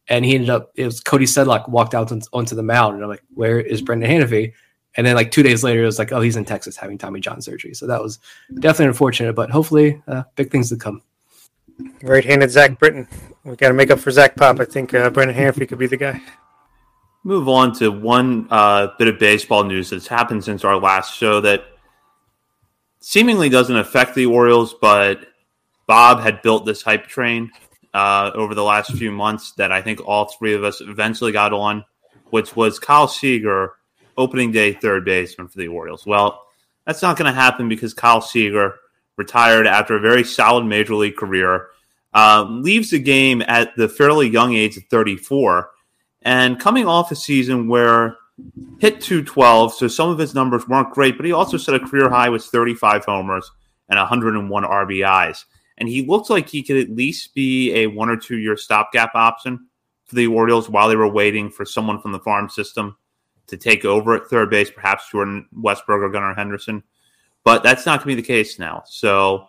And 0.08 0.26
he 0.26 0.36
ended 0.36 0.50
up, 0.50 0.72
it 0.76 0.86
was 0.86 1.02
Cody 1.02 1.26
Sedlock 1.26 1.70
walked 1.70 1.94
out 1.94 2.12
on, 2.12 2.22
onto 2.34 2.56
the 2.56 2.64
mound. 2.64 2.96
And 2.96 3.04
I'm 3.04 3.10
like, 3.10 3.24
where 3.34 3.60
is 3.60 3.82
Brendan 3.82 4.10
Hanifee? 4.10 4.54
And 4.96 5.06
then 5.06 5.16
like 5.16 5.30
two 5.32 5.44
days 5.44 5.64
later, 5.64 5.84
it 5.84 5.86
was 5.86 6.00
like, 6.00 6.12
oh, 6.12 6.22
he's 6.22 6.36
in 6.36 6.46
Texas 6.46 6.76
having 6.76 6.98
Tommy 6.98 7.20
John 7.20 7.42
surgery. 7.42 7.76
So 7.76 7.86
that 7.86 8.02
was 8.02 8.20
definitely 8.60 8.88
unfortunate, 8.88 9.34
but 9.34 9.52
hopefully 9.52 10.02
uh, 10.08 10.24
big 10.36 10.50
things 10.52 10.70
to 10.70 10.78
come. 10.78 11.04
Right-handed 12.02 12.50
Zach 12.50 12.80
Britton. 12.80 13.08
We 13.44 13.56
got 13.56 13.68
to 13.68 13.74
make 13.76 13.92
up 13.92 14.00
for 14.00 14.12
Zach 14.12 14.36
Pop. 14.36 14.60
I 14.60 14.66
think 14.66 14.94
uh, 14.94 15.12
Brendan 15.12 15.38
Hanifee 15.38 15.68
could 15.68 15.78
be 15.78 15.88
the 15.88 15.98
guy. 15.98 16.22
Move 17.24 17.50
on 17.50 17.74
to 17.76 17.90
one 17.92 18.48
uh, 18.50 18.88
bit 18.98 19.08
of 19.08 19.20
baseball 19.20 19.64
news 19.64 19.90
that's 19.90 20.08
happened 20.08 20.44
since 20.44 20.64
our 20.64 20.78
last 20.78 21.16
show 21.16 21.42
that 21.42 21.66
seemingly 23.02 23.50
doesn't 23.50 23.76
affect 23.76 24.16
the 24.16 24.26
Orioles, 24.26 24.74
but 24.74 25.26
Bob 25.88 26.22
had 26.22 26.42
built 26.42 26.66
this 26.66 26.82
hype 26.82 27.08
train 27.08 27.52
uh, 27.94 28.32
over 28.34 28.56
the 28.56 28.64
last 28.64 28.94
few 28.94 29.12
months 29.12 29.54
that 29.54 29.72
I 29.72 29.82
think 29.82 30.06
all 30.06 30.26
three 30.26 30.54
of 30.54 30.64
us 30.64 30.82
eventually 30.82 31.32
got 31.32 31.54
on, 31.54 31.84
which 32.30 32.56
was 32.56 32.80
Kyle 32.80 33.08
Seager, 33.08 33.74
opening 34.18 34.52
day 34.52 34.74
third 34.74 35.06
baseman 35.06 35.48
for 35.48 35.58
the 35.58 35.68
Orioles. 35.68 36.06
Well, 36.06 36.46
that's 36.86 37.02
not 37.02 37.18
going 37.18 37.32
to 37.32 37.40
happen 37.40 37.70
because 37.70 37.94
Kyle 37.94 38.22
Seager 38.22 38.76
retired 39.18 39.68
after 39.68 39.96
a 39.96 40.00
very 40.00 40.24
solid 40.24 40.66
major 40.66 40.96
league 40.96 41.18
career, 41.18 41.68
uh, 42.14 42.46
leaves 42.50 42.92
the 42.92 43.00
game 43.00 43.42
at 43.46 43.76
the 43.76 43.90
fairly 43.90 44.30
young 44.30 44.54
age 44.54 44.78
of 44.78 44.84
34, 44.86 45.70
and 46.22 46.60
coming 46.60 46.88
off 46.88 47.12
a 47.12 47.16
season 47.16 47.68
where 47.68 48.18
hit 48.80 49.02
212, 49.02 49.74
so 49.74 49.88
some 49.88 50.10
of 50.10 50.18
his 50.18 50.34
numbers 50.34 50.68
weren't 50.68 50.94
great, 50.94 51.18
but 51.18 51.26
he 51.26 51.32
also 51.32 51.58
set 51.58 51.76
a 51.76 51.80
career 51.80 52.10
high 52.10 52.30
with 52.30 52.44
35 52.44 53.06
homers 53.06 53.50
and 53.90 53.98
101 53.98 54.64
RBIs. 54.64 55.46
And 55.78 55.88
he 55.88 56.06
looked 56.06 56.30
like 56.30 56.50
he 56.50 56.64
could 56.64 56.78
at 56.78 56.90
least 56.90 57.34
be 57.34 57.74
a 57.74 57.88
one 57.88 58.10
or 58.10 58.18
two 58.18 58.38
year 58.38 58.58
stopgap 58.58 59.16
option 59.16 59.68
for 60.06 60.16
the 60.16 60.28
Orioles 60.28 60.70
while 60.70 60.90
they 60.90 60.96
were 60.96 61.08
waiting 61.12 61.50
for 61.50 61.66
someone 61.66 62.02
from 62.02 62.12
the 62.12 62.20
farm 62.20 62.50
system 62.50 62.98
to 63.48 63.58
take 63.58 63.86
over 63.86 64.16
at 64.16 64.28
third 64.28 64.50
base, 64.50 64.70
perhaps 64.70 65.10
Jordan 65.10 65.48
Westburg 65.58 66.04
or 66.04 66.10
Gunnar 66.10 66.34
Henderson. 66.34 66.84
But 67.44 67.64
that's 67.64 67.86
not 67.86 68.00
going 68.00 68.16
to 68.16 68.16
be 68.16 68.22
the 68.22 68.28
case 68.28 68.60
now. 68.60 68.84
So 68.86 69.48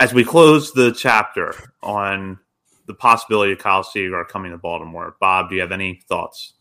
as 0.00 0.12
we 0.12 0.24
close 0.24 0.72
the 0.72 0.92
chapter 0.92 1.54
on 1.82 2.38
the 2.86 2.94
possibility 2.94 3.52
of 3.52 3.58
Kyle 3.58 3.82
Seager 3.82 4.24
coming 4.24 4.52
to 4.52 4.58
Baltimore, 4.58 5.16
Bob, 5.20 5.48
do 5.48 5.56
you 5.56 5.60
have 5.60 5.72
any 5.72 6.00
thoughts? 6.08 6.54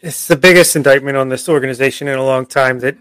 It's 0.00 0.26
the 0.26 0.36
biggest 0.36 0.76
indictment 0.76 1.16
on 1.16 1.28
this 1.28 1.48
organization 1.48 2.08
in 2.08 2.18
a 2.18 2.24
long 2.24 2.46
time 2.46 2.80
that 2.80 2.96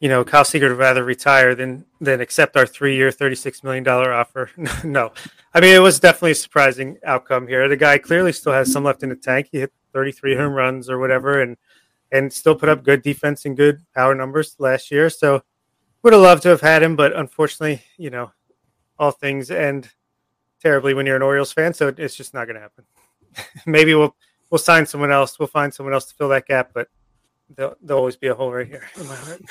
you 0.00 0.10
know, 0.10 0.24
Kyle 0.24 0.44
Seager 0.44 0.68
would 0.68 0.78
rather 0.78 1.04
retire 1.04 1.54
than 1.54 1.84
than 2.00 2.20
accept 2.20 2.56
our 2.56 2.66
three 2.66 2.96
year, 2.96 3.10
thirty 3.10 3.34
six 3.34 3.64
million 3.64 3.82
dollar 3.82 4.12
offer. 4.12 4.50
no, 4.84 5.12
I 5.54 5.60
mean 5.60 5.74
it 5.74 5.80
was 5.80 6.00
definitely 6.00 6.32
a 6.32 6.36
surprising 6.36 6.98
outcome 7.04 7.48
here. 7.48 7.68
The 7.68 7.76
guy 7.76 7.98
clearly 7.98 8.32
still 8.32 8.52
has 8.52 8.70
some 8.70 8.84
left 8.84 9.02
in 9.02 9.08
the 9.08 9.16
tank. 9.16 9.48
He 9.50 9.60
hit 9.60 9.72
thirty 9.92 10.12
three 10.12 10.36
home 10.36 10.52
runs 10.52 10.90
or 10.90 10.98
whatever, 10.98 11.40
and 11.40 11.56
and 12.12 12.32
still 12.32 12.54
put 12.54 12.68
up 12.68 12.84
good 12.84 13.02
defense 13.02 13.44
and 13.46 13.56
good 13.56 13.80
power 13.94 14.14
numbers 14.14 14.56
last 14.58 14.90
year. 14.90 15.08
So 15.08 15.42
would 16.02 16.12
have 16.12 16.22
loved 16.22 16.42
to 16.42 16.50
have 16.50 16.60
had 16.60 16.82
him, 16.82 16.94
but 16.94 17.16
unfortunately, 17.16 17.82
you 17.96 18.10
know, 18.10 18.32
all 18.98 19.10
things 19.10 19.50
end 19.50 19.90
terribly 20.66 20.94
when 20.94 21.06
you're 21.06 21.16
an 21.16 21.22
Orioles 21.22 21.52
fan. 21.52 21.72
So 21.72 21.94
it's 21.96 22.16
just 22.16 22.34
not 22.34 22.46
going 22.46 22.56
to 22.56 22.60
happen. 22.60 22.84
Maybe 23.66 23.94
we'll 23.94 24.16
we'll 24.50 24.58
sign 24.58 24.84
someone 24.84 25.12
else. 25.12 25.38
We'll 25.38 25.46
find 25.46 25.72
someone 25.72 25.94
else 25.94 26.06
to 26.06 26.14
fill 26.14 26.28
that 26.30 26.46
gap, 26.46 26.70
but 26.74 26.88
there'll, 27.54 27.76
there'll 27.80 28.00
always 28.00 28.16
be 28.16 28.26
a 28.26 28.34
hole 28.34 28.52
right 28.52 28.66
here 28.66 28.82
in 28.96 29.06
my 29.06 29.14
heart. 29.14 29.42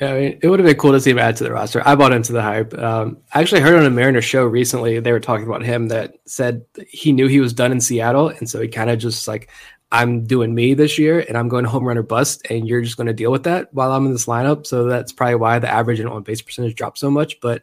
Yeah, 0.00 0.12
I 0.12 0.20
mean, 0.20 0.38
it 0.42 0.48
would 0.48 0.60
have 0.60 0.66
been 0.66 0.76
cool 0.76 0.92
to 0.92 1.00
see 1.00 1.10
him 1.10 1.18
add 1.18 1.36
to 1.36 1.44
the 1.44 1.52
roster. 1.52 1.86
I 1.86 1.94
bought 1.94 2.12
into 2.12 2.32
the 2.32 2.42
hype. 2.42 2.76
Um, 2.78 3.18
I 3.34 3.40
actually 3.40 3.62
heard 3.62 3.78
on 3.78 3.86
a 3.86 3.90
Mariner 3.90 4.22
show 4.22 4.44
recently 4.44 5.00
they 5.00 5.12
were 5.12 5.20
talking 5.20 5.46
about 5.46 5.64
him 5.64 5.88
that 5.88 6.14
said 6.26 6.64
he 6.88 7.12
knew 7.12 7.26
he 7.26 7.40
was 7.40 7.52
done 7.52 7.72
in 7.72 7.80
Seattle, 7.80 8.28
and 8.28 8.48
so 8.48 8.60
he 8.60 8.68
kind 8.68 8.90
of 8.90 8.98
just 8.98 9.26
like, 9.26 9.50
I'm 9.90 10.24
doing 10.24 10.54
me 10.54 10.74
this 10.74 10.98
year, 10.98 11.20
and 11.20 11.36
I'm 11.36 11.48
going 11.48 11.64
home 11.64 11.84
run 11.84 11.98
or 11.98 12.02
bust, 12.02 12.46
and 12.50 12.68
you're 12.68 12.82
just 12.82 12.96
going 12.96 13.08
to 13.08 13.12
deal 13.12 13.32
with 13.32 13.44
that 13.44 13.72
while 13.74 13.90
I'm 13.90 14.06
in 14.06 14.12
this 14.12 14.26
lineup. 14.26 14.66
So 14.66 14.84
that's 14.84 15.12
probably 15.12 15.36
why 15.36 15.58
the 15.58 15.68
average 15.68 15.98
and 15.98 16.08
on 16.08 16.22
base 16.22 16.42
percentage 16.42 16.76
dropped 16.76 16.98
so 16.98 17.10
much. 17.10 17.40
But 17.40 17.62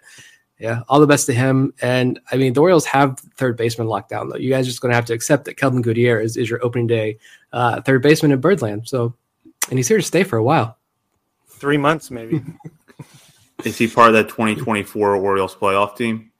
yeah, 0.59 0.81
all 0.89 0.99
the 0.99 1.07
best 1.07 1.25
to 1.27 1.33
him. 1.33 1.73
And 1.81 2.19
I 2.31 2.37
mean, 2.37 2.53
the 2.53 2.61
Orioles 2.61 2.85
have 2.85 3.19
third 3.35 3.57
baseman 3.57 3.87
locked 3.87 4.09
down 4.09 4.29
though. 4.29 4.37
You 4.37 4.49
guys 4.49 4.65
are 4.65 4.69
just 4.69 4.81
going 4.81 4.91
to 4.91 4.95
have 4.95 5.05
to 5.05 5.13
accept 5.13 5.45
that 5.45 5.57
Kelvin 5.57 5.81
Gutierrez 5.81 6.31
is, 6.31 6.37
is 6.37 6.49
your 6.49 6.63
opening 6.63 6.87
day 6.87 7.17
uh, 7.53 7.81
third 7.81 8.01
baseman 8.01 8.31
in 8.31 8.39
Birdland. 8.39 8.87
So, 8.87 9.13
and 9.69 9.77
he's 9.77 9.87
here 9.87 9.97
to 9.97 10.03
stay 10.03 10.23
for 10.23 10.37
a 10.37 10.43
while 10.43 10.77
three 11.57 11.77
months, 11.77 12.11
maybe. 12.11 12.43
Is 13.65 13.77
he 13.77 13.87
part 13.87 14.09
of 14.09 14.13
that 14.13 14.29
2024 14.29 15.15
Orioles 15.15 15.55
playoff 15.55 15.97
team? 15.97 16.31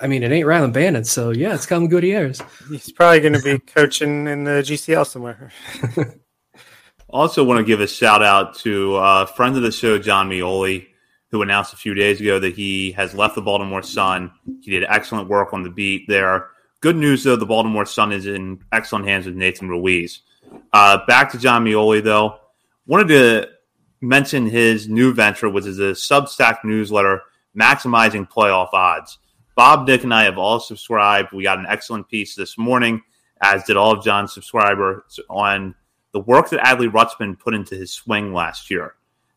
I 0.00 0.08
mean, 0.08 0.22
it 0.22 0.32
ain't 0.32 0.46
Rylan 0.46 0.72
Bannon, 0.72 1.04
so 1.04 1.30
yeah, 1.30 1.54
it's 1.54 1.64
Kelvin 1.64 1.88
Gutierrez. 1.88 2.42
He's 2.68 2.92
probably 2.92 3.20
going 3.20 3.32
to 3.32 3.42
be 3.42 3.58
coaching 3.60 4.26
in 4.26 4.44
the 4.44 4.62
GCL 4.62 5.06
somewhere. 5.06 5.52
also, 7.08 7.44
want 7.44 7.58
to 7.58 7.64
give 7.64 7.80
a 7.80 7.86
shout 7.86 8.22
out 8.22 8.56
to 8.56 8.96
uh, 8.96 9.26
friend 9.26 9.56
of 9.56 9.62
the 9.62 9.72
show, 9.72 9.98
John 9.98 10.28
Meoli, 10.28 10.88
who 11.30 11.42
announced 11.42 11.72
a 11.72 11.76
few 11.76 11.94
days 11.94 12.20
ago 12.20 12.38
that 12.38 12.54
he 12.54 12.92
has 12.92 13.14
left 13.14 13.34
the 13.34 13.42
Baltimore 13.42 13.82
Sun. 13.82 14.30
He 14.62 14.70
did 14.70 14.84
excellent 14.88 15.28
work 15.28 15.52
on 15.52 15.62
the 15.62 15.70
beat 15.70 16.06
there. 16.08 16.48
Good 16.80 16.96
news, 16.96 17.24
though, 17.24 17.36
the 17.36 17.46
Baltimore 17.46 17.86
Sun 17.86 18.12
is 18.12 18.26
in 18.26 18.60
excellent 18.72 19.06
hands 19.06 19.26
with 19.26 19.34
Nathan 19.34 19.68
Ruiz. 19.68 20.20
Uh, 20.72 21.04
back 21.06 21.32
to 21.32 21.38
John 21.38 21.64
Meoli, 21.64 22.02
though. 22.02 22.38
Wanted 22.86 23.08
to 23.08 23.48
mention 24.00 24.46
his 24.46 24.88
new 24.88 25.12
venture, 25.12 25.48
which 25.48 25.66
is 25.66 25.78
a 25.78 25.92
Substack 25.92 26.58
newsletter 26.64 27.22
maximizing 27.58 28.30
playoff 28.30 28.72
odds. 28.72 29.18
Bob, 29.56 29.88
Nick, 29.88 30.04
and 30.04 30.14
I 30.14 30.24
have 30.24 30.38
all 30.38 30.60
subscribed. 30.60 31.32
We 31.32 31.42
got 31.42 31.58
an 31.58 31.66
excellent 31.66 32.08
piece 32.08 32.34
this 32.34 32.58
morning, 32.58 33.02
as 33.40 33.64
did 33.64 33.76
all 33.76 33.92
of 33.92 34.04
John's 34.04 34.34
subscribers, 34.34 35.18
on 35.30 35.74
the 36.12 36.20
work 36.20 36.50
that 36.50 36.60
Adley 36.60 36.90
Rutschman 36.90 37.38
put 37.38 37.54
into 37.54 37.74
his 37.74 37.92
swing 37.92 38.32
last 38.32 38.70
year 38.70 38.94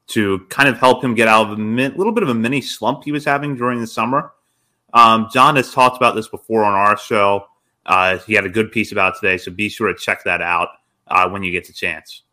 to 0.10 0.40
kind 0.50 0.68
of 0.68 0.78
help 0.78 1.04
him 1.04 1.16
get 1.16 1.28
out 1.28 1.48
of 1.48 1.54
a 1.54 1.62
min- 1.62 1.96
little 1.96 2.14
bit 2.14 2.24
of 2.24 2.30
a 2.30 2.34
mini 2.34 2.62
slump 2.62 3.04
he 3.04 3.12
was 3.12 3.26
having 3.26 3.56
during 3.56 3.80
the 3.80 3.88
summer. 3.88 4.32
Um, 4.94 5.30
John 5.32 5.56
has 5.56 5.72
talked 5.72 5.98
about 5.98 6.16
this 6.16 6.28
before 6.28 6.64
on 6.64 6.74
our 6.74 6.98
show. 6.98 7.46
Uh, 7.86 8.18
he 8.20 8.34
had 8.34 8.46
a 8.46 8.50
good 8.50 8.72
piece 8.72 8.92
about 8.92 9.16
today, 9.20 9.38
so 9.38 9.52
be 9.52 9.70
sure 9.70 9.88
to 9.88 10.00
check 10.00 10.24
that 10.24 10.42
out 10.42 10.70
uh, 11.08 11.30
when 11.30 11.44
you 11.44 11.52
get 11.52 11.66
the 11.66 11.74
chance. 11.74 12.24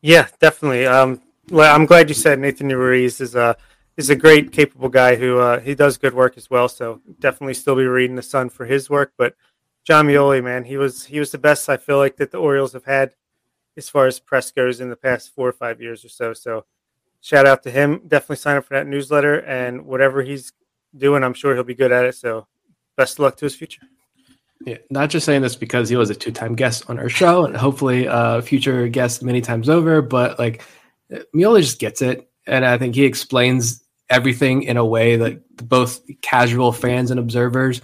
Yeah, 0.00 0.28
definitely. 0.38 0.86
Um, 0.86 1.20
I'm 1.52 1.86
glad 1.86 2.08
you 2.08 2.14
said 2.14 2.38
Nathan 2.38 2.68
Ruiz 2.68 3.20
is 3.20 3.34
a 3.34 3.56
is 3.96 4.10
a 4.10 4.16
great, 4.16 4.52
capable 4.52 4.88
guy 4.88 5.16
who 5.16 5.38
uh, 5.38 5.60
he 5.60 5.74
does 5.74 5.98
good 5.98 6.14
work 6.14 6.36
as 6.36 6.48
well. 6.48 6.68
So 6.68 7.00
definitely 7.18 7.54
still 7.54 7.74
be 7.74 7.84
reading 7.84 8.16
the 8.16 8.22
Sun 8.22 8.50
for 8.50 8.64
his 8.64 8.88
work. 8.88 9.12
But 9.18 9.34
John 9.84 10.06
Meoli, 10.06 10.42
man, 10.42 10.64
he 10.64 10.76
was 10.76 11.06
he 11.06 11.18
was 11.18 11.32
the 11.32 11.38
best 11.38 11.68
I 11.68 11.76
feel 11.76 11.98
like 11.98 12.16
that 12.16 12.30
the 12.30 12.38
Orioles 12.38 12.74
have 12.74 12.84
had 12.84 13.14
as 13.76 13.88
far 13.88 14.06
as 14.06 14.20
press 14.20 14.50
goes 14.50 14.80
in 14.80 14.90
the 14.90 14.96
past 14.96 15.34
four 15.34 15.48
or 15.48 15.52
five 15.52 15.80
years 15.80 16.04
or 16.04 16.08
so. 16.08 16.32
So 16.32 16.64
shout 17.28 17.46
out 17.46 17.62
to 17.62 17.70
him. 17.70 18.00
Definitely 18.08 18.36
sign 18.36 18.56
up 18.56 18.64
for 18.64 18.74
that 18.74 18.86
newsletter 18.86 19.40
and 19.40 19.84
whatever 19.84 20.22
he's 20.22 20.50
doing, 20.96 21.22
I'm 21.22 21.34
sure 21.34 21.54
he'll 21.54 21.62
be 21.62 21.74
good 21.74 21.92
at 21.92 22.06
it. 22.06 22.14
So 22.14 22.46
best 22.96 23.14
of 23.14 23.18
luck 23.20 23.36
to 23.36 23.44
his 23.44 23.54
future. 23.54 23.82
Yeah, 24.64 24.78
not 24.88 25.10
just 25.10 25.26
saying 25.26 25.42
this 25.42 25.54
because 25.54 25.90
he 25.90 25.96
was 25.96 26.08
a 26.08 26.14
two-time 26.14 26.54
guest 26.54 26.88
on 26.88 26.98
our 26.98 27.10
show 27.10 27.44
and 27.44 27.54
hopefully 27.54 28.06
a 28.08 28.40
future 28.40 28.88
guest 28.88 29.22
many 29.22 29.42
times 29.42 29.68
over, 29.68 30.00
but 30.00 30.38
like 30.38 30.64
Meoli 31.34 31.60
just 31.60 31.78
gets 31.78 32.00
it, 32.00 32.28
and 32.46 32.64
I 32.64 32.78
think 32.78 32.94
he 32.94 33.04
explains 33.04 33.84
everything 34.08 34.62
in 34.62 34.78
a 34.78 34.84
way 34.84 35.16
that 35.16 35.68
both 35.68 36.00
casual 36.22 36.72
fans 36.72 37.10
and 37.10 37.20
observers 37.20 37.82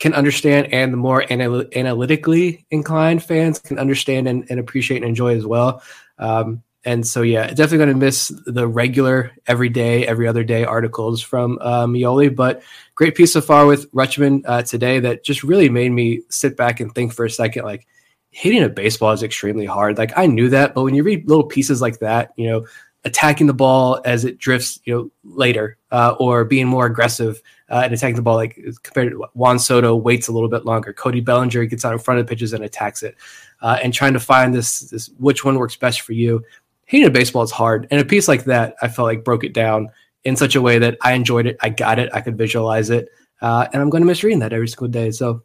can 0.00 0.14
understand, 0.14 0.72
and 0.72 0.92
the 0.92 0.96
more 0.96 1.24
anal- 1.30 1.64
analytically 1.74 2.66
inclined 2.70 3.22
fans 3.22 3.60
can 3.60 3.78
understand 3.78 4.26
and, 4.26 4.50
and 4.50 4.58
appreciate 4.58 4.98
and 4.98 5.06
enjoy 5.06 5.36
as 5.36 5.46
well. 5.46 5.82
Um, 6.18 6.62
and 6.84 7.06
so, 7.06 7.22
yeah, 7.22 7.48
definitely 7.48 7.78
going 7.78 7.88
to 7.90 7.94
miss 7.94 8.32
the 8.46 8.66
regular, 8.66 9.32
every 9.46 9.68
day, 9.68 10.06
every 10.06 10.26
other 10.26 10.44
day 10.44 10.64
articles 10.64 11.20
from 11.20 11.58
uh, 11.60 11.86
Meoli. 11.86 12.34
But 12.34 12.62
great 12.94 13.14
piece 13.14 13.32
so 13.32 13.40
far 13.40 13.66
with 13.66 13.90
Rutschman 13.92 14.42
uh, 14.46 14.62
today 14.62 14.98
that 15.00 15.22
just 15.22 15.42
really 15.42 15.68
made 15.68 15.92
me 15.92 16.22
sit 16.30 16.56
back 16.56 16.80
and 16.80 16.94
think 16.94 17.12
for 17.12 17.24
a 17.26 17.30
second, 17.30 17.64
like 17.64 17.86
hitting 18.30 18.62
a 18.62 18.68
baseball 18.68 19.12
is 19.12 19.22
extremely 19.22 19.66
hard. 19.66 19.98
Like 19.98 20.12
I 20.16 20.26
knew 20.26 20.48
that, 20.50 20.74
but 20.74 20.84
when 20.84 20.94
you 20.94 21.02
read 21.02 21.28
little 21.28 21.44
pieces 21.44 21.82
like 21.82 21.98
that, 21.98 22.32
you 22.36 22.48
know, 22.48 22.66
attacking 23.04 23.46
the 23.46 23.54
ball 23.54 24.00
as 24.04 24.24
it 24.24 24.38
drifts, 24.38 24.78
you 24.84 24.94
know, 24.94 25.10
later, 25.24 25.78
uh, 25.90 26.14
or 26.20 26.44
being 26.44 26.66
more 26.66 26.86
aggressive 26.86 27.42
uh, 27.70 27.80
and 27.84 27.94
attacking 27.94 28.16
the 28.16 28.22
ball, 28.22 28.36
like 28.36 28.58
compared 28.82 29.10
to 29.10 29.26
Juan 29.34 29.58
Soto 29.58 29.96
waits 29.96 30.28
a 30.28 30.32
little 30.32 30.50
bit 30.50 30.66
longer. 30.66 30.92
Cody 30.92 31.20
Bellinger 31.20 31.64
gets 31.64 31.84
out 31.84 31.92
in 31.92 31.98
front 31.98 32.20
of 32.20 32.26
the 32.26 32.30
pitches 32.30 32.52
and 32.52 32.62
attacks 32.62 33.02
it, 33.02 33.16
uh, 33.62 33.78
and 33.82 33.94
trying 33.94 34.12
to 34.12 34.20
find 34.20 34.54
this 34.54 34.80
this 34.90 35.08
which 35.18 35.44
one 35.44 35.58
works 35.58 35.76
best 35.76 36.02
for 36.02 36.12
you. 36.12 36.44
Hitting 36.90 37.06
a 37.06 37.10
baseball 37.10 37.42
is 37.42 37.50
hard, 37.52 37.86
and 37.90 38.00
a 38.00 38.04
piece 38.04 38.26
like 38.26 38.44
that, 38.44 38.74
I 38.82 38.88
felt 38.88 39.06
like 39.06 39.24
broke 39.24 39.44
it 39.44 39.54
down 39.54 39.88
in 40.24 40.36
such 40.36 40.56
a 40.56 40.60
way 40.60 40.78
that 40.80 40.98
I 41.02 41.12
enjoyed 41.12 41.46
it. 41.46 41.56
I 41.60 41.68
got 41.68 41.98
it. 41.98 42.10
I 42.12 42.20
could 42.20 42.36
visualize 42.36 42.90
it, 42.90 43.08
uh, 43.40 43.68
and 43.72 43.80
I'm 43.80 43.90
going 43.90 44.02
to 44.02 44.06
miss 44.06 44.24
reading 44.24 44.40
that 44.40 44.52
every 44.52 44.68
single 44.68 44.88
day. 44.88 45.10
So, 45.12 45.42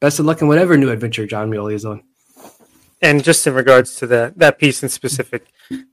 best 0.00 0.18
of 0.18 0.26
luck 0.26 0.42
in 0.42 0.48
whatever 0.48 0.76
new 0.76 0.90
adventure 0.90 1.26
John 1.26 1.50
Meoli 1.50 1.74
is 1.74 1.84
on 1.84 2.02
and 3.00 3.22
just 3.22 3.46
in 3.46 3.54
regards 3.54 3.96
to 3.96 4.06
the 4.06 4.32
that 4.36 4.58
piece 4.58 4.82
in 4.82 4.88
specific, 4.88 5.46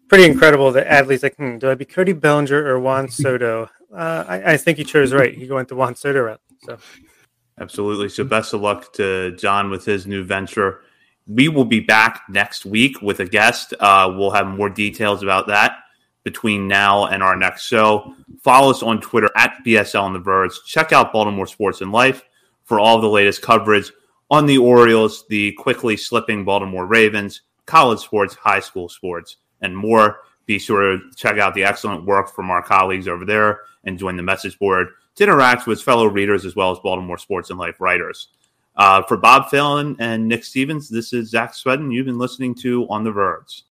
pretty 0.07 0.25
incredible 0.25 0.71
that 0.71 0.87
Adley's 0.87 1.23
like, 1.23 1.35
hmm, 1.35 1.57
do 1.57 1.69
I 1.69 1.75
be 1.75 1.85
Cody 1.85 2.13
Bellinger 2.13 2.65
or 2.65 2.79
Juan 2.79 3.09
Soto? 3.09 3.69
Uh, 3.93 4.25
I, 4.27 4.53
I, 4.53 4.57
think 4.57 4.77
he 4.77 4.83
chose 4.83 5.13
right. 5.13 5.33
He 5.33 5.49
went 5.49 5.69
the 5.69 5.75
Juan 5.75 5.95
Soto 5.95 6.21
route. 6.21 6.41
So, 6.63 6.77
absolutely. 7.59 8.09
So, 8.09 8.23
best 8.23 8.53
of 8.53 8.61
luck 8.61 8.91
to 8.93 9.35
John 9.35 9.69
with 9.69 9.85
his 9.85 10.07
new 10.07 10.23
venture. 10.23 10.81
We 11.27 11.49
will 11.49 11.65
be 11.65 11.79
back 11.79 12.23
next 12.29 12.65
week 12.65 13.01
with 13.01 13.19
a 13.19 13.25
guest. 13.25 13.73
Uh, 13.79 14.13
we'll 14.15 14.31
have 14.31 14.47
more 14.47 14.69
details 14.69 15.23
about 15.23 15.47
that 15.47 15.77
between 16.23 16.67
now 16.67 17.05
and 17.05 17.23
our 17.23 17.35
next 17.35 17.65
show. 17.65 18.13
Follow 18.43 18.71
us 18.71 18.83
on 18.83 18.99
Twitter 18.99 19.29
at 19.35 19.57
BSL 19.65 20.01
on 20.03 20.13
the 20.13 20.19
Birds. 20.19 20.61
Check 20.65 20.91
out 20.91 21.13
Baltimore 21.13 21.47
Sports 21.47 21.81
and 21.81 21.91
Life 21.91 22.23
for 22.63 22.79
all 22.79 22.99
the 22.99 23.07
latest 23.07 23.41
coverage 23.41 23.91
on 24.29 24.45
the 24.45 24.57
Orioles, 24.57 25.25
the 25.29 25.51
quickly 25.53 25.95
slipping 25.95 26.43
Baltimore 26.43 26.85
Ravens, 26.85 27.41
college 27.65 27.99
sports, 27.99 28.35
high 28.35 28.59
school 28.59 28.89
sports, 28.89 29.37
and 29.61 29.75
more. 29.75 30.19
Be 30.45 30.59
sure 30.59 30.97
to 30.97 31.11
check 31.15 31.37
out 31.37 31.53
the 31.53 31.63
excellent 31.63 32.05
work 32.05 32.33
from 32.33 32.51
our 32.51 32.61
colleagues 32.61 33.07
over 33.07 33.25
there 33.25 33.61
and 33.83 33.97
join 33.97 34.15
the 34.15 34.23
message 34.23 34.57
board 34.59 34.89
to 35.15 35.23
interact 35.23 35.65
with 35.65 35.81
fellow 35.81 36.05
readers 36.05 36.45
as 36.45 36.55
well 36.55 36.71
as 36.71 36.79
Baltimore 36.79 37.17
sports 37.17 37.49
and 37.49 37.57
life 37.57 37.79
writers. 37.79 38.29
Uh, 38.77 39.01
for 39.03 39.15
Bob 39.15 39.49
Phelan 39.49 39.95
and 39.99 40.27
Nick 40.27 40.43
Stevens, 40.43 40.89
this 40.89 41.13
is 41.13 41.29
Zach 41.29 41.53
Sweden. 41.53 41.91
You've 41.91 42.05
been 42.05 42.17
listening 42.17 42.53
to 42.55 42.85
On 42.89 43.03
the 43.03 43.11
Verge. 43.11 43.63